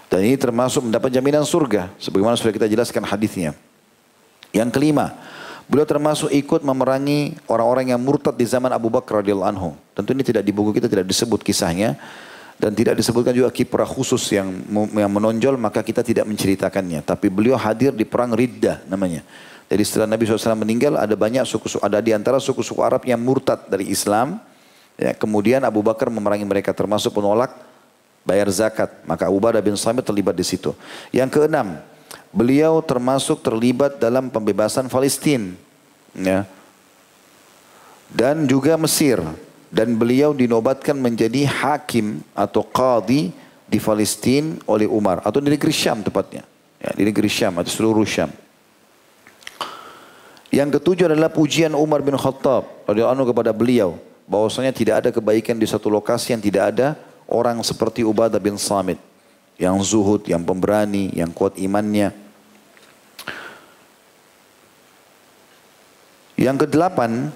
Dan 0.10 0.26
ini 0.26 0.42
termasuk 0.42 0.90
mendapat 0.90 1.14
jaminan 1.14 1.46
surga 1.46 1.94
sebagaimana 2.02 2.34
sudah 2.34 2.50
kita 2.50 2.66
jelaskan 2.66 3.06
hadisnya. 3.06 3.54
Yang 4.50 4.70
kelima, 4.74 5.14
Beliau 5.70 5.86
termasuk 5.86 6.34
ikut 6.34 6.66
memerangi 6.66 7.38
orang-orang 7.46 7.94
yang 7.94 8.02
murtad 8.02 8.34
di 8.34 8.42
zaman 8.42 8.74
Abu 8.74 8.90
Bakar 8.90 9.22
radhiyallahu 9.22 9.54
anhu. 9.54 9.78
Tentu 9.94 10.18
ini 10.18 10.26
tidak 10.26 10.42
di 10.42 10.50
buku 10.50 10.74
kita 10.74 10.90
tidak 10.90 11.06
disebut 11.06 11.46
kisahnya 11.46 11.94
dan 12.60 12.76
tidak 12.76 13.00
disebutkan 13.00 13.32
juga 13.32 13.48
kiprah 13.56 13.88
khusus 13.88 14.20
yang 14.36 14.52
yang 14.92 15.08
menonjol 15.08 15.56
maka 15.56 15.80
kita 15.80 16.04
tidak 16.04 16.28
menceritakannya. 16.28 17.00
Tapi 17.08 17.32
beliau 17.32 17.56
hadir 17.56 17.96
di 17.96 18.04
perang 18.04 18.36
Riddah 18.36 18.84
namanya. 18.92 19.24
Jadi 19.72 19.84
setelah 19.88 20.12
Nabi 20.12 20.28
SAW 20.28 20.60
meninggal 20.60 21.00
ada 21.00 21.16
banyak 21.16 21.48
suku 21.48 21.80
ada 21.80 22.04
di 22.04 22.12
antara 22.12 22.36
suku-suku 22.36 22.84
Arab 22.84 23.08
yang 23.08 23.18
murtad 23.24 23.64
dari 23.72 23.88
Islam. 23.88 24.44
Ya, 25.00 25.16
kemudian 25.16 25.64
Abu 25.64 25.80
Bakar 25.80 26.12
memerangi 26.12 26.44
mereka 26.44 26.76
termasuk 26.76 27.16
penolak 27.16 27.56
bayar 28.28 28.52
zakat. 28.52 28.92
Maka 29.08 29.32
Abu 29.32 29.40
Bakar 29.40 29.64
bin 29.64 29.80
Samit 29.80 30.04
terlibat 30.04 30.36
di 30.36 30.44
situ. 30.44 30.76
Yang 31.16 31.40
keenam, 31.40 31.80
beliau 32.36 32.84
termasuk 32.84 33.40
terlibat 33.40 34.04
dalam 34.04 34.28
pembebasan 34.28 34.92
Palestina 34.92 35.56
ya. 36.12 36.44
dan 38.12 38.44
juga 38.44 38.76
Mesir 38.76 39.24
dan 39.70 39.94
beliau 39.96 40.34
dinobatkan 40.34 40.98
menjadi 40.98 41.46
hakim 41.46 42.26
atau 42.34 42.66
qadi 42.66 43.30
di 43.70 43.78
Palestina 43.78 44.58
oleh 44.66 44.90
Umar. 44.90 45.22
Atau 45.22 45.40
di 45.40 45.54
negeri 45.54 45.70
Syam 45.70 46.02
tepatnya. 46.02 46.42
Ya, 46.82 46.92
di 46.98 47.06
negeri 47.06 47.30
Syam 47.30 47.54
atau 47.62 47.70
seluruh 47.70 48.06
Syam. 48.06 48.34
Yang 50.50 50.82
ketujuh 50.82 51.14
adalah 51.14 51.30
pujian 51.30 51.78
Umar 51.78 52.02
bin 52.02 52.18
Khattab 52.18 52.66
radhiyallahu 52.90 53.30
kepada 53.30 53.54
beliau. 53.54 54.02
Bahwasanya 54.26 54.74
tidak 54.74 55.06
ada 55.06 55.10
kebaikan 55.14 55.58
di 55.58 55.70
satu 55.70 55.90
lokasi 55.94 56.34
yang 56.34 56.42
tidak 56.42 56.74
ada 56.74 56.98
orang 57.30 57.62
seperti 57.62 58.02
Ubadah 58.02 58.42
bin 58.42 58.58
Samit. 58.58 58.98
Yang 59.62 59.94
zuhud, 59.94 60.26
yang 60.26 60.42
pemberani, 60.42 61.14
yang 61.14 61.30
kuat 61.30 61.54
imannya. 61.62 62.10
Yang 66.40 66.66
kedelapan, 66.66 67.30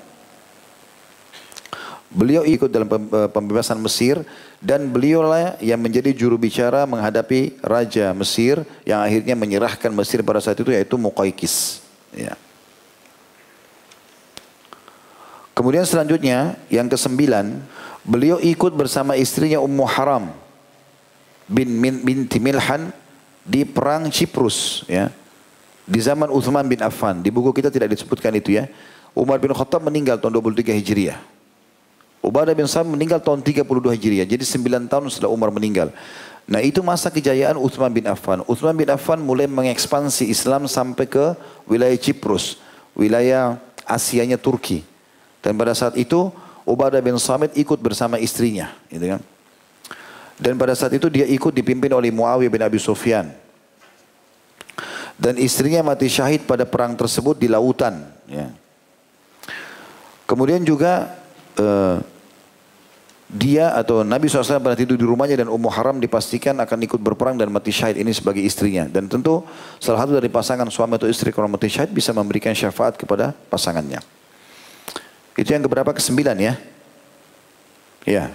beliau 2.14 2.46
ikut 2.46 2.70
dalam 2.70 2.88
eh, 2.88 3.30
pembebasan 3.34 3.82
Mesir 3.82 4.22
dan 4.62 4.88
beliaulah 4.94 5.58
yang 5.60 5.82
menjadi 5.82 6.14
juru 6.14 6.38
bicara 6.38 6.86
menghadapi 6.86 7.58
raja 7.60 8.14
Mesir 8.14 8.62
yang 8.86 9.02
akhirnya 9.02 9.34
menyerahkan 9.34 9.90
Mesir 9.92 10.22
pada 10.22 10.40
saat 10.40 10.62
itu 10.62 10.70
yaitu 10.70 10.96
Muqaykis. 10.96 11.82
Ya. 12.14 12.38
Kemudian 15.54 15.86
selanjutnya 15.86 16.58
yang 16.70 16.90
kesembilan, 16.90 17.62
beliau 18.06 18.42
ikut 18.42 18.74
bersama 18.74 19.14
istrinya 19.14 19.62
Ummu 19.62 19.86
Haram 19.86 20.34
bin 21.46 21.78
binti 21.82 22.42
Milhan 22.42 22.90
di 23.46 23.66
perang 23.66 24.10
Ciprus 24.10 24.88
ya. 24.90 25.10
Di 25.84 26.00
zaman 26.00 26.32
Uthman 26.32 26.64
bin 26.64 26.80
Affan. 26.80 27.20
Di 27.20 27.28
buku 27.28 27.52
kita 27.52 27.68
tidak 27.68 27.92
disebutkan 27.92 28.32
itu 28.40 28.56
ya. 28.56 28.72
Umar 29.12 29.38
bin 29.38 29.52
Khattab 29.52 29.84
meninggal 29.84 30.16
tahun 30.16 30.40
23 30.40 30.80
Hijriah. 30.80 31.33
Ubadah 32.24 32.56
bin 32.56 32.64
Sam 32.72 32.88
meninggal 32.88 33.20
tahun 33.20 33.44
32 33.44 33.68
Hijriah. 34.00 34.24
Jadi 34.24 34.48
9 34.48 34.88
tahun 34.88 35.12
setelah 35.12 35.36
Umar 35.36 35.52
meninggal. 35.52 35.92
Nah 36.48 36.64
itu 36.64 36.80
masa 36.80 37.12
kejayaan 37.12 37.60
Uthman 37.60 37.92
bin 37.92 38.08
Affan. 38.08 38.40
Uthman 38.48 38.72
bin 38.72 38.88
Affan 38.88 39.20
mulai 39.20 39.44
mengekspansi 39.44 40.32
Islam 40.32 40.72
sampai 40.72 41.04
ke 41.04 41.36
wilayah 41.68 42.00
Ciprus. 42.00 42.64
Wilayah 42.96 43.60
Asianya 43.84 44.40
Turki. 44.40 44.88
Dan 45.44 45.60
pada 45.60 45.76
saat 45.76 46.00
itu 46.00 46.32
Ubadah 46.64 47.04
bin 47.04 47.20
Samit 47.20 47.52
ikut 47.60 47.76
bersama 47.84 48.16
istrinya. 48.16 48.72
Gitu 48.88 49.04
kan. 49.04 49.22
Dan 50.40 50.56
pada 50.56 50.80
saat 50.80 50.96
itu 50.96 51.12
dia 51.12 51.28
ikut 51.28 51.52
dipimpin 51.52 51.92
oleh 51.92 52.08
Muawiyah 52.08 52.52
bin 52.52 52.64
Abi 52.64 52.80
Sufyan. 52.80 53.36
Dan 55.20 55.36
istrinya 55.44 55.84
mati 55.84 56.08
syahid 56.08 56.48
pada 56.48 56.64
perang 56.64 56.96
tersebut 56.96 57.36
di 57.36 57.52
lautan. 57.52 58.00
Ya. 58.32 58.48
Kemudian 60.24 60.64
juga 60.64 61.14
uh, 61.60 62.00
dia 63.34 63.74
atau 63.74 64.06
Nabi 64.06 64.30
SAW 64.30 64.62
pernah 64.62 64.78
tidur 64.78 64.94
di 64.94 65.02
rumahnya 65.02 65.42
dan 65.42 65.50
Ummu 65.50 65.66
Haram 65.74 65.98
dipastikan 65.98 66.54
akan 66.62 66.86
ikut 66.86 67.02
berperang 67.02 67.34
dan 67.34 67.50
mati 67.50 67.74
syahid 67.74 67.98
ini 67.98 68.14
sebagai 68.14 68.46
istrinya. 68.46 68.86
Dan 68.86 69.10
tentu 69.10 69.42
salah 69.82 70.06
satu 70.06 70.22
dari 70.22 70.30
pasangan 70.30 70.70
suami 70.70 71.02
atau 71.02 71.10
istri 71.10 71.34
kalau 71.34 71.50
mati 71.50 71.66
syahid 71.66 71.90
bisa 71.90 72.14
memberikan 72.14 72.54
syafaat 72.54 72.94
kepada 72.94 73.34
pasangannya. 73.50 74.06
Itu 75.34 75.50
yang 75.50 75.66
keberapa? 75.66 75.90
Kesembilan 75.98 76.38
ya. 76.38 76.54
Ya. 78.06 78.30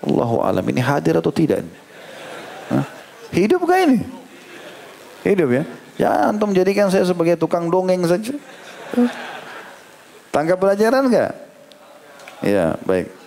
Allahu 0.00 0.40
alam 0.40 0.64
ini 0.72 0.80
hadir 0.80 1.20
atau 1.20 1.28
tidak? 1.28 1.60
Hah? 2.72 2.88
Hidup 3.28 3.68
kah 3.68 3.76
ini? 3.76 4.00
Hidup 5.20 5.52
ya. 5.52 5.62
Jangan 6.00 6.32
antum 6.32 6.50
jadikan 6.56 6.88
saya 6.88 7.04
sebagai 7.04 7.36
tukang 7.36 7.68
dongeng 7.68 8.08
saja. 8.08 8.32
Tangkap 10.32 10.56
pelajaran 10.56 11.12
enggak? 11.12 11.32
Ya, 12.40 12.80
baik. 12.88 13.21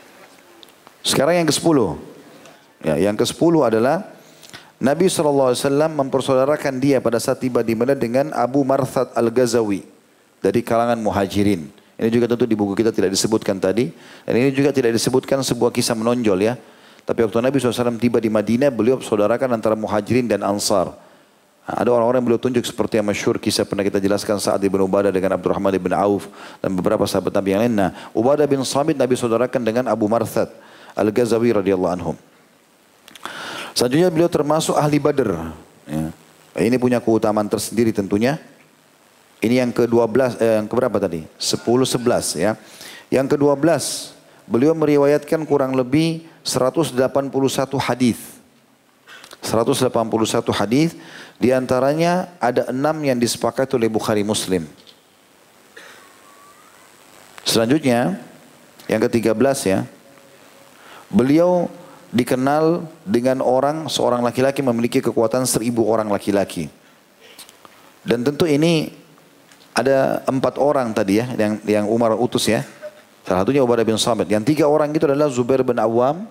Sekarang 1.05 1.37
yang 1.37 1.45
ke-10. 1.45 1.77
Ya, 2.81 2.95
yang 2.97 3.13
ke-10 3.13 3.53
adalah 3.61 4.09
Nabi 4.81 5.05
SAW 5.05 5.53
mempersaudarakan 5.93 6.81
dia 6.81 6.97
pada 6.97 7.21
saat 7.21 7.37
tiba 7.37 7.61
di 7.61 7.77
Madinah 7.77 7.93
dengan 7.93 8.25
Abu 8.33 8.65
Marthad 8.65 9.13
Al-Ghazawi 9.13 9.85
dari 10.41 10.65
kalangan 10.65 10.97
muhajirin. 10.97 11.69
Ini 11.95 12.09
juga 12.09 12.25
tentu 12.25 12.49
di 12.49 12.57
buku 12.57 12.73
kita 12.73 12.89
tidak 12.89 13.13
disebutkan 13.13 13.61
tadi. 13.61 13.93
Dan 14.25 14.33
ini 14.33 14.49
juga 14.49 14.73
tidak 14.73 14.97
disebutkan 14.97 15.45
sebuah 15.45 15.69
kisah 15.69 15.93
menonjol 15.93 16.41
ya. 16.41 16.57
Tapi 17.05 17.21
waktu 17.21 17.37
Nabi 17.37 17.61
SAW 17.61 18.01
tiba 18.01 18.17
di 18.17 18.33
Madinah, 18.33 18.73
beliau 18.73 18.97
saudarakan 18.97 19.61
antara 19.61 19.77
muhajirin 19.77 20.25
dan 20.25 20.41
ansar. 20.41 20.89
Nah, 21.69 21.75
ada 21.85 21.93
orang-orang 21.93 22.25
yang 22.25 22.27
beliau 22.33 22.41
tunjuk 22.41 22.65
seperti 22.65 22.97
yang 22.97 23.05
masyur 23.05 23.37
kisah 23.37 23.61
pernah 23.61 23.85
kita 23.85 24.01
jelaskan 24.01 24.41
saat 24.41 24.57
ibn 24.65 24.81
Ubadah 24.81 25.13
dengan 25.13 25.37
Abdurrahman 25.37 25.77
ibn 25.77 25.93
Auf 25.93 26.25
dan 26.65 26.73
beberapa 26.73 27.05
sahabat 27.05 27.29
Nabi 27.29 27.49
yang 27.53 27.61
lain. 27.61 27.73
Nah, 27.77 27.89
Ubadah 28.11 28.49
bin 28.49 28.59
Samit 28.65 28.97
Nabi 28.97 29.13
saudarakan 29.13 29.61
dengan 29.61 29.85
Abu 29.85 30.09
Marthad 30.09 30.49
Al-Ghazawi 30.95 31.51
radhiyallahu 31.51 31.93
anhum. 31.93 32.15
Selanjutnya 33.75 34.07
beliau 34.07 34.31
termasuk 34.31 34.79
ahli 34.79 34.97
Badr. 34.97 35.35
Ya. 35.83 36.07
Ini 36.55 36.79
punya 36.79 37.03
keutamaan 37.03 37.51
tersendiri 37.51 37.91
tentunya. 37.91 38.39
Ini 39.43 39.59
yang 39.59 39.71
ke-12 39.75 40.39
eh, 40.39 40.63
yang 40.63 40.67
keberapa 40.71 40.95
tadi? 40.95 41.27
10 41.35 41.59
11 41.59 42.39
ya. 42.39 42.55
Yang 43.11 43.35
ke-12 43.35 43.67
beliau 44.47 44.71
meriwayatkan 44.71 45.43
kurang 45.43 45.75
lebih 45.75 46.23
181 46.47 46.95
hadis. 47.83 48.17
181 49.43 49.91
hadis 50.55 50.97
di 51.37 51.51
antaranya 51.51 52.31
ada 52.39 52.71
enam 52.71 52.95
yang 53.03 53.19
disepakati 53.19 53.75
oleh 53.75 53.91
Bukhari 53.91 54.23
Muslim. 54.23 54.65
Selanjutnya 57.45 58.17
yang 58.89 59.03
ke-13 59.03 59.57
ya. 59.67 59.79
Beliau 61.09 61.69
dikenal 62.15 62.87
dengan 63.03 63.43
orang 63.43 63.91
seorang 63.91 64.23
laki-laki 64.23 64.63
memiliki 64.63 65.03
kekuatan 65.03 65.43
seribu 65.43 65.83
orang 65.85 66.07
laki-laki. 66.07 66.71
Dan 68.05 68.21
tentu 68.23 68.45
ini 68.45 68.93
ada 69.75 70.23
empat 70.23 70.55
orang 70.55 70.95
tadi 70.95 71.19
ya 71.19 71.27
yang 71.35 71.53
yang 71.67 71.85
Umar 71.91 72.15
utus 72.15 72.47
ya. 72.47 72.63
Salah 73.25 73.41
satunya 73.41 73.65
Ubadah 73.65 73.81
bin 73.81 73.97
Samit. 73.97 74.29
Yang 74.29 74.53
tiga 74.55 74.69
orang 74.69 74.93
itu 74.93 75.03
adalah 75.09 75.25
Zubair 75.33 75.65
bin 75.65 75.81
Awam, 75.81 76.29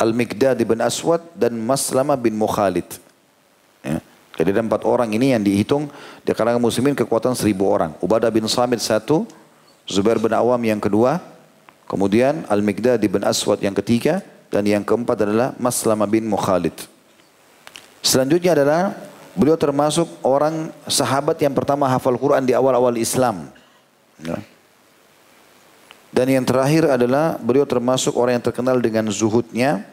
Al-Mikdad 0.00 0.56
bin 0.64 0.80
Aswad 0.80 1.20
dan 1.36 1.54
Maslama 1.60 2.16
bin 2.16 2.32
Mukhalid. 2.34 2.88
Ya. 3.84 4.00
Jadi 4.32 4.48
ada 4.56 4.64
empat 4.64 4.88
orang 4.88 5.12
ini 5.12 5.36
yang 5.36 5.44
dihitung 5.44 5.92
di 6.24 6.32
kalangan 6.32 6.58
muslimin 6.58 6.96
kekuatan 6.96 7.36
seribu 7.36 7.68
orang. 7.68 7.92
Ubadah 8.00 8.32
bin 8.32 8.48
Samit 8.48 8.80
satu, 8.80 9.28
Zubair 9.84 10.16
bin 10.16 10.32
Awam 10.32 10.58
yang 10.64 10.80
kedua, 10.80 11.20
kemudian 11.92 12.48
Al-Mikdad 12.48 13.04
bin 13.04 13.20
Aswad 13.28 13.60
yang 13.60 13.76
ketiga, 13.76 14.24
dan 14.48 14.64
yang 14.64 14.80
keempat 14.80 15.28
adalah 15.28 15.52
Maslama 15.60 16.08
bin 16.08 16.24
Mukhalid. 16.24 16.74
Selanjutnya 18.00 18.56
adalah 18.56 18.96
Beliau 19.32 19.56
termasuk 19.56 20.04
orang 20.20 20.68
sahabat 20.84 21.40
yang 21.40 21.56
pertama 21.56 21.88
hafal 21.88 22.20
Quran 22.20 22.44
di 22.44 22.52
awal-awal 22.52 23.00
Islam. 23.00 23.48
Ya. 24.20 24.36
Dan 26.12 26.28
yang 26.28 26.44
terakhir 26.44 26.84
adalah 26.84 27.40
beliau 27.40 27.64
termasuk 27.64 28.12
orang 28.12 28.36
yang 28.36 28.44
terkenal 28.44 28.76
dengan 28.76 29.08
zuhudnya. 29.08 29.88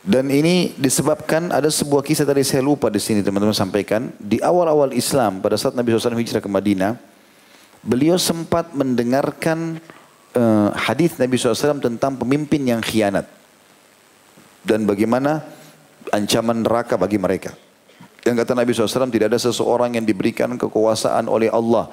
Dan 0.00 0.32
ini 0.32 0.72
disebabkan 0.80 1.52
ada 1.52 1.68
sebuah 1.68 2.00
kisah 2.00 2.24
tadi 2.24 2.40
saya 2.40 2.64
lupa 2.64 2.88
di 2.88 2.96
sini 2.96 3.20
teman-teman 3.20 3.52
sampaikan. 3.52 4.08
Di 4.16 4.40
awal-awal 4.40 4.96
Islam 4.96 5.44
pada 5.44 5.60
saat 5.60 5.76
Nabi 5.76 5.92
SAW 5.92 6.16
hijrah 6.16 6.40
ke 6.40 6.48
Madinah. 6.48 6.96
Beliau 7.82 8.18
sempat 8.18 8.74
mendengarkan 8.74 9.78
uh, 10.34 10.70
hadis 10.74 11.16
Nabi 11.16 11.38
SAW 11.38 11.78
tentang 11.78 12.18
pemimpin 12.18 12.62
yang 12.66 12.82
khianat. 12.82 13.26
Dan 14.66 14.84
bagaimana 14.84 15.46
ancaman 16.12 16.66
neraka 16.66 16.98
bagi 16.98 17.16
mereka. 17.16 17.54
Dan 18.20 18.36
kata 18.36 18.52
Nabi 18.52 18.74
SAW 18.74 19.08
tidak 19.08 19.32
ada 19.32 19.40
seseorang 19.40 19.96
yang 19.96 20.04
diberikan 20.04 20.52
kekuasaan 20.58 21.30
oleh 21.30 21.48
Allah 21.48 21.88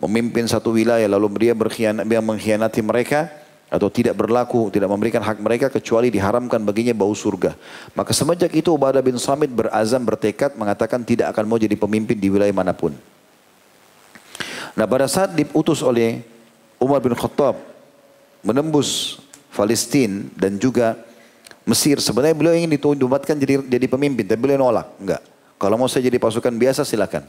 memimpin 0.00 0.48
satu 0.48 0.72
wilayah 0.72 1.06
lalu 1.06 1.48
dia 1.48 1.54
berkhianat, 1.54 2.08
dia 2.08 2.20
mengkhianati 2.24 2.80
mereka 2.80 3.28
atau 3.70 3.86
tidak 3.86 4.18
berlaku, 4.18 4.66
tidak 4.72 4.90
memberikan 4.90 5.22
hak 5.22 5.38
mereka 5.38 5.70
kecuali 5.70 6.10
diharamkan 6.10 6.58
baginya 6.66 6.90
bau 6.96 7.14
surga. 7.14 7.54
Maka 7.94 8.10
semenjak 8.10 8.50
itu 8.50 8.74
Ubadah 8.74 8.98
bin 8.98 9.14
Samit 9.20 9.52
berazam 9.52 10.02
bertekad 10.02 10.58
mengatakan 10.58 11.06
tidak 11.06 11.30
akan 11.30 11.44
mau 11.46 11.58
jadi 11.60 11.78
pemimpin 11.78 12.18
di 12.18 12.26
wilayah 12.32 12.50
mana 12.50 12.74
pun. 12.74 12.96
Nah 14.78 14.86
pada 14.86 15.10
saat 15.10 15.34
diutus 15.34 15.82
oleh 15.82 16.22
Umar 16.80 17.02
bin 17.04 17.12
Khattab 17.12 17.60
menembus 18.40 19.20
Palestina 19.52 20.24
dan 20.38 20.56
juga 20.56 20.96
Mesir. 21.68 22.00
Sebenarnya 22.00 22.34
beliau 22.34 22.54
ingin 22.56 22.72
ditudubatkan 22.72 23.36
jadi 23.36 23.60
jadi 23.62 23.86
pemimpin, 23.86 24.24
tapi 24.24 24.40
beliau 24.40 24.58
nolak. 24.58 24.90
Enggak. 24.96 25.22
Kalau 25.60 25.76
mau 25.76 25.86
saya 25.86 26.08
jadi 26.08 26.16
pasukan 26.16 26.50
biasa 26.56 26.88
silakan. 26.88 27.28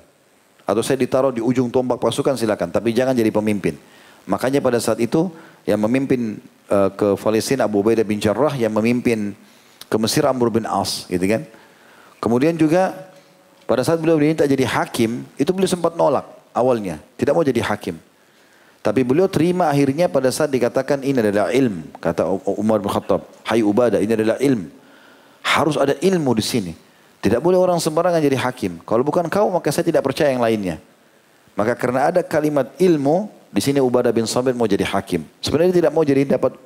Atau 0.63 0.79
saya 0.85 0.95
ditaruh 0.95 1.35
di 1.35 1.43
ujung 1.43 1.67
tombak 1.67 1.99
pasukan 1.99 2.39
silakan, 2.39 2.71
tapi 2.71 2.95
jangan 2.95 3.11
jadi 3.11 3.27
pemimpin. 3.27 3.75
Makanya 4.23 4.63
pada 4.63 4.79
saat 4.79 5.03
itu 5.03 5.27
yang 5.67 5.83
memimpin 5.83 6.39
uh, 6.71 6.89
ke 6.93 7.19
Palestina 7.19 7.67
Abu 7.67 7.83
Ubaidah 7.83 8.07
bin 8.07 8.23
Jarrah 8.23 8.55
yang 8.55 8.71
memimpin 8.71 9.35
ke 9.91 9.95
Mesir 9.99 10.23
Amr 10.23 10.47
bin 10.47 10.63
As, 10.63 11.09
gitu 11.11 11.25
kan. 11.27 11.43
Kemudian 12.23 12.55
juga 12.55 13.11
pada 13.67 13.83
saat 13.83 13.99
beliau 13.99 14.15
diminta 14.15 14.47
jadi 14.47 14.63
hakim, 14.63 15.27
itu 15.35 15.51
beliau 15.51 15.67
sempat 15.67 15.97
nolak 15.99 16.40
awalnya, 16.51 16.99
tidak 17.15 17.33
mau 17.35 17.43
jadi 17.43 17.59
hakim. 17.63 17.99
Tapi 18.81 19.05
beliau 19.05 19.29
terima 19.29 19.69
akhirnya 19.69 20.09
pada 20.09 20.33
saat 20.33 20.49
dikatakan 20.49 21.05
ini 21.05 21.21
adalah 21.21 21.53
ilm. 21.53 21.85
Kata 22.01 22.25
Umar 22.57 22.81
bin 22.81 22.89
Khattab, 22.89 23.21
hai 23.45 23.61
Ubadah 23.61 24.01
ini 24.01 24.17
adalah 24.17 24.41
ilm. 24.41 24.73
Harus 25.45 25.77
ada 25.77 25.93
ilmu 26.01 26.33
di 26.33 26.41
sini. 26.41 26.73
Tidak 27.21 27.37
boleh 27.37 27.61
orang 27.61 27.77
sembarangan 27.77 28.17
jadi 28.17 28.33
hakim. 28.41 28.81
Kalau 28.81 29.05
bukan 29.05 29.29
kau 29.29 29.53
maka 29.53 29.69
saya 29.69 29.85
tidak 29.85 30.01
percaya 30.01 30.33
yang 30.33 30.41
lainnya. 30.41 30.81
Maka 31.53 31.77
karena 31.77 32.09
ada 32.09 32.25
kalimat 32.25 32.73
ilmu, 32.81 33.29
di 33.53 33.61
sini 33.61 33.77
Ubadah 33.77 34.09
bin 34.09 34.25
Sabit 34.25 34.57
mau 34.57 34.65
jadi 34.65 34.87
hakim. 34.87 35.27
Sebenarnya 35.43 35.77
tidak 35.77 35.91
mau 35.93 36.01
jadi 36.01 36.25
dapat 36.25 36.57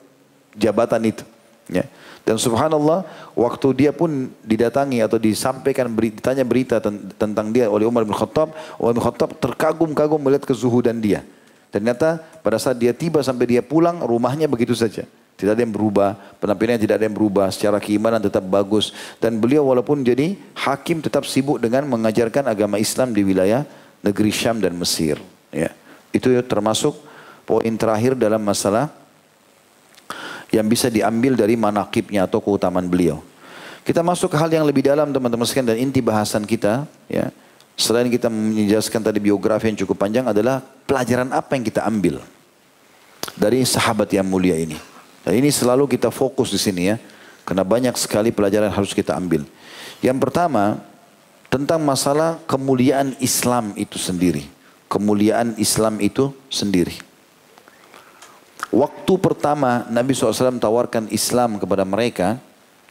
jabatan 0.55 1.01
itu. 1.11 1.25
Ya. 1.67 1.83
Dan 2.25 2.41
subhanallah, 2.41 3.05
waktu 3.37 3.85
dia 3.85 3.91
pun 3.93 4.33
didatangi 4.41 4.97
atau 5.05 5.21
disampaikan 5.21 5.85
ditanya 5.93 6.41
berita 6.41 6.81
tentang 7.21 7.53
dia 7.53 7.69
oleh 7.69 7.85
Umar 7.85 8.01
bin 8.01 8.17
Khattab, 8.17 8.49
Umar 8.81 8.97
bin 8.97 9.03
Khattab 9.05 9.37
terkagum-kagum 9.37 10.17
melihat 10.17 10.49
kezuhudan 10.49 10.97
dia. 10.97 11.21
Ternyata 11.69 12.17
pada 12.41 12.57
saat 12.57 12.81
dia 12.81 12.97
tiba 12.97 13.21
sampai 13.21 13.45
dia 13.45 13.61
pulang, 13.61 14.01
rumahnya 14.01 14.49
begitu 14.49 14.73
saja. 14.73 15.05
Tidak 15.35 15.51
ada 15.51 15.61
yang 15.61 15.75
berubah, 15.75 16.15
penampilannya 16.41 16.81
tidak 16.81 16.95
ada 16.97 17.05
yang 17.05 17.13
berubah, 17.13 17.51
secara 17.51 17.77
keimanan 17.77 18.23
tetap 18.23 18.41
bagus. 18.47 18.95
Dan 19.21 19.37
beliau 19.37 19.67
walaupun 19.67 20.01
jadi 20.01 20.33
hakim 20.55 21.05
tetap 21.05 21.29
sibuk 21.29 21.61
dengan 21.61 21.85
mengajarkan 21.85 22.49
agama 22.49 22.81
Islam 22.81 23.13
di 23.13 23.21
wilayah 23.21 23.67
negeri 24.01 24.31
Syam 24.33 24.57
dan 24.63 24.73
Mesir. 24.73 25.19
Ya. 25.53 25.75
Itu 26.15 26.31
termasuk 26.47 26.95
poin 27.43 27.75
terakhir 27.75 28.15
dalam 28.15 28.39
masalah 28.41 28.89
yang 30.55 30.71
bisa 30.71 30.87
diambil 30.87 31.35
dari 31.35 31.59
manakibnya 31.59 32.23
atau 32.23 32.39
keutamaan 32.39 32.87
beliau. 32.87 33.19
Kita 33.83 33.99
masuk 34.01 34.33
ke 34.33 34.37
hal 34.39 34.49
yang 34.49 34.63
lebih 34.63 34.87
dalam 34.87 35.11
teman-teman 35.11 35.43
sekalian 35.45 35.75
dan 35.75 35.77
inti 35.77 35.99
bahasan 35.99 36.47
kita. 36.47 36.87
Ya. 37.11 37.29
Selain 37.75 38.07
kita 38.07 38.31
menjelaskan 38.31 39.03
tadi 39.03 39.19
biografi 39.19 39.67
yang 39.67 39.77
cukup 39.83 40.07
panjang 40.07 40.25
adalah 40.25 40.63
pelajaran 40.87 41.27
apa 41.35 41.59
yang 41.59 41.63
kita 41.67 41.83
ambil 41.83 42.23
dari 43.35 43.61
sahabat 43.67 44.07
yang 44.15 44.25
mulia 44.25 44.55
ini. 44.55 44.79
Dan 45.27 45.37
ini 45.37 45.51
selalu 45.51 45.91
kita 45.91 46.09
fokus 46.09 46.49
di 46.49 46.57
sini 46.57 46.95
ya. 46.95 46.97
Karena 47.45 47.61
banyak 47.61 47.93
sekali 47.99 48.33
pelajaran 48.33 48.73
harus 48.73 48.89
kita 48.95 49.13
ambil. 49.13 49.45
Yang 50.01 50.17
pertama, 50.17 50.81
tentang 51.51 51.77
masalah 51.83 52.41
kemuliaan 52.49 53.13
Islam 53.21 53.75
itu 53.77 54.01
sendiri. 54.01 54.49
Kemuliaan 54.89 55.53
Islam 55.61 56.01
itu 56.01 56.33
sendiri. 56.49 56.97
Waktu 58.75 59.13
pertama 59.23 59.87
Nabi 59.87 60.11
SAW 60.11 60.59
tawarkan 60.59 61.07
Islam 61.07 61.55
kepada 61.55 61.87
mereka, 61.87 62.43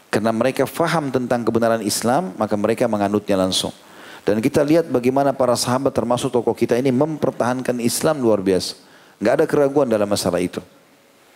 karena 0.09 0.33
mereka 0.33 0.65
faham 0.65 1.13
tentang 1.13 1.45
kebenaran 1.45 1.85
Islam, 1.85 2.33
maka 2.41 2.57
mereka 2.57 2.89
menganutnya 2.89 3.37
langsung. 3.37 3.77
Dan 4.25 4.41
kita 4.41 4.65
lihat 4.65 4.89
bagaimana 4.89 5.37
para 5.37 5.53
sahabat 5.53 5.93
termasuk 5.93 6.33
tokoh 6.33 6.57
kita 6.57 6.81
ini 6.81 6.89
mempertahankan 6.89 7.77
Islam 7.85 8.25
luar 8.25 8.41
biasa. 8.41 8.81
Nggak 9.21 9.33
ada 9.37 9.45
keraguan 9.45 9.85
dalam 9.93 10.09
masalah 10.09 10.41
itu. 10.41 10.65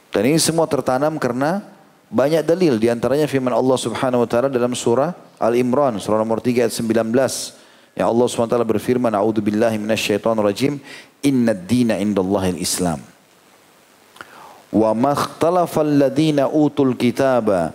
Dan 0.09 0.25
ini 0.25 0.41
semua 0.41 0.65
tertanam 0.65 1.21
karena 1.21 1.61
banyak 2.09 2.41
dalil 2.41 2.81
di 2.81 2.89
antaranya 2.89 3.29
firman 3.29 3.53
Allah 3.53 3.77
Subhanahu 3.77 4.25
wa 4.25 4.29
taala 4.29 4.49
dalam 4.49 4.73
surah 4.73 5.13
Al-Imran 5.37 6.01
surah 6.01 6.17
nomor 6.17 6.41
3 6.41 6.65
ayat 6.65 6.73
19 6.73 7.13
yang 8.01 8.09
Allah 8.09 8.27
Subhanahu 8.33 8.49
wa 8.49 8.53
taala 8.57 8.65
berfirman 8.65 9.13
a'udzu 9.13 9.45
billahi 9.45 9.77
minasyaitonir 9.77 10.41
rajim 10.41 10.81
innad 11.21 11.69
dina 11.69 12.01
indallahil 12.01 12.57
islam 12.57 13.05
wa 14.69 14.93
makhtalafa 14.93 15.81
alladziina 15.81 16.49
utul 16.49 16.93
kitaba 16.93 17.73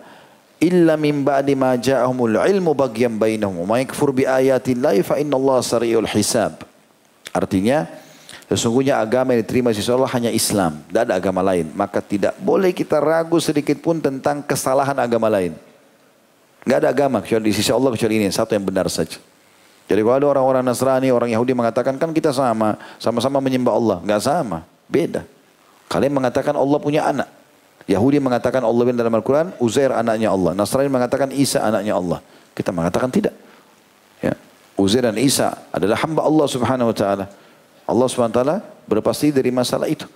illa 0.61 0.95
min 0.95 1.25
ba'di 1.27 1.57
ma 1.57 1.75
ja'ahumul 1.75 2.39
ilmu 2.39 2.71
bagian 2.71 3.19
bainahum 3.19 3.67
wa 3.67 3.75
yakfur 3.75 4.15
bi 4.15 4.23
ayatillahi 4.23 5.03
fa 5.03 5.19
innallaha 5.19 5.59
sari'ul 5.59 6.07
hisab. 6.07 6.63
Artinya 7.33 7.89
sesungguhnya 8.47 9.01
agama 9.01 9.33
yang 9.33 9.43
diterima 9.43 9.73
sisi 9.73 9.89
Allah 9.89 10.07
hanya 10.13 10.31
Islam, 10.31 10.79
tidak 10.87 11.01
ada 11.09 11.13
agama 11.17 11.41
lain. 11.41 11.67
Maka 11.73 11.99
tidak 11.99 12.37
boleh 12.39 12.71
kita 12.71 13.01
ragu 13.01 13.41
sedikit 13.41 13.81
pun 13.83 13.99
tentang 13.99 14.45
kesalahan 14.45 14.95
agama 14.95 15.27
lain. 15.27 15.57
Enggak 16.63 16.77
ada 16.79 16.89
agama 16.95 17.19
kecuali 17.19 17.51
di 17.51 17.55
sisi 17.55 17.75
Allah 17.75 17.91
kecuali 17.91 18.23
ini 18.23 18.31
satu 18.31 18.55
yang 18.55 18.63
benar 18.63 18.87
saja. 18.87 19.19
Jadi 19.83 19.99
kalau 19.99 20.15
ada 20.15 20.27
orang-orang 20.31 20.63
Nasrani, 20.63 21.11
orang 21.11 21.27
Yahudi 21.27 21.51
mengatakan 21.51 21.99
kan 21.99 22.15
kita 22.15 22.31
sama, 22.31 22.79
sama-sama 23.03 23.43
menyembah 23.43 23.73
Allah. 23.75 23.97
Enggak 23.99 24.21
sama, 24.23 24.63
beda. 24.87 25.27
Kalian 25.93 26.17
mengatakan 26.17 26.57
Allah 26.57 26.81
punya 26.81 27.05
anak. 27.05 27.29
Yahudi 27.85 28.17
mengatakan 28.17 28.65
Allah 28.65 28.81
dalam 28.97 29.13
Al-Quran, 29.13 29.53
Uzair 29.61 29.93
anaknya 29.93 30.33
Allah. 30.33 30.57
Nasrani 30.57 30.89
mengatakan 30.89 31.29
Isa 31.29 31.61
anaknya 31.61 31.93
Allah. 31.93 32.17
Kita 32.57 32.73
mengatakan 32.73 33.13
tidak. 33.13 33.37
Ya. 34.17 34.33
Uzair 34.73 35.05
dan 35.05 35.21
Isa 35.21 35.53
adalah 35.69 36.01
hamba 36.01 36.25
Allah 36.25 36.47
subhanahu 36.49 36.89
wa 36.89 36.97
ta'ala. 36.97 37.25
Allah 37.85 38.07
subhanahu 38.09 38.33
wa 38.33 38.37
ta'ala 38.41 38.55
berpasti 38.89 39.29
dari 39.29 39.53
masalah 39.53 39.85
itu. 39.85 40.09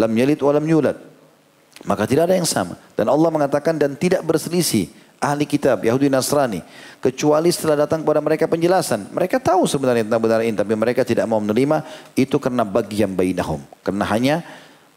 Lam 0.00 0.08
yalid 0.16 0.40
wa 0.40 0.56
lam 0.56 0.64
yulad. 0.64 0.96
Maka 1.84 2.08
tidak 2.08 2.32
ada 2.32 2.40
yang 2.40 2.48
sama. 2.48 2.80
Dan 2.96 3.12
Allah 3.12 3.28
mengatakan 3.28 3.76
dan 3.76 3.98
tidak 3.98 4.24
berselisih 4.24 4.88
ahli 5.20 5.44
kitab 5.44 5.80
Yahudi 5.82 6.12
Nasrani 6.12 6.60
kecuali 7.00 7.48
setelah 7.50 7.84
datang 7.84 8.06
kepada 8.06 8.22
mereka 8.24 8.44
penjelasan. 8.46 9.10
Mereka 9.10 9.42
tahu 9.42 9.66
sebenarnya 9.68 10.06
tentang 10.06 10.22
benar 10.22 10.40
ini 10.46 10.54
tapi 10.54 10.72
mereka 10.78 11.02
tidak 11.02 11.26
mau 11.26 11.42
menerima 11.42 11.82
itu 12.14 12.36
karena 12.38 12.62
bagian 12.62 13.12
bainahum. 13.12 13.60
Karena 13.82 14.04
hanya 14.08 14.36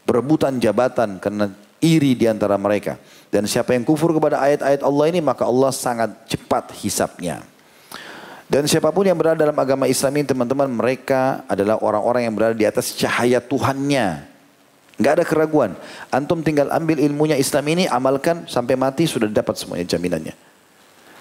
berebutan 0.08 0.56
jabatan 0.56 1.20
karena 1.20 1.52
iri 1.84 2.16
di 2.16 2.24
antara 2.24 2.56
mereka. 2.56 2.96
Dan 3.28 3.44
siapa 3.44 3.76
yang 3.76 3.84
kufur 3.84 4.16
kepada 4.16 4.40
ayat-ayat 4.40 4.80
Allah 4.80 5.04
ini 5.12 5.20
maka 5.20 5.44
Allah 5.44 5.68
sangat 5.68 6.16
cepat 6.24 6.72
hisapnya. 6.80 7.44
Dan 8.48 8.64
siapa 8.64 8.88
pun 8.88 9.04
yang 9.04 9.20
berada 9.20 9.44
dalam 9.44 9.52
agama 9.60 9.84
Islam 9.84 10.16
ini 10.16 10.24
teman-teman 10.24 10.72
mereka 10.72 11.44
adalah 11.44 11.76
orang-orang 11.84 12.24
yang 12.24 12.32
berada 12.32 12.56
di 12.56 12.64
atas 12.64 12.96
cahaya 12.96 13.44
Tuhannya. 13.44 14.24
Enggak 14.96 15.12
ada 15.20 15.24
keraguan. 15.28 15.76
Antum 16.08 16.40
tinggal 16.40 16.72
ambil 16.72 16.96
ilmunya 16.96 17.36
Islam 17.36 17.68
ini, 17.70 17.84
amalkan 17.84 18.48
sampai 18.48 18.74
mati 18.74 19.04
sudah 19.04 19.28
dapat 19.28 19.54
semuanya 19.60 19.84
jaminannya. 19.84 20.32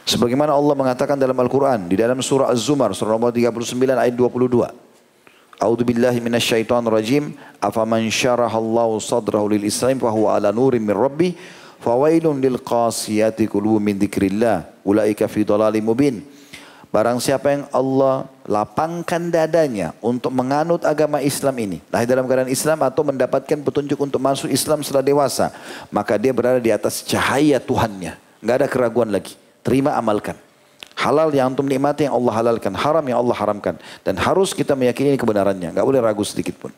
Sebagaimana 0.08 0.56
Allah 0.56 0.72
mengatakan 0.72 1.20
dalam 1.20 1.36
Al-Quran, 1.36 1.92
di 1.92 2.00
dalam 2.00 2.24
surah 2.24 2.48
Az-Zumar, 2.48 2.96
surah 2.96 3.20
nomor 3.20 3.36
39 3.36 3.76
ayat 4.00 4.16
22. 4.16 4.72
A'udzu 5.58 5.84
billahi 5.90 6.22
minasyaitonir 6.22 6.94
rajim. 6.94 7.34
Afaman 7.58 8.06
syarahallahu 8.14 9.02
sadrahu 9.02 9.50
lil 9.50 9.66
Islam 9.66 9.98
fa 9.98 10.14
huwa 10.14 10.38
ala 10.38 10.54
nurin 10.54 10.86
min 10.86 10.94
rabbi 10.94 11.34
fawailun 11.82 12.38
lil 12.38 12.62
qasiyati 12.62 13.50
qulubuhum 13.50 13.82
min 13.82 13.98
dzikrillah 13.98 14.70
ulaika 14.86 15.26
fi 15.26 15.42
dhalalim 15.42 15.82
mubin. 15.82 16.22
Barang 16.88 17.20
siapa 17.20 17.52
yang 17.52 17.64
Allah 17.76 18.32
lapangkan 18.48 19.28
dadanya 19.28 19.92
untuk 20.00 20.32
menganut 20.32 20.88
agama 20.88 21.20
Islam 21.20 21.60
ini, 21.60 21.78
lahir 21.92 22.08
dalam 22.08 22.24
keadaan 22.24 22.48
Islam 22.48 22.80
atau 22.80 23.04
mendapatkan 23.04 23.60
petunjuk 23.60 24.00
untuk 24.00 24.24
masuk 24.24 24.48
Islam 24.48 24.80
setelah 24.88 25.04
dewasa, 25.04 25.52
maka 25.92 26.16
dia 26.16 26.32
berada 26.32 26.64
di 26.64 26.72
atas 26.72 27.04
cahaya 27.04 27.60
Tuhannya. 27.60 28.16
Enggak 28.40 28.56
ada 28.64 28.68
keraguan 28.72 29.12
lagi. 29.12 29.36
Terima 29.68 30.00
amalkan. 30.00 30.47
Halal 30.98 31.30
yang 31.30 31.54
antum 31.54 31.70
nikmati 31.70 32.10
yang 32.10 32.18
Allah 32.18 32.34
halalkan, 32.42 32.74
haram 32.74 33.06
yang 33.06 33.22
Allah 33.22 33.38
haramkan. 33.38 33.78
Dan 34.02 34.18
harus 34.18 34.50
kita 34.58 34.74
meyakini 34.74 35.14
kebenarannya, 35.14 35.70
nggak 35.70 35.86
boleh 35.86 36.02
ragu 36.02 36.26
sedikit 36.26 36.58
pun. 36.58 36.74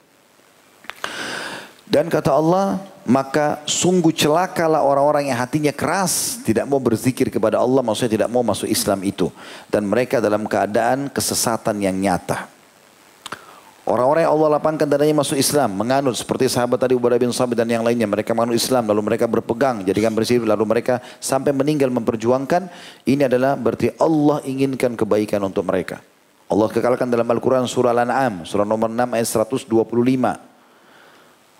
Dan 1.89 2.05
kata 2.05 2.29
Allah, 2.35 2.83
maka 3.07 3.65
sungguh 3.65 4.13
celakalah 4.13 4.85
orang-orang 4.85 5.33
yang 5.33 5.39
hatinya 5.41 5.73
keras, 5.73 6.37
tidak 6.45 6.69
mau 6.69 6.77
berzikir 6.77 7.33
kepada 7.33 7.57
Allah, 7.57 7.81
maksudnya 7.81 8.21
tidak 8.21 8.29
mau 8.29 8.45
masuk 8.45 8.69
Islam 8.69 9.01
itu. 9.01 9.33
Dan 9.71 9.89
mereka 9.89 10.21
dalam 10.21 10.45
keadaan 10.45 11.09
kesesatan 11.09 11.81
yang 11.81 11.97
nyata. 11.97 12.58
Orang-orang 13.89 14.21
yang 14.21 14.37
Allah 14.37 14.61
lapangkan 14.61 14.85
dadanya 14.85 15.17
masuk 15.25 15.33
Islam, 15.33 15.73
menganut 15.73 16.13
seperti 16.13 16.45
sahabat 16.45 16.77
tadi 16.77 16.93
Ubadah 16.93 17.17
bin 17.17 17.33
Sabit 17.33 17.57
dan 17.57 17.65
yang 17.65 17.81
lainnya. 17.81 18.05
Mereka 18.05 18.37
menganut 18.37 18.53
Islam, 18.53 18.85
lalu 18.85 19.01
mereka 19.01 19.25
berpegang, 19.25 19.81
jadikan 19.81 20.13
bersih, 20.13 20.45
lalu 20.45 20.61
mereka 20.61 21.01
sampai 21.17 21.49
meninggal 21.57 21.89
memperjuangkan. 21.89 22.69
Ini 23.01 23.25
adalah 23.25 23.57
berarti 23.57 23.89
Allah 23.97 24.45
inginkan 24.45 24.93
kebaikan 24.93 25.41
untuk 25.41 25.65
mereka. 25.65 26.05
Allah 26.45 26.69
kekalkan 26.69 27.09
dalam 27.09 27.25
Al-Quran 27.25 27.65
surah 27.65 27.89
Al-An'am, 27.89 28.45
surah 28.45 28.61
nomor 28.61 28.93
6 28.93 29.09
ayat 29.09 29.25
125. 29.25 29.65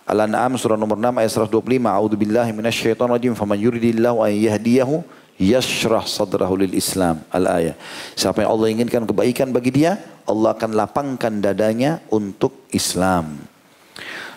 Al-An'am 0.05 0.53
surah 0.53 0.77
nomor 0.77 1.01
6 1.01 1.09
ayat 1.25 1.31
125. 1.33 1.49
A'udzu 1.97 2.13
billahi 2.13 2.53
rajim. 2.53 3.33
Faman 3.33 3.57
yuridillahu 3.57 4.21
an 4.21 4.29
yahdiyahu 4.29 5.01
yashrah 5.39 6.03
sadrahu 6.03 6.59
lil 6.59 6.75
Islam. 6.75 7.23
Al-ayah. 7.31 7.79
Siapa 8.13 8.43
yang 8.43 8.51
Allah 8.53 8.67
inginkan 8.75 9.07
kebaikan 9.07 9.49
bagi 9.55 9.71
dia, 9.71 9.97
Allah 10.27 10.53
akan 10.53 10.75
lapangkan 10.75 11.39
dadanya 11.39 12.03
untuk 12.11 12.67
Islam. 12.75 13.39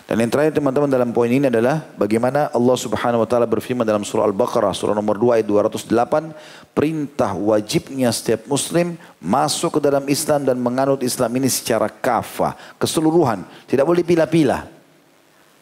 Dan 0.03 0.19
yang 0.19 0.31
terakhir 0.35 0.59
teman-teman 0.59 0.91
dalam 0.91 1.15
poin 1.15 1.31
ini 1.31 1.47
adalah 1.47 1.79
bagaimana 1.95 2.51
Allah 2.51 2.75
Subhanahu 2.75 3.23
wa 3.23 3.27
taala 3.27 3.47
berfirman 3.47 3.87
dalam 3.87 4.03
surah 4.03 4.27
Al-Baqarah 4.27 4.75
surah 4.75 4.91
nomor 4.91 5.15
2 5.15 5.39
ayat 5.39 5.47
208 5.47 6.75
perintah 6.75 7.31
wajibnya 7.31 8.11
setiap 8.11 8.43
muslim 8.51 8.99
masuk 9.23 9.79
ke 9.79 9.81
dalam 9.81 10.03
Islam 10.11 10.43
dan 10.43 10.59
menganut 10.59 10.99
Islam 11.07 11.31
ini 11.39 11.47
secara 11.47 11.87
kafah, 11.87 12.53
keseluruhan, 12.75 13.47
tidak 13.63 13.87
boleh 13.87 14.03
pilih-pilih. 14.03 14.61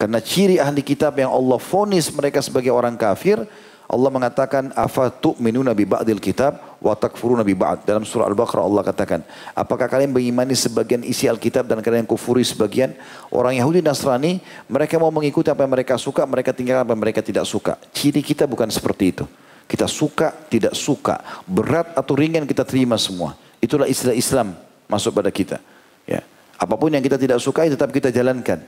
Karena 0.02 0.18
ciri 0.18 0.58
ahli 0.58 0.82
kitab 0.82 1.14
yang 1.22 1.30
Allah 1.30 1.62
fonis 1.62 2.10
mereka 2.10 2.42
sebagai 2.42 2.74
orang 2.74 2.98
kafir 2.98 3.46
Allah 3.92 4.08
mengatakan 4.08 4.72
afa 4.72 5.12
tu'minuna 5.12 5.76
bi 5.76 5.84
ba'dil 5.84 6.24
kitab 6.24 6.80
wa 6.80 6.96
takfuruna 6.96 7.44
bi 7.44 7.52
ba'd. 7.52 7.84
Dalam 7.84 8.08
surah 8.08 8.24
Al-Baqarah 8.32 8.64
Allah 8.64 8.88
katakan, 8.88 9.20
apakah 9.52 9.92
kalian 9.92 10.16
mengimani 10.16 10.56
sebagian 10.56 11.04
isi 11.04 11.28
Alkitab 11.28 11.68
dan 11.68 11.84
kalian 11.84 12.08
kufuri 12.08 12.48
sebagian? 12.48 12.96
Orang 13.28 13.52
Yahudi 13.52 13.84
Nasrani, 13.84 14.40
mereka 14.72 14.96
mau 14.96 15.12
mengikuti 15.12 15.52
apa 15.52 15.68
yang 15.68 15.76
mereka 15.76 16.00
suka, 16.00 16.24
mereka 16.24 16.56
tinggalkan 16.56 16.88
apa 16.88 16.92
yang 16.96 17.04
mereka 17.04 17.20
tidak 17.20 17.44
suka. 17.44 17.76
Ciri 17.92 18.24
kita 18.24 18.48
bukan 18.48 18.72
seperti 18.72 19.12
itu. 19.12 19.28
Kita 19.68 19.92
suka, 19.92 20.32
tidak 20.48 20.72
suka, 20.72 21.44
berat 21.44 21.92
atau 21.92 22.16
ringan 22.16 22.48
kita 22.48 22.64
terima 22.64 22.96
semua. 22.96 23.36
Itulah 23.60 23.92
istilah 23.92 24.16
Islam 24.16 24.56
masuk 24.88 25.20
pada 25.20 25.28
kita. 25.36 25.60
Ya. 26.08 26.24
Apa 26.56 26.80
pun 26.80 26.96
yang 26.96 27.04
kita 27.04 27.20
tidak 27.20 27.44
sukai 27.44 27.68
tetap 27.68 27.92
kita 27.92 28.08
jalankan. 28.08 28.64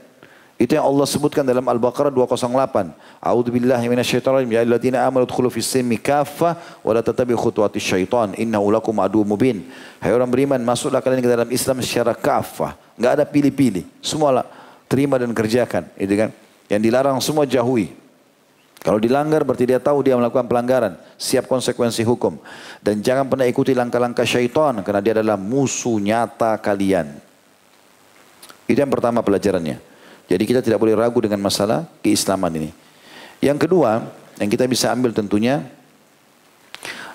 Itu 0.54 0.78
yang 0.78 0.86
Allah 0.86 1.02
sebutkan 1.02 1.42
dalam 1.42 1.66
Al-Baqarah 1.66 2.14
208. 2.14 2.94
A'udzu 3.18 3.50
billahi 3.50 3.90
minasyaitonir 3.90 4.46
rajim. 4.46 4.50
Ya 4.54 4.62
ayyuhalladzina 4.62 5.02
amanu 5.02 5.26
dkhulu 5.26 5.50
fis 5.50 5.66
silmi 5.66 5.98
kaffah 5.98 6.54
wa 6.86 6.90
la 6.94 7.02
tattabi'u 7.02 7.34
khutuwatis 7.34 7.82
syaitan. 7.82 8.30
Innahu 8.38 8.70
lakum 8.70 8.94
aduwwum 9.02 9.34
mubin. 9.34 9.66
Hai 9.98 10.14
orang 10.14 10.30
beriman, 10.30 10.62
masuklah 10.62 11.02
kalian 11.02 11.26
ke 11.26 11.30
dalam 11.30 11.48
Islam 11.50 11.82
secara 11.82 12.14
kafah. 12.14 12.78
Enggak 12.94 13.12
ada 13.18 13.24
pilih-pilih. 13.26 13.82
Semua 13.98 14.46
terima 14.86 15.18
dan 15.18 15.34
kerjakan, 15.34 15.90
itu 15.98 16.14
kan? 16.14 16.30
Yang 16.70 16.80
dilarang 16.86 17.18
semua 17.18 17.50
jauhi. 17.50 17.90
Kalau 18.84 19.00
dilanggar 19.00 19.42
berarti 19.48 19.64
dia 19.64 19.80
tahu 19.80 20.04
dia 20.04 20.12
melakukan 20.12 20.44
pelanggaran. 20.44 21.00
Siap 21.16 21.48
konsekuensi 21.48 22.04
hukum. 22.04 22.36
Dan 22.84 23.00
jangan 23.00 23.24
pernah 23.26 23.48
ikuti 23.48 23.72
langkah-langkah 23.72 24.28
syaitan. 24.28 24.76
Karena 24.84 25.00
dia 25.00 25.16
adalah 25.16 25.40
musuh 25.40 25.96
nyata 25.96 26.60
kalian. 26.60 27.16
Itu 28.68 28.76
yang 28.76 28.92
pertama 28.92 29.24
pelajarannya. 29.24 29.93
Jadi 30.24 30.42
kita 30.48 30.60
tidak 30.64 30.80
boleh 30.80 30.96
ragu 30.96 31.20
dengan 31.20 31.40
masalah 31.40 31.84
keislaman 32.00 32.52
ini. 32.56 32.70
Yang 33.44 33.68
kedua, 33.68 34.08
yang 34.40 34.48
kita 34.48 34.64
bisa 34.64 34.88
ambil 34.90 35.12
tentunya 35.12 35.68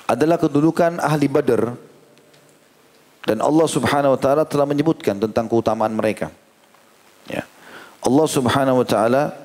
adalah 0.05 0.37
kedudukan 0.37 1.01
ahli 1.01 1.25
Badar 1.29 1.77
dan 3.25 3.45
Allah 3.45 3.67
Subhanahu 3.69 4.17
wa 4.17 4.19
taala 4.19 4.43
telah 4.45 4.65
menyebutkan 4.65 5.17
tentang 5.21 5.45
keutamaan 5.45 5.93
mereka. 5.93 6.33
Ya. 7.29 7.45
Allah 8.01 8.25
Subhanahu 8.25 8.81
wa 8.81 8.87
taala 8.87 9.37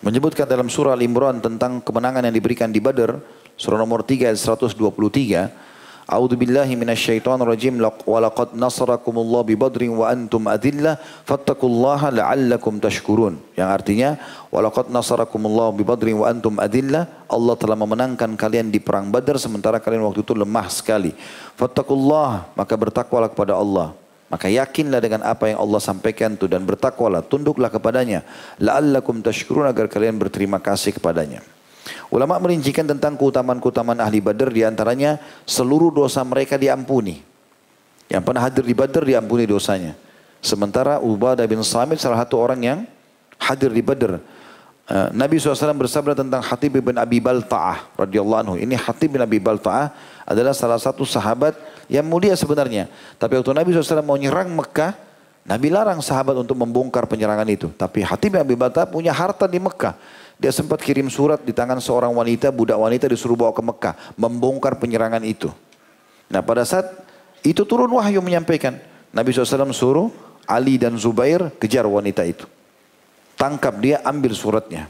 menyebutkan 0.00 0.48
dalam 0.48 0.72
surah 0.72 0.96
Al-Imran 0.96 1.44
tentang 1.44 1.84
kemenangan 1.84 2.24
yang 2.24 2.32
diberikan 2.32 2.72
di 2.72 2.80
Badar, 2.80 3.20
surah 3.60 3.76
nomor 3.76 4.00
3 4.04 4.32
ayat 4.32 4.40
123 4.40 5.69
A'udzu 6.10 6.34
billahi 6.34 6.74
minasyaitonir 6.74 7.46
rajim 7.46 7.78
wa 7.78 8.18
laqad 8.18 8.58
nasarakumullahu 8.58 9.46
bi 9.46 9.54
badrin 9.54 9.94
wa 9.94 10.10
antum 10.10 10.42
adillah 10.50 10.98
fattaqullaha 11.22 12.10
la'allakum 12.10 12.82
tashkurun. 12.82 13.38
Yang 13.54 13.68
artinya 13.70 14.10
wa 14.50 14.58
laqad 14.58 14.90
nasarakumullahu 14.90 15.78
bi 15.78 15.86
badrin 15.86 16.18
wa 16.18 16.26
antum 16.26 16.58
adillah 16.58 17.06
Allah 17.30 17.54
telah 17.54 17.78
memenangkan 17.78 18.34
kalian 18.34 18.74
di 18.74 18.82
perang 18.82 19.06
Badar 19.14 19.38
sementara 19.38 19.78
kalian 19.78 20.02
waktu 20.02 20.26
itu 20.26 20.34
lemah 20.34 20.66
sekali. 20.66 21.14
Fattakullah 21.54 22.50
maka 22.58 22.74
bertakwalah 22.74 23.30
kepada 23.30 23.54
Allah. 23.54 23.94
Maka 24.26 24.50
yakinlah 24.50 24.98
dengan 24.98 25.22
apa 25.22 25.46
yang 25.46 25.62
Allah 25.62 25.78
sampaikan 25.78 26.34
itu 26.34 26.50
dan 26.50 26.66
bertakwalah, 26.66 27.22
tunduklah 27.22 27.70
kepadanya. 27.70 28.26
La'allakum 28.58 29.22
tashkurun 29.22 29.66
agar 29.66 29.86
kalian 29.86 30.18
berterima 30.18 30.58
kasih 30.58 30.94
kepadanya. 30.94 31.42
Ulama 32.10 32.36
merincikan 32.42 32.84
tentang 32.84 33.16
keutamaan-keutamaan 33.16 33.98
ahli 34.02 34.20
Badar 34.20 34.50
di 34.52 34.66
antaranya 34.66 35.16
seluruh 35.46 35.94
dosa 35.94 36.20
mereka 36.26 36.60
diampuni. 36.60 37.22
Yang 38.10 38.22
pernah 38.26 38.42
hadir 38.42 38.64
di 38.66 38.74
Badar 38.74 39.02
diampuni 39.06 39.46
dosanya. 39.46 39.94
Sementara 40.42 40.98
Ubadah 40.98 41.46
bin 41.46 41.62
Samit 41.62 42.02
salah 42.02 42.20
satu 42.24 42.40
orang 42.40 42.60
yang 42.60 42.78
hadir 43.38 43.70
di 43.70 43.80
Badar. 43.84 44.18
Eh, 44.90 45.08
Nabi 45.14 45.38
SAW 45.38 45.70
bersabda 45.78 46.18
tentang 46.18 46.42
Hatib 46.42 46.82
bin 46.82 46.98
Abi 46.98 47.22
Balta'ah 47.22 47.94
radhiyallahu 47.94 48.40
anhu. 48.42 48.54
Ini 48.58 48.74
Hatib 48.74 49.14
bin 49.14 49.22
Abi 49.22 49.38
Balta'ah 49.38 49.94
adalah 50.26 50.50
salah 50.50 50.82
satu 50.82 51.06
sahabat 51.06 51.54
yang 51.86 52.02
mulia 52.02 52.34
sebenarnya. 52.34 52.90
Tapi 53.14 53.38
waktu 53.38 53.54
Nabi 53.54 53.70
SAW 53.70 54.02
mau 54.02 54.18
nyerang 54.18 54.50
Mekah, 54.50 54.98
Nabi 55.46 55.70
larang 55.70 56.02
sahabat 56.02 56.34
untuk 56.42 56.58
membongkar 56.58 57.06
penyerangan 57.06 57.46
itu. 57.46 57.70
Tapi 57.78 58.02
Hatib 58.02 58.34
bin 58.34 58.42
Abi 58.42 58.58
Balta'ah 58.58 58.90
punya 58.90 59.14
harta 59.14 59.46
di 59.46 59.62
Mekah. 59.62 59.94
Dia 60.40 60.48
sempat 60.56 60.80
kirim 60.80 61.12
surat 61.12 61.44
di 61.44 61.52
tangan 61.52 61.76
seorang 61.84 62.16
wanita, 62.16 62.48
budak 62.48 62.80
wanita 62.80 63.04
disuruh 63.12 63.36
bawa 63.36 63.52
ke 63.52 63.60
Mekah. 63.60 63.94
Membongkar 64.16 64.80
penyerangan 64.80 65.20
itu. 65.20 65.52
Nah 66.32 66.40
pada 66.40 66.64
saat 66.64 66.88
itu 67.44 67.60
turun 67.68 67.92
wahyu 67.92 68.24
menyampaikan. 68.24 68.80
Nabi 69.12 69.36
SAW 69.36 69.76
suruh 69.76 70.08
Ali 70.48 70.80
dan 70.80 70.96
Zubair 70.96 71.52
kejar 71.60 71.84
wanita 71.84 72.24
itu. 72.24 72.48
Tangkap 73.36 73.84
dia, 73.84 74.00
ambil 74.00 74.32
suratnya. 74.32 74.88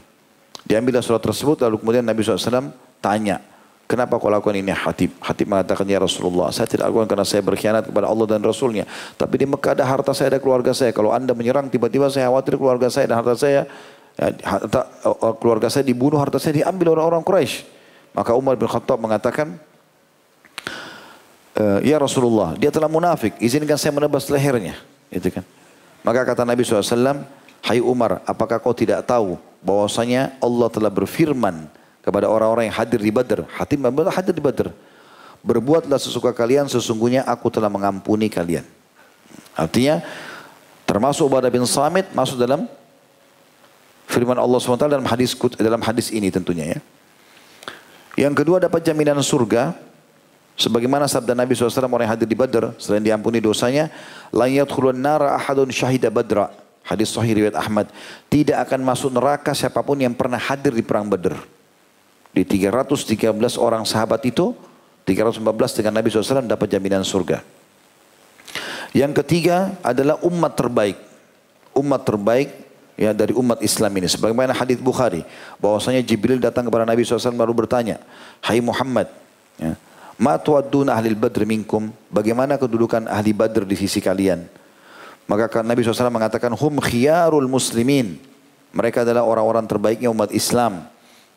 Diambil 0.63 1.03
surat 1.03 1.19
tersebut 1.19 1.59
lalu 1.67 1.83
kemudian 1.83 2.07
Nabi 2.07 2.23
SAW 2.23 2.71
tanya. 3.03 3.43
Kenapa 3.91 4.15
kau 4.23 4.31
lakukan 4.31 4.55
ini 4.55 4.71
Hatib? 4.71 5.19
Hatib 5.19 5.51
mengatakan, 5.51 5.83
ya 5.83 5.99
Rasulullah, 5.99 6.47
saya 6.55 6.63
tidak 6.63 6.87
lakukan 6.87 7.11
karena 7.11 7.27
saya 7.27 7.43
berkhianat 7.43 7.91
kepada 7.91 8.07
Allah 8.07 8.23
dan 8.23 8.39
Rasulnya. 8.39 8.87
Tapi 9.19 9.35
di 9.35 9.45
Mekah 9.51 9.75
ada 9.75 9.83
harta 9.83 10.15
saya, 10.15 10.31
ada 10.31 10.39
keluarga 10.39 10.71
saya. 10.71 10.95
Kalau 10.95 11.11
anda 11.11 11.35
menyerang, 11.35 11.67
tiba-tiba 11.67 12.07
saya 12.07 12.31
khawatir 12.31 12.55
keluarga 12.55 12.87
saya 12.87 13.11
dan 13.11 13.19
harta 13.19 13.35
saya 13.35 13.67
Ya, 13.67 13.67
harta, 14.21 14.85
uh, 15.01 15.33
keluarga 15.41 15.67
saya 15.73 15.81
dibunuh, 15.81 16.21
harta 16.21 16.37
saya 16.37 16.61
diambil 16.61 16.93
orang-orang 16.93 17.25
Quraisy. 17.25 17.81
Maka 18.11 18.35
Umar 18.35 18.59
bin 18.59 18.67
Khattab 18.67 18.99
mengatakan, 18.99 19.55
e, 21.55 21.63
Ya 21.87 21.95
Rasulullah, 21.95 22.59
dia 22.59 22.67
telah 22.67 22.91
munafik, 22.91 23.39
izinkan 23.39 23.79
saya 23.79 23.95
menebas 23.95 24.27
lehernya. 24.27 24.75
Itu 25.07 25.31
kan. 25.31 25.47
Maka 26.03 26.27
kata 26.27 26.43
Nabi 26.43 26.67
SAW, 26.67 27.23
Hai 27.61 27.79
Umar, 27.79 28.19
apakah 28.27 28.59
kau 28.59 28.75
tidak 28.75 29.05
tahu 29.07 29.39
bahwasanya 29.61 30.35
Allah 30.41 30.67
telah 30.73 30.91
berfirman 30.91 31.69
kepada 32.01 32.25
orang-orang 32.25 32.67
yang 32.67 32.75
hadir 32.75 32.99
di 32.99 33.13
Badr. 33.13 33.45
Hatim 33.53 33.85
hadir 33.85 34.33
di 34.33 34.43
Badr. 34.43 34.73
Berbuatlah 35.45 36.01
sesuka 36.01 36.33
kalian, 36.33 36.65
sesungguhnya 36.67 37.21
aku 37.25 37.53
telah 37.53 37.69
mengampuni 37.69 38.27
kalian. 38.27 38.65
Artinya, 39.53 40.01
termasuk 40.89 41.29
Ubadah 41.29 41.53
bin 41.53 41.63
Samit 41.69 42.09
masuk 42.17 42.41
dalam 42.41 42.65
firman 44.11 44.35
Allah 44.35 44.59
SWT 44.59 44.91
dalam 44.91 45.07
hadis 45.07 45.31
dalam 45.55 45.79
hadis 45.79 46.11
ini 46.11 46.27
tentunya 46.27 46.75
ya. 46.75 46.79
Yang 48.27 48.43
kedua 48.43 48.59
dapat 48.59 48.83
jaminan 48.83 49.17
surga. 49.23 49.89
Sebagaimana 50.51 51.07
sabda 51.07 51.31
Nabi 51.31 51.55
SAW 51.55 51.89
orang 51.89 52.05
yang 52.05 52.13
hadir 52.13 52.27
di 52.27 52.37
Badr 52.37 52.75
selain 52.75 53.01
diampuni 53.01 53.39
dosanya 53.39 53.87
la 54.35 54.45
yadkhulun 54.45 54.99
nara 54.99 55.39
ahadun 55.39 55.71
syahida 55.71 56.11
badra. 56.11 56.51
Hadis 56.85 57.09
sahih 57.09 57.33
riwayat 57.39 57.55
Ahmad. 57.55 57.87
Tidak 58.27 58.59
akan 58.59 58.83
masuk 58.83 59.15
neraka 59.15 59.55
siapa 59.55 59.79
pun 59.81 59.97
yang 59.97 60.11
pernah 60.11 60.37
hadir 60.37 60.75
di 60.75 60.83
perang 60.83 61.07
Badr 61.07 61.39
di 62.31 62.43
313 62.47 63.31
orang 63.59 63.83
sahabat 63.83 64.23
itu 64.27 64.55
314 65.03 65.83
dengan 65.83 65.93
Nabi 65.99 66.07
SAW 66.07 66.47
dapat 66.47 66.67
jaminan 66.71 67.03
surga. 67.03 67.43
Yang 68.91 69.23
ketiga 69.23 69.75
adalah 69.83 70.19
umat 70.23 70.55
terbaik. 70.55 70.99
Umat 71.71 72.03
terbaik 72.03 72.51
ya 72.99 73.11
dari 73.15 73.31
umat 73.35 73.59
Islam 73.63 73.91
ini. 73.97 74.07
Sebagaimana 74.07 74.55
hadis 74.55 74.79
Bukhari 74.79 75.25
bahwasanya 75.57 76.03
Jibril 76.03 76.39
datang 76.41 76.67
kepada 76.67 76.87
Nabi 76.87 77.03
SAW 77.03 77.35
baru 77.35 77.53
bertanya, 77.55 77.99
Hai 78.43 78.59
Muhammad, 78.59 79.09
ya, 79.57 79.75
Ma 80.21 80.37
ahli 80.37 81.17
badr 81.17 81.49
minkum? 81.49 81.89
Bagaimana 82.13 82.53
kedudukan 82.61 83.09
ahli 83.09 83.33
badr 83.33 83.65
di 83.65 83.73
sisi 83.73 83.97
kalian? 83.97 84.45
Maka 85.25 85.65
Nabi 85.65 85.81
SAW 85.81 86.13
mengatakan, 86.13 86.53
Hum 86.53 86.77
khiyarul 86.77 87.49
muslimin. 87.49 88.21
Mereka 88.71 89.03
adalah 89.03 89.25
orang-orang 89.25 89.65
terbaiknya 89.65 90.13
umat 90.13 90.29
Islam. 90.31 90.87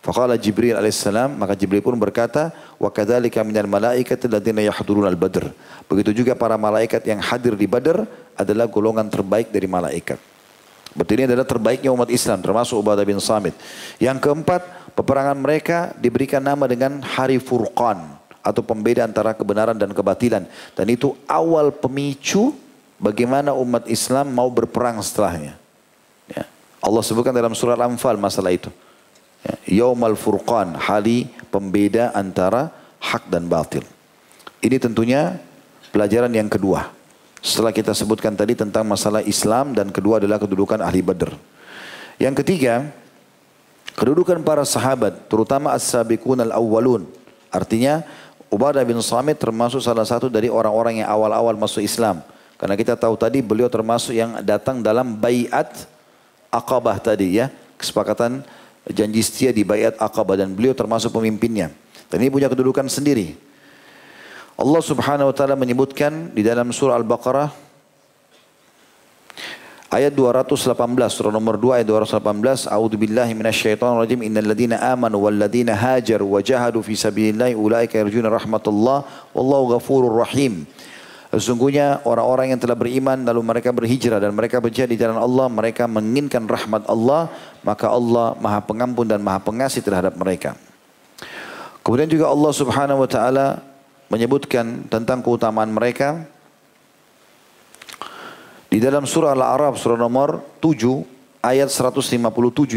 Faqala 0.05 0.36
Jibril 0.36 0.76
alaihissalam, 0.76 1.32
maka 1.32 1.56
Jibril 1.56 1.81
pun 1.81 1.97
berkata, 1.97 2.52
wa 2.76 2.93
kadzalika 2.93 3.40
minal 3.40 3.64
malaikati 3.64 4.28
alladziina 4.28 4.60
yahduruna 4.60 5.09
al-badr. 5.09 5.48
Begitu 5.89 6.20
juga 6.20 6.36
para 6.36 6.60
malaikat 6.60 7.01
yang 7.09 7.24
hadir 7.24 7.56
di 7.56 7.64
Badr 7.64 8.05
adalah 8.36 8.68
golongan 8.68 9.09
terbaik 9.09 9.48
dari 9.48 9.64
malaikat. 9.64 10.20
Berarti 10.94 11.12
ini 11.18 11.24
adalah 11.26 11.42
terbaiknya 11.42 11.90
umat 11.90 12.06
Islam 12.06 12.38
termasuk 12.38 12.78
Ubadah 12.78 13.02
bin 13.02 13.18
Samit. 13.18 13.54
Yang 13.98 14.30
keempat, 14.30 14.94
peperangan 14.94 15.34
mereka 15.34 15.90
diberikan 15.98 16.38
nama 16.38 16.70
dengan 16.70 17.02
Hari 17.02 17.42
Furqan 17.42 18.14
atau 18.40 18.62
pembeda 18.62 19.02
antara 19.02 19.34
kebenaran 19.34 19.74
dan 19.74 19.90
kebatilan. 19.90 20.46
Dan 20.78 20.86
itu 20.86 21.18
awal 21.26 21.74
pemicu 21.74 22.54
bagaimana 23.02 23.50
umat 23.58 23.90
Islam 23.90 24.30
mau 24.30 24.46
berperang 24.48 25.02
setelahnya. 25.02 25.58
Ya. 26.30 26.46
Allah 26.78 27.02
sebutkan 27.02 27.34
dalam 27.34 27.58
surah 27.58 27.74
Al-Anfal 27.74 28.14
masalah 28.14 28.54
itu. 28.54 28.70
Ya, 29.42 29.84
Yaumal 29.84 30.14
Furqan, 30.14 30.78
hari 30.78 31.26
pembeda 31.50 32.14
antara 32.14 32.70
hak 33.02 33.28
dan 33.28 33.50
batil. 33.50 33.82
Ini 34.62 34.80
tentunya 34.80 35.36
pelajaran 35.92 36.32
yang 36.32 36.48
kedua. 36.48 36.88
Setelah 37.44 37.76
kita 37.76 37.92
sebutkan 37.92 38.32
tadi 38.32 38.56
tentang 38.56 38.88
masalah 38.88 39.20
Islam 39.20 39.76
dan 39.76 39.92
kedua 39.92 40.16
adalah 40.16 40.40
kedudukan 40.40 40.80
ahli 40.80 41.04
Badr. 41.04 41.36
Yang 42.16 42.40
ketiga, 42.40 42.88
kedudukan 43.92 44.40
para 44.40 44.64
sahabat, 44.64 45.28
terutama 45.28 45.76
as-sabiqun 45.76 46.40
al-awwalun. 46.40 47.04
Artinya, 47.52 48.00
Ubadah 48.48 48.80
bin 48.80 48.96
Samit 49.04 49.36
termasuk 49.36 49.84
salah 49.84 50.08
satu 50.08 50.32
dari 50.32 50.48
orang-orang 50.48 51.04
yang 51.04 51.08
awal-awal 51.12 51.52
masuk 51.52 51.84
Islam. 51.84 52.24
Karena 52.56 52.80
kita 52.80 52.96
tahu 52.96 53.12
tadi 53.18 53.44
beliau 53.44 53.68
termasuk 53.68 54.16
yang 54.16 54.40
datang 54.40 54.80
dalam 54.80 55.12
bayat 55.18 55.90
Aqabah 56.48 56.96
tadi 57.02 57.44
ya. 57.44 57.52
Kesepakatan 57.76 58.40
janji 58.88 59.20
setia 59.20 59.50
di 59.50 59.66
bayat 59.66 60.00
Aqabah 60.00 60.40
dan 60.40 60.54
beliau 60.56 60.72
termasuk 60.72 61.12
pemimpinnya. 61.12 61.74
Dan 62.08 62.24
ini 62.24 62.30
punya 62.30 62.48
kedudukan 62.48 62.86
sendiri. 62.86 63.36
Allah 64.55 64.82
Subhanahu 64.82 65.31
wa 65.31 65.35
taala 65.35 65.59
menyebutkan 65.59 66.31
di 66.31 66.47
dalam 66.47 66.70
surah 66.70 66.94
Al-Baqarah 66.94 67.51
ayat 69.90 70.14
218 70.14 70.74
surah 71.10 71.35
nomor 71.35 71.59
2 71.59 71.82
ayat 71.82 71.86
218 71.90 72.70
A'udzu 72.70 72.94
billahi 72.94 73.35
minasyaitonir 73.35 74.06
rajim. 74.06 74.22
Innal 74.22 74.47
ladzina 74.47 74.78
amanu 74.78 75.26
wal 75.26 75.35
ladzina 75.35 75.74
hajaru 75.74 76.39
wa 76.39 76.43
jahadu 76.43 76.82
fi 76.86 76.94
sabilillahi 76.94 77.59
ulaika 77.59 77.98
yarjuna 77.98 78.31
rahmatullah. 78.31 79.31
Wallahu 79.35 79.74
ghafurur 79.74 80.22
rahim. 80.22 80.66
Sesungguhnya 81.35 81.98
orang-orang 82.06 82.55
yang 82.55 82.62
telah 82.62 82.78
beriman 82.78 83.26
lalu 83.26 83.43
mereka 83.43 83.74
berhijrah 83.74 84.22
dan 84.22 84.31
mereka 84.39 84.62
berjihad 84.62 84.86
di 84.86 84.94
jalan 84.94 85.18
Allah, 85.18 85.51
mereka 85.51 85.90
menginginkan 85.90 86.47
rahmat 86.47 86.86
Allah, 86.86 87.26
maka 87.66 87.90
Allah 87.90 88.39
Maha 88.39 88.62
Pengampun 88.62 89.10
dan 89.10 89.18
Maha 89.18 89.43
Pengasih 89.43 89.82
terhadap 89.82 90.14
mereka. 90.14 90.55
Kemudian 91.82 92.06
juga 92.06 92.31
Allah 92.31 92.52
Subhanahu 92.55 93.02
wa 93.02 93.10
taala 93.10 93.73
menyebutkan 94.14 94.86
tentang 94.86 95.18
keutamaan 95.18 95.74
mereka. 95.74 96.22
Di 98.70 98.78
dalam 98.78 99.10
surah 99.10 99.34
Al-A'raf 99.34 99.74
surah 99.74 99.98
nomor 99.98 100.38
7 100.62 101.42
ayat 101.42 101.66
157 101.66 102.22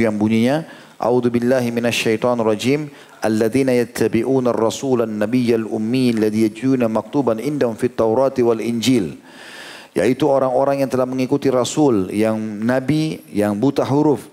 yang 0.01 0.17
bunyinya 0.17 0.65
A'udzu 0.97 1.29
billahi 1.29 1.69
minasyaitonir 1.69 2.41
rajim 2.41 2.89
alladzina 3.21 3.69
yattabi'una 3.77 4.49
ar-rasula 4.49 5.05
an-nabiyyal 5.05 5.69
ummi 5.69 6.17
alladhi 6.17 6.49
yajuna 6.49 6.89
maktuban 6.89 7.37
indahum 7.37 7.77
fit 7.77 7.93
Taurati 7.93 8.41
wal 8.41 8.61
Injil. 8.61 9.13
Yaitu 9.93 10.25
orang-orang 10.29 10.85
yang 10.85 10.89
telah 10.89 11.05
mengikuti 11.09 11.53
rasul 11.53 12.09
yang 12.13 12.37
nabi 12.65 13.21
yang 13.33 13.57
buta 13.57 13.85
huruf 13.85 14.29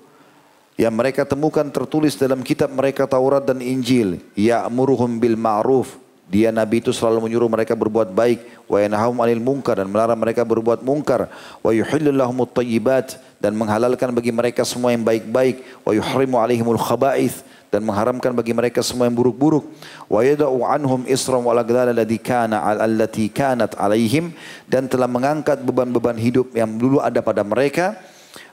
yang 0.76 0.92
mereka 0.92 1.24
temukan 1.24 1.64
tertulis 1.68 2.16
dalam 2.20 2.44
kitab 2.44 2.68
mereka 2.72 3.08
Taurat 3.08 3.44
dan 3.44 3.64
Injil 3.64 4.20
ya'muruhum 4.36 5.16
bil 5.16 5.40
ma'ruf 5.40 6.03
dia 6.24 6.48
Nabi 6.48 6.80
itu 6.80 6.88
selalu 6.88 7.28
menyuruh 7.28 7.52
mereka 7.52 7.76
berbuat 7.76 8.08
baik. 8.16 8.64
Wa 8.64 8.80
yanahum 8.80 9.20
anil 9.20 9.44
munkar 9.44 9.76
dan 9.76 9.92
melarang 9.92 10.16
mereka 10.16 10.40
berbuat 10.40 10.80
munkar. 10.80 11.28
Wa 11.60 11.68
yuhillillahumut 11.68 12.56
tayyibat 12.56 13.20
dan 13.36 13.52
menghalalkan 13.52 14.08
bagi 14.08 14.32
mereka 14.32 14.64
semua 14.64 14.96
yang 14.96 15.04
baik-baik. 15.04 15.84
Wa 15.84 15.92
yuhrimu 15.92 16.40
alaihimul 16.40 16.80
khaba'ith 16.80 17.44
dan 17.68 17.84
mengharamkan 17.84 18.32
bagi 18.32 18.56
mereka 18.56 18.80
semua 18.80 19.04
yang 19.04 19.16
buruk-buruk. 19.20 19.68
Wa 20.08 20.24
yada'u 20.24 20.64
anhum 20.64 21.04
isram 21.04 21.44
wal 21.44 21.60
aghlal 21.60 21.92
alladhi 21.92 22.16
kana 22.16 22.72
allati 22.72 23.28
kanat 23.28 23.76
alaihim 23.76 24.32
dan 24.64 24.88
telah 24.88 25.10
mengangkat 25.10 25.60
beban-beban 25.60 26.16
hidup 26.16 26.56
yang 26.56 26.72
dulu 26.80 27.04
ada 27.04 27.20
pada 27.20 27.44
mereka 27.44 28.00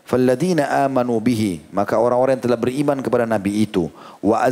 Falladina 0.01 0.83
amanu 0.83 1.21
bihi. 1.21 1.71
Maka 1.71 1.95
orang-orang 1.95 2.35
yang 2.35 2.45
telah 2.49 2.59
beriman 2.59 2.99
kepada 2.99 3.23
nabi 3.29 3.63
itu 3.63 3.87
wa 4.21 4.43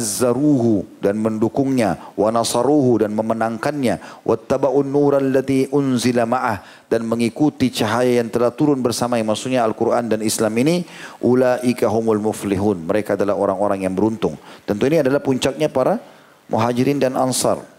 dan 1.03 1.15
mendukungnya 1.19 2.13
wa 2.17 2.29
dan 2.31 3.11
memenangkannya 3.13 3.95
wattaba'un 4.25 4.87
nural 4.87 5.29
ladzi 5.29 5.69
unzila 5.69 6.25
ma'ah 6.25 6.87
dan 6.89 7.05
mengikuti 7.05 7.69
cahaya 7.69 8.23
yang 8.23 8.29
telah 8.33 8.49
turun 8.53 8.81
bersama 8.81 9.21
yang 9.21 9.29
maksudnya 9.29 9.61
Al-Qur'an 9.65 10.09
dan 10.09 10.25
Islam 10.25 10.53
ini 10.57 10.85
ulaika 11.21 11.89
humul 11.89 12.21
muflihun. 12.21 12.85
Mereka 12.85 13.17
adalah 13.19 13.37
orang-orang 13.37 13.85
yang 13.85 13.93
beruntung. 13.93 14.37
Tentu 14.65 14.85
ini 14.89 15.01
adalah 15.01 15.21
puncaknya 15.21 15.69
para 15.69 16.01
muhajirin 16.49 16.97
dan 16.97 17.13
ansar 17.13 17.78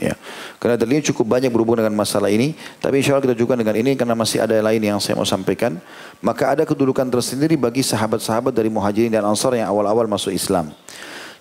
Ya. 0.00 0.16
Karena 0.56 0.80
dalilnya 0.80 1.04
cukup 1.12 1.28
banyak 1.28 1.52
berhubungan 1.52 1.84
dengan 1.84 2.00
masalah 2.00 2.32
ini. 2.32 2.56
Tapi 2.80 3.04
insya 3.04 3.14
Allah 3.14 3.28
kita 3.28 3.36
juga 3.36 3.52
dengan 3.54 3.76
ini 3.76 3.92
karena 3.94 4.16
masih 4.16 4.40
ada 4.40 4.56
lain 4.56 4.80
yang 4.80 4.96
saya 4.96 5.14
mau 5.14 5.28
sampaikan. 5.28 5.76
Maka 6.24 6.56
ada 6.56 6.64
kedudukan 6.64 7.04
tersendiri 7.12 7.60
bagi 7.60 7.84
sahabat-sahabat 7.84 8.56
dari 8.56 8.72
muhajirin 8.72 9.12
dan 9.12 9.28
ansar 9.28 9.52
yang 9.52 9.68
awal-awal 9.68 10.08
masuk 10.08 10.32
Islam. 10.32 10.72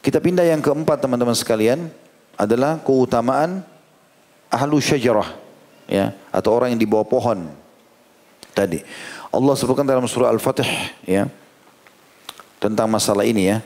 Kita 0.04 0.20
pindah 0.20 0.44
yang 0.44 0.60
keempat 0.60 1.00
teman-teman 1.00 1.34
sekalian. 1.34 1.88
Adalah 2.40 2.80
keutamaan 2.84 3.64
ahlu 4.52 4.80
syajarah. 4.80 5.36
Ya, 5.90 6.14
atau 6.30 6.54
orang 6.54 6.76
yang 6.76 6.80
di 6.80 6.88
bawah 6.88 7.08
pohon. 7.08 7.50
Tadi. 8.54 8.84
Allah 9.30 9.54
sebutkan 9.56 9.88
dalam 9.88 10.04
surah 10.06 10.32
Al-Fatih. 10.32 10.68
Ya, 11.08 11.32
tentang 12.60 12.92
masalah 12.92 13.24
ini 13.24 13.50
ya. 13.50 13.64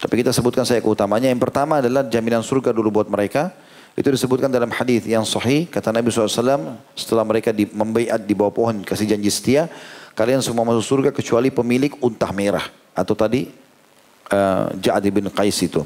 Tapi 0.00 0.24
kita 0.24 0.32
sebutkan 0.32 0.64
saya 0.64 0.80
keutamanya. 0.80 1.28
Yang 1.28 1.44
pertama 1.44 1.84
adalah 1.84 2.06
jaminan 2.08 2.40
surga 2.40 2.72
dulu 2.72 2.88
buat 3.02 3.10
mereka. 3.10 3.52
Itu 4.00 4.08
disebutkan 4.08 4.48
dalam 4.48 4.72
hadis 4.72 5.04
yang 5.04 5.28
sahih 5.28 5.68
kata 5.68 5.92
Nabi 5.92 6.08
SAW 6.08 6.80
setelah 6.96 7.20
mereka 7.20 7.52
di, 7.52 7.68
membaiat 7.68 8.24
di 8.24 8.32
bawah 8.32 8.48
pohon 8.48 8.80
kasih 8.80 9.04
janji 9.04 9.28
setia 9.28 9.68
kalian 10.16 10.40
semua 10.40 10.64
masuk 10.64 10.80
surga 10.80 11.12
kecuali 11.12 11.52
pemilik 11.52 11.92
unta 12.00 12.32
merah 12.32 12.64
atau 12.96 13.12
tadi 13.12 13.52
uh, 14.32 14.72
Ja'ad 14.80 15.04
bin 15.12 15.28
Qais 15.28 15.60
itu. 15.60 15.84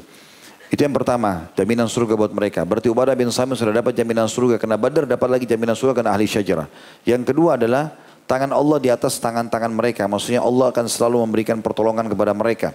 Itu 0.71 0.79
yang 0.79 0.95
pertama, 0.95 1.51
jaminan 1.59 1.91
surga 1.91 2.15
buat 2.15 2.31
mereka. 2.31 2.63
Berarti 2.63 2.87
Ubadah 2.87 3.19
bin 3.19 3.27
Samit 3.35 3.59
sudah 3.59 3.83
dapat 3.83 3.91
jaminan 3.91 4.31
surga. 4.31 4.57
Karena 4.57 4.79
Badar 4.79 5.05
dapat 5.05 5.29
lagi 5.29 5.45
jaminan 5.45 5.77
surga 5.77 6.01
karena 6.01 6.11
ahli 6.15 6.25
syajarah. 6.25 6.71
Yang 7.05 7.35
kedua 7.35 7.59
adalah 7.59 7.93
tangan 8.25 8.49
Allah 8.49 8.81
di 8.81 8.89
atas 8.89 9.19
tangan-tangan 9.21 9.69
mereka. 9.69 10.09
Maksudnya 10.09 10.41
Allah 10.41 10.73
akan 10.73 10.89
selalu 10.89 11.21
memberikan 11.21 11.61
pertolongan 11.61 12.09
kepada 12.09 12.33
mereka 12.33 12.73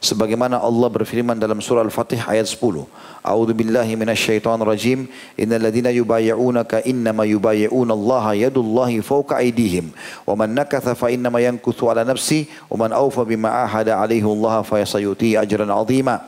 sebagaimana 0.00 0.56
Allah 0.56 0.88
berfirman 0.88 1.36
dalam 1.36 1.60
surah 1.60 1.84
Al-Fatih 1.84 2.24
ayat 2.24 2.48
10. 2.48 2.88
A'udzu 3.20 3.52
billahi 3.52 3.92
minasyaitonir 4.00 4.64
rajim. 4.64 5.06
Innal 5.36 5.60
ladzina 5.60 5.92
yubayyi'unaka 5.92 6.82
innama 6.88 7.28
yubayyi'una 7.28 7.92
Allah 7.92 8.48
yadullahi 8.48 9.04
fawqa 9.04 9.44
aydihim. 9.44 9.92
Wa 10.24 10.32
man 10.34 10.56
nakatha 10.56 10.96
fa 10.96 11.12
innama 11.12 11.38
yankuthu 11.44 11.92
ala 11.92 12.02
nafsi 12.02 12.48
wa 12.72 12.88
man 12.88 12.96
awfa 12.96 13.28
bima 13.28 13.52
ahada 13.62 14.00
alaihi 14.00 14.24
Allah 14.24 14.64
fa 14.64 14.80
yasayuti 14.80 15.36
ajran 15.36 15.68
'azima. 15.68 16.24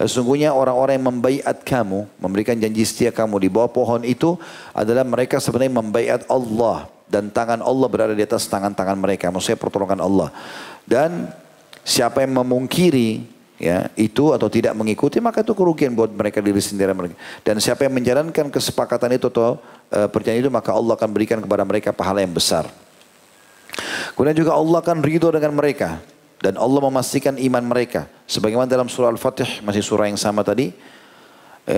Sesungguhnya 0.00 0.56
orang-orang 0.56 0.96
yang 0.96 1.12
membaiat 1.12 1.60
kamu, 1.60 2.08
memberikan 2.16 2.56
janji 2.56 2.88
setia 2.88 3.12
kamu 3.12 3.36
di 3.36 3.52
bawah 3.52 3.68
pohon 3.68 4.00
itu 4.00 4.40
adalah 4.72 5.04
mereka 5.04 5.36
sebenarnya 5.36 5.76
membaiat 5.76 6.24
Allah 6.24 6.88
dan 7.04 7.28
tangan 7.28 7.60
Allah 7.60 7.84
berada 7.90 8.14
di 8.16 8.24
atas 8.24 8.48
tangan-tangan 8.48 8.96
mereka. 8.96 9.28
Maksudnya 9.28 9.60
pertolongan 9.60 10.00
Allah. 10.00 10.32
Dan 10.88 11.28
Siapa 11.84 12.22
yang 12.22 12.36
memungkiri 12.40 13.24
ya 13.60 13.92
itu 13.92 14.32
atau 14.32 14.48
tidak 14.48 14.72
mengikuti 14.72 15.20
maka 15.20 15.44
itu 15.44 15.52
kerugian 15.52 15.92
buat 15.92 16.08
mereka 16.08 16.40
diri 16.40 16.60
sendiri 16.60 16.96
mereka. 16.96 17.16
Dan 17.44 17.60
siapa 17.60 17.84
yang 17.84 17.92
menjalankan 17.92 18.48
kesepakatan 18.48 19.16
itu 19.16 19.28
atau 19.28 19.60
uh, 19.92 20.08
perjanjian 20.08 20.48
itu 20.48 20.52
maka 20.52 20.72
Allah 20.72 20.96
akan 20.96 21.10
berikan 21.12 21.38
kepada 21.44 21.62
mereka 21.68 21.92
pahala 21.92 22.24
yang 22.24 22.32
besar. 22.32 22.68
Kemudian 24.16 24.36
juga 24.36 24.56
Allah 24.56 24.78
akan 24.80 24.98
ridho 25.04 25.28
dengan 25.32 25.52
mereka 25.54 26.00
dan 26.40 26.56
Allah 26.56 26.80
memastikan 26.80 27.36
iman 27.36 27.64
mereka. 27.64 28.08
Sebagaimana 28.24 28.68
dalam 28.68 28.88
surah 28.88 29.12
Al-Fatih 29.12 29.60
masih 29.60 29.84
surah 29.84 30.08
yang 30.08 30.16
sama 30.16 30.40
tadi 30.40 30.72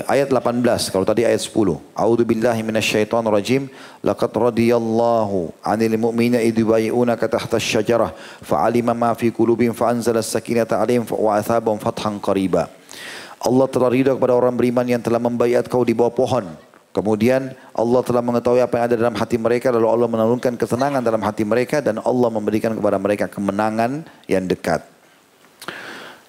ayat 0.09 0.33
18 0.33 0.65
kalau 0.89 1.05
tadi 1.05 1.29
ayat 1.29 1.43
10 1.43 1.53
A'udzu 1.93 2.25
billahi 2.25 2.61
minasyaitonir 2.65 3.33
rajim 3.33 3.63
laqad 4.01 4.33
radiyallahu 4.33 5.53
'anil 5.61 5.97
mu'minina 6.01 6.41
idh 6.41 6.65
yubayyi'unaka 6.65 7.29
tahta 7.29 7.61
asy-syajarah 7.61 8.15
fa'alima 8.41 8.97
ma 8.97 9.13
fi 9.13 9.29
qulubihim 9.29 9.77
fa'anzala 9.77 10.25
as-sakinata 10.25 10.81
'alaihim 10.81 11.05
wa 11.11 11.37
athabahum 11.37 11.77
fathan 11.83 12.17
qariba. 12.23 12.71
Allah 13.43 13.67
telah 13.67 13.91
ridha 13.91 14.15
kepada 14.15 14.39
orang 14.39 14.55
beriman 14.55 14.87
yang 14.87 15.03
telah 15.03 15.19
membaiat 15.19 15.67
kau 15.67 15.83
di 15.83 15.93
bawah 15.93 16.15
pohon. 16.15 16.47
Kemudian 16.93 17.57
Allah 17.73 18.01
telah 18.05 18.21
mengetahui 18.21 18.61
apa 18.61 18.75
yang 18.77 18.85
ada 18.87 18.97
dalam 19.01 19.17
hati 19.17 19.41
mereka. 19.41 19.73
Lalu 19.73 19.89
Allah 19.89 20.09
menurunkan 20.13 20.55
ketenangan 20.61 21.03
dalam 21.03 21.25
hati 21.25 21.43
mereka 21.43 21.81
dan 21.81 21.99
Allah 22.05 22.29
memberikan 22.29 22.77
kepada 22.77 23.01
mereka 23.01 23.27
kemenangan 23.27 24.05
yang 24.29 24.45
dekat. 24.45 24.85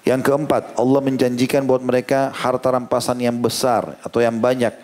Yang 0.03 0.21
keempat, 0.27 0.75
Allah 0.75 0.99
menjanjikan 0.99 1.63
buat 1.63 1.80
mereka 1.80 2.27
harta 2.35 2.75
rampasan 2.75 3.23
yang 3.23 3.39
besar 3.39 3.95
atau 4.03 4.19
yang 4.19 4.35
banyak. 4.35 4.75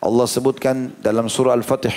Allah 0.00 0.26
sebutkan 0.28 0.92
dalam 1.00 1.32
surah 1.32 1.56
Al-Fatih, 1.56 1.96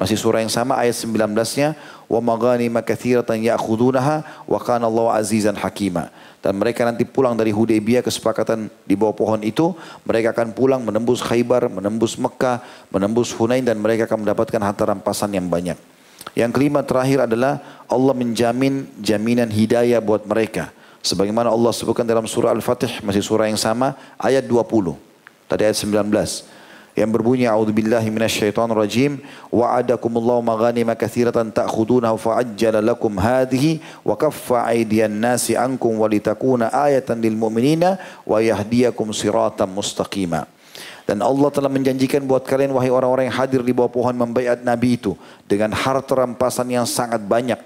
masih 0.00 0.16
surah 0.16 0.40
yang 0.40 0.48
sama 0.48 0.80
ayat 0.80 0.96
19-nya, 0.96 1.76
wa 2.08 2.20
maghanima 2.24 2.80
katsiratan 2.80 3.36
ya'khudunaha 3.44 4.48
wa 4.48 4.58
kana 4.64 4.88
Allah 4.88 5.20
azizan 5.20 5.56
hakima. 5.60 6.08
Dan 6.40 6.56
mereka 6.56 6.88
nanti 6.88 7.04
pulang 7.04 7.36
dari 7.36 7.52
Hudaybiyah 7.52 8.04
kesepakatan 8.04 8.72
di 8.84 8.96
bawah 8.96 9.16
pohon 9.16 9.40
itu, 9.44 9.76
mereka 10.08 10.32
akan 10.32 10.56
pulang 10.56 10.80
menembus 10.84 11.20
Khaybar, 11.20 11.68
menembus 11.68 12.16
Mekah, 12.16 12.64
menembus 12.92 13.32
Hunain 13.36 13.64
dan 13.64 13.76
mereka 13.76 14.08
akan 14.08 14.24
mendapatkan 14.24 14.60
harta 14.60 14.84
rampasan 14.88 15.36
yang 15.36 15.48
banyak. 15.48 15.76
Yang 16.32 16.50
kelima 16.56 16.80
terakhir 16.80 17.28
adalah 17.28 17.84
Allah 17.88 18.14
menjamin 18.16 18.88
jaminan 19.00 19.52
hidayah 19.52 20.00
buat 20.00 20.24
mereka. 20.24 20.72
Sebagaimana 21.04 21.52
Allah 21.52 21.68
sebutkan 21.76 22.08
dalam 22.08 22.24
surah 22.24 22.56
Al-Fatih, 22.56 23.04
masih 23.04 23.20
surah 23.20 23.44
yang 23.44 23.60
sama, 23.60 23.92
ayat 24.16 24.48
20. 24.48 24.96
Tadi 25.44 25.68
ayat 25.68 25.76
19 25.76 26.08
yang 26.94 27.10
berbunyi 27.10 27.50
a'udzubillahi 27.50 28.06
minasyaitonir 28.06 28.78
rajim 28.78 29.18
wa'adakumullahu 29.50 30.46
maghanima 30.46 30.94
katsiratan 30.94 31.50
ta'khudunaha 31.50 32.14
fa'ajjala 32.14 32.78
lakum 32.78 33.18
hadhihi 33.18 33.82
wa 34.06 34.14
kaffa 34.14 34.70
aydiyan 34.70 35.10
nasi 35.10 35.58
ankum 35.58 35.98
wa 35.98 36.06
litakuna 36.06 36.70
ayatan 36.70 37.18
lil 37.18 37.34
mu'minina 37.34 37.98
wa 38.22 38.38
yahdiyakum 38.38 39.10
siratan 39.10 39.68
mustaqima. 39.74 40.46
Dan 41.04 41.20
Allah 41.20 41.52
telah 41.52 41.68
menjanjikan 41.68 42.24
buat 42.24 42.48
kalian 42.48 42.72
wahai 42.72 42.88
orang-orang 42.88 43.28
yang 43.28 43.36
hadir 43.36 43.60
di 43.60 43.76
bawah 43.76 43.92
pohon 43.92 44.16
membaiat 44.16 44.64
Nabi 44.64 44.96
itu 44.96 45.12
dengan 45.44 45.74
harta 45.76 46.16
rampasan 46.16 46.72
yang 46.72 46.88
sangat 46.88 47.20
banyak. 47.20 47.60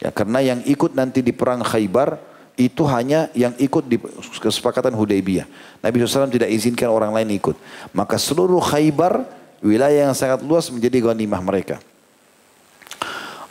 Ya 0.00 0.08
karena 0.08 0.40
yang 0.40 0.64
ikut 0.64 0.96
nanti 0.96 1.20
di 1.20 1.28
perang 1.28 1.60
Khaybar 1.60 2.29
itu 2.60 2.84
hanya 2.84 3.32
yang 3.32 3.56
ikut 3.56 3.88
di 3.88 3.96
kesepakatan 4.36 4.92
Hudaybiyah. 4.92 5.48
Nabi 5.80 5.96
SAW 6.04 6.28
tidak 6.28 6.52
izinkan 6.52 6.92
orang 6.92 7.16
lain 7.16 7.32
ikut. 7.40 7.56
Maka 7.96 8.20
seluruh 8.20 8.60
Khaybar, 8.60 9.24
wilayah 9.64 10.12
yang 10.12 10.16
sangat 10.16 10.44
luas 10.44 10.68
menjadi 10.68 11.08
ghanimah 11.08 11.40
mereka. 11.40 11.80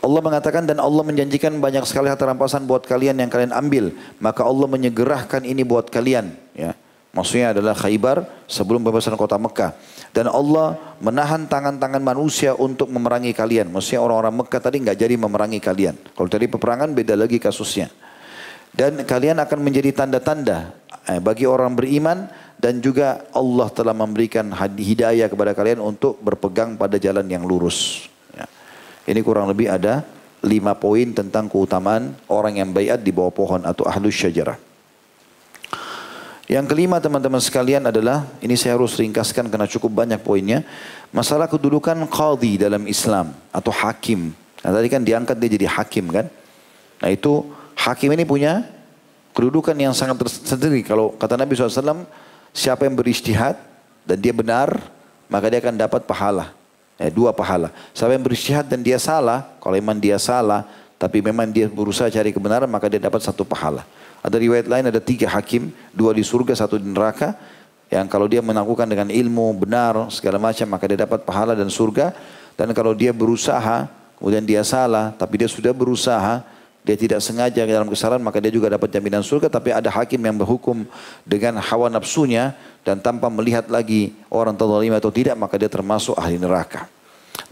Allah 0.00 0.20
mengatakan 0.24 0.64
dan 0.64 0.80
Allah 0.80 1.04
menjanjikan 1.04 1.52
banyak 1.60 1.84
sekali 1.84 2.08
harta 2.08 2.24
rampasan 2.24 2.64
buat 2.64 2.86
kalian 2.86 3.20
yang 3.20 3.28
kalian 3.28 3.52
ambil. 3.52 3.92
Maka 4.16 4.46
Allah 4.46 4.64
menyegerahkan 4.70 5.44
ini 5.44 5.60
buat 5.66 5.92
kalian. 5.92 6.32
Ya. 6.56 6.72
Maksudnya 7.10 7.50
adalah 7.50 7.74
Khaybar 7.74 8.22
sebelum 8.46 8.86
pembebasan 8.86 9.18
kota 9.18 9.34
Mekah. 9.34 9.74
Dan 10.14 10.30
Allah 10.30 10.78
menahan 11.02 11.42
tangan-tangan 11.50 11.98
manusia 11.98 12.54
untuk 12.54 12.86
memerangi 12.86 13.34
kalian. 13.34 13.68
Maksudnya 13.74 14.00
orang-orang 14.00 14.40
Mekah 14.40 14.62
tadi 14.62 14.78
nggak 14.78 14.94
jadi 14.94 15.14
memerangi 15.18 15.58
kalian. 15.58 15.98
Kalau 16.14 16.28
tadi 16.30 16.46
peperangan 16.46 16.94
beda 16.94 17.18
lagi 17.18 17.42
kasusnya. 17.42 17.90
Dan 18.70 19.02
kalian 19.02 19.42
akan 19.42 19.58
menjadi 19.60 19.90
tanda-tanda 19.92 20.72
eh, 21.10 21.18
bagi 21.18 21.44
orang 21.44 21.74
beriman 21.74 22.30
dan 22.60 22.78
juga 22.78 23.24
Allah 23.32 23.68
telah 23.72 23.96
memberikan 23.96 24.52
hidayah 24.76 25.26
kepada 25.32 25.56
kalian 25.56 25.80
untuk 25.80 26.20
berpegang 26.20 26.76
pada 26.76 27.00
jalan 27.00 27.24
yang 27.26 27.42
lurus. 27.48 28.06
Ya. 28.36 28.46
Ini 29.08 29.20
kurang 29.24 29.48
lebih 29.48 29.72
ada 29.72 30.04
lima 30.44 30.76
poin 30.76 31.12
tentang 31.12 31.48
keutamaan 31.48 32.16
orang 32.28 32.60
yang 32.60 32.70
bayat 32.72 33.00
di 33.00 33.12
bawah 33.12 33.32
pohon 33.32 33.60
atau 33.64 33.84
ahlus 33.88 34.16
syajarah. 34.16 34.56
Yang 36.50 36.66
kelima 36.66 36.98
teman-teman 36.98 37.38
sekalian 37.38 37.86
adalah, 37.86 38.26
ini 38.42 38.58
saya 38.58 38.74
harus 38.74 38.98
ringkaskan 38.98 39.46
karena 39.54 39.70
cukup 39.70 40.02
banyak 40.02 40.18
poinnya, 40.18 40.66
masalah 41.14 41.46
kedudukan 41.46 41.94
qadhi 42.10 42.58
dalam 42.58 42.90
Islam 42.90 43.30
atau 43.54 43.70
hakim. 43.70 44.34
Nah 44.66 44.70
tadi 44.74 44.90
kan 44.90 45.06
diangkat 45.06 45.38
dia 45.38 45.50
jadi 45.54 45.66
hakim 45.70 46.10
kan. 46.10 46.26
Nah 47.00 47.08
itu 47.08 47.46
Hakim 47.80 48.12
ini 48.12 48.28
punya 48.28 48.68
kedudukan 49.32 49.72
yang 49.72 49.96
sangat 49.96 50.20
tersendiri. 50.20 50.84
Kalau 50.84 51.16
kata 51.16 51.40
Nabi 51.40 51.56
SAW, 51.56 52.04
siapa 52.52 52.84
yang 52.84 52.92
beristihad 52.92 53.56
dan 54.04 54.20
dia 54.20 54.36
benar, 54.36 54.76
maka 55.32 55.48
dia 55.48 55.64
akan 55.64 55.80
dapat 55.80 56.04
pahala. 56.04 56.52
Eh, 57.00 57.08
dua 57.08 57.32
pahala. 57.32 57.72
Siapa 57.96 58.12
yang 58.12 58.20
beristihad 58.20 58.68
dan 58.68 58.84
dia 58.84 59.00
salah, 59.00 59.56
kalau 59.64 59.72
memang 59.80 59.96
dia 59.96 60.20
salah, 60.20 60.68
tapi 61.00 61.24
memang 61.24 61.48
dia 61.48 61.64
berusaha 61.72 62.12
cari 62.12 62.28
kebenaran, 62.28 62.68
maka 62.68 62.92
dia 62.92 63.00
dapat 63.00 63.24
satu 63.24 63.48
pahala. 63.48 63.88
Ada 64.20 64.36
riwayat 64.36 64.68
lain 64.68 64.84
ada 64.92 65.00
tiga 65.00 65.32
hakim, 65.32 65.72
dua 65.96 66.12
di 66.12 66.20
surga, 66.20 66.52
satu 66.52 66.76
di 66.76 66.84
neraka. 66.84 67.32
Yang 67.88 68.06
kalau 68.12 68.28
dia 68.28 68.44
melakukan 68.44 68.84
dengan 68.84 69.08
ilmu 69.08 69.56
benar 69.56 70.12
segala 70.12 70.36
macam, 70.36 70.68
maka 70.68 70.84
dia 70.84 71.00
dapat 71.00 71.24
pahala 71.24 71.56
dan 71.56 71.72
surga. 71.72 72.12
Dan 72.60 72.76
kalau 72.76 72.92
dia 72.92 73.16
berusaha, 73.16 73.88
kemudian 74.20 74.44
dia 74.44 74.60
salah, 74.60 75.16
tapi 75.16 75.40
dia 75.40 75.48
sudah 75.48 75.72
berusaha, 75.72 76.44
dia 76.80 76.96
tidak 76.96 77.20
sengaja 77.20 77.68
dalam 77.68 77.84
kesalahan 77.92 78.24
maka 78.24 78.40
dia 78.40 78.48
juga 78.48 78.72
dapat 78.72 78.88
jaminan 78.88 79.20
surga 79.20 79.52
tapi 79.52 79.68
ada 79.68 79.92
hakim 79.92 80.16
yang 80.16 80.40
berhukum 80.40 80.88
dengan 81.28 81.60
hawa 81.60 81.92
nafsunya 81.92 82.56
dan 82.80 82.96
tanpa 83.04 83.28
melihat 83.28 83.68
lagi 83.68 84.16
orang 84.32 84.56
terzalim 84.56 84.96
atau 84.96 85.12
tidak 85.12 85.36
maka 85.36 85.60
dia 85.60 85.68
termasuk 85.68 86.16
ahli 86.16 86.40
neraka. 86.40 86.88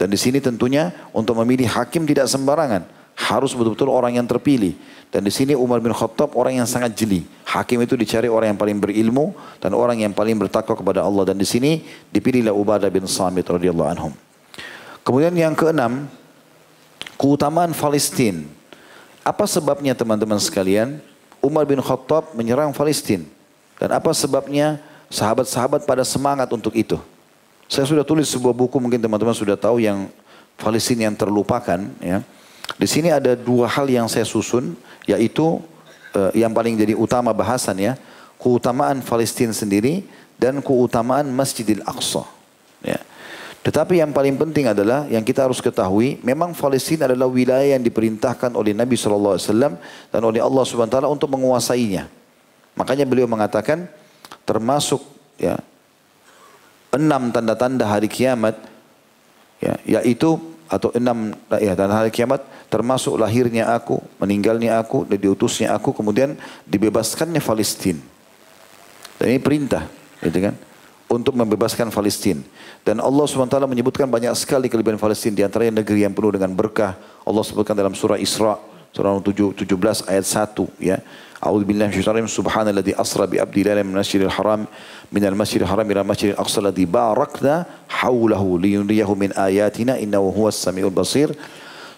Dan 0.01 0.09
di 0.09 0.17
sini 0.17 0.41
tentunya 0.41 0.95
untuk 1.13 1.37
memilih 1.45 1.69
hakim 1.69 2.09
tidak 2.09 2.25
sembarangan, 2.31 2.89
harus 3.19 3.53
betul-betul 3.53 3.93
orang 3.93 4.17
yang 4.17 4.25
terpilih. 4.25 4.73
Dan 5.09 5.25
di 5.25 5.33
sini 5.33 5.53
Umar 5.57 5.81
bin 5.81 5.93
Khattab 5.93 6.37
orang 6.37 6.61
yang 6.61 6.69
sangat 6.69 6.97
jeli. 6.97 7.25
Hakim 7.49 7.81
itu 7.81 7.97
dicari 7.97 8.29
orang 8.29 8.55
yang 8.57 8.61
paling 8.61 8.77
berilmu 8.81 9.33
dan 9.61 9.73
orang 9.73 10.05
yang 10.05 10.13
paling 10.13 10.37
bertakwa 10.37 10.77
kepada 10.77 11.01
Allah 11.05 11.33
dan 11.33 11.37
di 11.37 11.49
sini 11.49 11.85
dipilihlah 12.13 12.53
Ubadah 12.53 12.89
bin 12.93 13.05
Samit 13.09 13.49
radhiyallahu 13.49 13.89
anhum. 13.89 14.13
Kemudian 15.05 15.33
yang 15.33 15.57
keenam, 15.57 16.05
keutamaan 17.17 17.73
Palestina 17.73 18.58
apa 19.29 19.45
sebabnya 19.45 19.93
teman-teman 19.93 20.41
sekalian? 20.41 21.05
Umar 21.45 21.69
bin 21.69 21.85
Khattab 21.85 22.33
menyerang 22.33 22.73
Palestina. 22.73 23.29
Dan 23.77 23.93
apa 23.93 24.11
sebabnya 24.17 24.81
sahabat-sahabat 25.13 25.85
pada 25.85 26.03
semangat 26.03 26.49
untuk 26.49 26.73
itu? 26.73 26.97
Saya 27.69 27.85
sudah 27.85 28.03
tulis 28.03 28.25
sebuah 28.33 28.57
buku 28.57 28.81
mungkin 28.81 28.97
teman-teman 28.97 29.37
sudah 29.37 29.55
tahu 29.55 29.85
yang 29.85 30.09
Palestina 30.57 31.07
yang 31.07 31.15
terlupakan 31.15 31.79
ya. 32.01 32.25
Di 32.81 32.89
sini 32.89 33.13
ada 33.13 33.37
dua 33.37 33.69
hal 33.69 33.85
yang 33.87 34.09
saya 34.09 34.25
susun 34.25 34.73
yaitu 35.05 35.61
uh, 36.17 36.33
yang 36.33 36.51
paling 36.51 36.75
jadi 36.81 36.97
utama 36.97 37.31
bahasan 37.37 37.77
ya, 37.77 37.93
keutamaan 38.41 39.05
Palestina 39.05 39.53
sendiri 39.53 40.09
dan 40.41 40.65
keutamaan 40.65 41.29
Masjidil 41.29 41.85
Aqsa. 41.85 42.25
Ya. 42.81 42.99
Tetapi 43.67 44.01
yang 44.01 44.15
paling 44.15 44.39
penting 44.39 44.71
adalah 44.71 45.05
yang 45.11 45.27
kita 45.27 45.45
harus 45.45 45.59
ketahui, 45.59 46.23
memang 46.23 46.55
Palestina 46.55 47.11
adalah 47.11 47.27
wilayah 47.27 47.77
yang 47.77 47.83
diperintahkan 47.83 48.55
oleh 48.55 48.73
Nabi 48.73 48.95
SAW 48.95 49.37
dan 50.09 50.21
oleh 50.23 50.39
Allah 50.39 50.63
SWT 50.63 50.99
untuk 51.11 51.29
menguasainya. 51.35 52.07
Makanya 52.79 53.05
beliau 53.05 53.27
mengatakan 53.27 53.91
termasuk 54.47 55.03
ya 55.37 55.59
enam 56.95 57.35
tanda-tanda 57.35 57.85
hari 57.85 58.07
kiamat 58.07 58.57
ya 59.59 59.75
yaitu 59.85 60.39
atau 60.71 60.95
enam 60.95 61.35
ya 61.59 61.75
tanda 61.75 61.99
hari 61.99 62.15
kiamat 62.15 62.41
termasuk 62.69 63.17
lahirnya 63.17 63.73
aku, 63.73 63.99
meninggalnya 64.21 64.77
aku, 64.79 65.09
dan 65.09 65.19
diutusnya 65.19 65.73
aku, 65.73 65.97
kemudian 65.97 66.37
dibebaskannya 66.69 67.41
Palestina. 67.41 68.01
Dan 69.19 69.35
ini 69.35 69.41
perintah, 69.41 69.89
gitu 70.21 70.39
kan? 70.39 70.55
Untuk 71.09 71.35
membebaskan 71.35 71.89
Palestina. 71.89 72.45
Dan 72.85 73.01
Allah 73.01 73.25
SWT 73.25 73.57
menyebutkan 73.65 74.05
banyak 74.05 74.33
sekali 74.37 74.69
kelebihan 74.69 75.01
Palestina. 75.01 75.35
Di 75.35 75.45
antaranya 75.45 75.81
negeri 75.81 76.05
yang 76.05 76.13
penuh 76.13 76.37
dengan 76.37 76.53
berkah. 76.53 76.95
Allah 77.25 77.43
sebutkan 77.43 77.73
dalam 77.73 77.97
surah 77.97 78.21
Isra. 78.21 78.61
Surah 78.93 79.17
17 79.21 79.65
ayat 80.09 80.25
1. 80.25 80.69
Ya. 80.81 81.01
A'udhu 81.39 81.71
billahi 81.71 81.95
minasyaitanir 81.95 82.27
subhanalladzi 82.27 82.93
asra 82.99 83.23
bi 83.31 83.39
abdi 83.39 83.63
lailan 83.63 83.87
min 83.87 83.95
masjidil 84.03 84.33
haram 84.33 84.67
min 85.07 85.23
al 85.23 85.39
masjidil 85.39 85.71
haram 85.71 85.87
ila 85.87 86.03
masjidil 86.03 86.35
aqsa 86.35 86.59
alladzi 86.59 86.83
barakna 86.83 87.63
haulahu 87.87 88.59
liyuriyahu 88.59 89.15
min 89.15 89.31
ayatina 89.39 89.95
innahu 90.03 90.35
huwas 90.35 90.59
samiul 90.59 90.91
basir. 90.91 91.31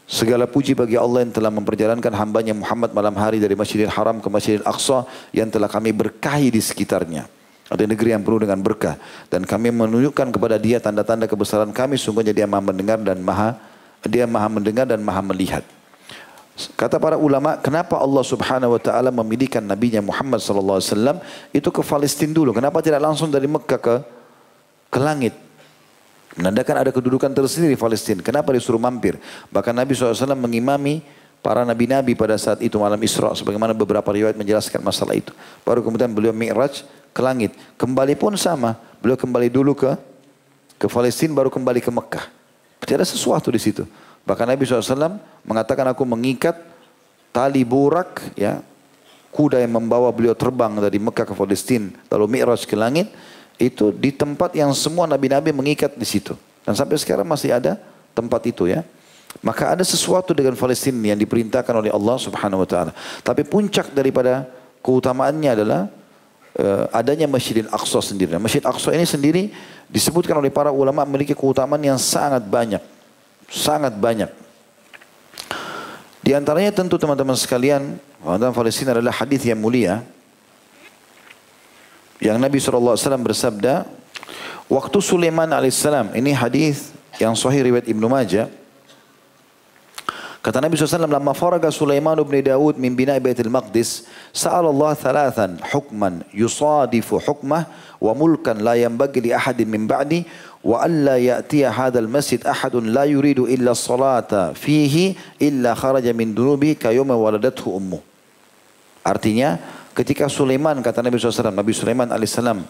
Segala 0.04 0.44
puji 0.44 0.74
bagi 0.74 0.98
Allah 0.98 1.22
yang 1.24 1.32
telah 1.32 1.48
memperjalankan 1.54 2.12
hambanya 2.12 2.52
Muhammad 2.52 2.90
malam 2.90 3.14
hari 3.14 3.38
dari 3.38 3.54
Masjidil 3.54 3.86
Haram 3.86 4.18
ke 4.18 4.26
Masjidil 4.26 4.66
Aqsa 4.66 5.06
yang 5.30 5.46
telah 5.54 5.70
kami 5.70 5.94
berkahi 5.94 6.50
di 6.50 6.58
sekitarnya. 6.58 7.39
Ada 7.70 7.86
negeri 7.86 8.10
yang 8.12 8.26
penuh 8.26 8.42
dengan 8.42 8.58
berkah. 8.58 8.98
Dan 9.30 9.46
kami 9.46 9.70
menunjukkan 9.70 10.34
kepada 10.34 10.58
dia 10.58 10.82
tanda-tanda 10.82 11.30
kebesaran 11.30 11.70
kami. 11.70 11.94
Sungguhnya 11.94 12.34
dia 12.34 12.50
maha 12.50 12.74
mendengar 12.74 12.98
dan 12.98 13.22
maha 13.22 13.70
dia 14.08 14.24
maha 14.24 14.48
mendengar 14.48 14.88
dan 14.88 15.02
maha 15.04 15.20
melihat. 15.20 15.64
Kata 16.76 17.00
para 17.00 17.16
ulama, 17.16 17.56
kenapa 17.56 17.96
Allah 17.96 18.20
Subhanahu 18.20 18.76
wa 18.76 18.80
taala 18.80 19.08
memilihkan 19.08 19.64
nabinya 19.64 20.04
Muhammad 20.04 20.44
sallallahu 20.44 20.76
alaihi 20.76 20.92
wasallam 20.92 21.16
itu 21.56 21.68
ke 21.72 21.80
Palestina 21.80 22.32
dulu? 22.36 22.52
Kenapa 22.52 22.84
tidak 22.84 23.00
langsung 23.00 23.32
dari 23.32 23.48
Mekah 23.48 23.80
ke 23.80 23.94
ke 24.92 24.98
langit? 25.00 25.32
Menandakan 26.36 26.84
ada 26.84 26.90
kedudukan 26.92 27.32
tersendiri 27.32 27.74
di 27.74 27.80
Palestina. 27.80 28.20
Kenapa 28.20 28.52
disuruh 28.52 28.78
mampir? 28.78 29.16
Bahkan 29.50 29.72
Nabi 29.72 29.96
SAW 29.96 30.36
mengimami 30.36 31.00
para 31.40 31.64
nabi-nabi 31.64 32.16
pada 32.16 32.36
saat 32.36 32.60
itu 32.60 32.76
malam 32.76 33.00
Isra. 33.00 33.32
Sebagaimana 33.36 33.72
beberapa 33.76 34.08
riwayat 34.08 34.36
menjelaskan 34.36 34.80
masalah 34.84 35.16
itu. 35.16 35.32
Baru 35.64 35.84
kemudian 35.84 36.12
beliau 36.12 36.32
Mi'raj 36.32 36.84
ke 37.12 37.20
langit. 37.20 37.52
Kembali 37.76 38.14
pun 38.16 38.36
sama. 38.36 38.76
Beliau 39.00 39.16
kembali 39.16 39.48
dulu 39.48 39.72
ke 39.72 39.96
ke 40.80 40.88
Palestina 40.88 41.36
baru 41.36 41.52
kembali 41.52 41.84
ke 41.84 41.92
Mekah. 41.92 42.24
Berarti 42.80 42.92
ada 42.96 43.04
sesuatu 43.04 43.52
di 43.52 43.60
situ. 43.60 43.84
Bahkan 44.24 44.48
Nabi 44.48 44.64
SAW 44.64 45.20
mengatakan 45.44 45.84
aku 45.92 46.08
mengikat 46.08 46.56
tali 47.32 47.64
burak 47.64 48.24
ya 48.36 48.64
kuda 49.30 49.60
yang 49.60 49.76
membawa 49.76 50.08
beliau 50.10 50.32
terbang 50.32 50.72
dari 50.80 50.98
Mekah 50.98 51.28
ke 51.28 51.34
Palestina 51.36 51.92
lalu 52.10 52.40
Mi'raj 52.40 52.66
ke 52.66 52.74
langit 52.74 53.12
itu 53.60 53.92
di 53.92 54.10
tempat 54.10 54.56
yang 54.56 54.72
semua 54.72 55.04
nabi-nabi 55.04 55.52
mengikat 55.52 55.92
di 55.92 56.08
situ. 56.08 56.32
Dan 56.64 56.72
sampai 56.72 56.96
sekarang 56.96 57.28
masih 57.28 57.52
ada 57.52 57.76
tempat 58.16 58.40
itu 58.48 58.64
ya. 58.64 58.80
Maka 59.38 59.72
ada 59.72 59.84
sesuatu 59.86 60.34
dengan 60.34 60.58
Palestina 60.58 61.14
yang 61.14 61.20
diperintahkan 61.22 61.70
oleh 61.70 61.88
Allah 61.94 62.16
Subhanahu 62.18 62.66
wa 62.66 62.68
taala. 62.68 62.92
Tapi 63.22 63.46
puncak 63.46 63.94
daripada 63.94 64.50
keutamaannya 64.82 65.50
adalah 65.54 65.80
uh, 66.58 66.84
adanya 66.90 67.30
Masjidil 67.30 67.70
Aqsa 67.70 68.02
sendiri. 68.02 68.36
Masjid 68.36 68.60
Aqsa 68.60 68.92
ini 68.92 69.06
sendiri 69.08 69.42
disebutkan 69.88 70.36
oleh 70.36 70.52
para 70.52 70.68
ulama 70.74 71.06
memiliki 71.08 71.32
keutamaan 71.32 71.80
yang 71.80 71.96
sangat 71.96 72.44
banyak. 72.44 72.82
Sangat 73.48 73.96
banyak. 73.96 74.28
Di 76.20 76.36
antaranya 76.36 76.70
tentu 76.70 77.00
teman-teman 77.00 77.34
sekalian, 77.34 77.96
tentang 78.20 78.52
Palestina 78.52 78.92
adalah 78.92 79.16
hadis 79.16 79.40
yang 79.40 79.56
mulia. 79.56 80.04
Yang 82.20 82.36
Nabi 82.36 82.56
SAW 82.60 83.24
bersabda, 83.24 83.88
waktu 84.68 84.98
Sulaiman 85.00 85.48
alaihissalam, 85.48 86.12
ini 86.12 86.36
hadis 86.36 86.92
yang 87.16 87.32
sahih 87.32 87.64
riwayat 87.64 87.88
Ibnu 87.88 88.04
Majah, 88.12 88.52
Kata 90.40 90.56
Nabi 90.56 90.72
SAW, 90.72 91.04
lama 91.04 91.36
faraga 91.36 91.68
Sulaiman 91.68 92.16
bin 92.24 92.40
Daud 92.40 92.80
min 92.80 92.96
bina 92.96 93.12
Baitul 93.20 93.52
Maqdis, 93.52 94.08
sa'al 94.32 94.72
Allah 94.72 94.96
thalathan 94.96 95.60
hukman 95.68 96.24
yusadifu 96.32 97.20
hukmah 97.20 97.68
wa 98.00 98.12
mulkan 98.16 98.56
la 98.56 98.72
yanbaghi 98.72 99.20
li 99.20 99.30
ahadin 99.36 99.68
min 99.68 99.84
ba'di 99.84 100.24
wa 100.64 100.80
alla 100.80 101.20
ya'tiya 101.20 101.68
hadzal 101.68 102.08
masjid 102.08 102.40
ahadun 102.40 102.88
la 102.88 103.04
yuridu 103.04 103.44
illa 103.52 103.76
salata 103.76 104.56
fihi 104.56 105.12
illa 105.36 105.76
kharaja 105.76 106.08
min 106.16 106.32
dunubi 106.32 106.72
kayuma 106.72 107.12
waladathu 107.12 107.76
ummu. 107.76 108.00
Artinya, 109.04 109.60
ketika 109.92 110.24
Sulaiman 110.32 110.80
kata 110.80 111.04
Nabi 111.04 111.20
SAW, 111.20 111.52
Nabi 111.52 111.76
Sulaiman 111.76 112.08
alaihissalam, 112.08 112.64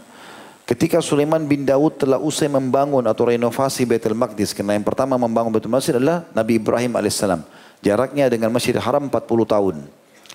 ketika 0.67 0.99
Sulaiman 0.99 1.47
bin 1.47 1.63
Daud 1.63 2.03
telah 2.03 2.19
usai 2.19 2.51
membangun 2.51 3.07
atau 3.07 3.31
renovasi 3.31 3.87
Baitul 3.87 4.19
Maqdis, 4.19 4.59
karena 4.59 4.75
yang 4.75 4.83
pertama 4.83 5.15
membangun 5.15 5.55
Baitul 5.55 5.71
Maqdis 5.71 5.95
adalah 5.95 6.27
Nabi 6.35 6.59
Ibrahim 6.59 6.99
alaihissalam. 6.99 7.60
Jaraknya 7.81 8.29
dengan 8.29 8.53
Masjidil 8.53 8.81
Haram 8.81 9.09
40 9.09 9.17
tahun. 9.49 9.77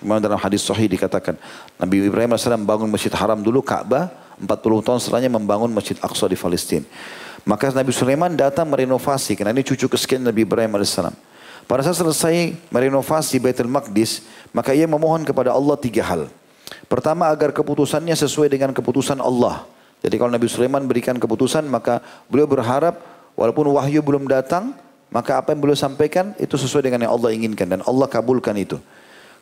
Memang 0.03 0.19
dalam 0.19 0.35
hadis 0.35 0.65
sahih 0.65 0.91
dikatakan 0.91 1.39
Nabi 1.79 2.03
Ibrahim 2.03 2.35
AS 2.35 2.43
bangun 2.45 2.89
Masjid 2.91 3.13
Haram 3.15 3.39
dulu 3.39 3.63
Ka'bah 3.63 4.11
40 4.41 4.85
tahun 4.85 4.99
setelahnya 4.99 5.31
membangun 5.31 5.71
Masjid 5.71 5.95
Aqsa 6.03 6.27
di 6.27 6.35
Palestina. 6.35 6.83
Maka 7.45 7.69
Nabi 7.71 7.93
Sulaiman 7.93 8.33
datang 8.33 8.67
merenovasi 8.67 9.37
karena 9.37 9.53
ini 9.53 9.61
cucu 9.61 9.85
kesekian 9.85 10.25
Nabi 10.25 10.43
Ibrahim 10.43 10.75
AS. 10.81 10.97
Pada 11.65 11.81
saat 11.81 11.97
selesai 11.97 12.53
merenovasi 12.69 13.41
Baitul 13.41 13.69
Maqdis, 13.69 14.25
maka 14.53 14.73
ia 14.73 14.85
memohon 14.85 15.25
kepada 15.25 15.53
Allah 15.53 15.77
tiga 15.77 16.05
hal. 16.05 16.29
Pertama 16.85 17.29
agar 17.29 17.53
keputusannya 17.53 18.13
sesuai 18.13 18.49
dengan 18.49 18.73
keputusan 18.73 19.17
Allah. 19.21 19.65
Jadi 20.05 20.21
kalau 20.21 20.29
Nabi 20.29 20.45
Sulaiman 20.45 20.85
berikan 20.85 21.17
keputusan 21.17 21.65
maka 21.65 22.01
beliau 22.29 22.45
berharap 22.45 23.01
walaupun 23.33 23.73
wahyu 23.73 24.05
belum 24.05 24.29
datang 24.29 24.77
maka 25.15 25.39
apa 25.39 25.55
yang 25.55 25.63
beliau 25.63 25.79
sampaikan 25.79 26.35
itu 26.35 26.59
sesuai 26.59 26.91
dengan 26.91 27.07
yang 27.07 27.13
Allah 27.15 27.31
inginkan 27.31 27.71
dan 27.71 27.79
Allah 27.87 28.03
kabulkan 28.11 28.51
itu. 28.59 28.75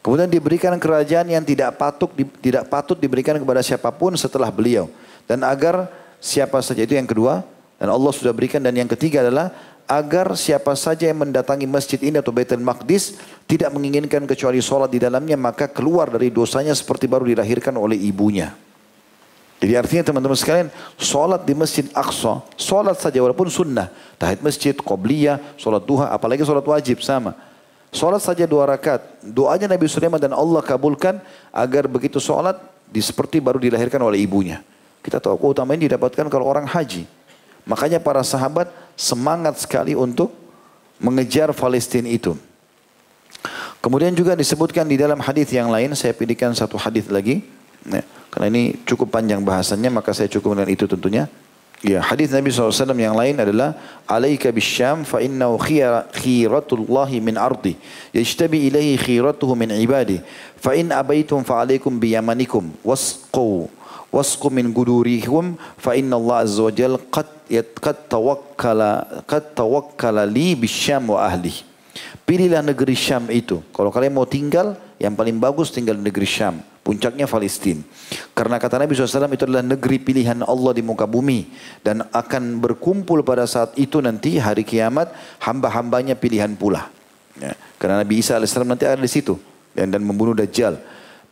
Kemudian 0.05 0.29
diberikan 0.29 0.77
kerajaan 0.77 1.25
yang 1.25 1.41
tidak 1.41 1.81
patut 1.81 2.13
tidak 2.37 2.69
patut 2.69 2.93
diberikan 3.01 3.33
kepada 3.41 3.65
siapa 3.65 3.89
pun 3.89 4.13
setelah 4.13 4.53
beliau 4.53 4.85
dan 5.25 5.41
agar 5.41 5.89
siapa 6.21 6.61
saja 6.61 6.85
itu 6.85 6.93
yang 6.93 7.09
kedua 7.09 7.41
dan 7.81 7.89
Allah 7.89 8.13
sudah 8.13 8.29
berikan 8.29 8.61
dan 8.61 8.77
yang 8.77 8.85
ketiga 8.85 9.25
adalah 9.25 9.49
agar 9.89 10.37
siapa 10.37 10.77
saja 10.77 11.09
yang 11.09 11.25
mendatangi 11.25 11.65
masjid 11.65 11.97
ini 11.97 12.21
atau 12.21 12.29
Baitul 12.29 12.61
Maqdis 12.61 13.17
tidak 13.49 13.73
menginginkan 13.73 14.29
kecuali 14.29 14.61
sholat 14.61 14.93
di 14.93 15.01
dalamnya 15.01 15.39
maka 15.39 15.65
keluar 15.71 16.11
dari 16.13 16.29
dosanya 16.29 16.77
seperti 16.77 17.09
baru 17.09 17.25
dilahirkan 17.25 17.73
oleh 17.73 17.97
ibunya. 17.97 18.53
Jadi 19.63 19.79
artinya 19.79 20.03
teman-teman 20.11 20.35
sekalian, 20.35 20.67
solat 20.99 21.47
di 21.47 21.55
Masjid 21.55 21.87
Aqsa, 21.95 22.43
solat 22.59 22.99
saja 22.99 23.15
walaupun 23.23 23.47
sunnah, 23.47 23.87
tahid 24.19 24.43
masjid, 24.43 24.75
qobliyah, 24.75 25.39
solat 25.55 25.87
duha, 25.87 26.11
apalagi 26.11 26.43
solat 26.43 26.67
wajib 26.67 26.99
sama. 26.99 27.31
Solat 27.87 28.19
saja 28.19 28.43
dua 28.43 28.67
rakaat. 28.67 29.23
Doanya 29.23 29.71
Nabi 29.71 29.87
Sulaiman 29.87 30.19
dan 30.19 30.35
Allah 30.35 30.59
kabulkan 30.59 31.23
agar 31.55 31.87
begitu 31.87 32.19
solat 32.19 32.59
di 32.91 32.99
seperti 32.99 33.39
baru 33.39 33.55
dilahirkan 33.55 34.03
oleh 34.03 34.19
ibunya. 34.19 34.59
Kita 34.99 35.23
tahu 35.23 35.39
keutamaan 35.39 35.79
ini 35.79 35.87
didapatkan 35.87 36.27
kalau 36.27 36.43
orang 36.43 36.67
haji. 36.67 37.07
Makanya 37.63 38.03
para 38.03 38.19
sahabat 38.19 38.67
semangat 38.99 39.63
sekali 39.63 39.95
untuk 39.95 40.35
mengejar 40.99 41.55
Palestina 41.55 42.11
itu. 42.11 42.35
Kemudian 43.79 44.11
juga 44.11 44.35
disebutkan 44.35 44.83
di 44.83 44.99
dalam 44.99 45.23
hadis 45.23 45.47
yang 45.55 45.71
lain, 45.71 45.95
saya 45.95 46.11
pilihkan 46.11 46.51
satu 46.51 46.75
hadis 46.75 47.07
lagi. 47.07 47.47
Ya. 47.87 48.03
Karena 48.33 48.49
ini 48.49 48.73
cukup 48.81 49.13
panjang 49.13 49.45
bahasannya 49.45 49.93
maka 49.93 50.09
saya 50.09 50.25
cukup 50.25 50.57
dengan 50.57 50.73
itu 50.73 50.89
tentunya. 50.89 51.29
Ya, 51.85 51.99
hadis 51.99 52.31
Nabi 52.31 52.47
SAW 52.47 52.95
yang 52.97 53.13
lain 53.13 53.37
adalah 53.37 53.75
alaika 54.07 54.49
bisyam 54.49 55.03
fa 55.05 55.19
innahu 55.19 55.59
khiratullahi 56.15 57.19
min 57.19 57.35
ardi 57.35 57.75
yajtabi 58.15 58.71
ilaihi 58.71 58.95
khiratuhu 58.95 59.51
min 59.51 59.67
ibadi 59.75 60.23
fa 60.55 60.79
in 60.79 60.95
abaitum 60.95 61.43
fa 61.43 61.59
alaikum 61.59 61.91
biyamanikum 61.99 62.71
wasqu 62.87 63.67
wasqu 64.15 64.47
min 64.47 64.71
gudurikum 64.71 65.59
fa 65.75 65.91
inna 65.99 66.15
Allah 66.15 66.47
azza 66.47 66.63
wa 66.63 66.71
jal 66.71 66.95
qad 67.11 67.27
qad 67.83 67.97
tawakkala 68.07 69.21
qad 69.27 69.51
tawakkala 69.51 70.23
li 70.23 70.55
bisyam 70.55 71.11
wa 71.11 71.27
ahli 71.27 71.51
pilihlah 72.23 72.63
negeri 72.63 72.95
Syam 72.95 73.27
itu. 73.27 73.59
Kalau 73.75 73.91
kalian 73.91 74.15
mau 74.15 74.23
tinggal 74.23 74.79
yang 75.03 75.13
paling 75.19 75.35
bagus 75.35 75.67
tinggal 75.67 75.99
di 75.99 76.07
negeri 76.07 76.25
Syam 76.25 76.63
Puncaknya 76.83 77.23
Palestina. 77.31 77.79
Karena 78.35 78.59
kata 78.59 78.75
Nabi 78.75 78.91
SAW 78.91 79.31
itu 79.31 79.47
adalah 79.47 79.63
negeri 79.63 80.03
pilihan 80.03 80.43
Allah 80.43 80.71
di 80.75 80.83
muka 80.83 81.07
bumi. 81.07 81.47
Dan 81.79 82.03
akan 82.11 82.59
berkumpul 82.59 83.23
pada 83.23 83.47
saat 83.47 83.71
itu 83.79 84.03
nanti 84.03 84.35
hari 84.35 84.67
kiamat 84.67 85.15
hamba-hambanya 85.39 86.19
pilihan 86.19 86.51
pula. 86.59 86.91
Ya. 87.39 87.55
Karena 87.79 88.03
Nabi 88.03 88.19
Isa 88.19 88.35
AS 88.35 88.51
nanti 88.59 88.83
ada 88.83 88.99
di 88.99 89.07
situ. 89.07 89.39
Dan, 89.71 89.95
dan 89.95 90.03
membunuh 90.03 90.35
Dajjal. 90.35 90.75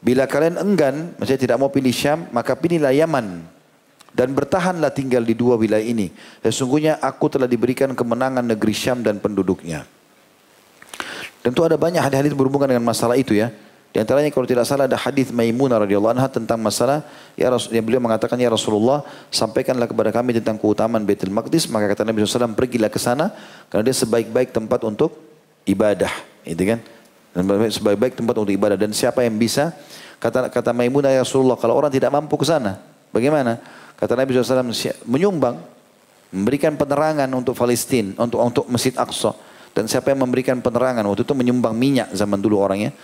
Bila 0.01 0.25
kalian 0.25 0.57
enggan, 0.57 1.13
maksudnya 1.19 1.41
tidak 1.45 1.57
mau 1.61 1.69
pilih 1.69 1.93
Syam, 1.93 2.25
maka 2.33 2.57
pilihlah 2.57 2.95
Yaman. 2.95 3.43
Dan 4.11 4.31
bertahanlah 4.31 4.91
tinggal 4.95 5.21
di 5.21 5.35
dua 5.37 5.59
wilayah 5.59 5.83
ini. 5.83 6.15
Sesungguhnya 6.41 6.97
aku 6.99 7.27
telah 7.27 7.45
diberikan 7.45 7.91
kemenangan 7.91 8.43
negeri 8.43 8.71
Syam 8.71 9.03
dan 9.03 9.19
penduduknya. 9.19 9.83
Tentu 11.43 11.61
ada 11.67 11.75
banyak 11.75 12.01
hadis-hadis 12.01 12.33
berhubungan 12.33 12.71
dengan 12.71 12.87
masalah 12.87 13.19
itu 13.19 13.35
ya. 13.35 13.51
Di 13.91 13.99
antaranya 13.99 14.31
kalau 14.31 14.47
tidak 14.47 14.63
salah 14.63 14.87
ada 14.87 14.95
hadis 14.95 15.35
Maimunah 15.35 15.83
radhiyallahu 15.83 16.15
anha 16.15 16.31
tentang 16.31 16.55
masalah 16.63 17.03
ya 17.35 17.51
Rasul, 17.51 17.75
yang 17.75 17.83
beliau 17.83 17.99
mengatakan 17.99 18.39
ya 18.39 18.47
Rasulullah 18.47 19.03
sampaikanlah 19.27 19.83
kepada 19.83 20.15
kami 20.15 20.39
tentang 20.39 20.55
keutamaan 20.55 21.03
Baitul 21.03 21.27
Maqdis. 21.35 21.67
Maka 21.67 21.91
kata 21.91 22.07
Nabi 22.07 22.23
SAW 22.23 22.55
pergilah 22.55 22.87
ke 22.87 22.95
sana 22.95 23.35
karena 23.67 23.91
dia 23.91 23.95
sebaik-baik 23.99 24.55
tempat 24.55 24.79
untuk 24.87 25.19
ibadah. 25.67 26.11
Itu 26.47 26.63
kan? 26.63 26.79
Dan 27.35 27.43
sebaik-baik 27.67 28.15
tempat 28.15 28.35
untuk 28.39 28.55
ibadah. 28.55 28.79
Dan 28.79 28.95
siapa 28.95 29.27
yang 29.27 29.35
bisa? 29.35 29.75
Kata 30.23 30.47
kata 30.47 30.71
Maimunah 30.71 31.11
ya 31.11 31.27
Rasulullah 31.27 31.59
kalau 31.59 31.75
orang 31.75 31.91
tidak 31.91 32.15
mampu 32.15 32.39
ke 32.39 32.47
sana 32.47 32.79
bagaimana? 33.11 33.59
Kata 33.99 34.15
Nabi 34.15 34.31
SAW 34.31 34.71
menyumbang 35.03 35.59
memberikan 36.31 36.79
penerangan 36.79 37.27
untuk 37.35 37.59
Palestina 37.59 38.15
untuk 38.23 38.39
untuk 38.39 38.65
Masjid 38.71 38.95
Aqsa. 38.95 39.35
Dan 39.75 39.87
siapa 39.91 40.15
yang 40.15 40.23
memberikan 40.23 40.63
penerangan? 40.63 41.03
Waktu 41.11 41.27
itu 41.27 41.35
menyumbang 41.35 41.75
minyak 41.75 42.11
zaman 42.15 42.39
dulu 42.39 42.59
orangnya 42.59 42.95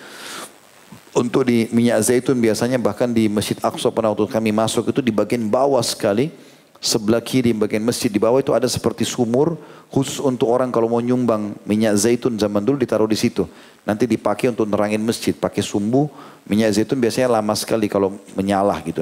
untuk 1.18 1.49
di 1.49 1.65
minyak 1.73 1.98
zaitun 2.06 2.38
biasanya 2.38 2.77
bahkan 2.77 3.10
di 3.10 3.26
Masjid 3.26 3.57
Aqsa 3.57 3.89
pada 3.89 4.14
waktu 4.14 4.30
kami 4.30 4.53
masuk 4.53 4.94
itu 4.94 5.02
di 5.02 5.10
bagian 5.10 5.49
bawah 5.49 5.81
sekali 5.81 6.30
sebelah 6.77 7.22
kiri 7.26 7.57
bagian 7.57 7.81
masjid. 7.81 8.10
Di 8.14 8.22
bawah 8.22 8.38
itu 8.38 8.53
ada 8.53 8.69
seperti 8.69 9.02
sumur 9.02 9.57
khusus 9.89 10.22
untuk 10.22 10.45
orang 10.53 10.69
kalau 10.69 10.85
mau 10.85 11.02
nyumbang 11.02 11.57
minyak 11.65 11.98
zaitun 11.98 12.38
zaman 12.38 12.61
dulu 12.61 12.77
ditaruh 12.77 13.10
di 13.10 13.18
situ. 13.18 13.49
Nanti 13.81 14.06
dipakai 14.06 14.53
untuk 14.53 14.69
nerangin 14.69 15.02
masjid 15.02 15.34
pakai 15.34 15.65
sumbu 15.65 16.06
minyak 16.45 16.77
zaitun 16.77 17.02
biasanya 17.02 17.41
lama 17.41 17.53
sekali 17.57 17.89
kalau 17.89 18.14
menyala 18.38 18.77
gitu. 18.85 19.02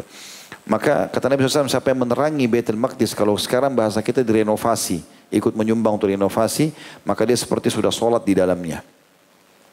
Maka 0.66 1.12
kata 1.12 1.30
Nabi 1.30 1.46
SAW 1.46 1.70
siapa 1.70 1.94
yang 1.94 2.08
menerangi 2.08 2.50
Baitul 2.50 2.80
Maqdis 2.80 3.14
kalau 3.14 3.38
sekarang 3.38 3.70
bahasa 3.78 4.02
kita 4.02 4.26
direnovasi 4.26 5.04
ikut 5.30 5.54
menyumbang 5.54 6.02
untuk 6.02 6.10
renovasi 6.10 6.74
maka 7.06 7.22
dia 7.22 7.38
seperti 7.38 7.70
sudah 7.70 7.94
sholat 7.94 8.26
di 8.26 8.34
dalamnya. 8.34 8.82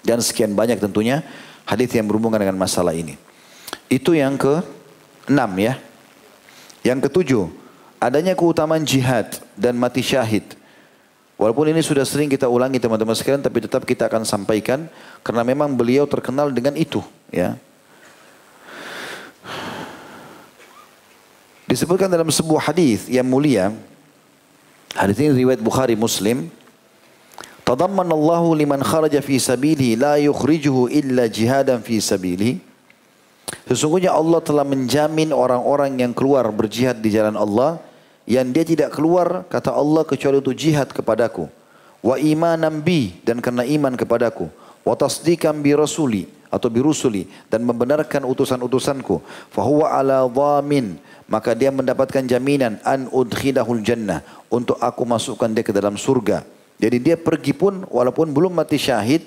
Dan 0.02 0.19
sekian 0.19 0.52
banyak 0.52 0.82
tentunya 0.82 1.23
hadis 1.66 1.90
yang 1.94 2.06
berhubungan 2.09 2.40
dengan 2.40 2.59
masalah 2.59 2.94
ini. 2.97 3.18
Itu 3.86 4.16
yang 4.16 4.36
ke 4.40 4.62
enam 5.28 5.51
ya. 5.59 5.78
Yang 6.82 7.06
ketujuh, 7.10 7.44
adanya 8.02 8.34
keutamaan 8.34 8.82
jihad 8.82 9.39
dan 9.55 9.78
mati 9.78 10.02
syahid. 10.02 10.43
Walaupun 11.39 11.70
ini 11.70 11.82
sudah 11.82 12.06
sering 12.06 12.30
kita 12.30 12.47
ulangi 12.47 12.78
teman-teman 12.78 13.14
sekalian, 13.14 13.43
tapi 13.43 13.62
tetap 13.62 13.82
kita 13.82 14.06
akan 14.06 14.22
sampaikan 14.22 14.86
karena 15.26 15.43
memang 15.43 15.74
beliau 15.74 16.06
terkenal 16.06 16.51
dengan 16.51 16.74
itu, 16.78 17.02
ya. 17.30 17.59
Disebutkan 21.66 22.10
dalam 22.10 22.28
sebuah 22.28 22.70
hadis 22.70 23.09
yang 23.09 23.26
mulia, 23.26 23.74
hadis 24.94 25.18
ini 25.18 25.32
riwayat 25.43 25.59
Bukhari 25.59 25.97
Muslim, 25.97 26.47
Tadamman 27.62 28.10
Allah 28.10 28.43
liman 28.59 28.82
kharaja 28.82 29.22
fi 29.22 29.39
sabili 29.39 29.94
la 29.94 30.18
yukhrijuhu 30.18 30.90
illa 30.90 31.30
jihadan 31.30 31.78
fi 31.78 32.02
sabili. 32.02 32.59
Sesungguhnya 33.70 34.10
Allah 34.10 34.43
telah 34.43 34.66
menjamin 34.66 35.30
orang-orang 35.30 35.94
yang 36.02 36.10
keluar 36.10 36.51
berjihad 36.51 36.98
di 36.98 37.14
jalan 37.14 37.39
Allah 37.39 37.78
yang 38.26 38.51
dia 38.51 38.66
tidak 38.66 38.90
keluar 38.90 39.47
kata 39.47 39.70
Allah 39.70 40.02
kecuali 40.02 40.43
untuk 40.43 40.59
jihad 40.59 40.90
kepadaku. 40.90 41.47
Wa 42.02 42.18
imanan 42.18 42.82
bi 42.82 43.14
dan 43.22 43.39
karena 43.39 43.62
iman 43.62 43.94
kepadaku. 43.94 44.51
Wa 44.82 44.98
tasdiqan 44.98 45.62
bi 45.62 45.70
rasuli 45.78 46.26
atau 46.51 46.66
bi 46.66 46.82
rusuli 46.82 47.30
dan 47.47 47.62
membenarkan 47.62 48.26
utusan-utusanku. 48.26 49.22
Fahuwa 49.55 49.94
ala 49.94 50.26
dhamin 50.26 50.98
maka 51.30 51.55
dia 51.55 51.70
mendapatkan 51.70 52.26
jaminan 52.26 52.82
an 52.82 53.06
udkhilahul 53.06 53.86
jannah 53.86 54.26
untuk 54.51 54.82
aku 54.82 55.06
masukkan 55.06 55.47
dia 55.55 55.62
ke 55.62 55.70
dalam 55.70 55.94
surga. 55.94 56.43
Jadi 56.82 56.98
dia 56.98 57.14
pergi 57.14 57.54
pun 57.54 57.86
walaupun 57.86 58.34
belum 58.34 58.59
mati 58.59 58.74
syahid, 58.74 59.22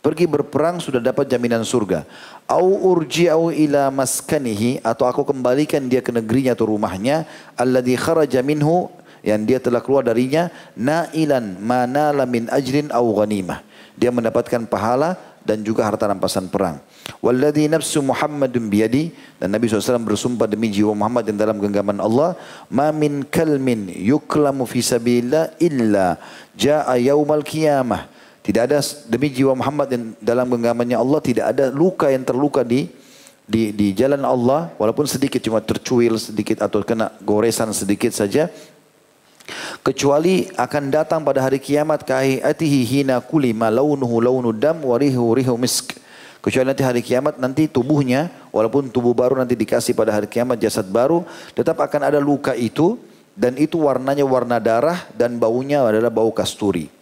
pergi 0.00 0.24
berperang 0.24 0.80
sudah 0.80 1.04
dapat 1.04 1.28
jaminan 1.28 1.60
surga. 1.60 2.08
Au 2.48 2.64
urji'u 2.64 3.52
ila 3.52 3.92
maskanihi 3.92 4.80
atau 4.80 5.04
aku 5.04 5.28
kembalikan 5.28 5.84
dia 5.84 6.00
ke 6.00 6.08
negerinya 6.08 6.56
atau 6.56 6.72
rumahnya 6.72 7.28
alladhi 7.60 7.92
kharaja 8.00 8.40
minhu 8.40 8.88
yang 9.20 9.44
dia 9.44 9.60
telah 9.60 9.84
keluar 9.84 10.00
darinya 10.04 10.48
nailan 10.76 11.60
manala 11.60 12.24
min 12.24 12.48
ajrin 12.48 12.88
au 12.88 13.12
ghanimah. 13.12 13.60
Dia 14.00 14.08
mendapatkan 14.08 14.64
pahala 14.64 15.20
dan 15.44 15.60
juga 15.60 15.84
harta 15.84 16.08
rampasan 16.08 16.48
perang. 16.48 16.80
Walladhi 17.20 17.68
nafsu 17.68 18.00
Muhammadun 18.00 18.72
biyadi 18.72 19.12
dan 19.36 19.52
Nabi 19.52 19.68
SAW 19.68 20.00
bersumpah 20.00 20.48
demi 20.48 20.72
jiwa 20.72 20.96
Muhammad 20.96 21.28
yang 21.28 21.36
dalam 21.36 21.60
genggaman 21.60 22.00
Allah 22.00 22.32
ma 22.72 22.88
min 22.90 23.22
kalmin 23.28 23.92
yuklamu 23.92 24.64
fi 24.64 24.80
sabilillah 24.80 25.52
illa 25.60 26.16
jaa 26.56 26.96
yaumal 26.96 27.44
qiyamah 27.44 28.08
tidak 28.40 28.72
ada 28.72 28.80
demi 29.08 29.28
jiwa 29.32 29.52
Muhammad 29.56 29.88
yang 29.92 30.04
dalam 30.20 30.48
genggamannya 30.48 30.96
Allah 30.96 31.20
tidak 31.20 31.44
ada 31.52 31.68
luka 31.68 32.08
yang 32.08 32.24
terluka 32.24 32.64
di 32.64 32.88
di 33.44 33.76
di 33.76 33.92
jalan 33.92 34.24
Allah 34.24 34.72
walaupun 34.80 35.04
sedikit 35.04 35.36
cuma 35.44 35.60
tercuil 35.60 36.16
sedikit 36.16 36.64
atau 36.64 36.80
kena 36.80 37.12
goresan 37.20 37.68
sedikit 37.76 38.16
saja 38.16 38.48
kecuali 39.84 40.48
akan 40.56 40.84
datang 40.88 41.20
pada 41.20 41.44
hari 41.44 41.60
kiamat 41.60 42.04
kahiyatihi 42.04 42.80
hina 42.84 43.20
kulima 43.20 43.68
launuhu 43.68 44.20
launu 44.20 44.50
dam 44.52 44.80
warihu 44.84 45.36
rihu 45.36 45.54
misk. 45.60 45.96
Kecuali 46.44 46.68
nanti 46.68 46.84
hari 46.84 47.00
kiamat 47.00 47.40
nanti 47.40 47.64
tubuhnya 47.64 48.28
walaupun 48.52 48.92
tubuh 48.92 49.16
baru 49.16 49.40
nanti 49.40 49.56
dikasih 49.56 49.96
pada 49.96 50.12
hari 50.12 50.28
kiamat 50.28 50.60
jasad 50.60 50.84
baru 50.84 51.24
tetap 51.56 51.80
akan 51.80 52.12
ada 52.12 52.20
luka 52.20 52.52
itu 52.52 53.00
dan 53.32 53.56
itu 53.56 53.80
warnanya 53.80 54.28
warna 54.28 54.60
darah 54.60 55.08
dan 55.16 55.40
baunya 55.40 55.80
adalah 55.80 56.12
bau 56.12 56.28
kasturi 56.30 56.92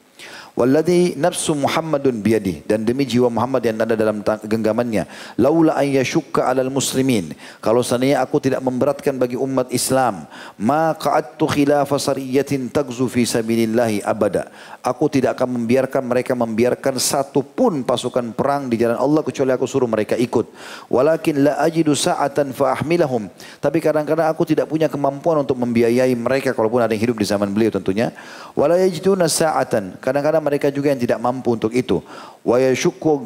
Walladhi 0.53 1.17
nafsu 1.17 1.57
Muhammadun 1.57 2.21
biyadi 2.21 2.61
dan 2.69 2.85
demi 2.85 3.09
jiwa 3.09 3.33
Muhammad 3.33 3.65
yang 3.65 3.81
ada 3.81 3.97
dalam 3.97 4.21
genggamannya. 4.21 5.09
Laula 5.41 5.81
an 5.81 5.89
yashukka 5.89 6.45
alal 6.45 6.69
muslimin. 6.69 7.33
Kalau 7.65 7.81
seandainya 7.81 8.21
aku 8.21 8.37
tidak 8.37 8.61
memberatkan 8.61 9.17
bagi 9.17 9.41
umat 9.41 9.73
Islam, 9.73 10.29
ma 10.61 10.93
qa'adtu 10.93 11.49
khilafa 11.49 11.97
sariyatin 11.97 12.69
tagzu 12.69 13.09
fi 13.09 13.25
sabilillahi 13.25 14.05
abada. 14.05 14.53
Aku 14.85 15.09
tidak 15.09 15.41
akan 15.41 15.57
membiarkan 15.57 16.05
mereka 16.05 16.37
membiarkan 16.37 17.01
satu 17.01 17.41
pun 17.41 17.81
pasukan 17.81 18.37
perang 18.37 18.69
di 18.69 18.77
jalan 18.77 19.01
Allah 19.01 19.25
kecuali 19.25 19.57
aku 19.57 19.65
suruh 19.65 19.89
mereka 19.89 20.21
ikut. 20.21 20.53
Walakin 20.93 21.49
la 21.49 21.65
ajidu 21.65 21.97
sa'atan 21.97 22.53
fa 22.53 22.77
ahmilahum. 22.77 23.33
Tapi 23.57 23.81
kadang-kadang 23.81 24.29
aku 24.29 24.45
tidak 24.45 24.69
punya 24.69 24.93
kemampuan 24.93 25.41
untuk 25.49 25.57
membiayai 25.57 26.13
mereka 26.13 26.53
kalaupun 26.53 26.85
ada 26.85 26.93
yang 26.93 27.09
hidup 27.09 27.17
di 27.17 27.25
zaman 27.25 27.49
beliau 27.57 27.73
tentunya. 27.73 28.13
Wala 28.53 28.77
yajiduna 28.77 29.33
sa'atan. 29.33 29.97
Kadang-kadang 29.97 30.42
mereka 30.43 30.75
juga 30.75 30.91
yang 30.91 30.99
tidak 30.99 31.23
mampu 31.23 31.55
untuk 31.55 31.71
itu. 31.71 32.03
Wa 32.43 32.59
yashukku 32.59 33.23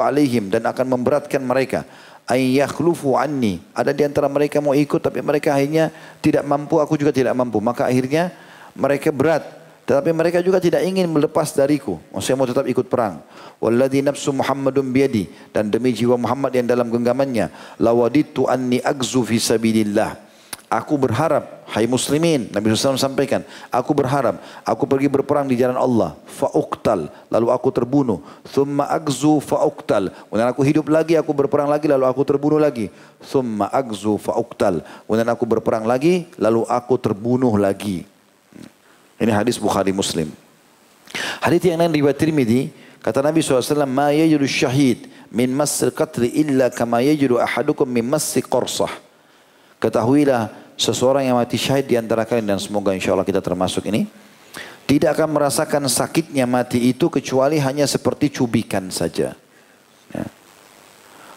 wa 0.00 0.02
alaihim 0.08 0.48
dan 0.48 0.64
akan 0.64 0.86
memberatkan 0.96 1.44
mereka. 1.44 1.84
Ay 2.24 2.56
anni. 3.20 3.60
Ada 3.76 3.92
di 3.92 4.02
antara 4.08 4.32
mereka 4.32 4.64
mau 4.64 4.72
ikut 4.72 4.98
tapi 5.04 5.20
mereka 5.20 5.52
akhirnya 5.52 5.92
tidak 6.24 6.40
mampu, 6.48 6.80
aku 6.80 6.96
juga 6.96 7.12
tidak 7.12 7.36
mampu. 7.36 7.60
Maka 7.60 7.84
akhirnya 7.84 8.32
mereka 8.72 9.12
berat. 9.12 9.44
Tetapi 9.84 10.16
mereka 10.16 10.40
juga 10.40 10.56
tidak 10.64 10.80
ingin 10.80 11.04
melepas 11.04 11.52
dariku. 11.52 12.00
Maksudnya 12.08 12.36
mau 12.40 12.48
tetap 12.48 12.64
ikut 12.64 12.88
perang. 12.88 13.20
Walladhi 13.60 14.00
nafsu 14.00 14.32
Muhammadun 14.32 14.88
biyadi. 14.88 15.28
Dan 15.52 15.68
demi 15.68 15.92
jiwa 15.92 16.16
Muhammad 16.16 16.56
yang 16.56 16.64
dalam 16.64 16.88
genggamannya. 16.88 17.52
Lawaditu 17.76 18.48
anni 18.48 18.80
agzu 18.80 19.20
fi 19.28 19.36
sabilillah. 19.36 20.16
Aku 20.72 20.98
berharap, 20.98 21.62
hai 21.70 21.86
muslimin, 21.86 22.50
Nabi 22.50 22.72
SAW 22.72 22.98
sampaikan, 22.98 23.46
aku 23.70 23.94
berharap, 23.94 24.42
aku 24.66 24.88
pergi 24.90 25.06
berperang 25.06 25.46
di 25.46 25.54
jalan 25.54 25.78
Allah, 25.78 26.18
fa'uktal, 26.26 27.12
lalu 27.30 27.46
aku 27.52 27.68
terbunuh, 27.70 28.18
thumma 28.50 28.88
agzu 28.90 29.38
fa'uktal, 29.38 30.10
kemudian 30.10 30.48
aku 30.50 30.66
hidup 30.66 30.90
lagi, 30.90 31.14
aku 31.14 31.30
berperang 31.30 31.70
lagi, 31.70 31.86
lalu 31.86 32.08
aku 32.10 32.26
terbunuh 32.26 32.58
lagi, 32.58 32.90
thumma 33.22 33.70
agzu 33.70 34.18
fa'uktal, 34.18 34.82
kemudian 35.06 35.28
aku 35.30 35.44
berperang 35.46 35.86
lagi, 35.86 36.26
lalu 36.42 36.66
aku 36.66 36.98
terbunuh 36.98 37.54
lagi. 37.54 38.02
Ini 39.20 39.30
hadis 39.30 39.60
Bukhari 39.60 39.94
Muslim. 39.94 40.26
Hadis 41.38 41.62
yang 41.62 41.78
lain 41.78 41.94
riwayat 41.94 42.18
Tirmidzi, 42.18 42.74
kata 42.98 43.22
Nabi 43.22 43.44
SAW, 43.46 43.86
ma 43.86 44.10
yajidu 44.10 44.42
syahid 44.48 45.06
min 45.30 45.54
masr 45.54 45.94
qatli 45.94 46.34
illa 46.34 46.66
kama 46.66 46.98
yajidu 46.98 47.38
ahadukum 47.38 47.86
min 47.86 48.02
masri 48.02 48.42
qarsah. 48.42 48.90
Ketahuilah 49.84 50.48
seseorang 50.80 51.28
yang 51.28 51.36
mati 51.36 51.60
syahid 51.60 51.84
di 51.84 52.00
antara 52.00 52.24
kalian 52.24 52.56
dan 52.56 52.58
semoga 52.58 52.96
insya 52.96 53.12
Allah 53.12 53.28
kita 53.28 53.44
termasuk 53.44 53.84
ini 53.92 54.08
tidak 54.88 55.20
akan 55.20 55.36
merasakan 55.36 55.84
sakitnya 55.92 56.48
mati 56.48 56.88
itu 56.88 57.12
kecuali 57.12 57.60
hanya 57.60 57.84
seperti 57.84 58.32
cubikan 58.32 58.88
saja. 58.88 59.36
Ya. 60.12 60.24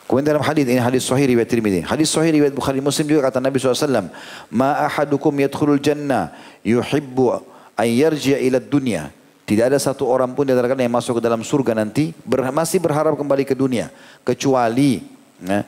Kemudian 0.07 0.35
dalam 0.35 0.43
hadis 0.47 0.63
ini 0.63 0.79
hadis 0.79 1.03
sahih 1.03 1.27
riwayat 1.27 1.51
Tirmidzi. 1.51 1.83
Hadis 1.83 2.07
sahih 2.07 2.39
riwayat 2.39 2.55
Bukhari 2.55 2.79
Muslim 2.79 3.11
juga 3.11 3.27
kata 3.27 3.43
Nabi 3.43 3.59
SAW. 3.59 4.07
Ma 4.47 4.87
ahadukum 4.87 5.35
yadkhulul 5.35 5.83
jannah 5.83 6.31
yuhibbu 6.63 7.43
an 7.75 7.87
yarji'a 7.87 8.39
ila 8.47 8.63
dunya. 8.63 9.11
Tidak 9.47 9.63
ada 9.63 9.79
satu 9.79 10.07
orang 10.07 10.31
pun 10.35 10.47
di 10.47 10.55
antara 10.55 10.71
kalian 10.71 10.87
yang 10.87 10.95
masuk 10.95 11.19
ke 11.19 11.21
dalam 11.23 11.39
surga 11.43 11.71
nanti 11.75 12.11
ber, 12.23 12.47
masih 12.51 12.83
berharap 12.83 13.15
kembali 13.15 13.47
ke 13.47 13.55
dunia 13.55 13.87
kecuali 14.27 15.07
ya, 15.39 15.63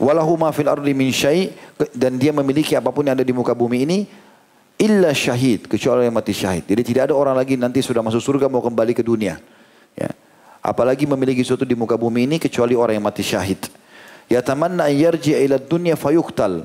walahu 0.00 0.40
ma 0.40 0.48
fil 0.50 0.66
ardi 0.66 0.96
min 0.96 1.12
syai 1.12 1.52
dan 1.92 2.16
dia 2.16 2.32
memiliki 2.32 2.72
apa 2.72 2.88
pun 2.88 3.04
yang 3.04 3.14
ada 3.14 3.26
di 3.26 3.36
muka 3.36 3.52
bumi 3.52 3.84
ini 3.84 3.98
illa 4.80 5.12
syahid 5.12 5.68
kecuali 5.68 6.08
yang 6.08 6.16
mati 6.16 6.32
syahid. 6.32 6.64
Jadi 6.64 6.82
tidak 6.82 7.12
ada 7.12 7.14
orang 7.14 7.36
lagi 7.36 7.60
nanti 7.60 7.84
sudah 7.84 8.00
masuk 8.00 8.24
surga 8.24 8.48
mau 8.48 8.64
kembali 8.64 8.96
ke 8.96 9.04
dunia. 9.04 9.36
Ya. 9.92 10.08
Apalagi 10.64 11.04
memiliki 11.04 11.44
sesuatu 11.44 11.68
di 11.68 11.76
muka 11.76 12.00
bumi 12.00 12.24
ini 12.24 12.36
kecuali 12.40 12.72
orang 12.72 12.96
yang 12.96 13.04
mati 13.04 13.20
syahid. 13.20 13.60
Ya 14.32 14.40
tamanna 14.40 14.88
yarji 14.88 15.36
ila 15.36 15.60
dunya 15.60 16.00
fayuqtal. 16.00 16.64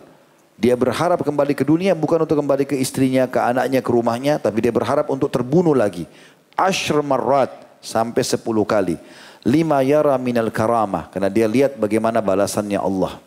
Dia 0.56 0.80
berharap 0.80 1.20
kembali 1.20 1.52
ke 1.52 1.68
dunia 1.68 1.92
bukan 1.92 2.24
untuk 2.24 2.40
kembali 2.40 2.64
ke 2.64 2.80
istrinya, 2.80 3.28
ke 3.28 3.36
anaknya, 3.44 3.84
ke 3.84 3.92
rumahnya, 3.92 4.40
tapi 4.40 4.64
dia 4.64 4.72
berharap 4.72 5.12
untuk 5.12 5.28
terbunuh 5.28 5.76
lagi. 5.76 6.08
Ashr 6.56 7.04
marrat 7.04 7.52
sampai 7.84 8.24
sepuluh 8.24 8.64
kali. 8.64 8.96
Lima 9.44 9.84
yara 9.84 10.16
minal 10.16 10.48
karamah. 10.48 11.12
Karena 11.12 11.28
dia 11.28 11.44
lihat 11.52 11.76
bagaimana 11.76 12.24
balasannya 12.24 12.80
Allah. 12.80 13.25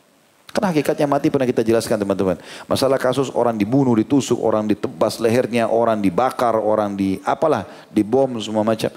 Karena 0.49 0.73
hakikatnya 0.73 1.07
mati 1.07 1.29
pernah 1.29 1.45
kita 1.45 1.61
jelaskan 1.61 2.01
teman-teman. 2.01 2.41
Masalah 2.65 2.97
kasus 2.97 3.29
orang 3.37 3.55
dibunuh, 3.61 3.93
ditusuk, 3.95 4.41
orang 4.41 4.65
ditebas 4.65 5.21
lehernya, 5.21 5.69
orang 5.69 6.01
dibakar, 6.01 6.57
orang 6.57 6.97
di 6.97 7.21
apalah, 7.23 7.69
dibom 7.93 8.41
semua 8.41 8.65
macam. 8.65 8.89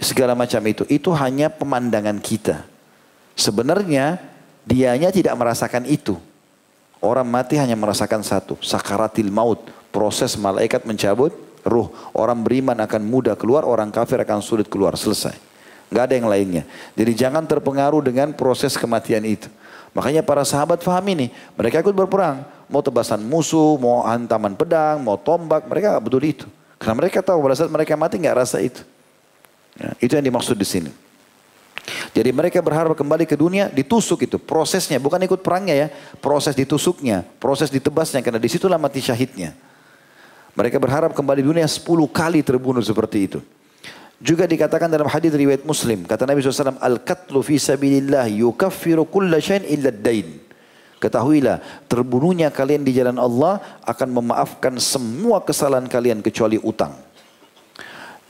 Segala 0.00 0.32
macam 0.32 0.60
itu. 0.64 0.82
Itu 0.88 1.12
hanya 1.12 1.52
pemandangan 1.52 2.16
kita. 2.20 2.64
Sebenarnya 3.36 4.20
dianya 4.64 5.12
tidak 5.12 5.36
merasakan 5.36 5.84
itu. 5.84 6.16
Orang 7.04 7.28
mati 7.28 7.60
hanya 7.60 7.76
merasakan 7.76 8.24
satu. 8.24 8.56
Sakaratil 8.64 9.28
maut. 9.28 9.68
Proses 9.92 10.32
malaikat 10.36 10.88
mencabut 10.88 11.32
ruh. 11.64 11.92
Orang 12.16 12.40
beriman 12.40 12.76
akan 12.82 13.04
mudah 13.04 13.36
keluar, 13.36 13.68
orang 13.68 13.92
kafir 13.92 14.16
akan 14.20 14.40
sulit 14.40 14.66
keluar. 14.66 14.96
Selesai. 14.96 15.36
Nggak 15.92 16.02
ada 16.02 16.14
yang 16.18 16.28
lainnya. 16.28 16.62
Jadi 16.98 17.12
jangan 17.14 17.44
terpengaruh 17.46 18.02
dengan 18.02 18.32
proses 18.34 18.74
kematian 18.74 19.22
itu. 19.22 19.46
Makanya 19.96 20.20
para 20.20 20.44
sahabat 20.44 20.84
faham 20.84 21.08
ini. 21.08 21.32
Mereka 21.56 21.80
ikut 21.80 21.96
berperang. 21.96 22.44
Mau 22.68 22.84
tebasan 22.84 23.24
musuh, 23.24 23.80
mau 23.80 24.04
hantaman 24.04 24.52
pedang, 24.52 25.00
mau 25.00 25.16
tombak. 25.16 25.64
Mereka 25.64 25.96
betul 26.04 26.20
itu. 26.28 26.44
Karena 26.76 27.00
mereka 27.00 27.24
tahu 27.24 27.40
pada 27.40 27.56
saat 27.56 27.72
mereka 27.72 27.96
mati 27.96 28.20
nggak 28.20 28.36
rasa 28.36 28.60
itu. 28.60 28.84
Ya, 29.80 29.96
itu 29.96 30.12
yang 30.12 30.28
dimaksud 30.28 30.52
di 30.52 30.68
sini. 30.68 30.92
Jadi 32.12 32.28
mereka 32.28 32.60
berharap 32.60 32.92
kembali 32.92 33.24
ke 33.24 33.38
dunia 33.38 33.70
ditusuk 33.70 34.26
itu 34.26 34.36
prosesnya 34.42 34.98
bukan 34.98 35.22
ikut 35.22 35.38
perangnya 35.38 35.86
ya 35.86 35.88
proses 36.18 36.58
ditusuknya 36.58 37.22
proses 37.38 37.70
ditebasnya 37.70 38.26
karena 38.26 38.42
di 38.42 38.50
situlah 38.50 38.74
mati 38.74 38.98
syahidnya 38.98 39.54
mereka 40.58 40.82
berharap 40.82 41.14
kembali 41.14 41.46
dunia 41.46 41.62
10 41.62 41.86
kali 42.10 42.42
terbunuh 42.42 42.82
seperti 42.82 43.30
itu 43.30 43.38
juga 44.16 44.48
dikatakan 44.48 44.88
dalam 44.88 45.08
hadis 45.12 45.36
riwayat 45.36 45.68
Muslim, 45.68 46.08
kata 46.08 46.24
Nabi 46.24 46.40
SAW, 46.40 46.80
Al-katlu 46.80 47.44
fi 47.44 47.60
sabilillah 47.60 48.24
yukaffiru 48.32 49.04
kulla 49.04 49.36
syain 49.36 49.64
illa 49.68 49.92
dain. 49.92 50.40
Ketahuilah, 50.96 51.60
terbunuhnya 51.92 52.48
kalian 52.48 52.80
di 52.80 52.96
jalan 52.96 53.20
Allah 53.20 53.60
akan 53.84 54.08
memaafkan 54.16 54.80
semua 54.80 55.44
kesalahan 55.44 55.84
kalian 55.84 56.24
kecuali 56.24 56.56
utang. 56.56 56.96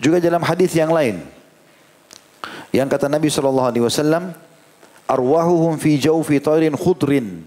Juga 0.03 0.19
dalam 0.19 0.43
hadis 0.43 0.75
yang 0.75 0.91
lain, 0.91 1.23
yang 2.75 2.91
kata 2.91 3.07
Nabi 3.07 3.31
SAW, 3.31 4.35
Arwahuhum 5.07 5.79
fi 5.79 6.03
jawfi 6.03 6.43
tairin 6.43 6.75
khudrin. 6.75 7.47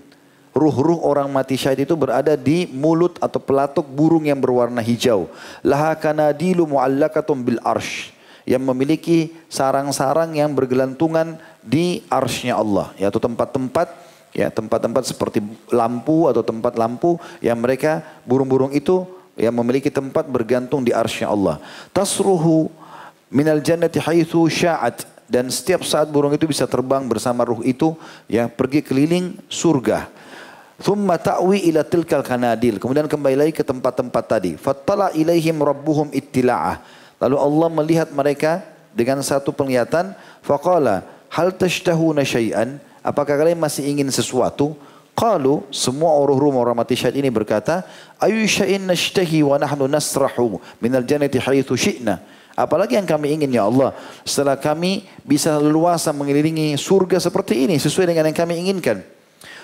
Ruh-ruh 0.55 1.03
orang 1.03 1.27
mati 1.27 1.59
syahid 1.59 1.83
itu 1.83 1.93
berada 1.99 2.33
di 2.39 2.71
mulut 2.71 3.19
atau 3.19 3.37
pelatuk 3.37 3.85
burung 3.85 4.23
yang 4.25 4.39
berwarna 4.39 4.79
hijau. 4.79 5.27
Laha 5.59 5.93
kanadilu 5.99 6.63
mu'allakatum 6.65 7.43
bil 7.43 7.59
arsh 7.61 8.15
yang 8.49 8.65
memiliki 8.65 9.29
sarang-sarang 9.45 10.33
yang 10.33 10.57
bergelantungan 10.57 11.37
di 11.61 12.01
arsnya 12.09 12.57
Allah 12.57 12.89
yaitu 12.97 13.21
tempat-tempat 13.21 13.93
ya 14.33 14.49
tempat-tempat 14.49 15.05
seperti 15.05 15.45
lampu 15.69 16.25
atau 16.25 16.41
tempat 16.41 16.73
lampu 16.73 17.21
yang 17.45 17.61
mereka 17.61 18.01
burung-burung 18.25 18.73
itu 18.73 19.05
yang 19.37 19.53
memiliki 19.53 19.93
tempat 19.93 20.25
bergantung 20.25 20.81
di 20.81 20.89
arsnya 20.89 21.29
Allah 21.29 21.61
tasruhu 21.93 22.73
minal 23.29 23.61
jannati 23.61 24.01
haitsu 24.01 24.49
sya'at 24.49 25.05
dan 25.29 25.45
setiap 25.53 25.85
saat 25.85 26.09
burung 26.09 26.33
itu 26.33 26.49
bisa 26.49 26.65
terbang 26.65 27.05
bersama 27.05 27.45
ruh 27.45 27.61
itu 27.61 27.93
ya 28.25 28.49
pergi 28.49 28.81
keliling 28.81 29.37
surga. 29.45 30.09
Thumma 30.81 31.21
ta'wi 31.21 31.69
ila 31.69 31.85
tilkal 31.85 32.25
kanadil. 32.25 32.81
Kemudian 32.81 33.05
kembali 33.05 33.35
lagi 33.37 33.53
ke 33.53 33.61
tempat-tempat 33.61 34.23
tadi. 34.25 34.57
Fattala 34.57 35.13
ilaihim 35.13 35.61
rabbuhum 35.61 36.09
ittila'ah. 36.09 36.81
Lalu 37.19 37.35
Allah 37.35 37.67
melihat 37.71 38.09
mereka 38.15 38.63
dengan 38.95 39.19
satu 39.19 39.51
penglihatan. 39.51 40.15
Faqala 40.43 41.03
hal 41.29 41.53
tashtahuna 41.53 42.23
syai'an. 42.23 42.79
Apakah 43.03 43.39
kalian 43.39 43.59
masih 43.59 43.87
ingin 43.87 44.07
sesuatu? 44.11 44.75
Qalu 45.19 45.67
semua 45.67 46.15
orang 46.15 46.39
rumah 46.39 46.63
orang 46.63 46.79
mati 46.79 46.95
ini 46.95 47.27
berkata, 47.27 47.83
ayu 48.23 48.39
syai'in 48.47 48.87
nashtahi 48.87 49.43
wa 49.43 49.59
nahnu 49.59 49.83
nasrahu 49.91 50.63
minal 50.79 51.03
jannati 51.03 51.43
haitsu 51.43 51.75
syi'na. 51.75 52.23
Apalagi 52.55 52.95
yang 52.99 53.07
kami 53.07 53.35
ingin 53.35 53.51
ya 53.51 53.67
Allah. 53.67 53.95
Setelah 54.27 54.59
kami 54.59 55.07
bisa 55.23 55.55
leluasa 55.59 56.11
mengelilingi 56.11 56.75
surga 56.75 57.19
seperti 57.19 57.67
ini 57.67 57.79
sesuai 57.79 58.11
dengan 58.11 58.27
yang 58.31 58.35
kami 58.35 58.59
inginkan. 58.63 58.99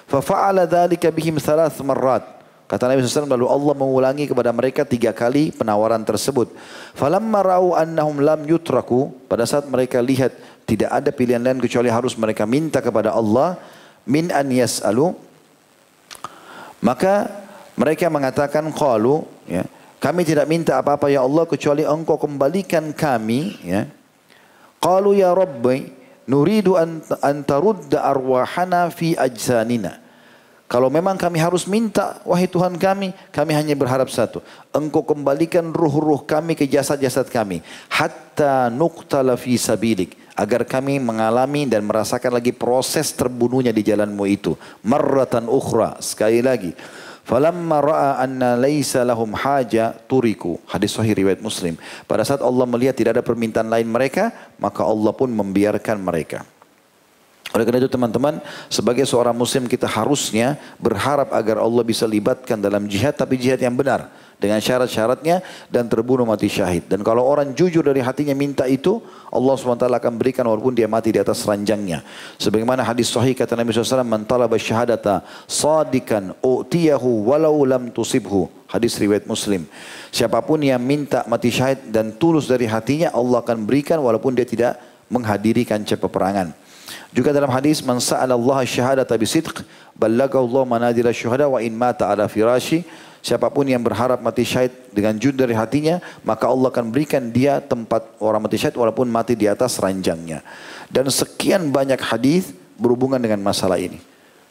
Fafa'ala 0.07 0.63
dhalika 0.63 1.11
bihim 1.11 1.35
thalath 1.39 1.75
marrat. 1.83 2.23
Kata 2.65 2.89
Nabi 2.89 3.05
SAW 3.05 3.29
lalu 3.29 3.45
Allah 3.45 3.73
mengulangi 3.77 4.25
kepada 4.25 4.49
mereka 4.49 4.81
tiga 4.81 5.13
kali 5.13 5.53
penawaran 5.53 6.01
tersebut. 6.01 6.49
Falamma 6.97 7.45
ra'u 7.45 7.77
annahum 7.77 8.17
lam 8.17 8.41
yutraku. 8.41 9.13
Pada 9.29 9.45
saat 9.45 9.69
mereka 9.69 10.01
lihat 10.01 10.33
tidak 10.65 10.89
ada 10.89 11.13
pilihan 11.13 11.41
lain 11.41 11.61
kecuali 11.61 11.93
harus 11.93 12.17
mereka 12.17 12.49
minta 12.49 12.81
kepada 12.81 13.13
Allah. 13.13 13.61
Min 14.05 14.33
an 14.33 14.49
yas'alu 14.49 15.13
maka 16.85 17.33
mereka 17.73 18.05
mengatakan 18.13 18.69
qalu 18.69 19.25
ya, 19.49 19.65
kami 19.97 20.21
tidak 20.21 20.45
minta 20.45 20.77
apa-apa 20.77 21.09
ya 21.09 21.25
Allah 21.25 21.49
kecuali 21.49 21.81
engkau 21.81 22.21
kembalikan 22.21 22.93
kami 22.93 23.57
ya. 23.65 23.89
Qalu 24.77 25.17
ya 25.17 25.33
Rabbi 25.33 25.89
nuridu 26.29 26.77
an, 26.77 27.01
an 27.25 27.41
tarudda 27.41 28.05
arwahana 28.05 28.93
fi 28.93 29.17
ajsanina. 29.17 30.04
Kalau 30.65 30.89
memang 30.89 31.13
kami 31.13 31.37
harus 31.37 31.69
minta, 31.69 32.17
wahai 32.25 32.49
Tuhan 32.49 32.73
kami, 32.81 33.13
kami 33.29 33.51
hanya 33.53 33.77
berharap 33.77 34.09
satu. 34.09 34.41
Engkau 34.73 35.05
kembalikan 35.05 35.69
ruh-ruh 35.69 36.25
kami 36.25 36.57
ke 36.57 36.65
jasad-jasad 36.65 37.29
kami. 37.29 37.61
Hatta 37.85 38.73
nuqtala 38.73 39.37
fi 39.37 39.61
sabilik. 39.61 40.17
Agar 40.35 40.65
kami 40.67 40.99
mengalami 40.99 41.63
dan 41.69 41.85
merasakan 41.85 42.41
lagi 42.41 42.51
proses 42.51 43.13
terbunuhnya 43.13 43.71
di 43.71 43.85
jalanmu 43.85 44.25
itu. 44.27 44.57
Marratan 44.83 45.47
ukhra. 45.47 46.01
Sekali 46.01 46.41
lagi. 46.41 46.73
Falamma 47.25 47.77
ra'a 47.81 48.11
anna 48.21 48.57
laysa 48.57 49.05
lahum 49.05 49.33
haja 49.37 49.93
turiku. 50.09 50.57
Hadis 50.65 50.97
sahih 50.97 51.13
riwayat 51.13 51.41
Muslim. 51.45 51.73
Pada 52.09 52.25
saat 52.25 52.41
Allah 52.41 52.65
melihat 52.69 52.97
tidak 52.97 53.17
ada 53.17 53.23
permintaan 53.23 53.69
lain 53.69 53.89
mereka, 53.89 54.29
maka 54.57 54.81
Allah 54.81 55.13
pun 55.13 55.29
membiarkan 55.29 55.97
mereka. 56.01 56.45
Oleh 57.55 57.63
karena 57.63 57.79
itu 57.79 57.87
teman-teman, 57.87 58.43
sebagai 58.67 59.07
seorang 59.07 59.31
muslim 59.31 59.63
kita 59.63 59.87
harusnya 59.87 60.59
berharap 60.75 61.31
agar 61.31 61.63
Allah 61.63 61.87
bisa 61.87 62.03
libatkan 62.03 62.59
dalam 62.59 62.83
jihad, 62.83 63.15
tapi 63.15 63.39
jihad 63.39 63.63
yang 63.63 63.71
benar. 63.71 64.11
Dengan 64.35 64.59
syarat-syaratnya 64.59 65.39
dan 65.71 65.87
terbunuh 65.87 66.27
mati 66.27 66.51
syahid. 66.51 66.83
Dan 66.91 66.99
kalau 67.07 67.23
orang 67.23 67.55
jujur 67.55 67.79
dari 67.79 68.03
hatinya 68.03 68.35
minta 68.35 68.67
itu, 68.67 68.99
Allah 69.31 69.55
SWT 69.55 69.87
akan 69.87 70.13
berikan 70.19 70.43
walaupun 70.43 70.75
dia 70.75 70.91
mati 70.91 71.15
di 71.15 71.23
atas 71.23 71.47
ranjangnya. 71.47 72.03
Sebagaimana 72.35 72.83
hadis 72.83 73.07
sahih 73.07 73.31
kata 73.31 73.55
Nabi 73.55 73.71
SAW, 73.71 74.03
Man 74.03 74.27
talaba 74.27 74.59
syahadata 74.59 75.23
sadikan 75.47 76.35
u'tiyahu 76.43 77.31
walau 77.31 77.63
lam 77.63 77.87
tusibhu. 77.87 78.51
Hadis 78.67 78.99
riwayat 78.99 79.23
Muslim. 79.23 79.63
Siapa 80.11 80.43
pun 80.43 80.59
yang 80.59 80.83
minta 80.83 81.23
mati 81.31 81.47
syahid 81.47 81.87
dan 81.87 82.11
tulus 82.19 82.51
dari 82.51 82.67
hatinya, 82.67 83.15
Allah 83.15 83.39
akan 83.39 83.63
berikan 83.63 84.03
walaupun 84.03 84.35
dia 84.35 84.43
tidak 84.43 84.75
menghadiri 85.07 85.63
kancah 85.63 85.95
peperangan. 85.95 86.64
Juga 87.15 87.31
dalam 87.31 87.47
hadis 87.47 87.79
man 87.79 88.03
sa'ala 88.03 88.35
Allah 88.35 88.67
syahadata 88.67 89.15
bisidq 89.15 89.63
ballagahu 89.95 90.43
Allah 90.51 90.63
manadira 90.67 91.15
syuhada 91.15 91.47
wa 91.47 91.63
in 91.63 91.71
mata 91.71 92.11
ala 92.11 92.27
firashi 92.27 92.83
Siapa 93.25 93.49
pun 93.49 93.65
yang 93.65 93.81
berharap 93.81 94.21
mati 94.21 94.45
syahid 94.45 94.69
dengan 94.93 95.17
jujur 95.17 95.33
dari 95.33 95.57
hatinya, 95.57 95.97
maka 96.21 96.45
Allah 96.45 96.69
akan 96.69 96.93
berikan 96.93 97.33
dia 97.33 97.57
tempat 97.57 98.05
orang 98.21 98.45
mati 98.45 98.53
syahid 98.53 98.77
walaupun 98.77 99.09
mati 99.09 99.33
di 99.33 99.49
atas 99.49 99.81
ranjangnya. 99.81 100.45
Dan 100.93 101.09
sekian 101.09 101.73
banyak 101.73 101.97
hadis 102.05 102.53
berhubungan 102.77 103.17
dengan 103.17 103.41
masalah 103.41 103.81
ini. 103.81 103.97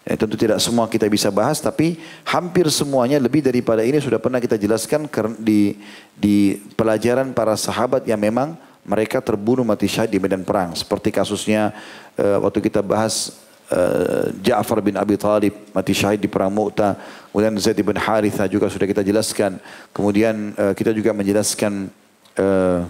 Ya, 0.03 0.19
tentu 0.19 0.35
tidak 0.35 0.59
semua 0.59 0.91
kita 0.91 1.07
bisa 1.07 1.31
bahas, 1.31 1.63
tapi 1.63 2.03
hampir 2.27 2.67
semuanya 2.67 3.23
lebih 3.23 3.47
daripada 3.47 3.87
ini 3.87 4.03
sudah 4.03 4.19
pernah 4.19 4.43
kita 4.43 4.59
jelaskan 4.59 5.07
di, 5.39 5.79
di 6.19 6.59
pelajaran 6.75 7.31
para 7.31 7.55
sahabat 7.55 8.03
yang 8.11 8.19
memang 8.19 8.59
mereka 8.85 9.19
terbunuh 9.25 9.65
mati 9.65 9.89
syahid 9.89 10.13
di 10.13 10.21
medan 10.21 10.45
perang. 10.45 10.77
Seperti 10.77 11.09
kasusnya 11.09 11.73
uh, 12.21 12.39
waktu 12.45 12.61
kita 12.61 12.85
bahas 12.85 13.33
uh, 13.73 14.29
Ja'far 14.45 14.85
bin 14.85 14.95
Abi 15.01 15.17
Talib 15.17 15.57
mati 15.73 15.97
syahid 15.97 16.21
di 16.21 16.29
perang 16.29 16.53
Mu'ta. 16.53 16.97
Kemudian 17.33 17.57
Zaid 17.57 17.81
bin 17.81 17.97
Haritha 17.97 18.45
juga 18.47 18.69
sudah 18.69 18.85
kita 18.85 19.01
jelaskan. 19.01 19.57
Kemudian 19.91 20.53
uh, 20.55 20.77
kita 20.77 20.93
juga 20.93 21.17
menjelaskan 21.17 21.89
uh, 22.37 22.85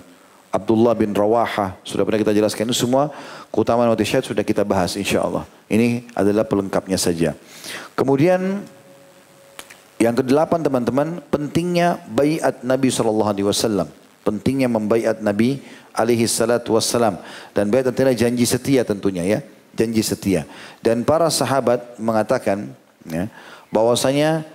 Abdullah 0.54 0.94
bin 0.94 1.14
Rawaha 1.14 1.78
sudah 1.86 2.02
pernah 2.02 2.20
kita 2.22 2.34
jelaskan. 2.34 2.66
Ini 2.70 2.74
semua 2.74 3.14
keutamaan 3.54 3.90
mati 3.90 4.02
syahid 4.02 4.26
sudah 4.26 4.42
kita 4.42 4.66
bahas 4.66 4.98
insya 4.98 5.22
Allah. 5.22 5.46
Ini 5.70 6.10
adalah 6.14 6.42
pelengkapnya 6.42 6.98
saja. 6.98 7.38
Kemudian 7.94 8.66
yang 10.02 10.14
kedelapan 10.18 10.58
teman-teman 10.58 11.22
pentingnya 11.30 12.02
bayat 12.10 12.66
Nabi 12.66 12.90
Wasallam 12.90 13.86
pentingnya 14.24 14.66
membaiat 14.72 15.20
Nabi 15.20 15.60
alaihi 15.94 16.26
salatu 16.26 16.74
wassalam. 16.74 17.16
Dan 17.54 17.70
baiat 17.70 17.94
adalah 17.94 18.12
janji 18.12 18.44
setia 18.44 18.82
tentunya 18.82 19.22
ya. 19.22 19.40
Janji 19.74 20.02
setia. 20.02 20.46
Dan 20.82 21.06
para 21.06 21.26
sahabat 21.30 21.98
mengatakan 21.98 22.70
ya, 23.06 23.30
bahwasanya 23.70 24.46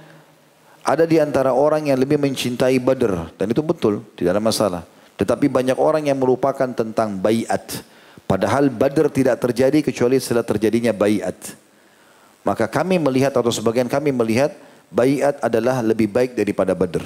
ada 0.83 1.03
di 1.03 1.19
antara 1.19 1.51
orang 1.51 1.91
yang 1.91 1.99
lebih 1.99 2.19
mencintai 2.19 2.79
Badr. 2.79 3.35
Dan 3.35 3.51
itu 3.51 3.63
betul, 3.63 4.03
tidak 4.15 4.35
ada 4.35 4.43
masalah. 4.43 4.83
Tetapi 5.19 5.51
banyak 5.51 5.75
orang 5.75 6.07
yang 6.07 6.15
melupakan 6.15 6.71
tentang 6.71 7.19
baiat. 7.19 7.83
Padahal 8.23 8.71
Badr 8.71 9.11
tidak 9.11 9.41
terjadi 9.43 9.83
kecuali 9.83 10.21
setelah 10.21 10.47
terjadinya 10.47 10.95
baiat. 10.95 11.35
Maka 12.47 12.71
kami 12.71 12.95
melihat 12.95 13.35
atau 13.35 13.51
sebagian 13.51 13.91
kami 13.91 14.15
melihat 14.15 14.55
baiat 14.87 15.43
adalah 15.43 15.83
lebih 15.83 16.07
baik 16.07 16.39
daripada 16.39 16.71
Badr. 16.71 17.03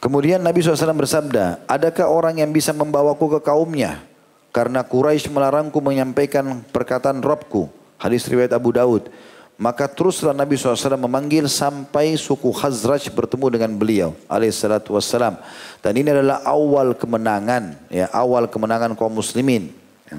Kemudian 0.00 0.40
Nabi 0.40 0.64
SAW 0.64 0.96
bersabda, 0.96 1.60
adakah 1.68 2.08
orang 2.08 2.40
yang 2.40 2.48
bisa 2.48 2.72
membawaku 2.72 3.36
ke 3.36 3.52
kaumnya? 3.52 4.00
Karena 4.48 4.80
Quraisy 4.80 5.28
melarangku 5.28 5.76
menyampaikan 5.78 6.64
perkataan 6.72 7.20
Robku. 7.20 7.68
Hadis 8.00 8.24
riwayat 8.24 8.56
Abu 8.56 8.72
Daud. 8.72 9.12
Maka 9.60 9.84
teruslah 9.92 10.32
Nabi 10.32 10.56
SAW 10.56 10.96
memanggil 10.96 11.44
sampai 11.44 12.16
suku 12.16 12.48
Khazraj 12.48 13.12
bertemu 13.12 13.46
dengan 13.52 13.70
beliau 13.76 14.16
alaihissalatu 14.24 14.96
wassalam. 14.96 15.36
Dan 15.84 16.00
ini 16.00 16.08
adalah 16.08 16.40
awal 16.48 16.96
kemenangan, 16.96 17.76
ya 17.92 18.08
awal 18.08 18.48
kemenangan 18.48 18.96
kaum 18.96 19.12
muslimin. 19.12 19.68
Ya. 20.08 20.16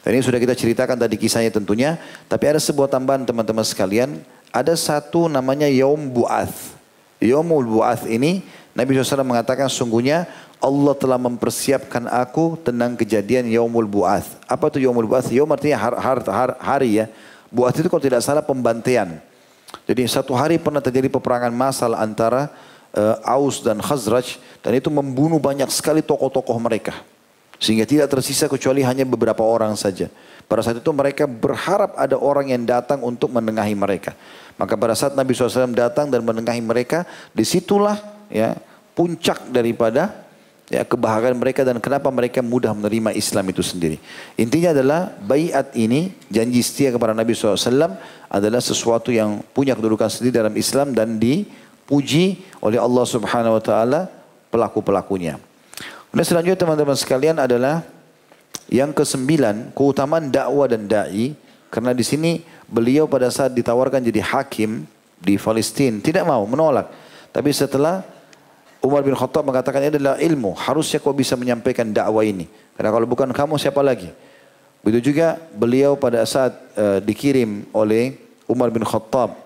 Dan 0.00 0.16
ini 0.16 0.24
sudah 0.24 0.40
kita 0.40 0.56
ceritakan 0.56 0.96
tadi 0.96 1.20
kisahnya 1.20 1.52
tentunya. 1.52 2.00
Tapi 2.24 2.56
ada 2.56 2.56
sebuah 2.56 2.88
tambahan 2.88 3.28
teman-teman 3.28 3.68
sekalian. 3.68 4.24
Ada 4.48 4.72
satu 4.80 5.28
namanya 5.28 5.68
Yaum 5.68 6.08
Bu'ath. 6.08 6.80
Yaumul 7.20 7.68
Bu'ath 7.68 8.08
ini 8.08 8.40
Nabi 8.70 8.94
SAW 8.94 9.26
mengatakan 9.26 9.66
sungguhnya 9.66 10.30
Allah 10.62 10.94
telah 10.94 11.18
mempersiapkan 11.18 12.06
aku 12.06 12.54
tentang 12.60 12.94
kejadian 12.94 13.50
Yaumul 13.50 13.88
Bu'ath. 13.88 14.38
Apa 14.46 14.70
itu 14.70 14.86
Yaumul 14.86 15.10
Bu'ath? 15.10 15.32
Yaum 15.32 15.50
artinya 15.50 15.78
har, 15.80 15.94
har, 15.98 16.18
har, 16.22 16.50
hari 16.60 17.02
ya. 17.02 17.06
Bu'ath 17.50 17.80
itu 17.80 17.90
kalau 17.90 18.02
tidak 18.02 18.22
salah 18.22 18.44
pembantaian. 18.44 19.18
Jadi 19.88 20.06
satu 20.06 20.36
hari 20.38 20.60
pernah 20.62 20.78
terjadi 20.78 21.10
peperangan 21.10 21.50
massal 21.50 21.98
antara 21.98 22.52
uh, 22.94 23.18
Aus 23.26 23.62
dan 23.62 23.82
Khazraj 23.82 24.38
dan 24.62 24.72
itu 24.78 24.86
membunuh 24.86 25.42
banyak 25.42 25.66
sekali 25.74 26.04
tokoh-tokoh 26.04 26.58
mereka. 26.62 26.94
Sehingga 27.60 27.84
tidak 27.84 28.08
tersisa 28.08 28.48
kecuali 28.48 28.80
hanya 28.80 29.04
beberapa 29.04 29.44
orang 29.44 29.76
saja. 29.76 30.08
Pada 30.48 30.64
saat 30.64 30.80
itu 30.80 30.90
mereka 30.90 31.28
berharap 31.28 31.92
ada 31.94 32.16
orang 32.16 32.50
yang 32.50 32.64
datang 32.64 33.04
untuk 33.04 33.28
menengahi 33.30 33.76
mereka. 33.76 34.16
Maka 34.56 34.74
pada 34.80 34.96
saat 34.96 35.12
Nabi 35.12 35.36
SAW 35.36 35.72
datang 35.76 36.08
dan 36.08 36.24
menengahi 36.24 36.60
mereka, 36.64 37.04
di 37.36 37.44
situlah 37.44 38.00
ya 38.30 38.56
puncak 38.94 39.50
daripada 39.50 40.30
ya 40.70 40.86
kebahagiaan 40.86 41.34
mereka 41.34 41.66
dan 41.66 41.82
kenapa 41.82 42.08
mereka 42.14 42.38
mudah 42.40 42.70
menerima 42.70 43.10
Islam 43.12 43.50
itu 43.50 43.60
sendiri. 43.60 43.98
Intinya 44.38 44.70
adalah 44.70 45.10
bayat 45.18 45.74
ini 45.74 46.14
janji 46.30 46.62
setia 46.62 46.94
kepada 46.94 47.10
Nabi 47.10 47.34
SAW 47.34 47.98
adalah 48.30 48.62
sesuatu 48.62 49.10
yang 49.10 49.42
punya 49.50 49.74
kedudukan 49.74 50.06
sendiri 50.06 50.38
dalam 50.38 50.54
Islam 50.54 50.94
dan 50.94 51.18
dipuji 51.18 52.46
oleh 52.62 52.78
Allah 52.78 53.04
Subhanahu 53.04 53.58
Wa 53.58 53.62
Taala 53.66 54.00
pelaku-pelakunya. 54.54 55.42
Kemudian 56.10 56.26
selanjutnya 56.26 56.58
teman-teman 56.58 56.98
sekalian 56.98 57.36
adalah 57.42 57.82
yang 58.70 58.94
kesembilan 58.94 59.74
keutamaan 59.74 60.30
dakwah 60.30 60.70
dan 60.70 60.86
dai 60.86 61.34
karena 61.70 61.90
di 61.90 62.06
sini 62.06 62.42
beliau 62.70 63.10
pada 63.10 63.26
saat 63.30 63.50
ditawarkan 63.50 64.06
jadi 64.06 64.22
hakim 64.22 64.86
di 65.18 65.34
Palestina 65.34 65.98
tidak 65.98 66.22
mau 66.26 66.46
menolak. 66.46 66.90
Tapi 67.30 67.50
setelah 67.54 68.02
Umar 68.80 69.04
bin 69.04 69.12
Khattab 69.12 69.44
mengatakan 69.44 69.84
ini 69.84 70.00
adalah 70.00 70.16
ilmu. 70.16 70.56
Harusnya 70.56 71.04
kau 71.04 71.12
bisa 71.12 71.36
menyampaikan 71.36 71.84
dakwah 71.92 72.24
ini. 72.24 72.48
Karena 72.76 72.88
kalau 72.88 73.04
bukan 73.04 73.28
kamu 73.28 73.60
siapa 73.60 73.84
lagi? 73.84 74.08
Begitu 74.80 75.12
juga 75.12 75.36
beliau 75.52 76.00
pada 76.00 76.24
saat 76.24 76.56
uh, 76.80 76.96
dikirim 77.04 77.68
oleh 77.76 78.16
Umar 78.48 78.72
bin 78.72 78.80
Khattab 78.80 79.36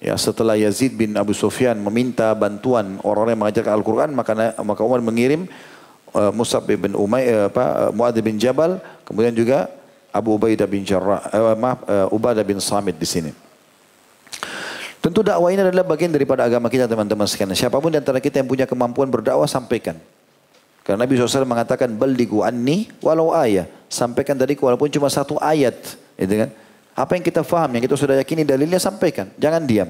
ya 0.00 0.16
setelah 0.16 0.56
Yazid 0.56 0.96
bin 0.96 1.12
Abu 1.20 1.36
Sufyan 1.36 1.76
meminta 1.76 2.32
bantuan 2.32 2.96
orang-orang 3.04 3.36
yang 3.36 3.42
mengajarkan 3.44 3.72
Al-Qur'an 3.76 4.10
maka 4.16 4.32
maka 4.64 4.80
Umar 4.80 5.04
mengirim 5.04 5.44
uh, 6.16 6.32
Musab 6.32 6.64
bin 6.64 6.96
Umay 6.96 7.28
uh, 7.28 7.52
apa 7.52 7.92
Muadz 7.92 8.16
bin 8.24 8.40
Jabal 8.40 8.80
kemudian 9.04 9.36
juga 9.36 9.68
Abu 10.08 10.40
Ubaidah 10.40 10.64
bin 10.64 10.80
Jarrah 10.88 11.20
maaf 11.60 11.84
uh, 11.84 12.08
Ubadah 12.08 12.40
bin 12.40 12.56
Samit 12.56 12.96
di 12.96 13.04
sini. 13.04 13.47
Tentu 14.98 15.22
dakwah 15.22 15.54
ini 15.54 15.62
adalah 15.62 15.86
bagian 15.86 16.10
daripada 16.10 16.42
agama 16.42 16.66
kita 16.66 16.90
teman-teman 16.90 17.26
sekalian. 17.30 17.54
Siapa 17.54 17.78
pun 17.78 17.94
di 17.94 17.98
antara 18.02 18.18
kita 18.18 18.42
yang 18.42 18.50
punya 18.50 18.66
kemampuan 18.66 19.06
berdakwah 19.06 19.46
sampaikan. 19.46 19.94
Karena 20.82 21.04
Nabi 21.04 21.20
SAW 21.20 21.44
mengatakan 21.46 21.92
baldigu 21.94 22.42
anni 22.42 22.90
walau 23.04 23.30
ayat. 23.30 23.70
Sampaikan 23.86 24.34
tadi 24.34 24.58
walaupun 24.58 24.90
cuma 24.90 25.06
satu 25.06 25.38
ayat. 25.38 25.76
Gitu 26.18 26.34
kan? 26.34 26.50
Apa 26.98 27.14
yang 27.14 27.22
kita 27.22 27.46
faham, 27.46 27.78
yang 27.78 27.84
kita 27.86 27.94
sudah 27.94 28.18
yakini 28.18 28.42
dalilnya 28.42 28.82
sampaikan. 28.82 29.30
Jangan 29.38 29.62
diam. 29.68 29.86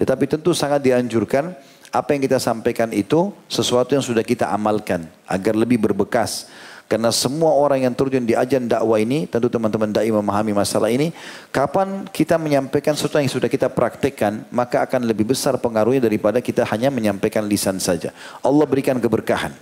Tetapi 0.00 0.24
tentu 0.24 0.56
sangat 0.56 0.80
dianjurkan 0.80 1.52
apa 1.90 2.08
yang 2.14 2.22
kita 2.24 2.38
sampaikan 2.40 2.94
itu 2.96 3.34
sesuatu 3.50 3.92
yang 3.92 4.00
sudah 4.00 4.24
kita 4.24 4.48
amalkan. 4.48 5.04
Agar 5.28 5.52
lebih 5.52 5.76
berbekas. 5.76 6.48
Karena 6.90 7.14
semua 7.14 7.54
orang 7.54 7.86
yang 7.86 7.94
terjun 7.94 8.26
di 8.26 8.34
ajan 8.34 8.66
dakwah 8.66 8.98
ini, 8.98 9.22
tentu 9.30 9.46
teman-teman 9.46 9.94
dai 9.94 10.10
memahami 10.10 10.50
masalah 10.50 10.90
ini, 10.90 11.14
kapan 11.54 12.02
kita 12.10 12.34
menyampaikan 12.34 12.98
sesuatu 12.98 13.22
yang 13.22 13.30
sudah 13.30 13.46
kita 13.46 13.70
praktekkan, 13.70 14.42
maka 14.50 14.82
akan 14.82 15.06
lebih 15.06 15.30
besar 15.30 15.54
pengaruhnya 15.62 16.10
daripada 16.10 16.42
kita 16.42 16.66
hanya 16.66 16.90
menyampaikan 16.90 17.46
lisan 17.46 17.78
saja. 17.78 18.10
Allah 18.42 18.66
berikan 18.66 18.98
keberkahan. 18.98 19.54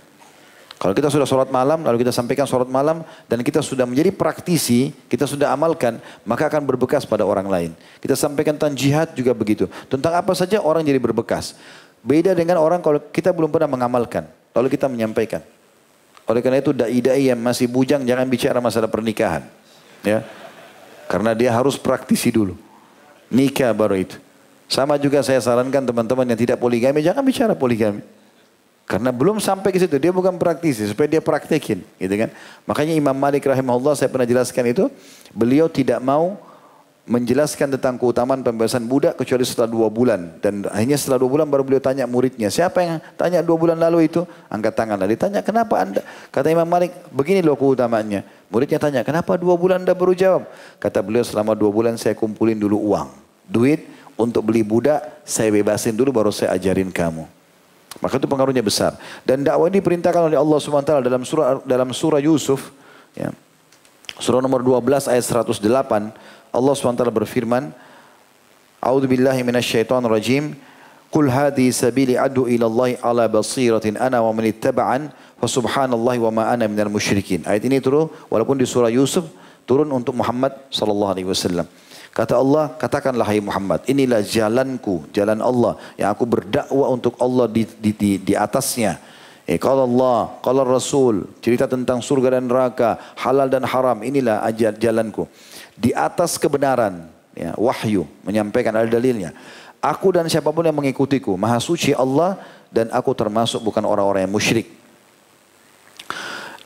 Kalau 0.81 0.97
kita 0.97 1.13
sudah 1.13 1.29
sholat 1.29 1.53
malam, 1.53 1.85
lalu 1.85 2.01
kita 2.01 2.09
sampaikan 2.09 2.49
sholat 2.49 2.65
malam, 2.65 3.05
dan 3.29 3.45
kita 3.45 3.61
sudah 3.61 3.85
menjadi 3.85 4.09
praktisi, 4.09 4.89
kita 5.05 5.29
sudah 5.29 5.53
amalkan, 5.53 6.01
maka 6.25 6.49
akan 6.49 6.65
berbekas 6.65 7.05
pada 7.05 7.29
orang 7.29 7.45
lain. 7.45 7.71
Kita 8.01 8.17
sampaikan 8.17 8.57
tentang 8.57 8.73
jihad 8.73 9.13
juga 9.13 9.37
begitu. 9.37 9.69
Tentang 9.85 10.17
apa 10.17 10.33
saja 10.33 10.65
orang 10.65 10.81
jadi 10.81 10.97
berbekas. 10.97 11.53
Beda 12.01 12.33
dengan 12.33 12.57
orang 12.57 12.81
kalau 12.81 12.97
kita 13.13 13.29
belum 13.29 13.53
pernah 13.53 13.69
mengamalkan, 13.69 14.25
lalu 14.57 14.73
kita 14.73 14.89
menyampaikan. 14.89 15.45
Oleh 16.29 16.45
karena 16.45 16.61
itu 16.61 16.69
dai-dai 16.69 17.33
yang 17.33 17.41
masih 17.41 17.65
bujang 17.65 18.05
jangan 18.05 18.29
bicara 18.29 18.61
masalah 18.61 18.85
pernikahan. 18.85 19.49
Ya. 20.05 20.21
Karena 21.09 21.33
dia 21.33 21.49
harus 21.49 21.73
praktisi 21.73 22.29
dulu. 22.29 22.53
Nikah 23.33 23.73
baru 23.73 23.97
itu. 23.97 24.21
Sama 24.69 25.01
juga 25.01 25.25
saya 25.25 25.41
sarankan 25.41 25.81
teman-teman 25.81 26.29
yang 26.29 26.37
tidak 26.37 26.61
poligami 26.61 27.01
jangan 27.01 27.25
bicara 27.25 27.57
poligami. 27.57 28.05
Karena 28.89 29.13
belum 29.13 29.37
sampai 29.37 29.69
ke 29.69 29.77
situ, 29.77 30.01
dia 30.01 30.09
bukan 30.09 30.33
praktisi, 30.41 30.81
supaya 30.89 31.05
dia 31.05 31.21
praktekin, 31.21 31.85
gitu 32.01 32.15
kan. 32.17 32.33
Makanya 32.65 32.97
Imam 32.97 33.13
Malik 33.13 33.45
rahimahullah 33.45 33.93
saya 33.93 34.09
pernah 34.09 34.25
jelaskan 34.25 34.65
itu, 34.73 34.89
beliau 35.29 35.69
tidak 35.69 36.01
mau 36.01 36.41
menjelaskan 37.09 37.73
tentang 37.73 37.97
keutamaan 37.97 38.45
pembebasan 38.45 38.85
budak 38.85 39.17
kecuali 39.17 39.41
setelah 39.41 39.65
dua 39.65 39.89
bulan. 39.89 40.37
Dan 40.37 40.69
akhirnya 40.69 40.93
setelah 40.93 41.17
dua 41.25 41.29
bulan 41.33 41.49
baru 41.49 41.65
beliau 41.65 41.81
tanya 41.81 42.05
muridnya. 42.05 42.53
Siapa 42.53 42.85
yang 42.85 43.01
tanya 43.17 43.41
dua 43.41 43.57
bulan 43.57 43.81
lalu 43.81 44.05
itu? 44.05 44.29
Angkat 44.45 44.77
tangan. 44.77 44.95
Lalu 45.01 45.17
ditanya 45.17 45.41
kenapa 45.41 45.81
anda? 45.81 46.05
Kata 46.29 46.53
Imam 46.53 46.69
Malik, 46.69 46.93
begini 47.09 47.41
loh 47.41 47.57
keutamaannya. 47.57 48.21
Muridnya 48.53 48.77
tanya, 48.77 49.01
kenapa 49.01 49.41
dua 49.41 49.57
bulan 49.57 49.81
anda 49.81 49.97
baru 49.97 50.13
jawab? 50.13 50.45
Kata 50.77 51.01
beliau 51.01 51.25
selama 51.25 51.57
dua 51.57 51.73
bulan 51.73 51.97
saya 51.97 52.13
kumpulin 52.13 52.61
dulu 52.61 52.77
uang. 52.93 53.09
Duit 53.49 53.89
untuk 54.13 54.45
beli 54.45 54.61
budak, 54.61 55.25
saya 55.25 55.49
bebasin 55.49 55.97
dulu 55.97 56.13
baru 56.13 56.29
saya 56.29 56.53
ajarin 56.53 56.93
kamu. 56.93 57.25
Maka 57.97 58.21
itu 58.21 58.29
pengaruhnya 58.29 58.61
besar. 58.61 58.93
Dan 59.25 59.41
dakwah 59.41 59.65
diperintahkan 59.65 60.29
oleh 60.29 60.37
Allah 60.37 60.57
SWT 60.61 60.93
dalam 61.01 61.25
surah 61.25 61.65
dalam 61.65 61.89
surah 61.89 62.21
Yusuf. 62.21 62.69
Ya. 63.17 63.33
Surah 64.21 64.45
nomor 64.45 64.61
12 64.61 65.09
ayat 65.09 65.25
108. 65.25 66.28
Allah 66.49 66.73
SWT 66.73 67.05
berfirman, 67.13 67.71
A'udzu 68.79 69.11
billahi 69.11 69.43
minasyaitonir 69.43 70.07
rajim. 70.07 70.55
Qul 71.09 71.25
hadhi 71.25 71.73
sabili 71.73 72.13
adu 72.13 72.45
ila 72.45 72.69
Allah 72.69 72.89
ala 73.01 73.23
basiratin 73.25 73.97
ana 73.97 74.21
wa 74.21 74.29
man 74.29 74.45
ittaba'an 74.45 75.09
fa 75.41 75.47
subhanallahi 75.49 76.21
wa 76.21 76.31
ma 76.31 76.43
ana 76.53 76.69
minal 76.69 76.93
musyrikin. 76.93 77.41
Ayat 77.49 77.65
ini 77.65 77.81
turun 77.81 78.13
walaupun 78.29 78.61
di 78.61 78.69
surah 78.69 78.93
Yusuf 78.93 79.25
turun 79.65 79.89
untuk 79.89 80.13
Muhammad 80.13 80.53
sallallahu 80.69 81.11
alaihi 81.17 81.25
wasallam. 81.25 81.65
Kata 82.13 82.37
Allah, 82.37 82.77
katakanlah 82.77 83.25
hai 83.25 83.41
Muhammad, 83.41 83.85
inilah 83.89 84.21
jalanku, 84.21 85.09
jalan 85.09 85.41
Allah 85.41 85.77
yang 85.97 86.13
aku 86.13 86.29
berdakwah 86.29 86.93
untuk 86.93 87.17
Allah 87.17 87.45
di, 87.49 87.65
di, 87.65 87.91
di, 87.93 88.11
di 88.21 88.33
atasnya. 88.37 89.01
Eh, 89.49 89.57
kalau 89.57 89.89
Allah, 89.89 90.37
kalau 90.45 90.61
Rasul, 90.61 91.25
cerita 91.41 91.65
tentang 91.65 92.05
surga 92.05 92.37
dan 92.37 92.45
neraka, 92.49 93.01
halal 93.17 93.49
dan 93.49 93.65
haram, 93.65 93.97
inilah 94.05 94.45
ajar 94.45 94.77
jalanku 94.77 95.25
di 95.79 95.95
atas 95.95 96.35
kebenaran, 96.35 97.07
ya, 97.31 97.55
wahyu 97.55 98.03
menyampaikan 98.27 98.75
ada 98.75 98.91
dalilnya. 98.91 99.31
Aku 99.79 100.11
dan 100.11 100.27
siapa 100.27 100.51
pun 100.51 100.67
yang 100.67 100.75
mengikutiku, 100.75 101.39
maha 101.39 101.55
suci 101.63 101.95
Allah 101.95 102.35
dan 102.67 102.91
aku 102.91 103.15
termasuk 103.15 103.63
bukan 103.63 103.87
orang-orang 103.87 104.27
yang 104.27 104.33
musyrik. 104.35 104.67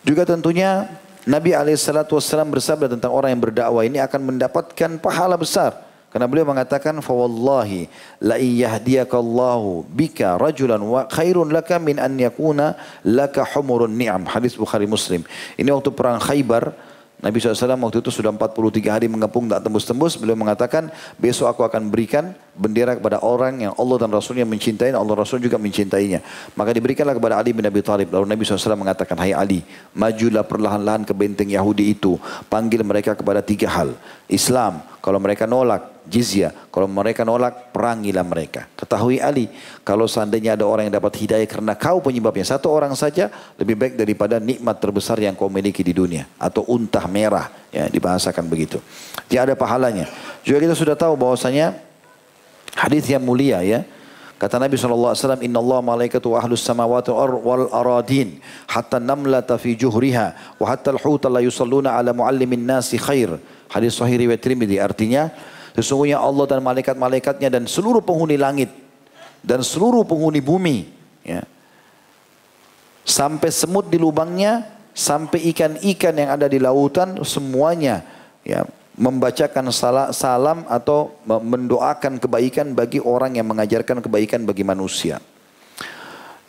Juga 0.02 0.26
tentunya 0.26 0.90
Nabi 1.24 1.54
SAW 1.78 2.50
bersabda 2.50 2.92
tentang 2.92 3.14
orang 3.14 3.32
yang 3.32 3.42
berdakwah 3.46 3.86
ini 3.86 4.02
akan 4.02 4.34
mendapatkan 4.34 5.00
pahala 5.00 5.38
besar. 5.38 5.78
Karena 6.12 6.30
beliau 6.30 6.46
mengatakan, 6.46 6.94
"Fawallahi 7.02 7.90
la 8.22 8.38
iyahdiyakallahu 8.38 9.90
bika 9.90 10.38
rajulan 10.38 10.78
wa 10.78 11.10
khairun 11.10 11.50
laka 11.50 11.82
min 11.82 11.98
an 11.98 12.14
yakuna 12.22 12.78
laka 13.02 13.42
humurun 13.42 13.90
ni'am." 13.90 14.30
Hadis 14.30 14.54
Bukhari 14.54 14.86
Muslim. 14.86 15.26
Ini 15.58 15.74
waktu 15.74 15.90
perang 15.90 16.22
Khaybar, 16.22 16.70
Nabi 17.24 17.40
SAW 17.40 17.80
waktu 17.88 18.04
itu 18.04 18.12
sudah 18.12 18.36
43 18.36 18.84
hari 18.92 19.08
mengepung 19.08 19.48
tak 19.48 19.64
tembus-tembus. 19.64 20.20
Beliau 20.20 20.36
mengatakan, 20.36 20.92
besok 21.16 21.48
aku 21.48 21.64
akan 21.64 21.88
berikan 21.88 22.36
bendera 22.52 23.00
kepada 23.00 23.24
orang 23.24 23.64
yang 23.64 23.74
Allah 23.80 23.96
dan 24.04 24.12
Rasulnya 24.12 24.44
mencintai. 24.44 24.92
Allah 24.92 25.16
Rasul 25.16 25.40
juga 25.40 25.56
mencintainya. 25.56 26.20
Maka 26.52 26.76
diberikanlah 26.76 27.16
kepada 27.16 27.40
Ali 27.40 27.56
bin 27.56 27.64
Abi 27.64 27.80
Thalib. 27.80 28.12
Lalu 28.12 28.28
Nabi 28.28 28.44
SAW 28.44 28.76
mengatakan, 28.76 29.16
Hai 29.16 29.32
Ali, 29.32 29.64
majulah 29.96 30.44
perlahan-lahan 30.44 31.08
ke 31.08 31.16
benteng 31.16 31.48
Yahudi 31.48 31.96
itu. 31.96 32.20
Panggil 32.52 32.84
mereka 32.84 33.16
kepada 33.16 33.40
tiga 33.40 33.72
hal. 33.72 33.96
Islam, 34.32 34.82
kalau 35.04 35.20
mereka 35.20 35.44
nolak, 35.44 35.94
jizya. 36.08 36.52
Kalau 36.72 36.88
mereka 36.88 37.24
nolak, 37.24 37.72
perangilah 37.76 38.24
mereka. 38.24 38.68
Ketahui 38.76 39.20
Ali, 39.20 39.48
kalau 39.84 40.08
seandainya 40.08 40.56
ada 40.56 40.68
orang 40.68 40.88
yang 40.88 40.96
dapat 41.00 41.16
hidayah 41.20 41.48
karena 41.48 41.74
kau 41.76 42.00
penyebabnya, 42.04 42.44
satu 42.44 42.72
orang 42.72 42.96
saja 42.96 43.32
lebih 43.60 43.76
baik 43.76 43.94
daripada 44.00 44.40
nikmat 44.40 44.80
terbesar 44.80 45.20
yang 45.20 45.36
kau 45.36 45.52
miliki 45.52 45.84
di 45.84 45.96
dunia. 45.96 46.28
Atau 46.40 46.68
untah 46.68 47.08
merah, 47.08 47.52
ya 47.72 47.88
dibahasakan 47.88 48.48
begitu. 48.48 48.80
Dia 49.28 49.48
ada 49.48 49.56
pahalanya. 49.56 50.08
Juga 50.44 50.64
kita 50.64 50.76
sudah 50.76 50.96
tahu 50.96 51.16
bahwasanya 51.16 51.76
hadis 52.76 53.08
yang 53.08 53.24
mulia 53.24 53.64
ya. 53.64 53.84
Kata 54.34 54.60
Nabi 54.60 54.76
SAW, 54.76 55.16
Inna 55.40 55.64
Allah 55.64 55.80
malaikatu 55.80 56.36
ahlus 56.36 56.68
samawati 56.68 57.16
wal 57.16 57.72
aradin, 57.72 58.44
hatta 58.68 59.00
namlata 59.00 59.56
fi 59.56 59.72
juhriha, 59.72 60.60
wa 60.60 60.66
hatta 60.68 60.92
al-huta 60.92 61.32
la 61.32 61.40
yusalluna 61.40 61.96
ala 61.96 62.12
muallimin 62.12 62.60
nasi 62.68 63.00
khair. 63.00 63.40
Hadis 63.74 63.98
sahih 63.98 64.22
riwayat 64.22 64.46
Tirmidzi 64.46 64.78
artinya 64.78 65.34
Sesungguhnya 65.74 66.22
Allah 66.22 66.46
dan 66.46 66.62
malaikat-malaikatnya 66.62 67.50
dan 67.50 67.66
seluruh 67.66 68.06
penghuni 68.06 68.38
langit 68.38 68.70
dan 69.42 69.66
seluruh 69.66 70.06
penghuni 70.06 70.38
bumi 70.38 70.86
ya. 71.26 71.42
Sampai 73.04 73.52
semut 73.52 73.90
di 73.92 74.00
lubangnya, 74.00 74.64
sampai 74.94 75.52
ikan-ikan 75.52 76.14
yang 76.16 76.30
ada 76.40 76.48
di 76.48 76.62
lautan 76.62 77.20
semuanya 77.26 78.06
ya 78.46 78.64
membacakan 78.94 79.74
salam 80.14 80.64
atau 80.70 81.18
mendoakan 81.26 82.22
kebaikan 82.22 82.78
bagi 82.78 83.02
orang 83.02 83.36
yang 83.36 83.50
mengajarkan 83.50 84.06
kebaikan 84.06 84.46
bagi 84.46 84.62
manusia. 84.62 85.18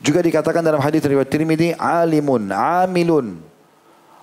Juga 0.04 0.20
dikatakan 0.20 0.60
dalam 0.60 0.84
hadis 0.84 1.00
riwayat 1.00 1.32
Tirmidzi, 1.32 1.72
alimun, 1.80 2.52
amilun, 2.52 3.40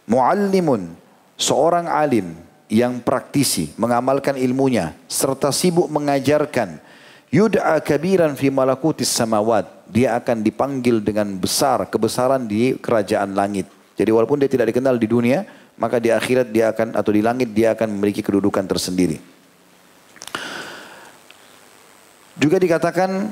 muallimun, 0.05 0.93
seorang 1.41 1.89
alim 1.89 2.50
yang 2.71 3.03
praktisi, 3.03 3.75
mengamalkan 3.75 4.39
ilmunya, 4.39 4.95
serta 5.11 5.51
sibuk 5.51 5.91
mengajarkan. 5.91 6.79
Yud'a 7.27 7.83
kabiran 7.83 8.31
fi 8.39 8.47
malakutis 8.47 9.11
samawat. 9.11 9.67
Dia 9.91 10.15
akan 10.15 10.39
dipanggil 10.39 11.03
dengan 11.03 11.35
besar, 11.35 11.83
kebesaran 11.91 12.47
di 12.47 12.79
kerajaan 12.79 13.35
langit. 13.35 13.67
Jadi 13.99 14.07
walaupun 14.07 14.39
dia 14.39 14.47
tidak 14.47 14.71
dikenal 14.71 14.95
di 14.95 15.07
dunia, 15.07 15.43
maka 15.75 15.99
di 15.99 16.15
akhirat 16.15 16.47
dia 16.47 16.71
akan, 16.71 16.95
atau 16.95 17.11
di 17.11 17.19
langit 17.19 17.51
dia 17.51 17.75
akan 17.75 17.91
memiliki 17.91 18.23
kedudukan 18.23 18.63
tersendiri. 18.63 19.19
Juga 22.39 22.55
dikatakan 22.55 23.27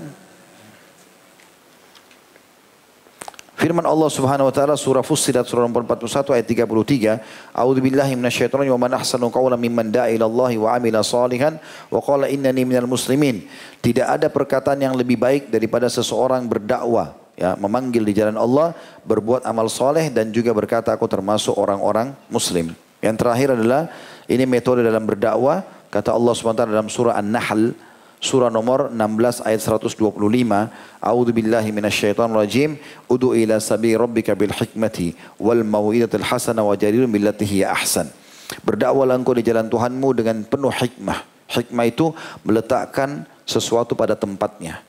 Firman 3.60 3.84
Allah 3.84 4.08
Subhanahu 4.08 4.48
wa 4.48 4.54
taala 4.56 4.80
surah 4.80 5.04
Fussilat 5.04 5.44
surah 5.44 5.68
nomor 5.68 5.84
41 5.84 6.32
ayat 6.32 6.48
33, 6.48 7.52
A'udzu 7.52 7.84
billahi 7.84 8.16
minasyaitonir 8.16 8.72
wa 8.72 8.88
man 8.88 8.96
ahsanu 8.96 9.28
qawlan 9.28 9.60
mimman 9.60 9.92
da'a 9.92 10.08
ila 10.16 10.32
Allah 10.32 10.52
wa 10.56 10.70
amila 10.80 11.04
salihan 11.04 11.60
wa 11.92 12.00
qala 12.00 12.32
innani 12.32 12.64
minal 12.64 12.88
muslimin. 12.88 13.44
Tidak 13.84 14.08
ada 14.08 14.32
perkataan 14.32 14.80
yang 14.80 14.96
lebih 14.96 15.20
baik 15.20 15.52
daripada 15.52 15.92
seseorang 15.92 16.48
berdakwah 16.48 17.12
ya, 17.36 17.60
memanggil 17.60 18.08
di 18.08 18.16
jalan 18.16 18.40
Allah, 18.40 18.72
berbuat 19.04 19.44
amal 19.44 19.68
soleh 19.68 20.08
dan 20.08 20.32
juga 20.32 20.56
berkata 20.56 20.96
aku 20.96 21.12
termasuk 21.12 21.52
orang-orang 21.60 22.16
muslim. 22.32 22.72
Yang 23.04 23.16
terakhir 23.20 23.60
adalah 23.60 23.92
ini 24.32 24.48
metode 24.48 24.88
dalam 24.88 25.04
berdakwah, 25.04 25.68
kata 25.92 26.16
Allah 26.16 26.32
SWT 26.32 26.64
dalam 26.64 26.88
surah 26.88 27.20
An-Nahl, 27.20 27.76
surah 28.20 28.52
nomor 28.52 28.92
16 28.92 29.48
ayat 29.48 29.62
125, 29.64 29.96
A'udzu 31.00 31.32
billahi 31.32 31.72
minasyaitonir 31.72 32.36
rajim, 32.36 32.76
ud'u 33.08 33.32
ila 33.36 33.58
sabi 33.64 33.96
rabbika 33.96 34.36
bil 34.36 34.52
hikmati 34.52 35.16
wal 35.40 35.64
mau'izatil 35.64 36.24
hasanah 36.24 36.68
wa 36.68 36.76
billati 36.76 37.48
hiya 37.48 37.72
ahsan. 37.72 38.12
Berdakwalah 38.66 39.16
engkau 39.16 39.38
di 39.38 39.46
jalan 39.46 39.72
Tuhanmu 39.72 40.10
dengan 40.18 40.44
penuh 40.44 40.74
hikmah. 40.74 41.24
Hikmah 41.50 41.86
itu 41.88 42.14
meletakkan 42.46 43.26
sesuatu 43.48 43.98
pada 43.98 44.14
tempatnya. 44.14 44.89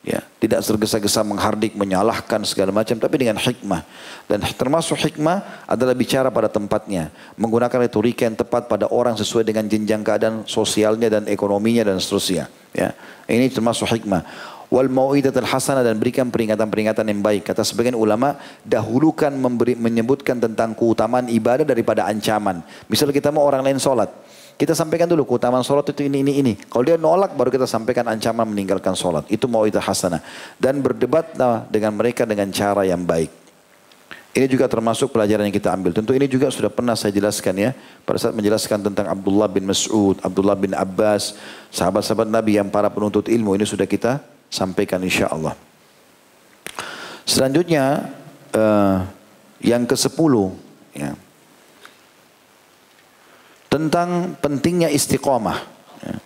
Ya, 0.00 0.24
tidak 0.40 0.64
tergesa-gesa 0.64 1.20
menghardik, 1.20 1.76
menyalahkan 1.76 2.40
segala 2.48 2.72
macam, 2.72 2.96
tapi 2.96 3.20
dengan 3.20 3.36
hikmah. 3.36 3.84
Dan 4.24 4.40
termasuk 4.56 4.96
hikmah 4.96 5.68
adalah 5.68 5.92
bicara 5.92 6.32
pada 6.32 6.48
tempatnya, 6.48 7.12
menggunakan 7.36 7.84
retorika 7.84 8.24
yang 8.24 8.32
tepat 8.32 8.64
pada 8.64 8.88
orang 8.88 9.12
sesuai 9.20 9.44
dengan 9.44 9.68
jenjang 9.68 10.00
keadaan 10.00 10.48
sosialnya 10.48 11.12
dan 11.12 11.28
ekonominya 11.28 11.92
dan 11.92 12.00
seterusnya. 12.00 12.48
Ya, 12.72 12.96
ini 13.28 13.52
termasuk 13.52 13.92
hikmah. 13.92 14.24
Wal 14.72 14.88
mau'idatul 14.88 15.44
hasanah 15.44 15.82
dan 15.84 15.98
berikan 16.00 16.30
peringatan-peringatan 16.32 17.04
yang 17.04 17.20
baik. 17.20 17.52
Kata 17.52 17.60
sebagian 17.60 17.98
ulama, 17.98 18.40
dahulukan 18.64 19.34
memberi, 19.34 19.76
menyebutkan 19.76 20.40
tentang 20.40 20.72
keutamaan 20.78 21.28
ibadah 21.28 21.66
daripada 21.66 22.08
ancaman. 22.08 22.64
Misalnya 22.88 23.12
kita 23.12 23.34
mau 23.34 23.44
orang 23.44 23.66
lain 23.66 23.82
sholat, 23.82 24.08
kita 24.60 24.76
sampaikan 24.76 25.08
dulu 25.08 25.24
keutamaan 25.24 25.64
sholat 25.64 25.88
itu 25.88 26.04
ini, 26.04 26.20
ini, 26.20 26.32
ini. 26.36 26.52
Kalau 26.52 26.84
dia 26.84 27.00
nolak 27.00 27.32
baru 27.32 27.48
kita 27.48 27.64
sampaikan 27.64 28.04
ancaman 28.12 28.44
meninggalkan 28.44 28.92
sholat. 28.92 29.24
Itu 29.32 29.48
mau 29.48 29.64
itu 29.64 29.80
hasanah. 29.80 30.20
Dan 30.60 30.84
berdebatlah 30.84 31.64
dengan 31.72 31.96
mereka 31.96 32.28
dengan 32.28 32.52
cara 32.52 32.84
yang 32.84 33.00
baik. 33.00 33.32
Ini 34.36 34.44
juga 34.52 34.68
termasuk 34.68 35.16
pelajaran 35.16 35.48
yang 35.48 35.56
kita 35.56 35.72
ambil. 35.72 35.96
Tentu 35.96 36.12
ini 36.12 36.28
juga 36.28 36.52
sudah 36.52 36.68
pernah 36.68 36.92
saya 36.92 37.08
jelaskan 37.08 37.56
ya. 37.56 37.70
Pada 38.04 38.20
saat 38.20 38.36
menjelaskan 38.36 38.84
tentang 38.84 39.08
Abdullah 39.08 39.48
bin 39.48 39.64
Mas'ud, 39.64 40.20
Abdullah 40.20 40.60
bin 40.60 40.76
Abbas, 40.76 41.40
sahabat-sahabat 41.72 42.28
Nabi 42.28 42.60
yang 42.60 42.68
para 42.68 42.92
penuntut 42.92 43.32
ilmu. 43.32 43.56
Ini 43.56 43.64
sudah 43.64 43.88
kita 43.88 44.20
sampaikan 44.52 45.00
insya 45.00 45.32
Allah. 45.32 45.56
Selanjutnya, 47.24 48.12
uh, 48.52 49.08
yang 49.64 49.88
ke 49.88 49.96
sepuluh. 49.96 50.52
Ya 50.92 51.16
tentang 53.70 54.34
pentingnya 54.42 54.90
istiqamah. 54.90 55.62
Ya. 56.02 56.18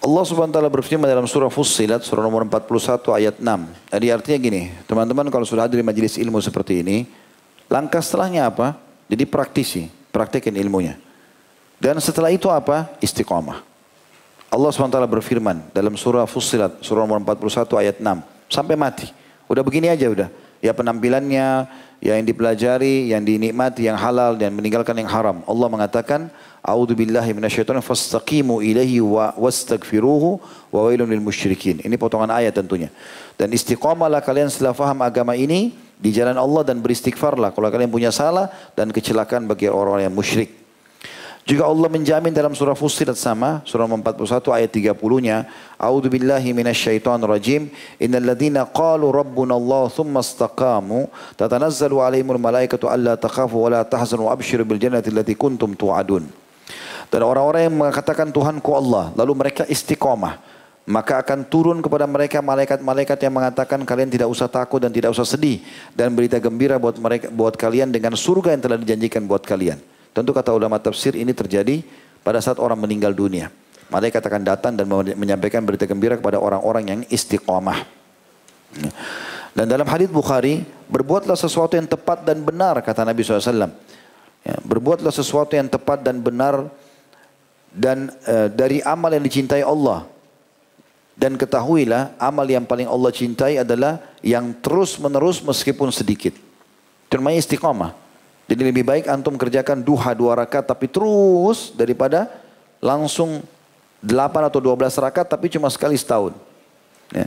Allah 0.00 0.24
subhanahu 0.24 0.54
wa 0.54 0.56
ta'ala 0.62 0.70
berfirman 0.70 1.10
dalam 1.10 1.26
surah 1.26 1.50
Fussilat, 1.50 2.06
surah 2.06 2.22
nomor 2.22 2.46
41 2.46 3.02
ayat 3.18 3.36
6. 3.42 3.90
Jadi 3.90 4.06
artinya 4.14 4.38
gini, 4.38 4.62
teman-teman 4.86 5.26
kalau 5.34 5.42
sudah 5.42 5.66
hadir 5.66 5.82
di 5.82 5.86
majelis 5.86 6.14
ilmu 6.14 6.38
seperti 6.38 6.86
ini, 6.86 7.10
langkah 7.66 7.98
setelahnya 7.98 8.46
apa? 8.46 8.78
Jadi 9.10 9.26
praktisi, 9.26 9.90
praktekin 10.14 10.54
ilmunya. 10.54 10.94
Dan 11.82 11.98
setelah 11.98 12.30
itu 12.30 12.46
apa? 12.48 12.94
Istiqamah. 13.02 13.60
Allah 14.54 14.70
SWT 14.70 14.94
berfirman 15.10 15.74
dalam 15.74 15.98
surah 15.98 16.30
Fussilat, 16.30 16.78
surah 16.78 17.02
nomor 17.02 17.18
41 17.18 17.74
ayat 17.82 17.96
6. 17.98 18.22
Sampai 18.46 18.78
mati. 18.78 19.10
Udah 19.50 19.66
begini 19.66 19.90
aja 19.90 20.06
udah. 20.06 20.30
Ya 20.64 20.72
penampilannya, 20.72 21.68
yang 22.00 22.24
dipelajari, 22.24 23.12
yang 23.12 23.20
dinikmati, 23.20 23.84
yang 23.84 24.00
halal 24.00 24.40
dan 24.40 24.56
meninggalkan 24.56 24.96
yang 24.96 25.08
haram. 25.12 25.44
Allah 25.44 25.68
mengatakan, 25.68 26.32
A'udzu 26.64 26.96
minasyaitonir 26.96 27.84
fastaqimu 27.84 28.64
ilaihi 28.64 29.04
wa 29.04 29.36
wastaghfiruhu 29.36 30.40
wa 30.72 30.80
wailun 30.88 31.04
lil 31.12 31.20
musyrikin. 31.20 31.84
Ini 31.84 32.00
potongan 32.00 32.32
ayat 32.32 32.56
tentunya. 32.56 32.88
Dan 33.36 33.52
istiqamalah 33.52 34.24
kalian 34.24 34.48
setelah 34.48 34.72
faham 34.72 35.04
agama 35.04 35.36
ini 35.36 35.76
di 36.00 36.08
jalan 36.08 36.40
Allah 36.40 36.64
dan 36.64 36.80
beristighfarlah 36.80 37.52
kalau 37.52 37.68
kalian 37.68 37.92
punya 37.92 38.08
salah 38.08 38.48
dan 38.72 38.88
kecelakaan 38.88 39.44
bagi 39.44 39.68
orang-orang 39.68 40.08
yang 40.08 40.16
musyrik. 40.16 40.63
Juga 41.44 41.68
Allah 41.68 41.92
menjamin 41.92 42.32
dalam 42.32 42.56
surah 42.56 42.72
Fussilat 42.72 43.20
sama, 43.20 43.60
surah 43.68 43.84
41 43.84 44.16
ayat 44.48 44.70
30-nya, 44.72 45.44
A'udzu 45.76 46.08
billahi 46.08 46.56
minasyaitonir 46.56 47.28
rajim, 47.28 47.68
innal 48.00 48.32
ladzina 48.32 48.64
qalu 48.64 49.12
rabbuna 49.12 49.52
Allah 49.52 49.92
thumma 49.92 50.24
istaqamu, 50.24 51.12
tatanazzalu 51.36 52.00
alaihimul 52.00 52.40
malaikatu 52.40 52.88
alla 52.88 53.20
takhafu 53.20 53.60
wa 53.60 53.76
la 53.76 53.84
tahzanu 53.84 54.32
abshiru 54.32 54.64
bil 54.64 54.80
jannati 54.80 55.12
allati 55.12 55.36
kuntum 55.36 55.76
tu'adun. 55.76 56.24
Dan 57.12 57.20
orang-orang 57.20 57.68
yang 57.68 57.76
mengatakan 57.76 58.32
Tuhanku 58.32 58.72
Allah, 58.72 59.12
lalu 59.12 59.36
mereka 59.36 59.68
istiqamah, 59.68 60.40
maka 60.88 61.20
akan 61.20 61.44
turun 61.44 61.84
kepada 61.84 62.08
mereka 62.08 62.40
malaikat-malaikat 62.40 63.20
yang 63.20 63.36
mengatakan 63.36 63.84
kalian 63.84 64.08
tidak 64.08 64.32
usah 64.32 64.48
takut 64.48 64.80
dan 64.80 64.88
tidak 64.88 65.12
usah 65.12 65.28
sedih 65.28 65.60
dan 65.92 66.08
berita 66.16 66.40
gembira 66.40 66.80
buat 66.80 66.96
mereka 66.96 67.28
buat 67.28 67.52
kalian 67.52 67.92
dengan 67.92 68.16
surga 68.16 68.56
yang 68.56 68.62
telah 68.64 68.80
dijanjikan 68.80 69.28
buat 69.28 69.44
kalian. 69.44 69.76
Tentu 70.14 70.30
kata 70.30 70.54
ulama 70.54 70.78
tafsir 70.78 71.18
ini 71.18 71.34
terjadi 71.34 71.82
pada 72.22 72.38
saat 72.38 72.62
orang 72.62 72.78
meninggal 72.78 73.10
dunia. 73.10 73.50
Malaikat 73.90 74.22
akan 74.22 74.42
datang 74.46 74.72
dan 74.78 74.86
menyampaikan 75.18 75.60
berita 75.66 75.84
gembira 75.84 76.14
kepada 76.14 76.38
orang-orang 76.38 76.84
yang 76.86 77.00
istiqamah. 77.10 77.84
Dan 79.54 79.66
dalam 79.70 79.86
hadis 79.86 80.10
Bukhari, 80.10 80.62
berbuatlah 80.90 81.38
sesuatu 81.38 81.74
yang 81.74 81.86
tepat 81.86 82.22
dan 82.26 82.42
benar 82.42 82.78
kata 82.82 83.06
Nabi 83.06 83.22
SAW. 83.22 83.70
Ya, 84.44 84.56
berbuatlah 84.62 85.14
sesuatu 85.14 85.54
yang 85.54 85.70
tepat 85.70 86.02
dan 86.02 86.22
benar 86.22 86.70
dan 87.70 88.10
uh, 88.26 88.50
dari 88.50 88.82
amal 88.86 89.10
yang 89.14 89.22
dicintai 89.22 89.62
Allah. 89.66 90.06
Dan 91.14 91.38
ketahuilah 91.38 92.18
amal 92.18 92.42
yang 92.42 92.66
paling 92.66 92.90
Allah 92.90 93.14
cintai 93.14 93.62
adalah 93.62 94.02
yang 94.18 94.50
terus 94.58 94.98
menerus 94.98 95.38
meskipun 95.38 95.94
sedikit. 95.94 96.34
Namanya 97.14 97.38
istiqamah. 97.46 98.03
Jadi 98.44 98.60
lebih 98.60 98.84
baik 98.84 99.08
antum 99.08 99.40
kerjakan 99.40 99.80
duha 99.80 100.12
dua 100.12 100.36
rakaat 100.36 100.68
tapi 100.68 100.84
terus 100.84 101.72
daripada 101.72 102.28
langsung 102.76 103.40
delapan 104.04 104.52
atau 104.52 104.60
dua 104.60 104.76
belas 104.76 104.92
rakaat 105.00 105.24
tapi 105.24 105.48
cuma 105.48 105.72
sekali 105.72 105.96
setahun. 105.96 106.36
Ya. 107.08 107.24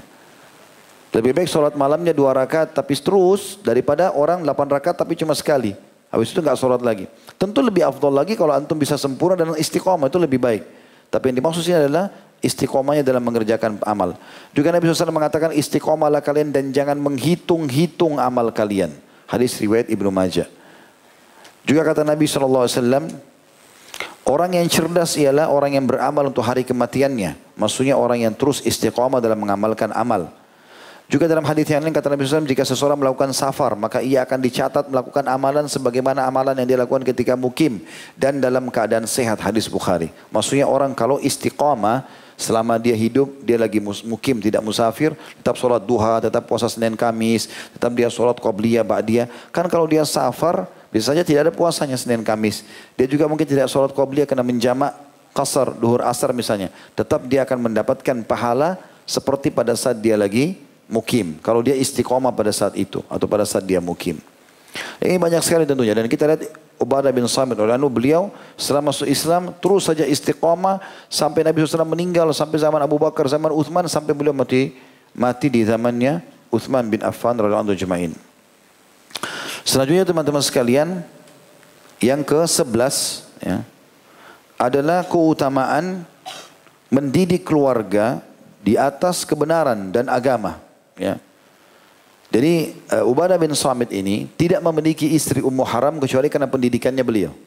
Lebih 1.17 1.33
baik 1.33 1.49
sholat 1.49 1.73
malamnya 1.73 2.13
dua 2.13 2.37
rakaat 2.37 2.77
tapi 2.77 2.93
terus 2.93 3.57
daripada 3.65 4.13
orang 4.13 4.45
delapan 4.45 4.77
rakaat 4.77 4.97
tapi 5.01 5.17
cuma 5.17 5.33
sekali. 5.33 5.73
Habis 6.13 6.31
itu 6.31 6.39
nggak 6.39 6.55
sholat 6.55 6.81
lagi. 6.85 7.09
Tentu 7.35 7.59
lebih 7.65 7.83
afdol 7.83 8.13
lagi 8.13 8.37
kalau 8.37 8.53
antum 8.53 8.77
bisa 8.77 8.95
sempurna 8.95 9.33
dan 9.33 9.57
istiqomah 9.57 10.07
itu 10.07 10.21
lebih 10.21 10.37
baik. 10.37 10.63
Tapi 11.09 11.33
yang 11.33 11.37
dimaksud 11.41 11.65
sini 11.65 11.81
adalah 11.81 12.13
istiqomahnya 12.39 13.01
dalam 13.01 13.23
mengerjakan 13.25 13.81
amal. 13.83 14.13
Juga 14.53 14.69
Nabi 14.69 14.87
SAW 14.87 15.09
mengatakan 15.09 15.51
istiqomahlah 15.55 16.21
kalian 16.21 16.53
dan 16.53 16.69
jangan 16.69 16.95
menghitung-hitung 17.01 18.21
amal 18.21 18.53
kalian. 18.53 18.93
Hadis 19.27 19.57
riwayat 19.59 19.91
Ibnu 19.91 20.07
Majah. 20.13 20.47
Juga 21.67 21.83
kata 21.83 22.07
Nabi 22.07 22.23
SAW, 22.23 23.11
orang 24.23 24.51
yang 24.55 24.67
cerdas 24.71 25.19
ialah 25.19 25.51
orang 25.51 25.75
yang 25.75 25.83
beramal 25.83 26.31
untuk 26.31 26.47
hari 26.47 26.63
kematiannya. 26.63 27.35
Maksudnya 27.59 27.99
orang 27.99 28.23
yang 28.23 28.31
terus 28.31 28.63
istiqomah 28.63 29.19
dalam 29.19 29.35
mengamalkan 29.35 29.91
amal. 29.91 30.31
Juga 31.11 31.27
dalam 31.27 31.43
hadis 31.43 31.67
yang 31.67 31.83
lain 31.83 31.91
kata 31.91 32.07
Nabi 32.07 32.23
SAW, 32.23 32.47
jika 32.47 32.63
seseorang 32.67 32.99
melakukan 32.99 33.35
safar, 33.35 33.75
maka 33.75 33.99
ia 33.99 34.23
akan 34.23 34.39
dicatat 34.43 34.87
melakukan 34.87 35.27
amalan 35.27 35.67
sebagaimana 35.67 36.23
amalan 36.23 36.55
yang 36.55 36.67
dia 36.67 36.79
lakukan 36.79 37.03
ketika 37.03 37.35
mukim 37.35 37.83
dan 38.15 38.39
dalam 38.39 38.67
keadaan 38.71 39.03
sehat. 39.03 39.39
Hadis 39.39 39.67
Bukhari. 39.67 40.11
Maksudnya 40.31 40.67
orang 40.67 40.95
kalau 40.95 41.19
istiqomah, 41.19 42.07
selama 42.35 42.75
dia 42.75 42.95
hidup, 42.95 43.43
dia 43.43 43.55
lagi 43.55 43.79
mukim, 43.79 44.39
tidak 44.43 44.59
musafir, 44.63 45.15
tetap 45.39 45.55
sholat 45.55 45.83
duha, 45.83 46.19
tetap 46.19 46.43
puasa 46.43 46.67
Senin 46.67 46.99
Kamis, 46.99 47.47
tetap 47.75 47.91
dia 47.95 48.11
sholat 48.11 48.35
qobliyah, 48.39 48.83
ba'diyah. 48.83 49.27
Kan 49.55 49.71
kalau 49.71 49.87
dia 49.87 50.03
safar, 50.03 50.67
bisa 50.91 51.11
saja 51.11 51.23
tidak 51.23 51.49
ada 51.49 51.53
puasanya 51.53 51.99
Senin 51.99 52.23
Kamis. 52.23 52.63
Dia 52.95 53.07
juga 53.07 53.27
mungkin 53.27 53.43
tidak 53.43 53.67
sholat 53.67 53.91
qobliyah 53.91 54.23
karena 54.23 54.43
menjamak 54.43 54.95
kasar, 55.35 55.75
duhur 55.75 56.01
asar 56.01 56.31
misalnya. 56.31 56.71
Tetap 56.95 57.27
dia 57.27 57.43
akan 57.43 57.69
mendapatkan 57.69 58.17
pahala 58.23 58.79
seperti 59.03 59.51
pada 59.51 59.75
saat 59.75 59.99
dia 59.99 60.15
lagi 60.15 60.57
mukim. 60.87 61.37
Kalau 61.43 61.59
dia 61.59 61.75
istiqomah 61.75 62.31
pada 62.31 62.49
saat 62.55 62.73
itu 62.79 63.03
atau 63.11 63.27
pada 63.27 63.43
saat 63.43 63.67
dia 63.67 63.83
mukim. 63.83 64.17
Ini 65.01 65.17
banyak 65.17 65.41
sekali 65.41 65.65
tentunya 65.65 65.93
dan 65.97 66.05
kita 66.05 66.27
lihat 66.27 66.41
Ubadah 66.77 67.09
bin 67.09 67.25
Samit 67.25 67.57
Olanu 67.57 67.89
beliau 67.89 68.29
setelah 68.53 68.93
masuk 68.93 69.09
Islam 69.09 69.49
terus 69.57 69.89
saja 69.89 70.05
istiqomah 70.05 70.77
sampai 71.09 71.41
Nabi 71.41 71.65
SAW 71.65 71.87
meninggal 71.87 72.29
sampai 72.29 72.61
zaman 72.61 72.77
Abu 72.85 73.01
Bakar 73.01 73.25
zaman 73.25 73.49
Uthman 73.49 73.89
sampai 73.89 74.13
beliau 74.13 74.37
mati 74.37 74.77
mati 75.17 75.49
di 75.49 75.65
zamannya 75.65 76.21
Uthman 76.53 76.85
bin 76.93 77.01
Affan 77.01 77.33
radhiyallahu 77.33 77.73
anhu 77.73 78.13
Selanjutnya 79.77 80.09
teman-teman 80.09 80.41
sekalian, 80.41 81.05
yang 82.01 82.25
ke-11 82.25 83.29
ya, 83.45 83.61
adalah 84.57 85.05
keutamaan 85.05 86.01
mendidik 86.89 87.45
keluarga 87.45 88.25
di 88.65 88.73
atas 88.73 89.21
kebenaran 89.21 89.93
dan 89.93 90.09
agama. 90.09 90.57
Ya. 90.97 91.21
Jadi 92.33 92.73
uh, 92.89 93.05
Ubadah 93.05 93.37
bin 93.37 93.53
Samit 93.53 93.93
ini 93.93 94.25
tidak 94.33 94.65
memiliki 94.65 95.13
istri 95.13 95.45
Ummu 95.45 95.61
Haram 95.61 96.01
kecuali 96.01 96.25
karena 96.25 96.49
pendidikannya 96.49 97.05
beliau. 97.05 97.37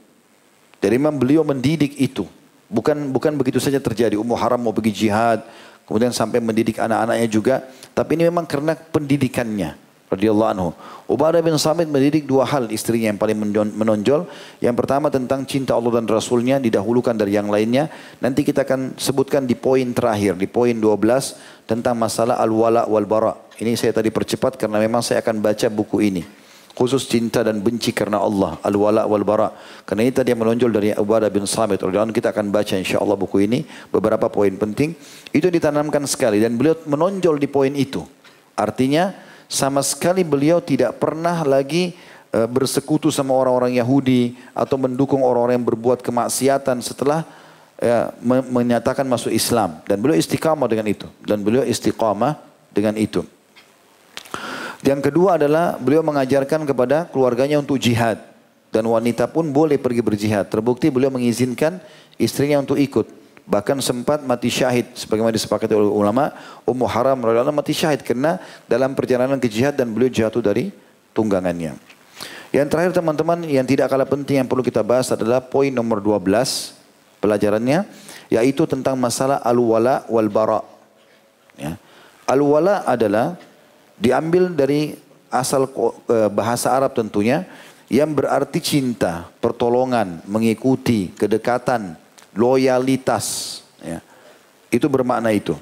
Jadi 0.79 0.95
memang 1.03 1.19
beliau 1.19 1.43
mendidik 1.43 1.99
itu. 1.99 2.31
Bukan 2.71 3.11
bukan 3.11 3.35
begitu 3.35 3.59
saja 3.59 3.83
terjadi. 3.83 4.15
Ummu 4.15 4.39
Haram 4.39 4.63
mau 4.63 4.71
pergi 4.71 4.95
jihad, 4.95 5.43
kemudian 5.83 6.15
sampai 6.15 6.39
mendidik 6.39 6.79
anak-anaknya 6.79 7.27
juga. 7.27 7.67
Tapi 7.91 8.15
ini 8.15 8.31
memang 8.31 8.47
karena 8.47 8.79
pendidikannya. 8.79 9.90
Radhiyallahu 10.11 10.51
anhu. 10.51 10.69
Ubadah 11.07 11.39
bin 11.41 11.55
Samit 11.57 11.87
mendidik 11.87 12.27
dua 12.27 12.43
hal 12.45 12.67
istrinya 12.75 13.15
yang 13.15 13.19
paling 13.19 13.39
menonjol. 13.75 14.27
Yang 14.59 14.75
pertama 14.77 15.07
tentang 15.09 15.47
cinta 15.47 15.79
Allah 15.79 16.03
dan 16.03 16.07
Rasulnya 16.11 16.59
didahulukan 16.59 17.15
dari 17.15 17.39
yang 17.39 17.47
lainnya. 17.47 17.87
Nanti 18.19 18.43
kita 18.43 18.67
akan 18.67 18.99
sebutkan 18.99 19.47
di 19.47 19.55
poin 19.55 19.87
terakhir, 19.95 20.35
di 20.35 20.51
poin 20.51 20.75
12 20.75 21.67
tentang 21.71 21.95
masalah 21.95 22.43
al-wala 22.43 22.85
wal 22.91 23.07
bara. 23.07 23.35
Ini 23.63 23.79
saya 23.79 23.95
tadi 23.95 24.11
percepat 24.11 24.59
karena 24.59 24.83
memang 24.83 25.01
saya 25.01 25.23
akan 25.23 25.39
baca 25.39 25.67
buku 25.71 26.03
ini. 26.03 26.23
Khusus 26.71 27.11
cinta 27.11 27.43
dan 27.43 27.59
benci 27.61 27.91
karena 27.91 28.23
Allah, 28.23 28.57
al-wala 28.63 29.05
wal 29.05 29.27
bara. 29.27 29.51
Karena 29.83 30.07
ini 30.07 30.15
tadi 30.15 30.31
yang 30.31 30.41
menonjol 30.43 30.71
dari 30.71 30.89
Ubadah 30.95 31.29
bin 31.31 31.45
Samit 31.47 31.83
kita 31.83 32.31
akan 32.31 32.55
baca 32.55 32.75
insya-Allah 32.79 33.19
buku 33.19 33.47
ini 33.47 33.67
beberapa 33.91 34.31
poin 34.31 34.55
penting. 34.55 34.95
Itu 35.35 35.51
ditanamkan 35.51 36.07
sekali 36.07 36.39
dan 36.39 36.55
beliau 36.55 36.79
menonjol 36.87 37.37
di 37.43 37.51
poin 37.51 37.75
itu. 37.75 38.07
Artinya 38.55 39.30
sama 39.51 39.83
sekali 39.83 40.23
beliau 40.23 40.63
tidak 40.63 41.03
pernah 41.03 41.43
lagi 41.43 41.99
uh, 42.31 42.47
bersekutu 42.47 43.11
sama 43.11 43.35
orang-orang 43.35 43.75
Yahudi 43.83 44.39
atau 44.55 44.79
mendukung 44.79 45.27
orang-orang 45.27 45.59
yang 45.59 45.67
berbuat 45.67 46.07
kemaksiatan 46.07 46.79
setelah 46.79 47.27
uh, 47.83 48.15
menyatakan 48.47 49.03
masuk 49.03 49.35
Islam 49.35 49.83
dan 49.91 49.99
beliau 49.99 50.15
istiqamah 50.15 50.71
dengan 50.71 50.87
itu 50.87 51.11
dan 51.27 51.43
beliau 51.43 51.67
istiqamah 51.67 52.39
dengan 52.71 52.95
itu. 52.95 53.27
Yang 54.87 55.13
kedua 55.13 55.37
adalah 55.37 55.77
beliau 55.77 56.01
mengajarkan 56.01 56.65
kepada 56.65 57.11
keluarganya 57.11 57.59
untuk 57.59 57.77
jihad 57.77 58.23
dan 58.71 58.87
wanita 58.87 59.27
pun 59.29 59.51
boleh 59.51 59.77
pergi 59.77 60.01
berjihad. 60.01 60.47
Terbukti 60.47 60.89
beliau 60.89 61.11
mengizinkan 61.11 61.83
istrinya 62.17 62.63
untuk 62.63 62.79
ikut. 62.79 63.20
Bahkan 63.47 63.83
sempat 63.83 64.23
mati 64.23 64.49
syahid 64.53 64.91
sebagaimana 64.95 65.35
disepakati 65.35 65.73
oleh 65.75 65.91
ulama 65.91 66.35
Ummu 66.65 66.87
Haram 66.87 67.19
radhiyallahu 67.19 67.57
mati 67.57 67.75
syahid 67.75 68.05
karena 68.05 68.39
dalam 68.67 68.95
perjalanan 68.95 69.39
ke 69.39 69.51
jihad 69.51 69.75
dan 69.75 69.91
beliau 69.91 70.11
jatuh 70.11 70.41
dari 70.41 70.71
tunggangannya. 71.13 71.75
Yang 72.51 72.67
terakhir 72.67 72.93
teman-teman 72.99 73.47
yang 73.47 73.63
tidak 73.63 73.87
kalah 73.91 74.07
penting 74.07 74.43
yang 74.43 74.49
perlu 74.51 74.63
kita 74.63 74.83
bahas 74.83 75.11
adalah 75.15 75.39
poin 75.39 75.71
nomor 75.71 76.03
12 76.03 76.23
pelajarannya 77.23 77.87
yaitu 78.27 78.67
tentang 78.67 78.99
masalah 78.99 79.39
al-wala 79.43 80.03
wal 80.11 80.31
bara. 80.31 80.63
Ya. 81.55 81.79
Al-wala 82.27 82.83
adalah 82.87 83.39
diambil 83.99 84.51
dari 84.51 84.97
asal 85.31 85.69
eh, 86.11 86.31
bahasa 86.33 86.73
Arab 86.75 86.97
tentunya 86.97 87.47
yang 87.91 88.15
berarti 88.15 88.63
cinta, 88.63 89.27
pertolongan, 89.43 90.23
mengikuti, 90.27 91.11
kedekatan, 91.15 91.99
loyalitas. 92.35 93.61
Ya. 93.83 94.05
Itu 94.71 94.87
bermakna 94.87 95.35
itu. 95.35 95.59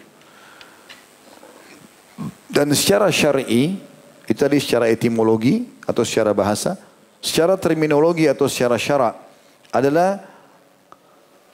Dan 2.49 2.73
secara 2.75 3.13
syar'i, 3.13 3.79
itu 4.27 4.39
tadi 4.39 4.59
secara 4.59 4.91
etimologi 4.91 5.69
atau 5.87 6.03
secara 6.03 6.35
bahasa, 6.35 6.77
secara 7.23 7.55
terminologi 7.57 8.27
atau 8.27 8.51
secara 8.51 8.77
syarak 8.77 9.15
adalah 9.71 10.25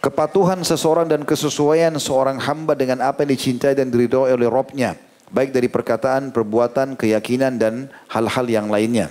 kepatuhan 0.01 0.61
seseorang 0.61 1.09
dan 1.09 1.23
kesesuaian 1.24 1.93
seorang 1.97 2.36
hamba 2.41 2.77
dengan 2.77 3.01
apa 3.05 3.24
yang 3.24 3.32
dicintai 3.36 3.73
dan 3.73 3.89
diridhoi 3.89 4.36
oleh 4.36 4.49
Robnya, 4.49 4.97
baik 5.32 5.51
dari 5.53 5.69
perkataan, 5.69 6.31
perbuatan, 6.31 6.97
keyakinan 6.97 7.57
dan 7.57 7.89
hal-hal 8.12 8.47
yang 8.49 8.69
lainnya. 8.69 9.09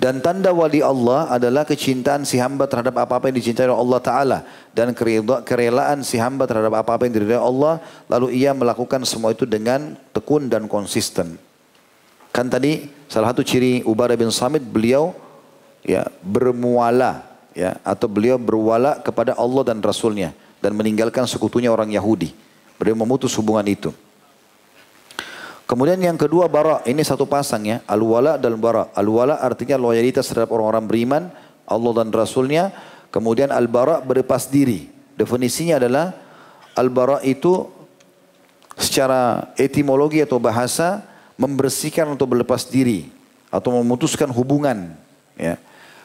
Dan 0.00 0.24
tanda 0.24 0.48
wali 0.50 0.80
Allah 0.80 1.28
adalah 1.28 1.68
kecintaan 1.68 2.24
si 2.24 2.40
hamba 2.40 2.64
terhadap 2.64 2.96
apa-apa 2.96 3.28
yang 3.28 3.36
dicintai 3.36 3.68
oleh 3.68 3.76
Allah 3.76 4.00
Ta'ala. 4.00 4.38
Dan 4.72 4.96
kerelaan 5.44 6.00
si 6.00 6.16
hamba 6.16 6.48
terhadap 6.48 6.72
apa-apa 6.72 7.04
yang 7.04 7.20
diridai 7.20 7.36
Allah. 7.36 7.84
Lalu 8.08 8.40
ia 8.40 8.56
melakukan 8.56 9.04
semua 9.04 9.36
itu 9.36 9.44
dengan 9.44 9.96
tekun 10.16 10.48
dan 10.48 10.64
konsisten. 10.64 11.36
Kan 12.30 12.46
tadi 12.46 12.88
salah 13.10 13.34
satu 13.34 13.42
ciri 13.42 13.82
Ubadah 13.82 14.14
bin 14.14 14.30
Samit 14.30 14.62
beliau 14.62 15.12
ya 15.82 16.06
bermuala 16.22 17.26
ya 17.56 17.76
atau 17.82 18.06
beliau 18.06 18.38
berwala 18.38 19.02
kepada 19.02 19.34
Allah 19.34 19.66
dan 19.66 19.82
Rasulnya 19.82 20.30
dan 20.62 20.76
meninggalkan 20.76 21.26
sekutunya 21.26 21.72
orang 21.72 21.90
Yahudi. 21.90 22.32
Beliau 22.78 22.96
memutus 22.96 23.34
hubungan 23.36 23.66
itu. 23.66 23.90
Kemudian 25.70 26.02
yang 26.02 26.18
kedua 26.18 26.50
bara, 26.50 26.82
ini 26.82 26.98
satu 27.06 27.30
pasang 27.30 27.62
ya, 27.62 27.78
al-wala 27.86 28.34
dan 28.34 28.58
bara. 28.58 28.90
Al-wala 28.90 29.38
artinya 29.38 29.78
loyalitas 29.78 30.26
terhadap 30.26 30.50
orang-orang 30.50 30.82
beriman, 30.90 31.22
Allah 31.62 32.02
dan 32.02 32.10
Rasulnya. 32.10 32.74
Kemudian 33.14 33.54
al-bara 33.54 34.02
berlepas 34.02 34.50
diri. 34.50 34.90
Definisinya 35.14 35.78
adalah 35.78 36.10
al-bara 36.74 37.22
itu 37.22 37.70
secara 38.74 39.54
etimologi 39.54 40.18
atau 40.18 40.42
bahasa 40.42 41.06
membersihkan 41.38 42.10
untuk 42.10 42.34
berlepas 42.34 42.66
diri 42.66 43.06
atau 43.46 43.70
memutuskan 43.78 44.26
hubungan. 44.26 44.90
Ya. 45.38 45.54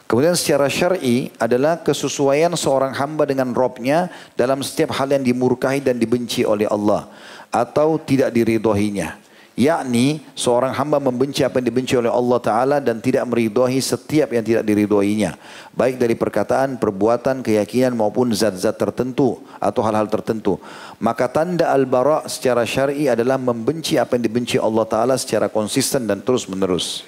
Kemudian 0.05 0.37
secara 0.37 0.69
syar'i 0.69 1.33
adalah 1.41 1.81
kesesuaian 1.81 2.53
seorang 2.53 2.93
hamba 2.93 3.25
dengan 3.25 3.49
Robnya 3.49 4.13
dalam 4.37 4.61
setiap 4.61 4.93
hal 4.93 5.09
yang 5.09 5.25
dimurkahi 5.25 5.81
dan 5.81 5.97
dibenci 5.97 6.45
oleh 6.45 6.69
Allah 6.69 7.09
atau 7.49 7.97
tidak 7.97 8.29
diridhoinya 8.29 9.24
yakni 9.55 10.19
seorang 10.35 10.75
hamba 10.75 10.99
membenci 10.99 11.39
apa 11.39 11.63
yang 11.63 11.67
dibenci 11.71 11.95
oleh 11.95 12.11
Allah 12.11 12.39
Ta'ala 12.43 12.77
dan 12.83 12.99
tidak 12.99 13.23
meridhoi 13.23 13.79
setiap 13.79 14.35
yang 14.35 14.43
tidak 14.43 14.67
diridhoinya. 14.67 15.39
Baik 15.71 15.95
dari 15.95 16.13
perkataan, 16.19 16.75
perbuatan, 16.75 17.39
keyakinan 17.39 17.95
maupun 17.95 18.35
zat-zat 18.35 18.75
tertentu 18.75 19.39
atau 19.57 19.81
hal-hal 19.87 20.11
tertentu. 20.11 20.59
Maka 20.99 21.31
tanda 21.31 21.71
al-bara 21.71 22.27
secara 22.27 22.67
syar'i 22.67 23.07
adalah 23.07 23.39
membenci 23.39 23.95
apa 23.95 24.19
yang 24.19 24.27
dibenci 24.27 24.59
Allah 24.59 24.83
Ta'ala 24.83 25.15
secara 25.15 25.47
konsisten 25.47 26.03
dan 26.03 26.19
terus 26.19 26.51
menerus. 26.51 27.07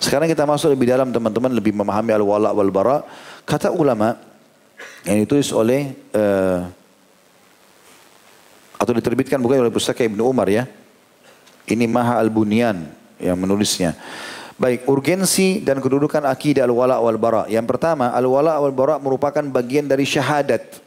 Sekarang 0.00 0.28
kita 0.28 0.48
masuk 0.48 0.72
lebih 0.72 0.88
dalam 0.88 1.12
teman-teman 1.12 1.52
lebih 1.52 1.76
memahami 1.76 2.16
al-wala 2.16 2.52
wal-bara. 2.56 3.04
Kata 3.44 3.72
ulama 3.72 4.16
yang 5.04 5.20
ditulis 5.20 5.52
oleh 5.52 5.92
uh, 6.16 6.64
atau 8.76 8.92
diterbitkan 8.92 9.40
bukan 9.40 9.64
oleh 9.64 9.72
pustaka 9.72 10.04
Ibnu 10.04 10.20
Umar 10.20 10.52
ya 10.52 10.68
ini 11.66 11.84
Maha 11.90 12.22
Al-Bunyan 12.22 12.86
yang 13.18 13.36
menulisnya. 13.36 13.98
Baik, 14.56 14.88
urgensi 14.88 15.60
dan 15.60 15.84
kedudukan 15.84 16.24
akidah 16.24 16.64
al-wala 16.64 16.96
wal 16.96 17.20
bara. 17.20 17.44
Yang 17.44 17.76
pertama, 17.76 18.08
al-wala 18.16 18.56
wal 18.56 18.72
bara 18.72 18.96
merupakan 18.96 19.44
bagian 19.44 19.84
dari 19.84 20.08
syahadat. 20.08 20.80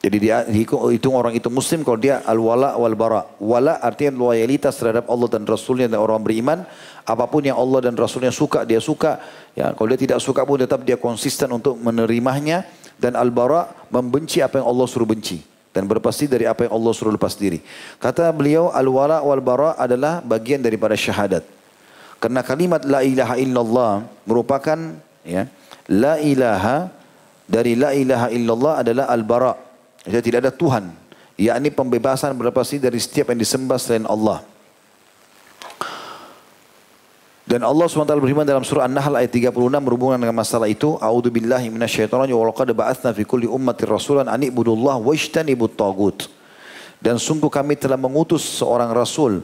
Jadi 0.00 0.16
dia 0.16 0.42
dihitung 0.48 1.12
orang 1.12 1.36
itu 1.36 1.46
muslim 1.52 1.84
kalau 1.86 2.00
dia 2.00 2.24
al-wala 2.26 2.74
wal 2.74 2.96
bara. 2.98 3.22
Wala 3.38 3.78
artinya 3.78 4.18
loyalitas 4.18 4.80
terhadap 4.80 5.06
Allah 5.06 5.28
dan 5.30 5.46
Rasulnya 5.46 5.86
dan 5.86 6.02
orang 6.02 6.18
beriman. 6.24 6.66
Apa 7.06 7.30
pun 7.30 7.46
yang 7.46 7.54
Allah 7.54 7.86
dan 7.86 7.94
Rasulnya 7.94 8.34
suka, 8.34 8.66
dia 8.66 8.82
suka. 8.82 9.22
Ya, 9.54 9.70
kalau 9.70 9.86
dia 9.92 10.00
tidak 10.00 10.18
suka 10.18 10.42
pun 10.42 10.58
tetap 10.58 10.82
dia 10.82 10.98
konsisten 10.98 11.52
untuk 11.54 11.78
menerimanya. 11.78 12.66
Dan 13.00 13.16
al-bara 13.16 13.70
membenci 13.88 14.44
apa 14.44 14.60
yang 14.60 14.68
Allah 14.68 14.84
suruh 14.84 15.08
benci 15.08 15.40
dan 15.70 15.86
berpasti 15.86 16.26
dari 16.26 16.46
apa 16.46 16.66
yang 16.66 16.74
Allah 16.74 16.92
suruh 16.94 17.14
lepas 17.14 17.34
diri. 17.38 17.62
Kata 18.02 18.30
beliau 18.34 18.74
al-wala 18.74 19.22
wal 19.22 19.42
bara 19.42 19.78
adalah 19.78 20.18
bagian 20.22 20.58
daripada 20.58 20.98
syahadat. 20.98 21.46
Karena 22.20 22.44
kalimat 22.44 22.84
la 22.84 23.00
ilaha 23.00 23.34
illallah 23.40 23.92
merupakan 24.28 24.78
ya 25.24 25.48
la 25.88 26.20
ilaha 26.20 26.92
dari 27.48 27.72
la 27.78 27.96
ilaha 27.96 28.28
illallah 28.28 28.74
adalah 28.84 29.04
al-bara. 29.08 29.54
Jadi 30.04 30.22
tidak 30.30 30.48
ada 30.48 30.52
Tuhan. 30.54 30.84
yakni 31.40 31.72
pembebasan 31.72 32.36
berpasti 32.36 32.76
dari 32.76 33.00
setiap 33.00 33.32
yang 33.32 33.40
disembah 33.40 33.80
selain 33.80 34.04
Allah. 34.04 34.44
Dan 37.50 37.66
Allah 37.66 37.90
SWT 37.90 38.06
berfirman 38.06 38.46
dalam 38.46 38.62
surah 38.62 38.86
An-Nahl 38.86 39.26
ayat 39.26 39.34
36 39.34 39.50
berhubungan 39.82 40.22
dengan 40.22 40.38
masalah 40.38 40.70
itu. 40.70 40.94
A'udhu 41.02 41.34
billahi 41.34 41.66
minasyaitonir 41.66 42.30
wa 42.30 42.46
laqad 42.46 42.70
ba'athna 42.70 43.10
fi 43.10 43.26
kulli 43.26 43.50
ummatin 43.50 43.90
rasulan 43.90 44.30
an 44.30 44.38
ibudullah 44.38 45.02
wa 45.02 45.10
ijtanibut 45.10 45.74
tagut. 45.74 46.30
Dan 47.02 47.18
sungguh 47.18 47.50
kami 47.50 47.74
telah 47.74 47.98
mengutus 47.98 48.46
seorang 48.62 48.94
rasul 48.94 49.42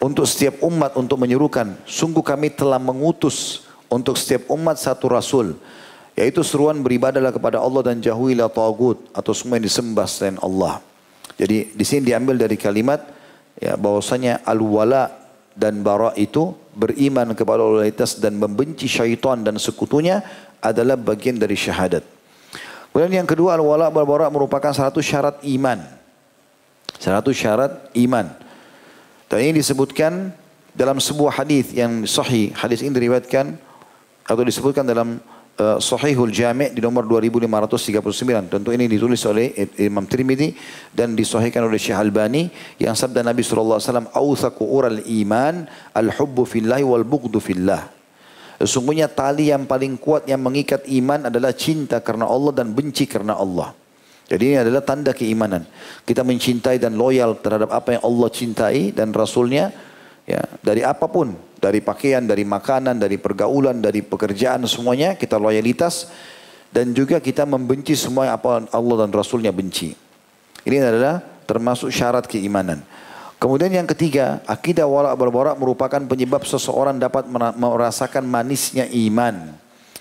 untuk 0.00 0.24
setiap 0.24 0.64
umat 0.64 0.96
untuk 0.96 1.20
menyerukan. 1.20 1.76
Sungguh 1.84 2.24
kami 2.24 2.56
telah 2.56 2.80
mengutus 2.80 3.68
untuk 3.92 4.16
setiap 4.16 4.48
umat 4.48 4.80
satu 4.80 5.12
rasul. 5.12 5.60
Yaitu 6.16 6.40
seruan 6.40 6.80
beribadalah 6.80 7.36
kepada 7.36 7.60
Allah 7.60 7.92
dan 7.92 8.00
jauhilah 8.00 8.48
tagut 8.48 8.96
atau 9.12 9.36
semua 9.36 9.60
yang 9.60 9.68
disembah 9.68 10.08
selain 10.08 10.40
Allah. 10.40 10.80
Jadi 11.36 11.76
di 11.76 11.84
sini 11.84 12.08
diambil 12.08 12.40
dari 12.40 12.56
kalimat 12.56 13.12
ya 13.60 13.76
bahwasanya 13.76 14.40
al-wala 14.48 15.23
dan 15.54 15.80
bara 15.86 16.10
itu 16.18 16.52
beriman 16.74 17.30
kepada 17.32 17.62
loyalitas 17.62 18.18
dan 18.18 18.34
membenci 18.34 18.90
syaitan 18.90 19.40
dan 19.40 19.54
sekutunya 19.56 20.20
adalah 20.58 20.98
bagian 20.98 21.38
dari 21.38 21.54
syahadat. 21.54 22.02
Kemudian 22.90 23.22
yang 23.22 23.28
kedua 23.30 23.58
al-wala 23.58 23.90
wal 23.90 24.06
bara 24.06 24.30
merupakan 24.30 24.70
satu 24.70 25.02
syarat 25.02 25.42
iman. 25.42 25.82
Satu 26.98 27.34
syarat 27.34 27.90
iman. 27.98 28.30
Dan 29.26 29.38
ini 29.50 29.58
disebutkan 29.58 30.30
dalam 30.74 31.02
sebuah 31.02 31.42
hadis 31.42 31.74
yang 31.74 32.06
sahih. 32.06 32.54
Hadis 32.54 32.86
ini 32.86 32.94
diriwayatkan 32.94 33.58
atau 34.26 34.42
disebutkan 34.46 34.86
dalam 34.86 35.18
uh, 35.58 35.78
Sahihul 35.78 36.34
Jami' 36.34 36.74
di 36.74 36.80
nomor 36.82 37.06
2539. 37.06 38.50
Tentu 38.50 38.70
ini 38.74 38.90
ditulis 38.90 39.22
oleh 39.26 39.54
Imam 39.78 40.06
Tirmidzi 40.06 40.54
dan 40.90 41.14
disahihkan 41.14 41.66
oleh 41.66 41.78
Syekh 41.78 41.98
Albani 41.98 42.50
yang 42.78 42.94
sabda 42.98 43.22
Nabi 43.22 43.42
sallallahu 43.46 43.78
alaihi 43.78 43.88
wasallam, 43.90 44.08
"Autsaku 44.14 44.62
ural 44.66 44.98
iman 45.02 45.66
al-hubbu 45.94 46.42
fillah 46.46 46.80
wal 46.82 47.06
bughdu 47.06 47.38
fillah." 47.38 47.90
Sesungguhnya 48.58 49.10
tali 49.10 49.50
yang 49.50 49.66
paling 49.66 49.98
kuat 49.98 50.30
yang 50.30 50.38
mengikat 50.38 50.86
iman 50.86 51.26
adalah 51.26 51.50
cinta 51.50 51.98
karena 51.98 52.30
Allah 52.30 52.54
dan 52.54 52.70
benci 52.70 53.04
karena 53.04 53.34
Allah. 53.34 53.74
Jadi 54.24 54.42
ini 54.54 54.56
adalah 54.56 54.80
tanda 54.80 55.12
keimanan. 55.12 55.68
Kita 56.06 56.24
mencintai 56.24 56.80
dan 56.80 56.96
loyal 56.96 57.36
terhadap 57.44 57.68
apa 57.74 57.98
yang 57.98 58.02
Allah 58.06 58.28
cintai 58.32 58.94
dan 58.94 59.12
Rasulnya 59.12 59.68
ya 60.24 60.40
dari 60.64 60.80
apa 60.80 61.04
pun 61.04 61.36
dari 61.64 61.80
pakaian, 61.80 62.20
dari 62.20 62.44
makanan, 62.44 63.00
dari 63.00 63.16
pergaulan, 63.16 63.80
dari 63.80 64.04
pekerjaan 64.04 64.68
semuanya 64.68 65.16
kita 65.16 65.40
loyalitas 65.40 66.12
dan 66.68 66.92
juga 66.92 67.24
kita 67.24 67.48
membenci 67.48 67.96
semua 67.96 68.36
apa 68.36 68.68
Allah 68.68 69.08
dan 69.08 69.10
Rasulnya 69.16 69.48
benci. 69.48 69.96
Ini 70.68 70.76
adalah 70.84 71.24
termasuk 71.48 71.88
syarat 71.88 72.28
keimanan. 72.28 72.84
Kemudian 73.40 73.72
yang 73.72 73.88
ketiga, 73.88 74.40
akidah 74.48 74.88
wala 74.88 75.12
berborak 75.16 75.56
merupakan 75.60 76.00
penyebab 76.04 76.44
seseorang 76.48 76.96
dapat 76.96 77.28
merasakan 77.56 78.24
manisnya 78.24 78.88
iman. 79.08 79.52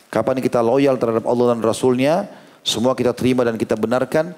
Kapan 0.08 0.40
kita 0.40 0.64
loyal 0.64 0.96
terhadap 0.96 1.28
Allah 1.28 1.52
dan 1.52 1.60
Rasulnya, 1.60 2.28
semua 2.64 2.96
kita 2.96 3.12
terima 3.12 3.44
dan 3.44 3.60
kita 3.60 3.76
benarkan. 3.76 4.32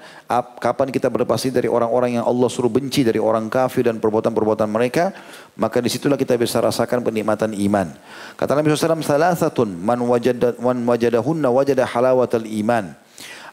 Kapan 0.58 0.90
kita 0.90 1.06
berlepas 1.06 1.38
dari 1.46 1.70
orang-orang 1.70 2.18
yang 2.18 2.26
Allah 2.26 2.50
suruh 2.50 2.66
benci 2.66 3.06
dari 3.06 3.22
orang 3.22 3.46
kafir 3.46 3.86
dan 3.86 4.02
perbuatan-perbuatan 4.02 4.66
mereka, 4.66 5.14
maka 5.54 5.78
di 5.78 5.86
situlah 5.86 6.18
kita 6.18 6.34
bisa 6.34 6.58
rasakan 6.58 7.06
penikmatan 7.06 7.54
iman. 7.54 7.94
Kata 8.34 8.58
Nabi 8.58 8.74
SAW, 8.74 8.98
Salasatun 8.98 9.78
man, 9.78 10.02
wajada, 10.02 10.58
man 10.58 10.82
wajadahunna 10.82 11.54
wajada 11.54 11.86
halawatal 11.86 12.42
iman. 12.42 12.98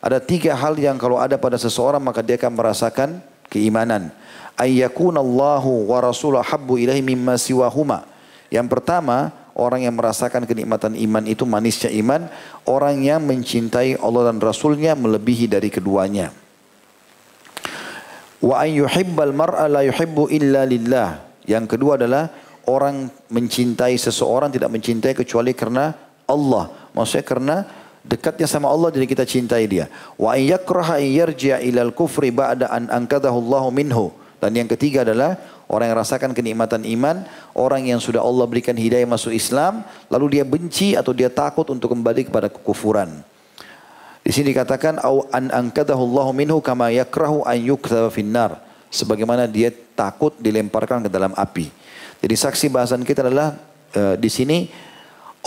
Ada 0.01 0.17
tiga 0.17 0.57
hal 0.57 0.73
yang 0.81 0.97
kalau 0.97 1.21
ada 1.21 1.37
pada 1.37 1.55
seseorang 1.55 2.01
maka 2.01 2.25
dia 2.25 2.35
akan 2.35 2.57
merasakan 2.57 3.09
keimanan. 3.53 4.09
Ayyakun 4.57 5.13
Allahu 5.13 5.93
wa 5.93 6.01
rasulahu 6.01 6.41
habbu 6.41 6.81
ilahi 6.81 7.05
mimma 7.05 7.37
siwahuma. 7.37 8.09
Yang 8.49 8.73
pertama, 8.73 9.33
Orang 9.53 9.85
yang 9.85 9.93
merasakan 9.93 10.49
kenikmatan 10.49 10.97
iman 10.97 11.23
itu 11.30 11.45
manisnya 11.45 11.93
iman. 12.01 12.25
Orang 12.65 13.05
yang 13.05 13.21
mencintai 13.21 14.01
Allah 14.01 14.34
dan 14.34 14.41
Rasulnya 14.41 14.97
melebihi 14.97 15.45
dari 15.45 15.69
keduanya. 15.69 16.34
Wa 18.41 18.65
an 18.65 18.69
yuhibbal 18.73 19.31
mar'a 19.31 19.69
la 19.69 19.85
yuhibbu 19.85 20.34
illa 20.34 20.65
lillah. 20.65 21.21
Yang 21.45 21.77
kedua 21.77 22.01
adalah 22.01 22.34
orang 22.65 23.07
mencintai 23.30 23.93
seseorang 23.93 24.49
tidak 24.49 24.73
mencintai 24.73 25.13
kecuali 25.13 25.53
karena 25.53 25.93
Allah. 26.25 26.89
Maksudnya 26.97 27.23
karena 27.23 27.55
dekatnya 28.01 28.49
sama 28.49 28.73
Allah 28.73 28.89
jadi 28.89 29.05
kita 29.05 29.23
cintai 29.23 29.69
dia. 29.69 29.85
Wa 30.17 30.34
an 30.34 30.41
yakraha 30.43 30.97
yarji'a 30.97 31.61
ilal 31.61 31.93
kufri 31.93 32.34
ba'da 32.34 32.73
an 32.73 32.89
ankadahu 32.89 33.38
Allahu 33.38 33.69
minhu. 33.69 34.09
Dan 34.43 34.59
yang 34.59 34.67
ketiga 34.67 35.07
adalah 35.07 35.39
Orang 35.73 35.89
yang 35.89 35.97
rasakan 35.97 36.37
kenikmatan 36.37 36.85
iman, 36.85 37.25
orang 37.57 37.89
yang 37.89 37.97
sudah 37.97 38.21
Allah 38.21 38.45
berikan 38.45 38.77
hidayah 38.77 39.09
masuk 39.09 39.33
Islam, 39.33 39.81
lalu 40.05 40.37
dia 40.37 40.45
benci 40.45 40.93
atau 40.93 41.17
dia 41.17 41.33
takut 41.33 41.65
untuk 41.73 41.97
kembali 41.97 42.29
kepada 42.29 42.45
kekufuran. 42.45 43.25
Di 44.21 44.29
sini 44.29 44.53
dikatakan 44.53 45.01
au 45.01 45.25
an 45.33 45.49
ankadahu 45.49 46.14
Allah 46.14 46.30
minhu 46.30 46.61
kama 46.61 46.93
yakrahu 46.93 47.41
an 47.41 47.57
yukthaba 47.57 48.14
finnar. 48.14 48.61
Sebagaimana 48.93 49.49
dia 49.49 49.73
takut 49.98 50.38
dilemparkan 50.38 51.01
ke 51.01 51.09
dalam 51.09 51.33
api. 51.33 51.73
Jadi 52.22 52.35
saksi 52.38 52.69
bahasan 52.69 53.01
kita 53.01 53.25
adalah 53.25 53.57
e, 53.89 54.22
di 54.22 54.30
sini 54.30 54.69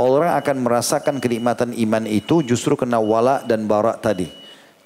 orang 0.02 0.34
akan 0.42 0.66
merasakan 0.66 1.22
kenikmatan 1.22 1.70
iman 1.70 2.02
itu 2.10 2.42
justru 2.42 2.74
kena 2.74 2.98
wala 2.98 3.46
dan 3.46 3.70
barak 3.70 4.02
tadi. 4.02 4.26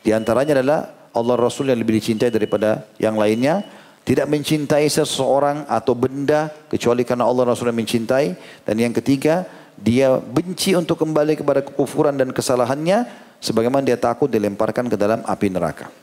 Di 0.05 0.13
antaranya 0.13 0.61
adalah 0.61 0.81
Allah 1.17 1.41
Rasul 1.41 1.73
yang 1.73 1.81
lebih 1.81 1.97
dicintai 1.97 2.29
daripada 2.29 2.85
yang 3.01 3.17
lainnya 3.17 3.65
tidak 4.11 4.27
mencintai 4.27 4.91
seseorang 4.91 5.71
atau 5.71 5.95
benda 5.95 6.51
kecuali 6.67 7.07
karena 7.07 7.31
Allah 7.31 7.55
Rasulullah 7.55 7.79
mencintai. 7.79 8.35
Dan 8.67 8.83
yang 8.83 8.91
ketiga, 8.91 9.47
dia 9.79 10.19
benci 10.19 10.75
untuk 10.75 10.99
kembali 10.99 11.39
kepada 11.39 11.63
kekufuran 11.63 12.19
dan 12.19 12.35
kesalahannya 12.35 13.07
sebagaimana 13.39 13.87
dia 13.87 13.95
takut 13.95 14.27
dilemparkan 14.27 14.91
ke 14.91 14.99
dalam 14.99 15.23
api 15.23 15.55
neraka. 15.55 15.95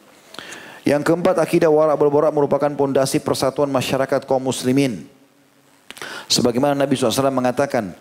Yang 0.87 1.03
keempat, 1.03 1.35
akidah 1.35 1.67
warak 1.67 1.99
berborak 1.99 2.31
merupakan 2.31 2.71
pondasi 2.71 3.19
persatuan 3.19 3.67
masyarakat 3.67 4.23
kaum 4.23 4.39
muslimin. 4.39 5.03
Sebagaimana 6.31 6.79
Nabi 6.79 6.95
SAW 6.95 7.27
mengatakan, 7.27 7.91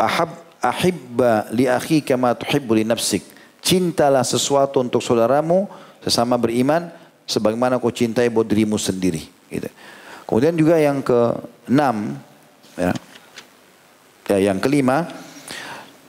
Ahab 0.00 0.40
ahibba 0.64 1.52
li 1.52 1.68
akhi 1.68 2.00
kama 2.00 2.32
tuhibbu 2.32 2.80
li 2.80 2.88
nafsik. 2.88 3.20
Cintalah 3.60 4.24
sesuatu 4.24 4.80
untuk 4.80 5.04
saudaramu 5.04 5.68
sesama 6.00 6.40
beriman 6.40 6.88
sebagaimana 7.28 7.76
kau 7.76 7.92
cintai 7.92 8.32
buat 8.32 8.48
dirimu 8.48 8.80
sendiri. 8.80 9.39
Gitu. 9.50 9.68
Kemudian 10.30 10.54
juga 10.54 10.78
yang 10.78 11.02
keenam, 11.02 12.14
ya, 12.78 12.94
ya, 14.30 14.38
yang 14.38 14.62
kelima, 14.62 15.10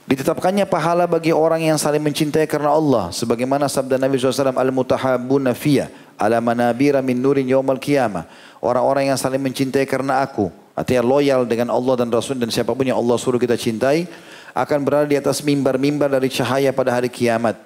ditetapkannya 0.05 0.69
pahala 0.69 1.09
bagi 1.09 1.33
orang 1.33 1.65
yang 1.65 1.81
saling 1.81 2.05
mencintai 2.05 2.45
karena 2.45 2.69
Allah. 2.69 3.09
Sebagaimana 3.09 3.65
sabda 3.65 3.97
Nabi 3.97 4.21
SAW, 4.21 4.53
Al-mutahabuna 4.53 5.57
fiyah, 5.57 5.89
ala 6.21 6.37
manabira 6.37 7.01
min 7.01 7.17
nurin 7.17 7.49
yawmal 7.49 7.81
qiyamah. 7.81 8.29
Orang-orang 8.61 9.09
yang 9.09 9.17
saling 9.17 9.41
mencintai 9.41 9.89
karena 9.89 10.21
aku. 10.21 10.53
Artinya 10.77 11.01
loyal 11.01 11.49
dengan 11.49 11.73
Allah 11.73 12.05
dan 12.05 12.13
Rasul 12.13 12.37
dan 12.37 12.53
siapa 12.53 12.77
pun 12.77 12.85
yang 12.85 13.01
Allah 13.01 13.17
suruh 13.17 13.41
kita 13.41 13.57
cintai. 13.57 14.05
Akan 14.53 14.85
berada 14.85 15.09
di 15.09 15.17
atas 15.17 15.41
mimbar-mimbar 15.41 16.13
dari 16.13 16.29
cahaya 16.29 16.69
pada 16.69 16.93
hari 16.93 17.09
kiamat. 17.09 17.57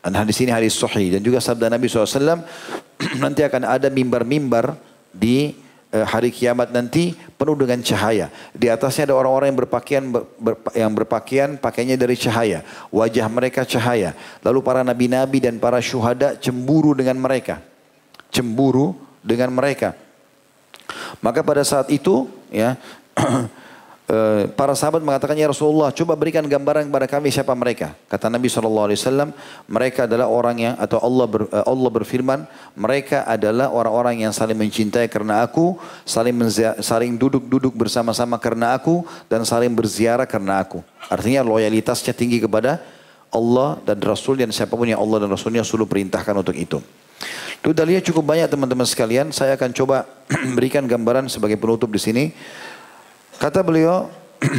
Dan 0.00 0.14
hadis 0.14 0.38
ini 0.40 0.54
hadis 0.54 0.72
sahih. 0.78 1.18
Dan 1.18 1.20
juga 1.20 1.42
sabda 1.42 1.68
Nabi 1.68 1.90
SAW, 1.90 2.40
nanti 3.22 3.42
akan 3.42 3.62
ada 3.66 3.90
mimbar-mimbar 3.90 4.78
di 5.12 5.56
eh, 5.90 6.06
hari 6.06 6.32
kiamat 6.32 6.72
nanti 6.72 7.16
penuh 7.36 7.56
dengan 7.56 7.80
cahaya. 7.84 8.32
Di 8.52 8.68
atasnya 8.68 9.12
ada 9.12 9.16
orang-orang 9.16 9.54
yang 9.54 9.60
berpakaian 9.64 10.04
ber, 10.12 10.54
yang 10.74 10.92
berpakaian 10.92 11.50
pakainya 11.60 11.96
dari 11.98 12.16
cahaya. 12.16 12.64
Wajah 12.92 13.26
mereka 13.30 13.62
cahaya. 13.64 14.12
Lalu 14.42 14.58
para 14.64 14.80
nabi-nabi 14.82 15.38
dan 15.42 15.56
para 15.60 15.78
syuhada 15.78 16.36
cemburu 16.38 16.96
dengan 16.96 17.16
mereka. 17.20 17.60
Cemburu 18.32 18.96
dengan 19.24 19.52
mereka. 19.52 19.96
Maka 21.20 21.44
pada 21.44 21.60
saat 21.64 21.92
itu 21.92 22.28
ya 22.48 22.76
para 24.56 24.72
sahabat 24.72 25.04
mengatakan 25.04 25.36
ya 25.36 25.52
Rasulullah 25.52 25.92
coba 25.92 26.16
berikan 26.16 26.40
gambaran 26.40 26.88
kepada 26.88 27.04
kami 27.04 27.28
siapa 27.28 27.52
mereka 27.52 27.92
kata 28.08 28.32
Nabi 28.32 28.48
saw 28.48 28.64
mereka 29.68 30.08
adalah 30.08 30.32
orang 30.32 30.56
yang 30.56 30.74
atau 30.80 30.96
Allah 31.04 31.26
ber, 31.28 31.44
eh, 31.52 31.64
Allah 31.68 31.90
berfirman 31.92 32.40
mereka 32.72 33.28
adalah 33.28 33.68
orang-orang 33.68 34.24
yang 34.24 34.32
saling 34.32 34.56
mencintai 34.56 35.12
karena 35.12 35.44
aku 35.44 35.76
saling 36.08 36.32
saling 36.80 37.20
duduk-duduk 37.20 37.76
bersama-sama 37.76 38.40
karena 38.40 38.72
aku 38.72 39.04
dan 39.28 39.44
saling 39.44 39.72
berziarah 39.76 40.24
karena 40.24 40.64
aku 40.64 40.80
artinya 41.12 41.44
loyalitasnya 41.44 42.16
tinggi 42.16 42.40
kepada 42.40 42.80
Allah 43.28 43.76
dan 43.84 44.00
Rasul 44.00 44.40
dan 44.40 44.48
siapa 44.48 44.72
pun 44.72 44.88
yang 44.88 45.04
Allah 45.04 45.20
dan 45.24 45.28
Rasulnya 45.28 45.60
suruh 45.60 45.84
perintahkan 45.84 46.32
untuk 46.32 46.56
itu. 46.56 46.80
Itu 47.58 47.74
dalilnya 47.74 48.00
cukup 48.00 48.24
banyak 48.24 48.48
teman-teman 48.48 48.86
sekalian. 48.86 49.34
Saya 49.34 49.58
akan 49.58 49.74
coba 49.74 50.06
berikan 50.56 50.86
gambaran 50.86 51.28
sebagai 51.28 51.60
penutup 51.60 51.90
di 51.92 52.00
sini. 52.00 52.24
Kata 53.38 53.62
beliau, 53.62 54.10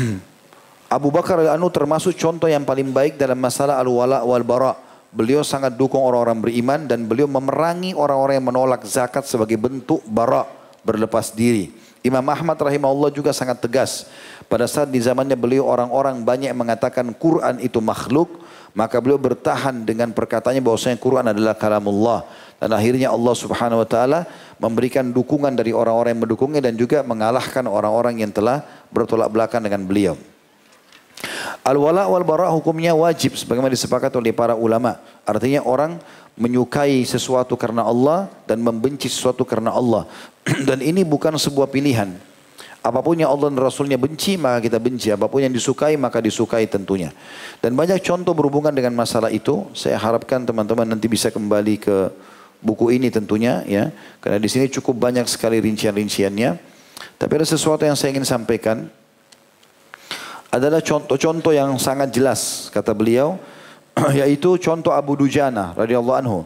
Abu 0.96 1.12
Bakar 1.12 1.36
al-Anu 1.36 1.68
termasuk 1.68 2.16
contoh 2.16 2.48
yang 2.48 2.64
paling 2.64 2.96
baik 2.96 3.20
dalam 3.20 3.36
masalah 3.36 3.76
al-wala 3.76 4.24
wal-bara. 4.24 4.80
Beliau 5.12 5.44
sangat 5.44 5.76
dukung 5.76 6.00
orang-orang 6.00 6.40
beriman 6.40 6.88
dan 6.88 7.04
beliau 7.04 7.28
memerangi 7.28 7.92
orang-orang 7.92 8.40
yang 8.40 8.48
menolak 8.48 8.88
zakat 8.88 9.28
sebagai 9.28 9.60
bentuk 9.60 10.00
bara, 10.08 10.48
berlepas 10.88 11.36
diri. 11.36 11.76
Imam 12.00 12.24
Ahmad 12.24 12.56
rahimahullah 12.56 13.12
juga 13.12 13.36
sangat 13.36 13.60
tegas. 13.60 14.08
Pada 14.48 14.64
saat 14.64 14.88
di 14.88 15.04
zamannya 15.04 15.36
beliau 15.36 15.68
orang-orang 15.68 16.24
banyak 16.24 16.56
mengatakan 16.56 17.12
Quran 17.12 17.60
itu 17.60 17.84
makhluk, 17.84 18.40
maka 18.72 19.04
beliau 19.04 19.20
bertahan 19.20 19.84
dengan 19.84 20.16
perkataannya 20.16 20.64
bahwasanya 20.64 20.96
Quran 21.04 21.28
adalah 21.28 21.60
kalamullah. 21.60 22.24
Dan 22.60 22.76
akhirnya 22.76 23.08
Allah 23.16 23.32
subhanahu 23.32 23.80
wa 23.82 23.88
ta'ala 23.88 24.28
memberikan 24.60 25.08
dukungan 25.16 25.56
dari 25.56 25.72
orang-orang 25.72 26.12
yang 26.12 26.22
mendukungnya 26.28 26.60
dan 26.60 26.76
juga 26.76 27.00
mengalahkan 27.08 27.64
orang-orang 27.64 28.20
yang 28.20 28.36
telah 28.36 28.68
bertolak 28.92 29.32
belakang 29.32 29.64
dengan 29.64 29.88
beliau. 29.88 30.20
Al-wala 31.64 32.08
wal 32.08 32.24
bara 32.28 32.52
hukumnya 32.52 32.92
wajib 32.96 33.36
sebagaimana 33.36 33.72
disepakati 33.72 34.16
oleh 34.20 34.36
para 34.36 34.60
ulama. 34.60 35.00
Artinya 35.24 35.64
orang 35.64 36.00
menyukai 36.40 37.04
sesuatu 37.04 37.60
karena 37.60 37.84
Allah 37.84 38.32
dan 38.48 38.64
membenci 38.64 39.12
sesuatu 39.12 39.44
karena 39.48 39.72
Allah. 39.76 40.08
dan 40.68 40.80
ini 40.84 41.04
bukan 41.04 41.36
sebuah 41.36 41.68
pilihan. 41.72 42.16
Apa 42.80 43.04
pun 43.04 43.20
yang 43.20 43.28
Allah 43.28 43.52
dan 43.52 43.60
Rasulnya 43.60 44.00
benci, 44.00 44.40
maka 44.40 44.64
kita 44.64 44.80
benci. 44.80 45.12
Apa 45.12 45.28
pun 45.28 45.44
yang 45.44 45.52
disukai, 45.52 46.00
maka 46.00 46.24
disukai 46.24 46.64
tentunya. 46.64 47.12
Dan 47.60 47.76
banyak 47.76 48.00
contoh 48.00 48.32
berhubungan 48.32 48.72
dengan 48.72 48.96
masalah 48.96 49.28
itu. 49.28 49.68
Saya 49.76 50.00
harapkan 50.00 50.48
teman-teman 50.48 50.88
nanti 50.88 51.12
bisa 51.12 51.28
kembali 51.28 51.76
ke 51.76 52.08
buku 52.60 52.96
ini 52.96 53.08
tentunya 53.08 53.64
ya 53.64 53.92
karena 54.20 54.40
di 54.40 54.50
sini 54.52 54.68
cukup 54.68 55.00
banyak 55.00 55.26
sekali 55.28 55.64
rincian-rinciannya 55.64 56.50
tapi 57.16 57.32
ada 57.36 57.48
sesuatu 57.48 57.88
yang 57.88 57.96
saya 57.96 58.16
ingin 58.16 58.28
sampaikan 58.28 58.88
adalah 60.50 60.82
contoh-contoh 60.82 61.54
yang 61.54 61.78
sangat 61.80 62.10
jelas 62.12 62.68
kata 62.74 62.92
beliau 62.92 63.40
yaitu 64.20 64.56
contoh 64.60 64.94
Abu 64.94 65.20
Dujana 65.20 65.76
radhiyallahu 65.76 66.20
anhu. 66.20 66.40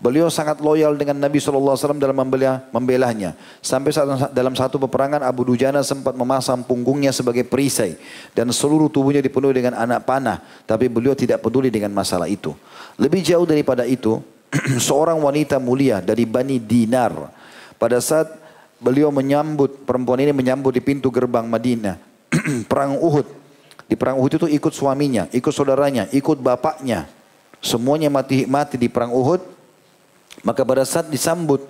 Beliau 0.00 0.32
sangat 0.32 0.64
loyal 0.64 0.96
dengan 0.96 1.20
Nabi 1.20 1.36
SAW 1.36 1.76
dalam 2.00 2.16
membela, 2.16 2.64
membelahnya. 2.72 3.36
Sampai 3.60 3.92
saat, 3.92 4.32
dalam 4.32 4.56
satu 4.56 4.80
peperangan 4.80 5.20
Abu 5.20 5.44
Dujana 5.44 5.84
sempat 5.84 6.16
memasang 6.16 6.64
punggungnya 6.64 7.12
sebagai 7.12 7.44
perisai. 7.44 8.00
Dan 8.32 8.48
seluruh 8.48 8.88
tubuhnya 8.88 9.20
dipenuhi 9.20 9.60
dengan 9.60 9.76
anak 9.76 10.08
panah. 10.08 10.40
Tapi 10.64 10.88
beliau 10.88 11.12
tidak 11.12 11.44
peduli 11.44 11.68
dengan 11.68 11.92
masalah 11.92 12.32
itu. 12.32 12.56
Lebih 12.96 13.20
jauh 13.20 13.44
daripada 13.44 13.84
itu, 13.84 14.24
seorang 14.86 15.18
wanita 15.18 15.58
mulia 15.62 16.02
dari 16.02 16.26
Bani 16.26 16.58
Dinar. 16.58 17.30
Pada 17.80 18.02
saat 18.02 18.28
beliau 18.82 19.08
menyambut, 19.14 19.86
perempuan 19.86 20.20
ini 20.20 20.34
menyambut 20.34 20.74
di 20.74 20.82
pintu 20.82 21.08
gerbang 21.08 21.46
Madinah. 21.46 21.96
perang 22.70 22.98
Uhud. 22.98 23.26
Di 23.90 23.98
perang 23.98 24.18
Uhud 24.22 24.32
itu 24.38 24.46
ikut 24.46 24.70
suaminya, 24.70 25.26
ikut 25.34 25.50
saudaranya, 25.50 26.06
ikut 26.14 26.38
bapaknya. 26.38 27.10
Semuanya 27.60 28.08
mati 28.08 28.48
mati 28.48 28.80
di 28.80 28.88
perang 28.88 29.12
Uhud 29.12 29.60
maka 30.46 30.64
pada 30.64 30.86
saat 30.88 31.08
disambut 31.12 31.60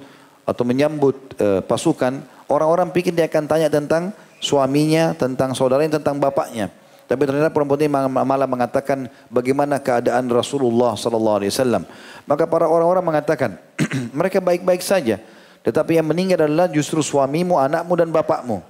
atau 0.46 0.62
menyambut 0.66 1.16
e, 1.38 1.62
pasukan, 1.66 2.22
orang-orang 2.46 2.90
pikir 2.94 3.14
dia 3.14 3.26
akan 3.26 3.46
tanya 3.46 3.68
tentang 3.70 4.14
suaminya, 4.38 5.14
tentang 5.14 5.54
saudaranya, 5.54 5.98
tentang 5.98 6.18
bapaknya. 6.18 6.70
Tapi 7.10 7.26
ternyata 7.26 7.50
perempuan 7.50 7.82
ini 7.82 7.90
malah 8.06 8.46
mengatakan 8.46 9.10
bagaimana 9.26 9.82
keadaan 9.82 10.30
Rasulullah 10.30 10.94
sallallahu 10.94 11.42
alaihi 11.42 11.50
wasallam. 11.50 11.82
Maka 12.22 12.46
para 12.46 12.70
orang-orang 12.70 13.02
mengatakan, 13.02 13.58
mereka 14.18 14.38
baik-baik 14.38 14.78
saja, 14.78 15.18
tetapi 15.66 15.98
yang 15.98 16.06
meninggal 16.06 16.46
adalah 16.46 16.70
justru 16.70 17.02
suamimu, 17.02 17.58
anakmu 17.58 17.98
dan 17.98 18.14
bapakmu. 18.14 18.62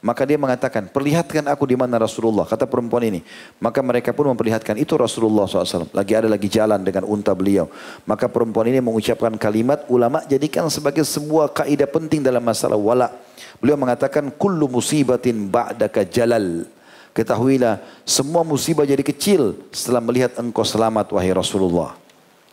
Maka 0.00 0.24
dia 0.24 0.40
mengatakan, 0.40 0.88
perlihatkan 0.88 1.44
aku 1.44 1.68
di 1.68 1.76
mana 1.76 2.00
Rasulullah. 2.00 2.48
Kata 2.48 2.64
perempuan 2.64 3.04
ini. 3.04 3.20
Maka 3.60 3.78
mereka 3.84 4.16
pun 4.16 4.32
memperlihatkan, 4.32 4.80
itu 4.80 4.96
Rasulullah 4.96 5.44
SAW. 5.44 5.92
Lagi 5.92 6.12
ada 6.16 6.26
lagi 6.26 6.48
jalan 6.48 6.82
dengan 6.82 7.04
unta 7.04 7.30
beliau. 7.36 7.68
Maka 8.08 8.32
perempuan 8.32 8.66
ini 8.72 8.80
mengucapkan 8.80 9.36
kalimat, 9.36 9.84
ulama 9.92 10.24
jadikan 10.26 10.66
sebagai 10.72 11.04
sebuah 11.04 11.52
kaidah 11.52 11.86
penting 11.86 12.24
dalam 12.24 12.42
masalah 12.42 12.80
wala. 12.80 13.12
Beliau 13.60 13.76
mengatakan, 13.76 14.32
kullu 14.34 14.66
musibatin 14.66 15.52
ba'daka 15.52 16.02
jalal. 16.08 16.66
Ketahuilah, 17.14 17.78
semua 18.02 18.42
musibah 18.42 18.82
jadi 18.82 19.00
kecil 19.06 19.54
setelah 19.70 20.02
melihat 20.02 20.34
engkau 20.34 20.66
selamat, 20.66 21.14
wahai 21.14 21.30
Rasulullah. 21.30 21.94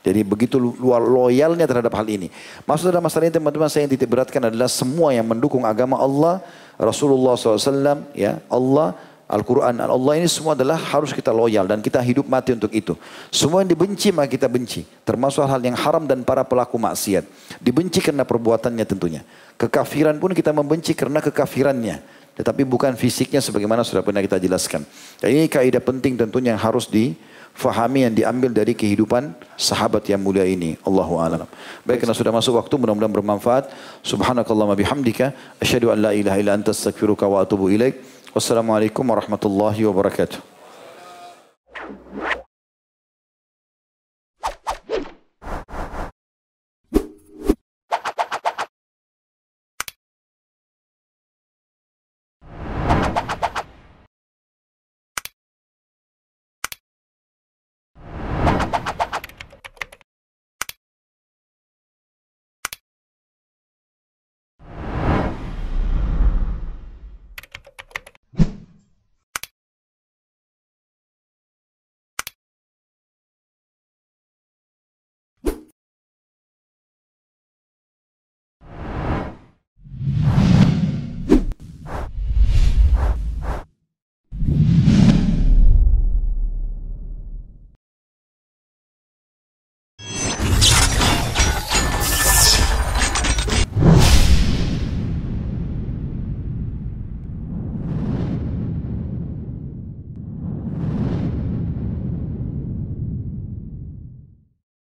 Jadi 0.01 0.21
begitu 0.25 0.57
luar 0.57 1.01
loyalnya 1.01 1.65
terhadap 1.65 1.93
hal 1.93 2.05
ini. 2.09 2.29
Maksud 2.65 2.89
dalam 2.89 3.05
masalah 3.05 3.25
ini 3.29 3.33
teman-teman 3.37 3.69
saya 3.69 3.85
yang 3.85 3.93
titik 3.93 4.09
beratkan 4.09 4.41
adalah 4.49 4.69
semua 4.69 5.13
yang 5.13 5.25
mendukung 5.25 5.65
agama 5.65 5.97
Allah, 5.97 6.45
Rasulullah 6.77 7.37
SAW, 7.37 8.05
ya 8.17 8.41
Allah, 8.49 8.97
Al-Quran, 9.31 9.79
Allah 9.79 10.13
ini 10.19 10.27
semua 10.27 10.51
adalah 10.51 10.75
harus 10.75 11.15
kita 11.15 11.31
loyal 11.31 11.63
dan 11.63 11.79
kita 11.79 12.03
hidup 12.03 12.27
mati 12.27 12.51
untuk 12.51 12.67
itu. 12.75 12.99
Semua 13.31 13.63
yang 13.63 13.71
dibenci 13.71 14.11
maka 14.11 14.27
kita 14.27 14.51
benci. 14.51 14.83
Termasuk 15.07 15.47
hal 15.47 15.63
yang 15.63 15.77
haram 15.79 16.03
dan 16.03 16.27
para 16.27 16.43
pelaku 16.43 16.75
maksiat. 16.75 17.23
Dibenci 17.63 18.03
karena 18.03 18.27
perbuatannya 18.27 18.83
tentunya. 18.83 19.23
Kekafiran 19.55 20.19
pun 20.19 20.35
kita 20.35 20.51
membenci 20.51 20.91
karena 20.91 21.23
kekafirannya. 21.23 22.20
Tetapi 22.31 22.63
bukan 22.63 22.95
fisiknya 22.95 23.43
sebagaimana 23.43 23.83
sudah 23.83 24.01
pernah 24.01 24.23
kita 24.23 24.39
jelaskan. 24.39 24.87
Dan 25.19 25.35
ini 25.35 25.45
kaidah 25.51 25.83
penting 25.83 26.15
tentunya 26.15 26.55
yang 26.55 26.63
harus 26.63 26.87
di 26.87 27.13
fahami 27.51 28.07
yang 28.07 28.15
diambil 28.15 28.51
dari 28.55 28.71
kehidupan 28.71 29.35
sahabat 29.59 30.07
yang 30.07 30.23
mulia 30.23 30.47
ini. 30.47 30.79
Allahu 30.87 31.19
a'lam. 31.19 31.43
Baik, 31.83 32.07
karena 32.07 32.15
sudah 32.15 32.31
masuk 32.31 32.55
waktu 32.55 32.73
mudah-mudahan 32.79 33.11
bermanfaat. 33.11 33.67
Subhanakallahumma 34.01 34.79
bihamdika 34.79 35.35
asyhadu 35.59 35.91
an 35.91 35.99
la 35.99 36.11
ilaha 36.15 36.37
illa 36.39 36.55
anta 36.55 36.71
astaghfiruka 36.71 37.27
wa 37.27 37.43
atubu 37.43 37.67
ilaik. 37.67 37.99
Wassalamualaikum 38.31 39.03
warahmatullahi 39.03 39.83
wabarakatuh. 39.83 40.39